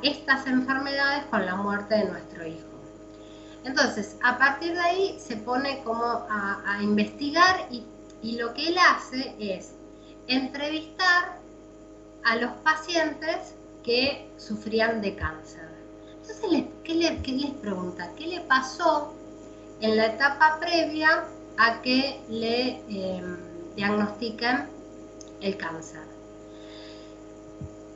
estas 0.03 0.47
enfermedades 0.47 1.25
con 1.27 1.47
la 1.47 1.57
muerte 1.57 1.97
de 1.97 2.05
nuestro 2.05 2.47
hijo. 2.47 2.72
Entonces, 3.65 4.17
a 4.23 4.39
partir 4.39 4.75
de 4.75 4.81
ahí 4.81 5.19
se 5.19 5.37
pone 5.37 5.83
como 5.85 6.05
a, 6.05 6.79
investigar 6.83 7.69
y, 7.71 7.87
lo 8.37 8.55
que 8.55 8.69
él 8.69 8.77
hace 8.79 9.35
es 9.39 9.73
entrevistar 10.29 11.39
a 12.25 12.37
los 12.37 12.53
pacientes 12.63 13.55
que 13.83 14.31
sufrían 14.37 15.01
de 15.01 15.17
cáncer. 15.17 15.69
Entonces, 16.21 16.65
¿qué, 16.85 16.95
les 16.95 17.51
pregunta? 17.55 18.11
¿Qué 18.17 18.29
le 18.29 18.41
pasó 18.43 19.13
en 19.81 19.97
la 19.97 20.07
etapa 20.07 20.59
previa 20.61 21.25
a 21.59 21.83
que 21.83 22.21
le 22.29 22.81
em, 22.89 23.37
diagnostiquen 23.77 24.69
el 25.41 25.57
cáncer. 25.57 26.03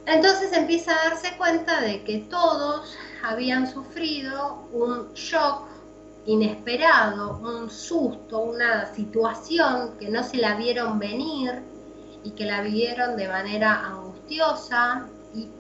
Entonces 0.06 0.52
empieza 0.52 0.92
a 0.92 1.10
darse 1.10 1.36
cuenta 1.36 1.80
de 1.80 2.02
que 2.04 2.18
todos 2.18 2.96
habían 3.22 3.70
sufrido 3.70 4.66
un 4.72 5.12
shock 5.14 5.62
inesperado, 6.26 7.38
un 7.38 7.70
susto, 7.70 8.40
una 8.40 8.92
situación 8.94 9.96
que 9.98 10.08
no 10.08 10.22
se 10.24 10.38
la 10.38 10.54
vieron 10.56 10.98
venir 10.98 11.62
y 12.24 12.30
que 12.30 12.44
la 12.44 12.60
vivieron 12.62 13.16
de 13.16 13.28
manera 13.28 13.86
angustiosa 13.86 15.06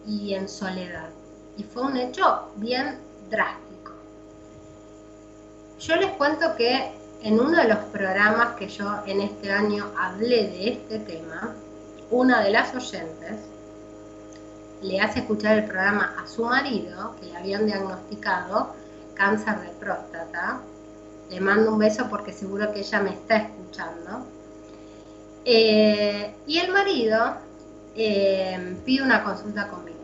y, 0.06 0.34
en 0.34 0.48
soledad. 0.48 1.08
Y 1.56 1.62
fue 1.62 1.82
un 1.82 1.96
hecho 1.96 2.50
bien 2.56 2.98
drástico. 3.30 3.92
Yo 5.78 5.96
les 5.96 6.10
cuento 6.12 6.56
que 6.56 6.92
en 7.22 7.40
uno 7.40 7.56
de 7.60 7.68
los 7.68 7.78
programas 7.86 8.56
que 8.56 8.68
yo 8.68 9.02
en 9.06 9.20
este 9.20 9.52
año 9.52 9.92
hablé 9.98 10.48
de 10.48 10.68
este 10.70 10.98
tema, 11.00 11.54
una 12.10 12.40
de 12.40 12.50
las 12.50 12.74
oyentes 12.74 13.36
le 14.82 15.00
hace 15.00 15.20
escuchar 15.20 15.58
el 15.58 15.64
programa 15.64 16.14
a 16.22 16.26
su 16.26 16.44
marido, 16.44 17.16
que 17.20 17.26
le 17.26 17.36
habían 17.36 17.66
diagnosticado 17.66 18.74
cáncer 19.14 19.60
de 19.60 19.68
próstata. 19.80 20.60
Le 21.30 21.40
mando 21.40 21.72
un 21.72 21.78
beso 21.78 22.08
porque 22.08 22.32
seguro 22.32 22.72
que 22.72 22.80
ella 22.80 23.00
me 23.00 23.10
está 23.10 23.36
escuchando. 23.36 24.26
Eh, 25.44 26.34
y 26.46 26.58
el 26.58 26.72
marido 26.72 27.36
eh, 27.96 28.76
pide 28.84 29.02
una 29.02 29.24
consulta 29.24 29.68
conmigo. 29.68 29.96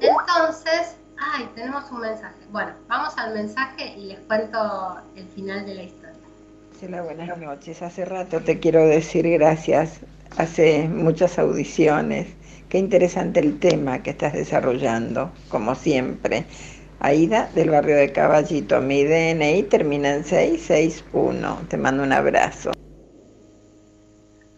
Entonces, 0.00 0.96
ay, 1.18 1.48
tenemos 1.54 1.90
un 1.90 2.00
mensaje. 2.00 2.36
Bueno, 2.50 2.72
vamos 2.88 3.14
al 3.16 3.34
mensaje 3.34 3.94
y 3.96 4.06
les 4.06 4.20
cuento 4.20 4.96
el 5.16 5.26
final 5.28 5.66
de 5.66 5.74
la 5.74 5.82
historia. 5.82 6.14
Hola, 6.86 7.02
buenas 7.02 7.38
noches. 7.38 7.80
Hace 7.80 8.04
rato 8.04 8.40
te 8.40 8.60
quiero 8.60 8.86
decir 8.86 9.28
gracias. 9.30 10.00
Hace 10.36 10.86
muchas 10.88 11.38
audiciones. 11.38 12.26
Qué 12.68 12.78
interesante 12.78 13.40
el 13.40 13.58
tema 13.58 14.02
que 14.02 14.10
estás 14.10 14.32
desarrollando, 14.32 15.32
como 15.48 15.74
siempre. 15.74 16.46
Aida, 17.00 17.50
del 17.54 17.70
barrio 17.70 17.96
de 17.96 18.12
Caballito. 18.12 18.80
Mi 18.80 19.04
DNI 19.04 19.64
termina 19.64 20.14
en 20.14 20.24
661. 20.24 21.66
Te 21.68 21.76
mando 21.76 22.02
un 22.02 22.12
abrazo. 22.12 22.72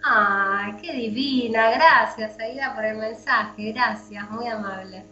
Ay, 0.04 0.76
qué 0.80 0.92
divina. 0.92 1.72
Gracias, 1.72 2.38
Aida, 2.38 2.74
por 2.74 2.84
el 2.84 2.98
mensaje. 2.98 3.72
Gracias, 3.72 4.30
muy 4.30 4.46
amable. 4.46 5.04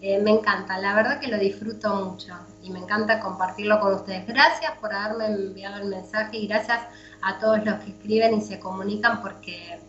Eh, 0.00 0.20
me 0.20 0.30
encanta, 0.30 0.78
la 0.78 0.94
verdad 0.94 1.18
que 1.18 1.26
lo 1.26 1.38
disfruto 1.38 1.92
mucho 1.92 2.32
y 2.62 2.70
me 2.70 2.78
encanta 2.78 3.18
compartirlo 3.18 3.80
con 3.80 3.94
ustedes. 3.94 4.28
Gracias 4.28 4.70
por 4.80 4.94
haberme 4.94 5.26
enviado 5.26 5.82
el 5.82 5.88
mensaje 5.88 6.36
y 6.36 6.46
gracias 6.46 6.80
a 7.20 7.38
todos 7.40 7.64
los 7.64 7.80
que 7.80 7.90
escriben 7.90 8.34
y 8.34 8.40
se 8.40 8.60
comunican 8.60 9.20
porque 9.20 9.80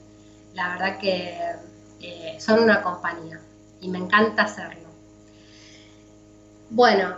la 0.55 0.69
verdad 0.69 0.97
que 0.97 1.37
eh, 2.01 2.37
son 2.39 2.59
una 2.59 2.81
compañía 2.81 3.39
y 3.81 3.89
me 3.89 3.99
encanta 3.99 4.43
hacerlo. 4.43 4.89
Bueno, 6.69 7.15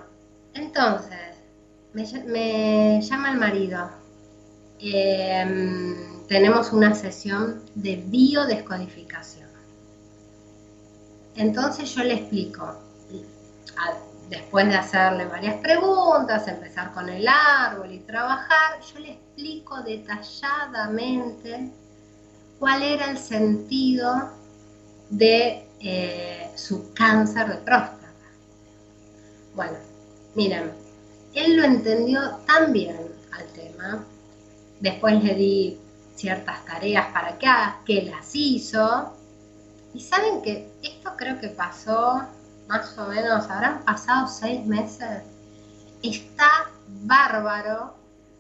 entonces, 0.53 1.19
me, 1.93 3.01
llama 3.01 3.31
el 3.31 3.37
marido. 3.37 3.89
Em, 4.79 6.25
tenemos 6.27 6.71
una 6.71 6.95
sesión 6.95 7.61
de 7.75 7.97
biodescodificación. 8.07 9.49
Entonces 11.35 11.93
yo 11.95 12.03
le 12.03 12.15
explico, 12.15 12.75
después 14.29 14.67
de 14.67 14.75
hacerle 14.75 15.25
varias 15.25 15.55
preguntas, 15.57 16.47
empezar 16.47 16.93
con 16.93 17.09
el 17.09 17.27
árbol 17.27 17.91
y 17.91 17.99
trabajar, 17.99 18.79
yo 18.93 18.99
le 18.99 19.13
explico 19.13 19.81
detalladamente 19.81 21.71
cuál 22.59 22.83
era 22.83 23.11
el 23.11 23.17
sentido 23.17 24.40
de 25.11 25.63
eh, 25.79 26.51
su 26.55 26.91
cáncer 26.93 27.47
de 27.47 27.55
próstata. 27.57 27.97
Bueno, 29.53 29.77
miren, 30.33 30.71
él 31.35 31.55
lo 31.55 31.63
entendió 31.63 32.21
tan 32.47 32.73
bien 32.73 32.97
al 33.31 33.45
tema, 33.53 34.03
después 34.79 35.23
le 35.23 35.35
di 35.35 35.77
ciertas 36.15 36.65
tareas 36.65 37.07
para 37.13 37.37
que, 37.37 37.47
que 37.85 38.09
las 38.09 38.33
hizo, 38.33 39.13
y 39.93 39.99
saben 39.99 40.41
que 40.41 40.71
esto 40.81 41.11
creo 41.17 41.39
que 41.39 41.49
pasó 41.49 42.21
más 42.67 42.97
o 42.97 43.07
menos, 43.07 43.49
habrán 43.49 43.83
pasado 43.83 44.27
seis 44.27 44.65
meses, 44.65 45.23
está 46.01 46.71
bárbaro, 47.03 47.93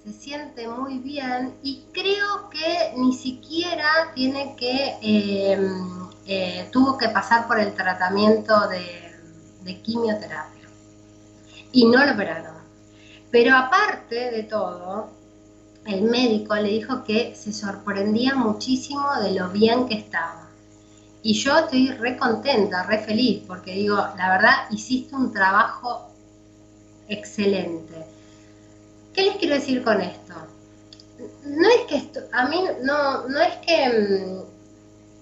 se 0.03 0.13
siente 0.13 0.67
muy 0.67 0.99
bien 0.99 1.53
y 1.61 1.83
creo 1.91 2.49
que 2.49 2.93
ni 2.97 3.13
siquiera 3.13 4.11
tiene 4.15 4.55
que, 4.55 4.95
em, 5.01 6.00
eh, 6.25 6.69
tuvo 6.71 6.97
que 6.97 7.09
pasar 7.09 7.47
por 7.47 7.59
el 7.59 7.73
tratamiento 7.73 8.67
de, 8.67 9.81
quimioterapia 9.83 10.67
y 11.71 11.85
no 11.85 12.05
lo 12.05 12.13
operaron. 12.13 12.55
Pero 13.31 13.55
aparte 13.55 14.31
de 14.31 14.43
todo, 14.43 15.09
el 15.85 16.03
médico 16.03 16.55
le 16.55 16.69
dijo 16.69 17.03
que 17.03 17.33
se 17.35 17.53
sorprendía 17.53 18.35
muchísimo 18.35 19.07
de 19.21 19.31
lo 19.31 19.49
bien 19.49 19.87
que 19.87 19.95
estaba. 19.95 20.49
Y 21.23 21.33
yo 21.33 21.57
estoy 21.59 21.91
re 21.91 22.17
contenta, 22.17 22.83
re 22.83 22.99
feliz, 22.99 23.43
porque 23.47 23.73
digo, 23.73 23.95
la 23.95 24.29
verdad, 24.29 24.53
hiciste 24.71 25.15
un 25.15 25.31
trabajo 25.31 26.09
excelente. 27.07 28.05
¿Qué 29.13 29.23
les 29.23 29.37
quiero 29.37 29.55
decir 29.55 29.83
con 29.83 30.01
esto? 30.01 30.33
No 31.45 31.69
es 31.69 31.81
que 31.87 31.95
esto, 31.97 32.21
a 32.31 32.47
mí 32.47 32.63
no, 32.83 33.27
no 33.27 33.39
es 33.39 33.55
que 33.57 33.89
mm, 33.89 34.50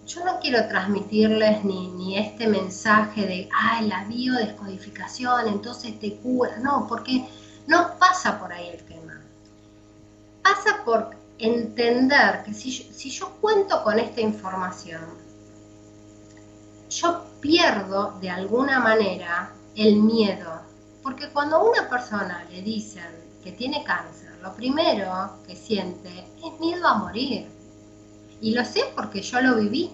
yo 0.10 0.26
no 0.26 0.40
quiero 0.40 0.68
transmitirles 0.68 1.64
ni, 1.64 1.88
ni 1.90 2.18
este 2.18 2.48
mensaje 2.48 3.26
de, 3.26 3.50
ay, 3.56 3.88
la 3.88 4.06
biodescodificación, 4.06 5.48
entonces 5.48 6.00
te 6.00 6.16
cura. 6.18 6.58
No, 6.58 6.88
porque 6.88 7.28
no 7.68 7.98
pasa 8.00 8.40
por 8.40 8.52
ahí 8.52 8.70
el 8.70 8.84
tema. 8.86 9.22
Pasa 10.42 10.84
por 10.84 11.12
entender 11.38 12.44
que 12.44 12.54
si 12.54 12.72
si 12.72 13.12
yo 13.12 13.30
cuento 13.40 13.84
con 13.84 14.00
esta 14.00 14.20
información, 14.20 15.02
yo 16.90 17.24
pierdo 17.40 18.18
de 18.20 18.32
alguna 18.32 18.80
manera 18.80 19.54
el 19.76 19.98
miedo. 19.98 20.62
Porque 21.04 21.30
cuando 21.30 21.58
a 21.58 21.64
una 21.64 21.88
persona 21.88 22.46
le 22.50 22.62
dicen 22.64 23.08
que 23.44 23.52
tiene 23.52 23.84
cáncer, 23.84 24.38
lo 24.42 24.54
primero 24.54 25.38
que 25.46 25.56
siente 25.56 26.26
es 26.44 26.60
miedo 26.60 26.88
a 26.88 26.96
morir. 26.96 27.48
Y 28.42 28.56
lo 28.56 28.66
sé 28.66 28.82
porque 28.96 29.22
yo 29.22 29.40
lo 29.42 29.56
viví. 29.56 29.92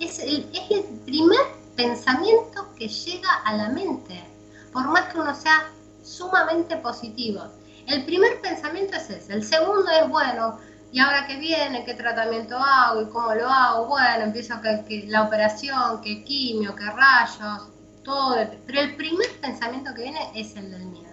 Es, 0.00 0.18
el, 0.20 0.48
es 0.52 0.70
el 0.70 0.84
primer 1.04 1.40
pensamiento 1.76 2.68
que 2.76 2.88
llega 2.88 3.32
a 3.44 3.56
la 3.56 3.68
mente, 3.70 4.24
por 4.72 4.86
más 4.88 5.12
que 5.12 5.18
uno 5.18 5.34
sea 5.34 5.70
sumamente 6.02 6.76
positivo. 6.76 7.42
El 7.86 8.04
primer 8.04 8.40
pensamiento 8.40 8.96
es 8.96 9.10
ese. 9.10 9.32
El 9.32 9.44
segundo 9.44 9.90
es, 9.90 10.08
bueno, 10.08 10.58
¿Y 10.90 11.00
ahora 11.00 11.26
qué 11.26 11.36
viene? 11.36 11.84
¿Qué 11.84 11.94
tratamiento 11.94 12.56
hago? 12.56 13.02
¿Y 13.02 13.06
cómo 13.06 13.34
lo 13.34 13.48
hago? 13.48 13.86
Bueno, 13.86 14.24
empiezo 14.24 14.54
que, 14.62 15.04
la 15.06 15.24
operación, 15.24 16.00
que 16.00 16.24
quimio, 16.24 16.74
que 16.74 16.84
rayos, 16.84 17.68
todo. 18.02 18.36
Pero 18.66 18.80
el 18.80 18.96
primer 18.96 19.28
pensamiento 19.40 19.92
que 19.94 20.02
viene 20.02 20.30
es 20.34 20.56
el 20.56 20.70
del 20.70 20.86
miedo. 20.86 21.08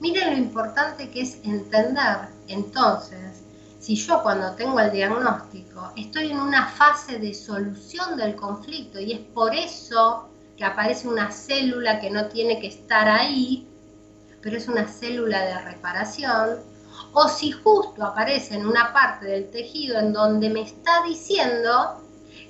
Miren 0.00 0.32
lo 0.32 0.36
importante 0.36 1.10
que 1.10 1.22
es 1.22 1.36
entender 1.44 2.28
entonces 2.48 3.43
si 3.84 3.96
yo 3.96 4.22
cuando 4.22 4.52
tengo 4.52 4.80
el 4.80 4.90
diagnóstico 4.90 5.92
estoy 5.94 6.30
en 6.30 6.38
una 6.38 6.68
fase 6.68 7.18
de 7.18 7.34
solución 7.34 8.16
del 8.16 8.34
conflicto 8.34 8.98
y 8.98 9.12
es 9.12 9.18
por 9.18 9.54
eso 9.54 10.30
que 10.56 10.64
aparece 10.64 11.06
una 11.06 11.30
célula 11.30 12.00
que 12.00 12.08
no 12.10 12.28
tiene 12.28 12.58
que 12.60 12.68
estar 12.68 13.06
ahí, 13.06 13.68
pero 14.40 14.56
es 14.56 14.68
una 14.68 14.88
célula 14.88 15.44
de 15.44 15.60
reparación, 15.60 16.60
o 17.12 17.28
si 17.28 17.50
justo 17.50 18.02
aparece 18.02 18.54
en 18.54 18.64
una 18.64 18.90
parte 18.94 19.26
del 19.26 19.50
tejido 19.50 19.98
en 19.98 20.14
donde 20.14 20.48
me 20.48 20.62
está 20.62 21.02
diciendo 21.06 22.00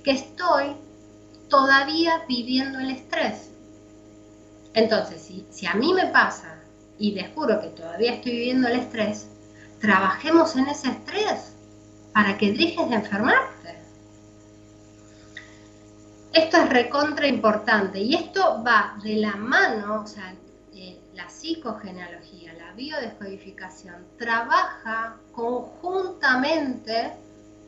que 0.04 0.12
estoy 0.12 0.76
todavía 1.48 2.22
viviendo 2.28 2.78
el 2.78 2.90
estrés. 2.90 3.50
Entonces, 4.72 5.20
si, 5.20 5.44
si 5.50 5.66
a 5.66 5.74
mí 5.74 5.94
me 5.94 6.06
pasa 6.06 6.60
y 6.96 7.12
descubro 7.12 7.60
que 7.60 7.68
todavía 7.68 8.14
estoy 8.14 8.32
viviendo 8.32 8.68
el 8.68 8.78
estrés, 8.78 9.26
trabajemos 9.84 10.56
en 10.56 10.66
ese 10.68 10.88
estrés 10.88 11.52
para 12.14 12.38
que 12.38 12.52
dejes 12.52 12.88
de 12.88 12.94
enfermarte. 12.94 13.78
Esto 16.32 16.56
es 16.56 16.68
recontra 16.70 17.26
importante 17.26 18.00
y 18.00 18.14
esto 18.14 18.62
va 18.66 18.96
de 19.02 19.16
la 19.16 19.36
mano, 19.36 20.02
o 20.02 20.06
sea, 20.06 20.34
eh, 20.72 20.98
la 21.12 21.28
psicogenealogía, 21.28 22.54
biodescodificación 22.76 24.06
trabaja 24.18 25.16
conjuntamente 25.32 27.12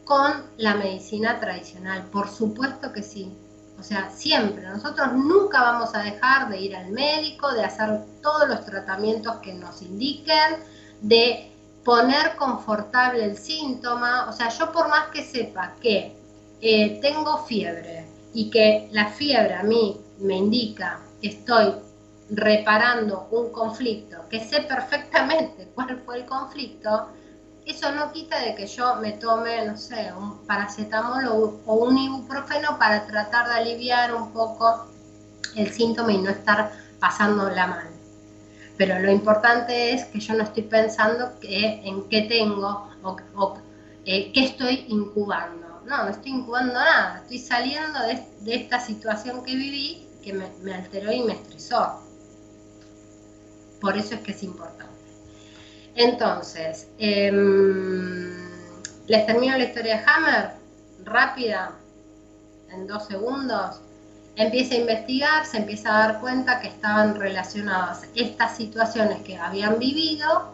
con 0.05 0.45
la 0.57 0.75
medicina 0.75 1.39
tradicional, 1.41 2.05
por 2.11 2.29
supuesto 2.29 2.93
que 2.93 3.03
sí. 3.03 3.33
O 3.79 3.83
sea, 3.83 4.11
siempre, 4.11 4.67
nosotros 4.67 5.13
nunca 5.13 5.61
vamos 5.61 5.95
a 5.95 5.99
dejar 5.99 6.49
de 6.49 6.61
ir 6.61 6.75
al 6.75 6.91
médico, 6.93 7.53
de 7.53 7.63
hacer 7.63 8.05
todos 8.23 8.49
los 8.49 8.65
tratamientos 8.65 9.37
que 9.37 9.53
nos 9.53 9.83
indiquen, 9.83 10.57
de 11.03 11.53
poner 11.87 12.35
confortable 12.35 13.25
el 13.25 13.39
síntoma. 13.39 14.27
O 14.29 14.33
sea, 14.33 14.49
yo 14.49 14.73
por 14.73 14.89
más 14.89 15.07
que 15.13 15.23
sepa 15.23 15.75
que 15.81 16.17
eh, 16.61 16.99
tengo 17.01 17.45
fiebre 17.45 18.05
y 18.35 18.51
que 18.51 18.89
la 18.91 19.07
fiebre 19.07 19.55
a 19.55 19.63
mí 19.63 19.97
me 20.19 20.35
indica 20.35 20.99
que 21.23 21.29
estoy 21.29 21.75
reparando 22.29 23.29
un 23.31 23.53
conflicto, 23.53 24.29
que 24.29 24.41
sé 24.41 24.63
perfectamente 24.63 25.71
cuál 25.77 26.03
fue 26.05 26.19
el 26.19 26.27
conflicto, 26.27 27.07
eso 27.65 27.93
no 27.93 28.13
quita 28.13 28.41
de 28.41 28.57
que 28.57 28.67
yo 28.67 28.97
me 28.97 29.13
tome, 29.13 29.65
no 29.65 29.77
sé, 29.77 30.13
un 30.13 30.45
paracetamol 30.47 31.27
o, 31.29 31.73
un 31.75 31.99
ibuprofeno 31.99 32.79
para 32.79 33.07
tratar 33.07 33.49
de 33.49 33.55
aliviar 33.55 34.13
un 34.15 34.33
poco 34.33 34.87
el 35.55 35.73
síntoma 35.73 36.13
y 36.13 36.19
no 36.19 36.31
estar 36.31 36.73
pasándola 36.99 37.67
mal. 37.69 37.96
Pero 38.77 38.99
lo 39.01 39.11
importante 39.11 39.93
es 39.93 40.05
que 40.07 40.21
yo 40.21 40.35
no 40.35 40.45
estoy 40.45 40.65
pensando 40.65 41.33
en 41.43 42.09
qué 42.09 42.23
tengo 42.23 42.91
o, 43.03 43.59
eh, 44.05 44.33
qué 44.33 44.45
estoy 44.45 44.85
incubando. 44.89 45.83
No, 45.87 46.05
no 46.05 46.11
estoy 46.11 46.33
incubando 46.33 46.75
nada. 46.75 47.21
Estoy 47.23 47.39
saliendo 47.39 47.99
de, 48.01 48.55
esta 48.55 48.81
situación 48.81 49.43
que 49.45 49.55
viví 49.55 50.07
que 50.23 50.33
me 50.33 50.75
alteró 50.75 51.13
y 51.13 51.23
me 51.23 51.35
estresó. 51.35 52.01
Por 53.81 53.97
eso 53.97 54.15
es 54.15 54.21
que 54.21 54.33
es 54.33 54.43
importante. 54.43 54.97
Entonces, 55.97 56.89
em, 56.99 58.37
les 59.07 59.27
termino 59.27 59.57
la 59.57 59.65
historia 59.65 59.97
de 59.97 60.05
Hammer, 60.07 60.51
rápida, 61.05 61.73
en 62.71 62.87
dos 62.87 63.07
segundos. 63.07 63.81
Empieza 64.37 64.75
a 64.75 64.79
investigar, 64.79 65.47
se 65.47 65.57
empieza 65.57 65.89
a 65.89 66.09
dar 66.09 66.21
cuenta 66.21 66.61
que 66.61 66.69
estaban 66.69 67.15
relacionadas 67.15 68.03
estas 68.15 68.57
situaciones 68.57 69.23
que 69.23 69.39
habían 69.39 69.79
vivido 69.79 70.53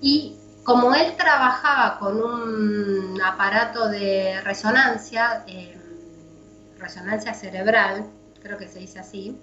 y 0.00 0.36
como 0.62 0.94
él 0.94 1.16
trabajaba 1.16 1.98
con 1.98 2.22
un 2.22 3.18
aparato 3.22 3.88
de 3.88 4.38
resonancia, 4.42 5.42
em, 5.46 5.80
resonancia 6.78 7.32
cerebral, 7.32 8.04
creo 8.42 8.58
que 8.58 8.68
se 8.68 8.80
dice 8.80 8.98
así, 8.98 9.40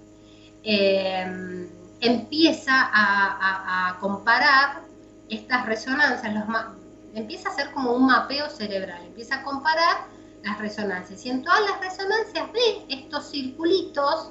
eh, 0.63 1.67
empieza 1.99 2.73
a, 2.93 3.97
comparar 3.99 4.81
estas 5.29 5.65
resonancias, 5.65 6.45
empieza 7.15 7.49
a 7.49 7.51
hacer 7.51 7.71
como 7.71 7.93
un 7.93 8.05
mapeo 8.05 8.49
cerebral, 8.49 9.03
empieza 9.05 9.37
a 9.37 9.43
comparar 9.43 10.05
las 10.45 10.59
resonancias. 10.59 11.25
Y 11.25 11.31
en 11.31 11.43
todas 11.43 11.61
las 11.61 11.81
resonancias 11.81 12.51
ve 12.53 12.85
estos 12.89 13.29
circulitos 13.29 14.29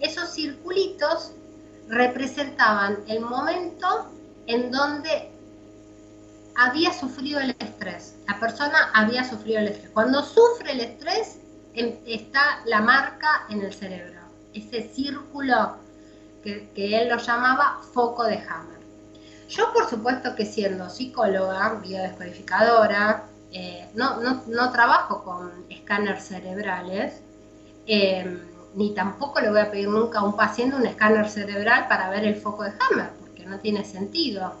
Esos 0.00 0.30
circulitos 0.34 1.32
representaban 1.88 2.98
el 3.06 3.20
momento 3.20 4.10
en 4.46 4.70
donde 4.70 5.30
había 6.56 6.92
sufrido 6.92 7.40
el 7.40 7.50
estrés. 7.58 8.14
La 8.26 8.38
persona 8.38 8.90
había 8.92 9.24
sufrido 9.28 9.60
el 9.60 9.68
estrés. 9.68 9.90
Cuando 9.90 10.22
sufre 10.22 10.72
el 10.72 10.80
estrés, 10.80 11.38
em, 11.74 11.94
está 12.06 12.60
la 12.66 12.80
marca 12.80 13.46
en 13.48 13.62
el 13.62 13.72
cerebro. 13.72 14.20
Ese 14.52 14.88
círculo 14.88 15.76
que, 16.42 16.68
él 16.76 17.08
lo 17.08 17.16
llamaba 17.16 17.80
foco 17.92 18.24
de 18.24 18.36
Hammer. 18.36 18.80
Yo, 19.48 19.72
por 19.72 19.88
supuesto 19.88 20.34
que 20.34 20.44
siendo 20.44 20.90
psicóloga, 20.90 21.80
biodescodificadora, 21.82 23.24
eh, 23.56 23.88
no, 23.94 24.20
no, 24.20 24.72
trabajo 24.72 25.22
con 25.22 25.64
escáneres 25.70 26.24
cerebrales, 26.24 27.20
em, 27.86 28.40
ni 28.74 28.92
tampoco 28.94 29.40
le 29.40 29.48
voy 29.50 29.60
a 29.60 29.70
pedir 29.70 29.88
nunca 29.88 30.18
a 30.18 30.24
un 30.24 30.36
paciente 30.36 30.74
un 30.74 30.84
escáner 30.84 31.28
cerebral 31.30 31.86
para 31.86 32.10
ver 32.10 32.24
el 32.24 32.34
foco 32.34 32.64
de 32.64 32.72
Hammer, 32.72 33.10
porque 33.20 33.46
no 33.46 33.60
tiene 33.60 33.84
sentido. 33.84 34.54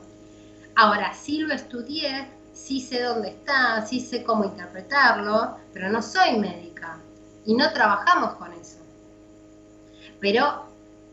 Ahora, 0.76 1.12
sí 1.12 1.38
lo 1.38 1.52
estudié, 1.52 2.28
sí 2.52 2.80
sé 2.80 3.02
dónde 3.02 3.30
está, 3.30 3.84
sí 3.84 3.98
sé 3.98 4.22
cómo 4.22 4.44
interpretarlo, 4.44 5.56
pero 5.72 5.88
no 5.88 6.00
soy 6.00 6.38
médica 6.38 6.98
y 7.44 7.54
no 7.56 7.72
trabajamos 7.72 8.34
con 8.34 8.52
eso. 8.52 8.78
Pero 10.20 10.66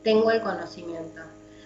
tengo 0.03 0.29
el 0.29 0.41
conocimiento. 0.43 1.21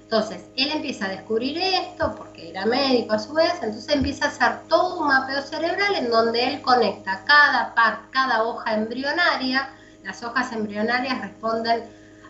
Entonces, 0.05 0.45
él 0.55 0.69
empieza 0.71 1.05
a 1.05 1.09
descubrir 1.09 1.57
esto 1.57 2.13
porque 2.15 2.51
era 2.51 2.67
médico 2.67 3.13
a 3.13 3.19
su 3.19 3.33
vez, 3.33 3.53
entonces 3.55 3.89
empieza 3.89 4.25
a 4.25 4.27
hacer 4.27 4.67
todo 4.69 4.99
un 4.99 5.07
mapeo 5.07 5.41
cerebral 5.41 5.95
en 5.95 6.11
donde 6.11 6.45
él 6.47 6.61
conecta 6.61 7.23
cada 7.25 7.73
parte, 7.73 8.03
cada 8.11 8.43
hoja 8.43 8.75
embrionaria. 8.75 9.67
Las 10.03 10.21
hojas 10.21 10.51
embrionarias 10.51 11.21
responden 11.21 11.85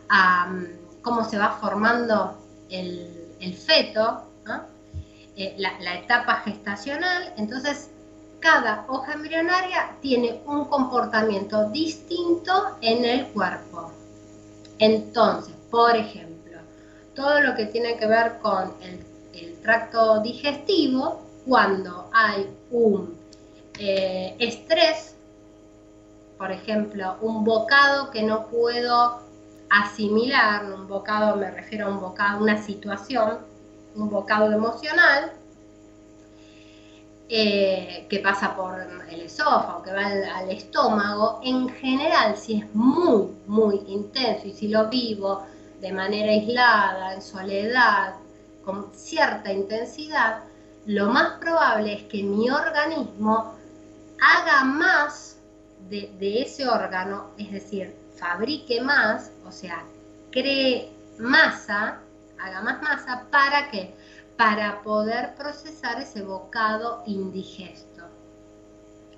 a 0.07 0.45
mm, 0.45 0.67
cómo 1.01 1.25
se 1.25 1.37
va 1.37 1.57
formando 1.59 2.37
el, 2.69 3.53
feto, 3.53 4.23
eh, 5.35 5.53
la, 5.57 5.77
la 5.81 5.95
etapa 5.95 6.37
gestacional. 6.45 7.33
Entonces, 7.35 7.89
cada 8.39 8.85
hoja 8.87 9.13
embrionaria 9.13 9.97
tiene 10.01 10.41
un 10.45 10.63
comportamiento 10.65 11.69
distinto 11.71 12.77
en 12.79 13.03
el 13.03 13.27
cuerpo. 13.27 13.91
Entonces, 14.79 15.55
por 15.69 15.93
ejemplo, 15.93 16.24
todo 17.15 17.41
lo 17.41 17.55
que 17.55 17.65
tiene 17.65 17.97
que 17.97 18.07
ver 18.07 18.37
con 18.39 18.73
el, 18.81 19.03
tracto 19.61 20.19
digestivo, 20.19 21.21
cuando 21.47 22.07
hay 22.13 22.47
un 22.69 23.17
eh, 23.79 24.35
estrés, 24.37 25.15
por 26.37 26.51
ejemplo, 26.51 27.17
un 27.21 27.43
bocado 27.43 28.11
que 28.11 28.21
no 28.21 28.45
puedo 28.45 29.21
asimilar, 29.71 30.65
un 30.71 30.87
bocado 30.87 31.35
me 31.35 31.49
refiero 31.49 31.87
a 31.87 31.89
un 31.89 31.99
bocado, 31.99 32.43
una 32.43 32.61
situación, 32.61 33.39
un 33.95 34.09
bocado 34.09 34.51
emocional, 34.51 35.31
eh, 37.27 38.05
que 38.07 38.19
pasa 38.19 38.55
por 38.55 38.79
el 39.09 39.21
esófago, 39.21 39.81
que 39.81 39.91
va 39.91 40.05
al, 40.05 40.51
estómago, 40.51 41.39
en 41.43 41.69
general, 41.69 42.37
si 42.37 42.59
es 42.59 42.75
muy, 42.75 43.29
muy 43.47 43.81
intenso 43.87 44.47
y 44.47 44.53
si 44.53 44.67
lo 44.67 44.89
vivo 44.89 45.41
de 45.81 45.91
manera 45.91 46.31
aislada, 46.31 47.13
en 47.13 47.21
soledad, 47.21 48.15
con 48.63 48.91
cierta 48.93 49.51
intensidad, 49.51 50.43
lo 50.85 51.09
más 51.09 51.39
probable 51.39 51.93
es 51.93 52.03
que 52.03 52.23
mi 52.23 52.49
organismo 52.49 53.55
haga 54.21 54.63
más 54.63 55.37
de, 55.89 56.41
ese 56.41 56.67
órgano, 56.67 57.31
es 57.37 57.51
decir, 57.51 57.95
fabrique 58.15 58.81
más, 58.81 59.31
o 59.45 59.51
sea, 59.51 59.83
cree 60.31 60.91
masa, 61.19 61.99
haga 62.39 62.61
más 62.61 62.81
masa, 62.81 63.25
¿para 63.31 63.69
qué? 63.69 63.93
Para 64.37 64.81
poder 64.81 65.35
procesar 65.35 66.01
ese 66.01 66.23
bocado 66.23 67.03
indigesto. 67.05 68.03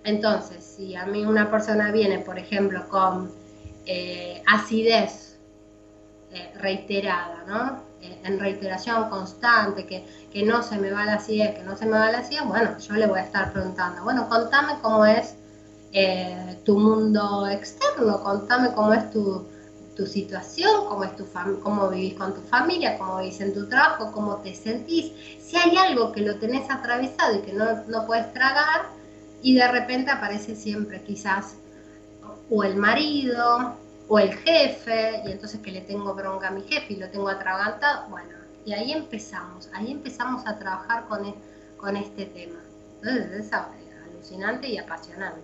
Entonces, 0.04 0.64
si 0.64 0.96
a 0.96 1.06
mí 1.06 1.26
una 1.26 1.50
persona 1.50 1.92
viene, 1.92 2.20
por 2.20 2.38
ejemplo, 2.38 2.88
con 2.88 3.32
eh, 3.86 4.42
acidez 4.46 5.37
eh, 6.32 6.52
reiterada, 6.60 7.44
¿no? 7.48 7.82
Eh, 8.02 8.20
en 8.24 8.40
reiteración 8.40 9.10
constante, 9.10 9.86
que, 9.86 10.44
no 10.44 10.62
se 10.62 10.78
me 10.78 10.92
va 10.92 11.04
la 11.06 11.16
acidez, 11.16 11.56
que 11.56 11.64
no 11.64 11.76
se 11.76 11.86
me 11.86 11.98
va 11.98 12.12
la 12.12 12.20
acidez, 12.20 12.44
bueno, 12.46 12.78
yo 12.78 12.94
le 12.94 13.08
voy 13.08 13.20
a 13.20 13.24
estar 13.24 13.52
preguntando, 13.52 14.04
bueno, 14.04 14.30
contame 14.30 14.74
cómo 14.84 15.04
es 15.06 15.36
eh, 15.94 16.60
tu 16.64 16.78
mundo 16.78 17.48
externo, 17.48 18.22
contame 18.22 18.72
cómo 18.74 18.94
es 18.94 19.10
tu, 19.12 19.48
situación, 20.06 20.86
cómo, 20.88 21.06
es 21.06 21.16
tu 21.16 21.26
cómo 21.64 21.90
vivís 21.90 22.14
con 22.14 22.36
tu 22.36 22.42
familia, 22.42 23.00
cómo 23.00 23.18
vivís 23.18 23.42
en 23.42 23.52
tu 23.52 23.68
trabajo, 23.68 24.12
cómo 24.12 24.36
te 24.38 24.54
sentís. 24.54 25.12
Si 25.42 25.58
hay 25.58 25.76
algo 25.76 26.12
que 26.12 26.22
lo 26.22 26.36
tenés 26.36 26.70
atravesado 26.70 27.38
y 27.38 27.42
que 27.42 27.54
no, 27.54 27.66
no 27.88 28.06
puedes 28.06 28.32
tragar, 28.32 28.90
y 29.42 29.56
de 29.56 29.68
repente 29.68 30.12
aparece 30.12 30.56
siempre 30.56 31.02
quizás 31.02 31.56
o 32.50 32.64
el 32.64 32.76
marido, 32.76 33.76
o 34.08 34.20
el 34.20 34.34
jefe, 34.34 35.22
y 35.26 35.32
entonces 35.32 35.60
que 35.62 35.72
le 35.72 35.82
tengo 35.82 36.14
bronca 36.14 36.48
a 36.48 36.52
mi 36.52 36.62
jefe 36.62 36.94
y 36.94 36.96
lo 36.98 37.10
tengo 37.10 37.30
atragantado, 37.30 38.08
bueno, 38.10 38.30
y 38.66 38.74
ahí 38.74 38.92
empezamos, 38.92 39.70
ahí 39.74 39.92
empezamos 39.92 40.46
a 40.46 40.58
trabajar 40.58 41.08
con, 41.08 41.26
e, 41.26 41.36
con 41.78 41.96
este 41.98 42.26
tema. 42.26 42.60
Entonces 43.02 43.46
es 43.46 43.54
alucinante 43.54 44.68
y 44.68 44.78
apasionante. 44.78 45.42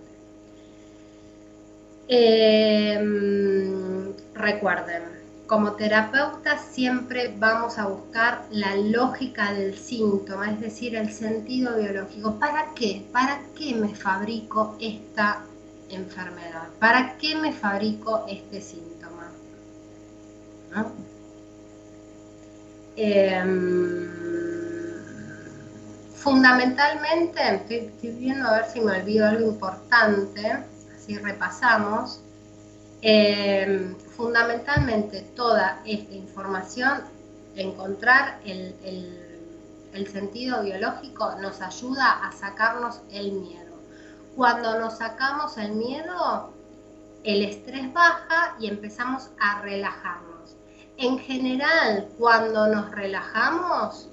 Em, 2.07 4.13
recuerden, 4.33 5.03
como 5.47 5.73
terapeuta 5.73 6.57
siempre 6.57 7.33
vamos 7.37 7.77
a 7.77 7.87
buscar 7.87 8.45
la 8.49 8.75
lógica 8.75 9.53
del 9.53 9.77
síntoma, 9.77 10.51
es 10.51 10.59
decir, 10.59 10.95
el 10.95 11.11
sentido 11.11 11.77
biológico. 11.77 12.39
¿Para 12.39 12.73
qué? 12.75 13.05
¿Para 13.11 13.41
qué 13.57 13.75
me 13.75 13.95
fabrico 13.95 14.75
esta 14.79 15.43
enfermedad? 15.95 16.67
¿Para 16.79 17.17
qué 17.17 17.35
me 17.35 17.51
fabrico 17.51 18.25
este 18.27 18.61
síntoma? 18.61 19.31
Em, 22.95 24.09
fundamentalmente, 26.15 27.55
estoy, 27.55 28.11
viendo 28.11 28.47
a 28.47 28.57
ver 28.57 28.65
si 28.65 28.81
me 28.81 28.99
olvido 28.99 29.27
algo 29.27 29.47
importante, 29.49 30.63
así 30.95 31.17
repasamos. 31.17 32.21
Em, 33.01 33.95
fundamentalmente 34.15 35.21
toda 35.35 35.81
esta 35.85 36.13
información, 36.13 37.01
encontrar 37.55 38.39
el, 38.45 38.75
el 39.93 40.07
sentido 40.07 40.63
biológico 40.63 41.35
nos 41.39 41.61
ayuda 41.61 42.25
a 42.27 42.31
sacarnos 42.31 43.01
el 43.11 43.31
miedo. 43.33 43.62
Cuando 44.35 44.79
nos 44.79 44.97
sacamos 44.97 45.57
el 45.57 45.73
miedo, 45.73 46.49
el 47.23 47.43
estrés 47.43 47.93
baja 47.93 48.55
y 48.59 48.67
empezamos 48.67 49.29
a 49.39 49.61
relajarnos. 49.61 50.55
En 50.97 51.19
general, 51.19 52.07
cuando 52.17 52.67
nos 52.67 52.89
relajamos, 52.91 54.07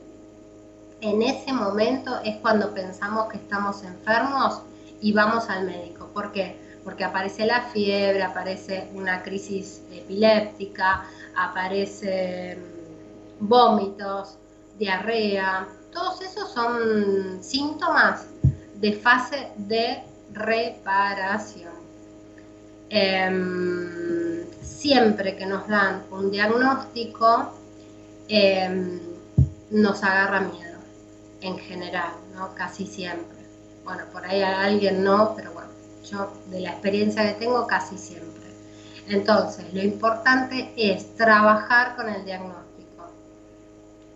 en 1.00 1.22
ese 1.22 1.52
momento 1.52 2.20
es 2.22 2.36
cuando 2.36 2.74
pensamos 2.74 3.28
que 3.30 3.38
estamos 3.38 3.82
enfermos 3.82 4.60
y 5.00 5.12
vamos 5.12 5.48
al 5.48 5.64
médico. 5.64 6.08
¿Por 6.12 6.32
qué? 6.32 6.60
Porque 6.84 7.04
aparece 7.04 7.46
la 7.46 7.62
fiebre, 7.62 8.22
aparece 8.22 8.90
una 8.94 9.22
crisis 9.22 9.82
epiléptica, 9.90 11.04
aparece 11.34 12.58
mm, 12.58 13.48
vómitos, 13.48 14.36
diarrea. 14.78 15.66
Todos 15.92 16.20
esos 16.20 16.50
son 16.52 17.42
síntomas 17.42 18.26
de 18.74 18.92
fase 18.94 19.48
de 19.56 20.09
reparación. 20.32 21.72
Em, 22.88 24.44
siempre 24.62 25.36
que 25.36 25.46
nos 25.46 25.68
dan 25.68 26.04
un 26.10 26.30
diagnóstico, 26.30 27.52
em, 28.28 29.00
nos 29.70 30.02
agarra 30.02 30.40
miedo, 30.40 30.78
en 31.40 31.58
general, 31.58 32.12
¿no? 32.34 32.54
Casi 32.54 32.86
siempre. 32.86 33.38
Bueno, 33.84 34.04
por 34.12 34.24
ahí 34.24 34.42
a 34.42 34.62
alguien 34.62 35.04
no, 35.04 35.34
pero 35.36 35.52
bueno, 35.52 35.70
yo 36.10 36.32
de 36.50 36.60
la 36.60 36.70
experiencia 36.70 37.22
que 37.22 37.38
tengo 37.38 37.66
casi 37.66 37.96
siempre. 37.96 38.40
Entonces, 39.08 39.72
lo 39.72 39.82
importante 39.82 40.72
es 40.76 41.16
trabajar 41.16 41.96
con 41.96 42.08
el 42.08 42.24
diagnóstico. 42.24 43.10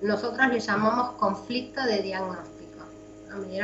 Nosotros 0.03 0.49
le 0.49 0.61
llamamos 0.61 1.13
conflicto 1.13 1.83
de 1.85 2.03
diagnóstico. 2.03 2.85
Me 3.49 3.61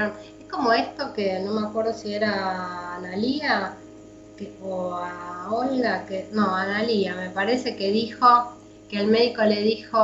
como 0.50 0.72
esto 0.72 1.12
que 1.12 1.40
no 1.40 1.52
me 1.52 1.66
acuerdo 1.66 1.92
si 1.92 2.14
era 2.14 2.96
Analía 2.96 3.74
que, 4.36 4.56
o 4.62 4.94
a 4.94 5.48
Olga, 5.50 6.06
que 6.06 6.28
no, 6.32 6.54
Analía, 6.54 7.14
me 7.14 7.30
parece 7.30 7.76
que 7.76 7.90
dijo 7.90 8.26
que 8.88 9.00
el 9.00 9.06
médico 9.06 9.42
le 9.42 9.62
dijo 9.62 9.98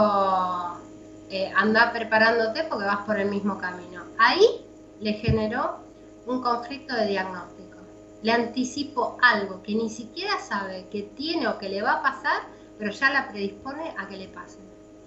eh, 1.30 1.52
anda 1.56 1.92
preparándote 1.92 2.64
porque 2.64 2.84
vas 2.84 3.04
por 3.06 3.18
el 3.18 3.28
mismo 3.28 3.58
camino. 3.58 4.04
Ahí 4.18 4.64
le 5.00 5.14
generó 5.14 5.78
un 6.26 6.40
conflicto 6.40 6.94
de 6.94 7.06
diagnóstico. 7.06 7.78
Le 8.22 8.32
anticipó 8.32 9.18
algo 9.22 9.62
que 9.62 9.74
ni 9.74 9.90
siquiera 9.90 10.38
sabe 10.38 10.86
que 10.90 11.02
tiene 11.02 11.48
o 11.48 11.58
que 11.58 11.68
le 11.68 11.82
va 11.82 11.94
a 11.94 12.02
pasar 12.02 12.56
pero 12.78 12.90
ya 12.90 13.10
la 13.10 13.28
predispone 13.28 13.94
a 13.96 14.06
que 14.08 14.16
le 14.16 14.28
pase. 14.28 14.58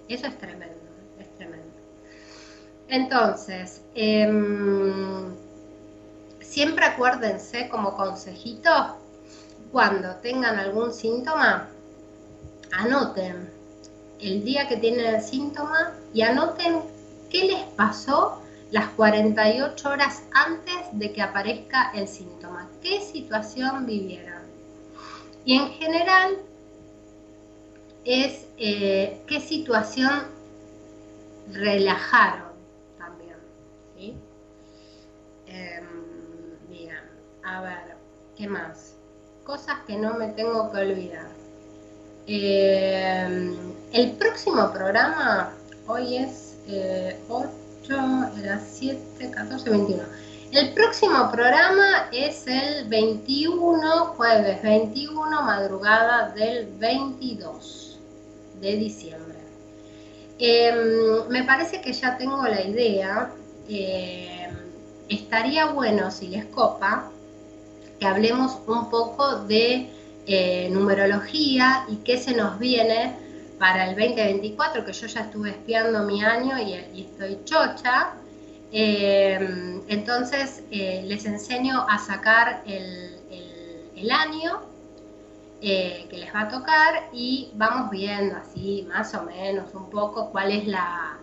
Eso 0.08 0.26
es 0.26 0.38
tremendo. 0.38 0.79
Entonces, 2.90 3.82
em, 3.94 5.34
siempre 6.40 6.84
acuérdense 6.84 7.68
como 7.68 7.96
consejito, 7.96 8.70
cuando 9.72 10.16
tengan 10.16 10.58
algún 10.58 10.92
síntoma, 10.92 11.68
anoten 12.72 13.48
el 14.20 14.44
día 14.44 14.68
que 14.68 14.76
tienen 14.76 15.14
el 15.14 15.22
síntoma 15.22 15.94
y 16.12 16.22
anoten 16.22 16.80
qué 17.30 17.44
les 17.44 17.62
pasó 17.76 18.42
las 18.70 18.88
48 18.90 19.88
horas 19.88 20.22
antes 20.32 20.76
de 20.92 21.12
que 21.12 21.22
aparezca 21.22 21.90
el 21.94 22.06
síntoma, 22.06 22.68
qué 22.82 23.00
situación 23.00 23.86
vivieron. 23.86 24.42
Y 25.44 25.56
en 25.56 25.68
general 25.70 26.38
es 28.04 28.46
eh, 28.58 29.20
qué 29.26 29.40
situación 29.40 30.24
relajaron 31.52 32.50
también. 32.98 33.36
¿sí? 33.96 34.14
Em, 35.50 35.84
bien, 36.68 37.00
a 37.42 37.60
ver, 37.62 37.96
¿qué 38.36 38.46
más? 38.46 38.94
Cosas 39.44 39.78
que 39.86 39.96
no 39.96 40.14
me 40.14 40.28
tengo 40.28 40.70
que 40.70 40.78
olvidar. 40.78 41.28
Em, 42.26 43.56
el 43.92 44.12
próximo 44.12 44.72
programa, 44.72 45.52
hoy 45.88 46.18
es 46.18 46.56
8, 47.28 47.50
eh, 47.88 48.40
era 48.42 48.60
7, 48.60 49.30
14, 49.32 49.70
21. 49.70 50.04
El 50.52 50.72
próximo 50.74 51.30
programa 51.32 52.08
es 52.12 52.46
el 52.46 52.88
21, 52.88 54.06
jueves 54.16 54.62
21, 54.62 55.42
madrugada 55.42 56.28
del 56.30 56.66
22 56.78 57.98
de 58.60 58.76
diciembre. 58.76 59.38
Em, 60.38 61.28
me 61.28 61.42
parece 61.44 61.80
que 61.80 61.92
ya 61.92 62.16
tengo 62.16 62.42
la 62.44 62.62
idea. 62.62 63.30
Em, 63.68 64.59
estaría 65.10 65.66
bueno, 65.66 66.10
si 66.10 66.28
les 66.28 66.46
copa, 66.46 67.10
que 67.98 68.06
hablemos 68.06 68.58
un 68.66 68.88
poco 68.88 69.40
de 69.44 69.90
eh, 70.26 70.68
numerología 70.70 71.84
y 71.88 71.96
qué 71.96 72.16
se 72.16 72.34
nos 72.34 72.58
viene 72.58 73.14
para 73.58 73.90
el 73.90 73.96
2024, 73.96 74.86
que 74.86 74.92
yo 74.92 75.06
ya 75.06 75.20
estuve 75.20 75.50
espiando 75.50 76.04
mi 76.04 76.24
año 76.24 76.58
y, 76.58 77.00
estoy 77.02 77.38
chocha. 77.44 78.14
Em, 78.72 79.82
entonces 79.88 80.62
eh, 80.70 81.02
les 81.04 81.26
enseño 81.26 81.84
a 81.88 81.98
sacar 81.98 82.62
el, 82.64 83.20
el 84.00 84.10
año 84.10 84.60
eh, 85.62 86.06
que 86.08 86.16
les 86.16 86.34
va 86.34 86.42
a 86.42 86.48
tocar 86.48 87.10
y 87.12 87.50
vamos 87.54 87.90
viendo 87.90 88.34
así 88.36 88.86
más 88.88 89.14
o 89.14 89.24
menos 89.24 89.74
un 89.74 89.90
poco 89.90 90.30
cuál 90.30 90.52
es 90.52 90.66
la, 90.66 91.18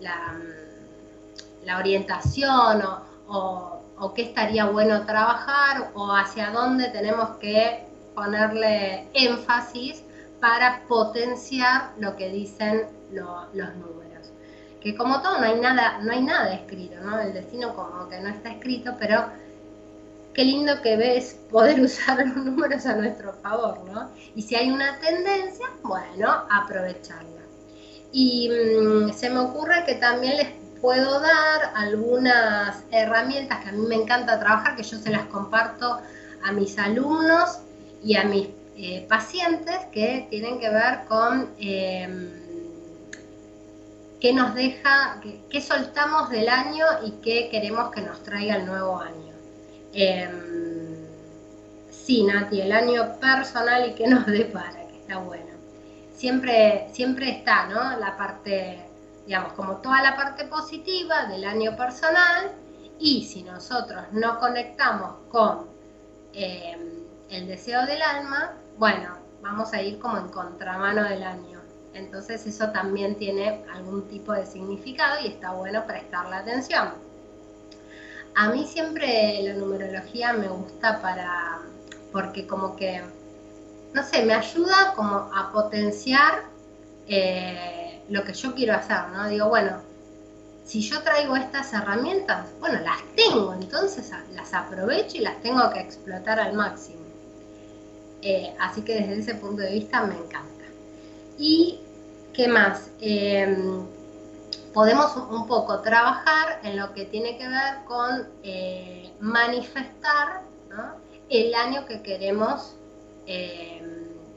la, 0.00 0.34
mm, 0.34 1.78
orientación 1.78 2.82
o, 2.82 3.07
o, 3.28 4.12
qué 4.14 4.22
estaría 4.22 4.66
bueno 4.66 5.04
trabajar 5.04 5.90
o 5.94 6.12
hacia 6.12 6.50
dónde 6.50 6.88
tenemos 6.88 7.36
que 7.38 7.84
ponerle 8.14 9.08
énfasis 9.12 10.02
para 10.40 10.82
potenciar 10.88 11.92
lo 11.98 12.16
que 12.16 12.30
dicen 12.30 12.86
los 13.12 13.52
números. 13.54 14.32
Que 14.80 14.94
como 14.94 15.20
todo 15.20 15.38
no 15.38 15.44
hay 15.44 15.60
nada, 15.60 15.98
no 16.02 16.12
hay 16.12 16.22
nada 16.22 16.54
escrito, 16.54 17.00
¿no? 17.00 17.18
El 17.20 17.32
destino 17.32 17.74
como 17.74 18.08
que 18.08 18.20
no 18.20 18.28
está 18.28 18.50
escrito, 18.50 18.94
pero 18.98 19.26
qué 20.32 20.44
lindo 20.44 20.80
que 20.82 20.96
ves 20.96 21.36
poder 21.50 21.80
usar 21.88 22.24
los 22.24 22.36
números 22.36 22.86
a 22.86 22.94
nuestro 22.94 23.32
favor, 23.34 23.80
¿no? 23.90 24.10
Y 24.36 24.42
si 24.42 24.54
hay 24.54 24.70
una 24.70 24.98
tendencia, 25.00 25.66
bueno, 25.82 26.44
aprovecharla. 26.50 27.42
Y 28.12 28.48
mm, 28.48 29.12
se 29.12 29.28
me 29.30 29.40
ocurre 29.40 29.84
que 29.84 29.96
también 29.96 30.36
les 30.36 30.57
puedo 30.80 31.20
dar 31.20 31.72
algunas 31.74 32.84
herramientas 32.90 33.62
que 33.62 33.70
a 33.70 33.72
mí 33.72 33.86
me 33.86 33.96
encanta 33.96 34.38
trabajar, 34.38 34.76
que 34.76 34.82
yo 34.82 34.98
se 34.98 35.10
las 35.10 35.26
comparto 35.26 36.00
a 36.42 36.52
mis 36.52 36.78
alumnos 36.78 37.58
y 38.02 38.16
a 38.16 38.24
mis 38.24 38.48
eh, 38.76 39.04
pacientes 39.08 39.76
que 39.92 40.26
tienen 40.30 40.60
que 40.60 40.70
ver 40.70 41.04
con 41.08 41.50
em, 41.58 42.30
qué 44.20 44.32
nos 44.32 44.54
deja, 44.54 45.20
qué 45.50 45.60
soltamos 45.60 46.30
del 46.30 46.48
año 46.48 46.84
y 47.04 47.12
qué 47.22 47.48
queremos 47.50 47.90
que 47.90 48.02
nos 48.02 48.22
traiga 48.22 48.56
el 48.56 48.66
nuevo 48.66 49.00
año. 49.00 49.34
Em, 49.92 50.96
sí, 51.90 52.22
Nati, 52.22 52.60
el 52.60 52.72
año 52.72 53.18
personal 53.20 53.90
y 53.90 53.94
que 53.94 54.06
nos 54.06 54.26
depara, 54.26 54.86
que 54.86 54.98
está 54.98 55.18
bueno. 55.18 55.50
Siempre, 56.14 56.88
siempre 56.92 57.30
está, 57.30 57.66
¿no? 57.66 57.98
La 57.98 58.16
parte, 58.16 58.87
digamos, 59.28 59.52
como 59.52 59.76
toda 59.76 60.02
la 60.02 60.16
parte 60.16 60.46
positiva 60.46 61.26
del 61.26 61.44
año 61.44 61.76
personal 61.76 62.50
y 62.98 63.26
si 63.26 63.42
nosotros 63.42 64.04
no 64.10 64.40
conectamos 64.40 65.16
con 65.30 65.66
em, 66.32 67.04
el 67.28 67.46
deseo 67.46 67.84
del 67.84 68.00
alma, 68.00 68.54
bueno, 68.78 69.18
vamos 69.42 69.74
a 69.74 69.82
ir 69.82 69.98
como 69.98 70.16
en 70.16 70.28
contramano 70.28 71.02
del 71.02 71.22
año. 71.22 71.60
Entonces 71.92 72.46
eso 72.46 72.70
también 72.70 73.16
tiene 73.16 73.66
algún 73.70 74.08
tipo 74.08 74.32
de 74.32 74.46
significado 74.46 75.20
y 75.22 75.26
está 75.26 75.52
bueno 75.52 75.84
prestarle 75.86 76.36
atención. 76.36 76.94
A 78.34 78.48
mí 78.48 78.66
siempre 78.66 79.42
la 79.42 79.52
numerología 79.52 80.32
me 80.32 80.48
gusta 80.48 81.02
para, 81.02 81.58
porque 82.12 82.46
como 82.46 82.76
que, 82.76 83.02
no 83.92 84.02
sé, 84.02 84.24
me 84.24 84.32
ayuda 84.32 84.94
como 84.96 85.16
a 85.34 85.52
potenciar 85.52 86.44
eh, 87.08 87.87
lo 88.08 88.24
que 88.24 88.32
yo 88.32 88.54
quiero 88.54 88.74
hacer, 88.74 89.08
¿no? 89.12 89.28
Digo, 89.28 89.48
bueno, 89.48 89.80
si 90.64 90.80
yo 90.80 91.02
traigo 91.02 91.34
estas 91.34 91.72
herramientas, 91.72 92.46
bueno, 92.60 92.78
las 92.80 92.98
tengo, 93.16 93.54
entonces 93.54 94.10
las 94.34 94.52
aprovecho 94.52 95.16
y 95.16 95.20
las 95.20 95.40
tengo 95.40 95.70
que 95.70 95.80
explotar 95.80 96.38
al 96.38 96.52
máximo. 96.52 97.00
Eh, 98.20 98.54
así 98.60 98.82
que 98.82 98.94
desde 98.94 99.20
ese 99.20 99.34
punto 99.36 99.62
de 99.62 99.72
vista 99.72 100.02
me 100.02 100.14
encanta. 100.14 100.64
¿Y 101.38 101.80
qué 102.34 102.48
más? 102.48 102.90
Em, 103.00 103.86
podemos 104.74 105.16
un 105.16 105.46
poco 105.46 105.80
trabajar 105.80 106.60
en 106.62 106.76
lo 106.76 106.92
que 106.92 107.04
tiene 107.06 107.38
que 107.38 107.48
ver 107.48 107.84
con 107.86 108.28
eh, 108.42 109.10
manifestar 109.20 110.42
el 111.30 111.54
año 111.54 111.86
que 111.86 112.02
queremos 112.02 112.74
eh, 113.26 113.82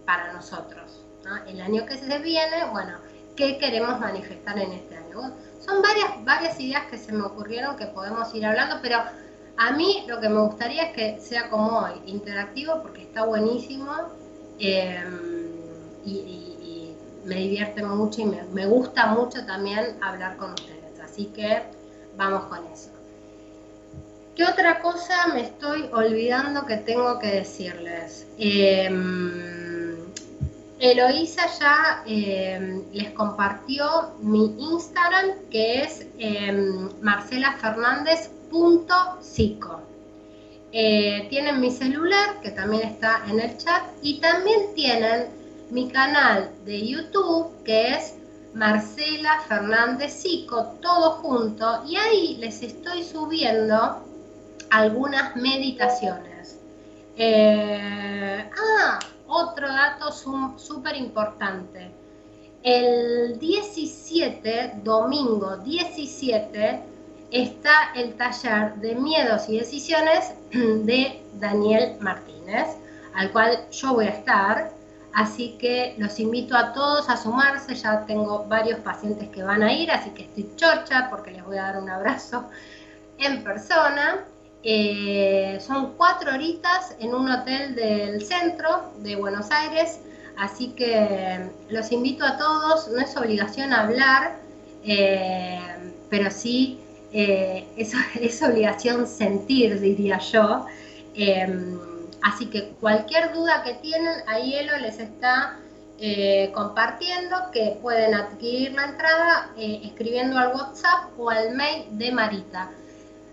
para 0.06 0.32
nosotros. 0.34 1.04
El 1.48 1.62
año 1.62 1.86
que 1.86 1.98
se 1.98 2.18
viene, 2.20 2.66
bueno, 2.72 2.98
¿qué 3.42 3.58
queremos 3.58 4.00
manifestar 4.00 4.60
en 4.60 4.72
este 4.74 4.98
año? 4.98 5.34
son 5.60 5.82
varias, 5.82 6.24
varias 6.24 6.60
ideas 6.60 6.84
que 6.90 6.98
se 6.98 7.12
me 7.12 7.24
ocurrieron 7.24 7.76
que 7.76 7.88
podemos 7.88 8.34
ir 8.36 8.46
hablando, 8.46 8.78
pero 8.82 8.98
a 9.58 9.72
mí 9.72 10.04
lo 10.08 10.20
que 10.20 10.30
me 10.30 10.42
gustaría 10.42 10.84
es 10.84 10.94
que 10.94 11.20
sea 11.20 11.50
como 11.50 11.80
hoy, 11.80 11.94
interactivo, 12.06 12.82
porque 12.82 13.04
está 13.04 13.26
buenísimo. 13.26 13.92
Eh, 14.60 15.04
y 16.04 16.96
me 17.26 17.36
divierte 17.36 17.84
mucho 17.84 18.22
y 18.22 18.26
me, 18.26 18.66
gusta 18.66 19.08
mucho 19.08 19.46
también 19.46 19.98
hablar 20.02 20.38
con 20.38 20.54
ustedes. 20.54 21.00
Así 21.04 21.26
que 21.26 21.64
vamos 22.18 22.46
con 22.46 22.66
eso. 22.68 22.90
¿Qué 24.36 24.46
otra 24.46 24.82
cosa 24.82 25.28
me 25.34 25.42
estoy 25.42 25.90
olvidando 25.92 26.66
que 26.66 26.78
tengo 26.78 27.20
que 27.20 27.28
decirles? 27.28 28.28
Em, 28.38 29.71
Eloísa 30.82 31.46
ya 31.60 32.04
em, 32.08 32.84
les 32.92 33.12
compartió 33.12 34.16
mi 34.20 34.56
Instagram 34.58 35.28
que 35.52 35.84
es 35.84 36.08
eh. 36.18 36.82
Eh, 40.74 41.28
tienen 41.30 41.62
mi 41.62 41.70
celular 41.70 42.42
que 42.42 42.50
también 42.50 42.88
está 42.88 43.22
en 43.30 43.40
el 43.40 43.58
chat 43.58 43.84
y 44.02 44.20
también 44.20 44.74
tienen 44.74 45.28
mi 45.70 45.88
canal 45.90 46.50
de 46.66 46.88
YouTube, 46.88 47.64
que 47.64 47.94
es 47.94 48.16
Marcela 48.56 49.40
Fernández 49.48 50.14
Sico, 50.14 50.64
todo 50.82 51.12
junto, 51.22 51.84
y 51.86 51.96
ahí 51.96 52.38
les 52.40 52.64
estoy 52.64 53.04
subiendo 53.04 54.04
algunas 54.72 55.36
meditaciones. 55.36 56.58
Eh, 57.18 58.50
ah, 58.58 59.00
otro 59.32 59.68
dato 59.68 60.12
súper 60.12 60.96
importante. 60.98 61.92
El 62.64 63.40
17, 63.40 64.82
domingo 64.84 65.58
17, 65.58 66.84
está 67.32 67.94
el 67.96 68.14
taller 68.16 68.76
de 68.76 68.96
miedos 68.96 69.48
y 69.48 69.58
decisiones 69.58 70.34
de 70.52 71.24
Daniel 71.40 71.96
Martínez, 72.02 72.68
al 73.16 73.32
cual 73.32 73.68
yo 73.72 73.94
voy 73.94 74.06
a 74.06 74.10
estar. 74.10 74.72
Así 75.14 75.58
que 75.60 75.96
los 75.98 76.20
invito 76.20 76.56
a 76.56 76.72
todos 76.72 77.10
a 77.10 77.18
sumarse, 77.18 77.76
ya 77.76 78.06
tengo 78.06 78.46
varios 78.46 78.80
pacientes 78.80 79.28
que 79.30 79.44
van 79.44 79.62
a 79.62 79.74
ir, 79.74 79.92
así 79.92 80.12
que 80.12 80.24
estoy 80.24 80.50
chocha 80.56 81.10
porque 81.10 81.32
les 81.32 81.44
voy 81.44 81.58
a 81.58 81.64
dar 81.64 81.82
un 81.82 81.90
abrazo 81.90 82.46
en 83.18 83.44
persona. 83.44 84.26
Eh, 84.64 85.60
son 85.66 85.94
cuatro 85.94 86.34
horitas 86.34 86.96
en 87.00 87.16
un 87.16 87.30
hotel 87.30 87.74
del 87.74 88.24
centro 88.24 88.92
de 88.98 89.16
Buenos 89.16 89.50
Aires, 89.52 90.00
Así 90.38 90.70
que 90.70 91.52
los 91.70 91.92
invito 91.92 92.26
a 92.26 92.38
todos, 92.38 92.88
no 92.88 93.00
es 93.00 93.16
obligación 93.16 93.74
hablar, 93.74 94.38
eh, 94.84 95.60
pero 96.10 96.32
sí 96.32 96.80
eh, 97.12 97.68
es, 97.76 98.42
obligación 98.42 99.06
sentir, 99.06 99.80
diría 99.80 100.18
yo. 100.18 100.66
Así 102.24 102.46
que 102.48 102.70
cualquier 102.80 103.34
duda 103.34 103.62
que 103.64 103.74
tienen, 103.76 104.16
ahí 104.26 104.56
Elo 104.56 104.78
les 104.78 105.00
está 105.00 105.60
compartiendo 106.54 107.36
que 107.54 107.78
pueden 107.80 108.16
adquirir 108.16 108.72
la 108.74 108.86
entrada 108.86 109.52
escribiendo 109.58 110.40
al 110.40 110.56
WhatsApp 110.56 111.12
o 111.20 111.30
al 111.30 111.56
mail 111.56 111.86
de 111.92 112.12
Marita. 112.12 112.72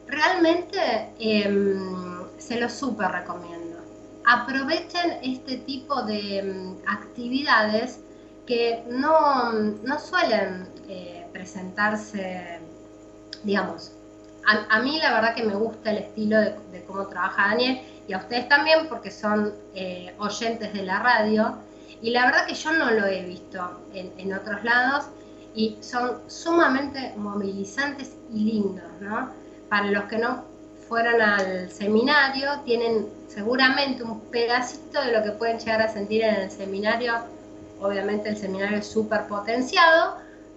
Realmente 0.08 1.12
em, 1.18 2.24
se 2.38 2.60
lo 2.60 2.68
súper 2.68 3.10
recomiendo. 3.10 3.78
Aprovechen 4.26 5.18
este 5.22 5.58
tipo 5.58 6.02
de 6.02 6.38
em, 6.38 6.76
actividades 6.86 8.00
que 8.46 8.82
no, 8.88 9.52
suelen 9.98 10.68
presentarse 11.32 12.60
digamos, 13.42 13.92
a, 14.46 14.80
mí 14.80 14.98
la 14.98 15.12
verdad 15.12 15.34
que 15.34 15.42
me 15.42 15.54
gusta 15.54 15.90
el 15.90 15.98
estilo 15.98 16.40
de, 16.40 16.84
cómo 16.86 17.06
trabaja 17.06 17.48
Daniel 17.48 17.80
y 18.06 18.14
a 18.14 18.18
ustedes 18.18 18.48
también 18.48 18.88
porque 18.88 19.10
son 19.10 19.52
eh, 19.74 20.14
oyentes 20.18 20.72
de 20.72 20.82
la 20.84 21.00
radio 21.00 21.56
y 22.00 22.10
la 22.10 22.26
verdad 22.26 22.46
que 22.46 22.54
yo 22.54 22.72
no 22.72 22.90
lo 22.90 23.06
he 23.06 23.24
visto 23.24 23.82
en, 23.92 24.32
otros 24.32 24.64
lados 24.64 25.06
y 25.54 25.76
son 25.80 26.18
sumamente 26.28 27.12
movilizantes 27.16 28.16
y 28.32 28.44
lindos, 28.44 28.90
¿no? 29.00 29.30
Para 29.68 29.90
los 29.90 30.04
que 30.04 30.18
no 30.18 30.44
fueron 30.88 31.20
al 31.20 31.70
seminario, 31.70 32.60
tienen 32.64 33.06
seguramente 33.28 34.02
un 34.02 34.20
pedacito 34.20 35.00
de 35.02 35.12
lo 35.12 35.22
que 35.22 35.32
pueden 35.32 35.58
llegar 35.58 35.82
a 35.82 35.88
sentir 35.88 36.22
en 36.22 36.34
el 36.34 36.50
seminario. 36.50 37.14
Obviamente 37.80 38.30
el 38.30 38.36
seminario 38.36 38.78
es 38.78 38.86
súper 38.86 39.26
potenciado, 39.26 40.16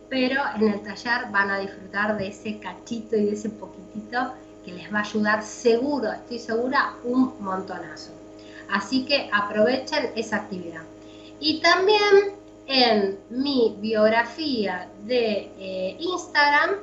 pero 0.09 0.41
en 0.55 0.69
el 0.69 0.81
taller 0.81 1.29
van 1.31 1.51
a 1.51 1.59
disfrutar 1.59 2.17
de 2.17 2.27
ese 2.27 2.59
cachito 2.59 3.15
y 3.15 3.25
de 3.25 3.33
ese 3.33 3.49
poquitito 3.49 4.33
que 4.65 4.73
les 4.73 4.93
va 4.93 4.99
a 4.99 5.01
ayudar 5.01 5.43
seguro, 5.43 6.11
estoy 6.11 6.39
segura, 6.39 6.93
un 7.03 7.33
montonazo. 7.39 8.11
Así 8.69 9.05
que 9.05 9.29
aprovechen 9.33 10.11
esa 10.15 10.37
actividad. 10.37 10.81
Y 11.39 11.59
también 11.61 12.35
en 12.67 13.19
mi 13.29 13.75
biografía 13.79 14.87
de 15.05 15.51
eh, 15.59 15.97
Instagram 15.99 16.75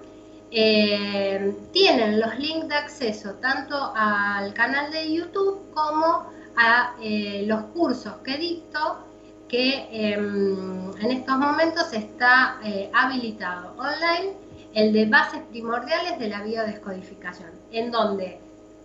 eh, 0.51 1.55
tienen 1.73 2.21
los 2.21 2.39
links 2.39 2.69
de 2.69 2.75
acceso 2.75 3.35
tanto 3.35 3.93
al 3.95 4.55
canal 4.55 4.91
de 4.91 5.13
YouTube 5.13 5.71
como 5.75 6.27
a 6.57 6.95
eh, 7.03 7.45
los 7.47 7.65
cursos 7.75 8.15
que 8.25 8.39
dicto 8.39 8.99
que 9.47 9.89
em, 9.91 10.91
en 11.01 11.11
estos 11.11 11.39
momentos 11.39 11.93
está 11.93 12.59
eh, 12.65 12.91
habilitado 12.95 13.75
online 13.79 14.35
el 14.75 14.93
de 14.93 15.07
bases 15.07 15.43
primordiales 15.51 16.19
de 16.19 16.29
la 16.29 16.43
biodescodificación, 16.43 17.51
en 17.73 17.91
donde 17.91 18.41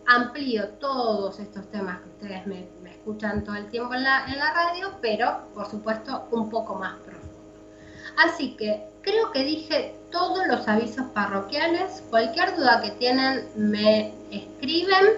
amplío 0.07 0.69
todos 0.79 1.39
estos 1.39 1.69
temas 1.71 1.99
que 2.01 2.09
ustedes 2.09 2.47
me, 2.47 2.67
escuchan 2.89 3.43
todo 3.43 3.55
el 3.55 3.67
tiempo 3.67 3.93
en 3.93 4.03
la, 4.03 4.25
en 4.27 4.37
la, 4.37 4.53
radio, 4.53 4.93
pero 5.01 5.49
por 5.53 5.69
supuesto 5.69 6.27
un 6.31 6.49
poco 6.49 6.75
más 6.75 6.95
profundo. 6.99 7.33
Así 8.17 8.55
que 8.55 8.87
creo 9.01 9.31
que 9.31 9.43
dije 9.43 9.95
todos 10.13 10.47
los 10.47 10.65
avisos 10.67 11.07
parroquiales. 11.07 12.03
Cualquier 12.09 12.55
duda 12.55 12.81
que 12.81 12.91
tienen 12.91 13.45
me 13.55 14.13
escriben. 14.31 15.17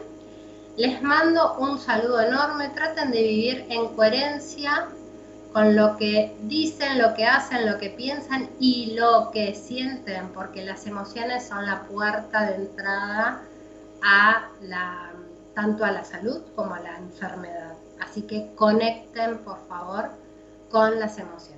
Les 0.78 1.02
mando 1.04 1.56
un 1.60 1.78
saludo 1.78 2.22
enorme. 2.22 2.70
Traten 2.70 3.12
de 3.12 3.22
vivir 3.22 3.66
en 3.70 3.90
coherencia 3.90 4.88
con 5.54 5.76
lo 5.76 5.96
que 5.98 6.36
dicen, 6.44 7.02
lo 7.02 7.14
que 7.14 7.26
hacen, 7.26 7.70
lo 7.70 7.78
que 7.78 7.90
piensan 7.90 8.50
y 8.60 8.96
lo 8.96 9.32
que 9.32 9.54
sienten, 9.54 10.30
porque 10.30 10.66
las 10.66 10.86
emociones 10.88 11.48
son 11.48 11.66
la 11.66 11.84
puerta 11.84 12.46
de 12.46 12.56
entrada 12.56 13.42
a 14.04 14.50
tanto 15.54 15.86
a 15.86 15.92
la 15.92 16.04
salud 16.04 16.42
como 16.56 16.74
a 16.74 16.80
la 16.80 16.98
enfermedad. 16.98 17.74
Así 18.02 18.24
que 18.24 18.52
conecten, 18.56 19.38
por 19.40 19.66
favor, 19.68 20.10
con 20.70 21.00
las 21.00 21.18
emociones. 21.18 21.55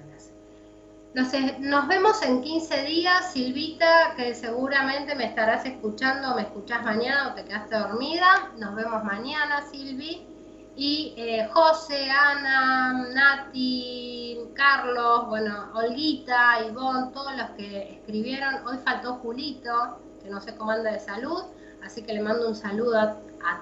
Nos, 1.17 1.29
nos 1.61 1.87
vemos 1.87 2.21
en 2.21 2.43
15 2.43 2.83
días, 2.83 3.31
Silvita, 3.33 4.13
que 4.15 4.35
seguramente 4.35 5.15
me 5.15 5.25
estarás 5.25 5.65
escuchando, 5.65 6.35
me 6.35 6.43
escuchás 6.43 6.83
mañana 6.83 7.29
o 7.29 7.33
te 7.33 7.43
quedaste 7.43 7.75
dormida. 7.75 8.51
Nos 8.59 8.75
vemos 8.75 9.03
mañana, 9.03 9.63
Silvi 9.71 10.27
y 10.75 11.15
eh, 11.17 11.49
José, 11.51 12.07
Ana, 12.11 13.09
Nati, 13.15 14.37
Carlos, 14.53 15.27
bueno, 15.27 15.71
Olguita, 15.73 16.59
Ivonne, 16.69 17.11
todos 17.11 17.35
los 17.35 17.49
que 17.57 17.93
escribieron. 17.93 18.67
Hoy 18.67 18.77
faltó 18.85 19.15
Julito, 19.15 19.97
que 20.21 20.29
no 20.29 20.39
sé 20.39 20.55
cómo 20.55 20.69
anda 20.69 20.91
de 20.91 20.99
salud, 20.99 21.41
así 21.83 22.03
que 22.03 22.13
le 22.13 22.21
mando 22.21 22.47
un 22.47 22.55
saludo 22.55 22.95
a, 22.99 23.17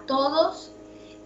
todos. 0.07 0.73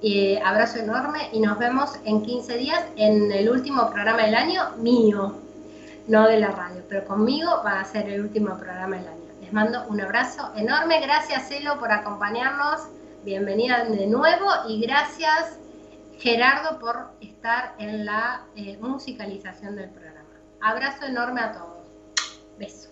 Eh, 0.03 0.39
abrazo 0.45 0.77
enorme 0.77 1.27
y 1.33 1.39
nos 1.39 1.57
vemos 1.57 1.95
en 2.05 2.21
15 2.21 2.57
días 2.57 2.85
en 2.97 3.31
el 3.31 3.49
último 3.49 3.89
programa 3.89 4.21
del 4.25 4.35
año 4.35 4.61
mío, 4.77 5.33
no 6.09 6.27
de 6.27 6.39
la 6.39 6.49
radio, 6.49 6.83
pero 6.89 7.05
conmigo 7.05 7.61
va 7.63 7.79
a 7.79 7.85
ser 7.85 8.09
el 8.09 8.21
último 8.21 8.57
programa 8.57 8.97
del 8.97 9.07
año. 9.07 9.31
Les 9.41 9.53
mando 9.53 9.87
un 9.89 10.01
abrazo 10.01 10.51
enorme, 10.55 10.99
gracias 11.01 11.51
Elo 11.51 11.79
por 11.79 11.91
acompañarnos, 11.91 12.81
bienvenida 13.23 13.85
de 13.85 14.07
nuevo 14.07 14.47
y 14.67 14.81
gracias 14.81 15.59
Gerardo 16.17 16.79
por 16.79 17.11
estar 17.21 17.75
en 17.77 18.05
la 18.05 18.41
eh, 18.55 18.77
musicalización 18.81 19.75
del 19.75 19.91
programa. 19.91 20.29
Abrazo 20.61 21.05
enorme 21.05 21.41
a 21.41 21.51
todos. 21.53 21.87
Beso. 22.57 22.87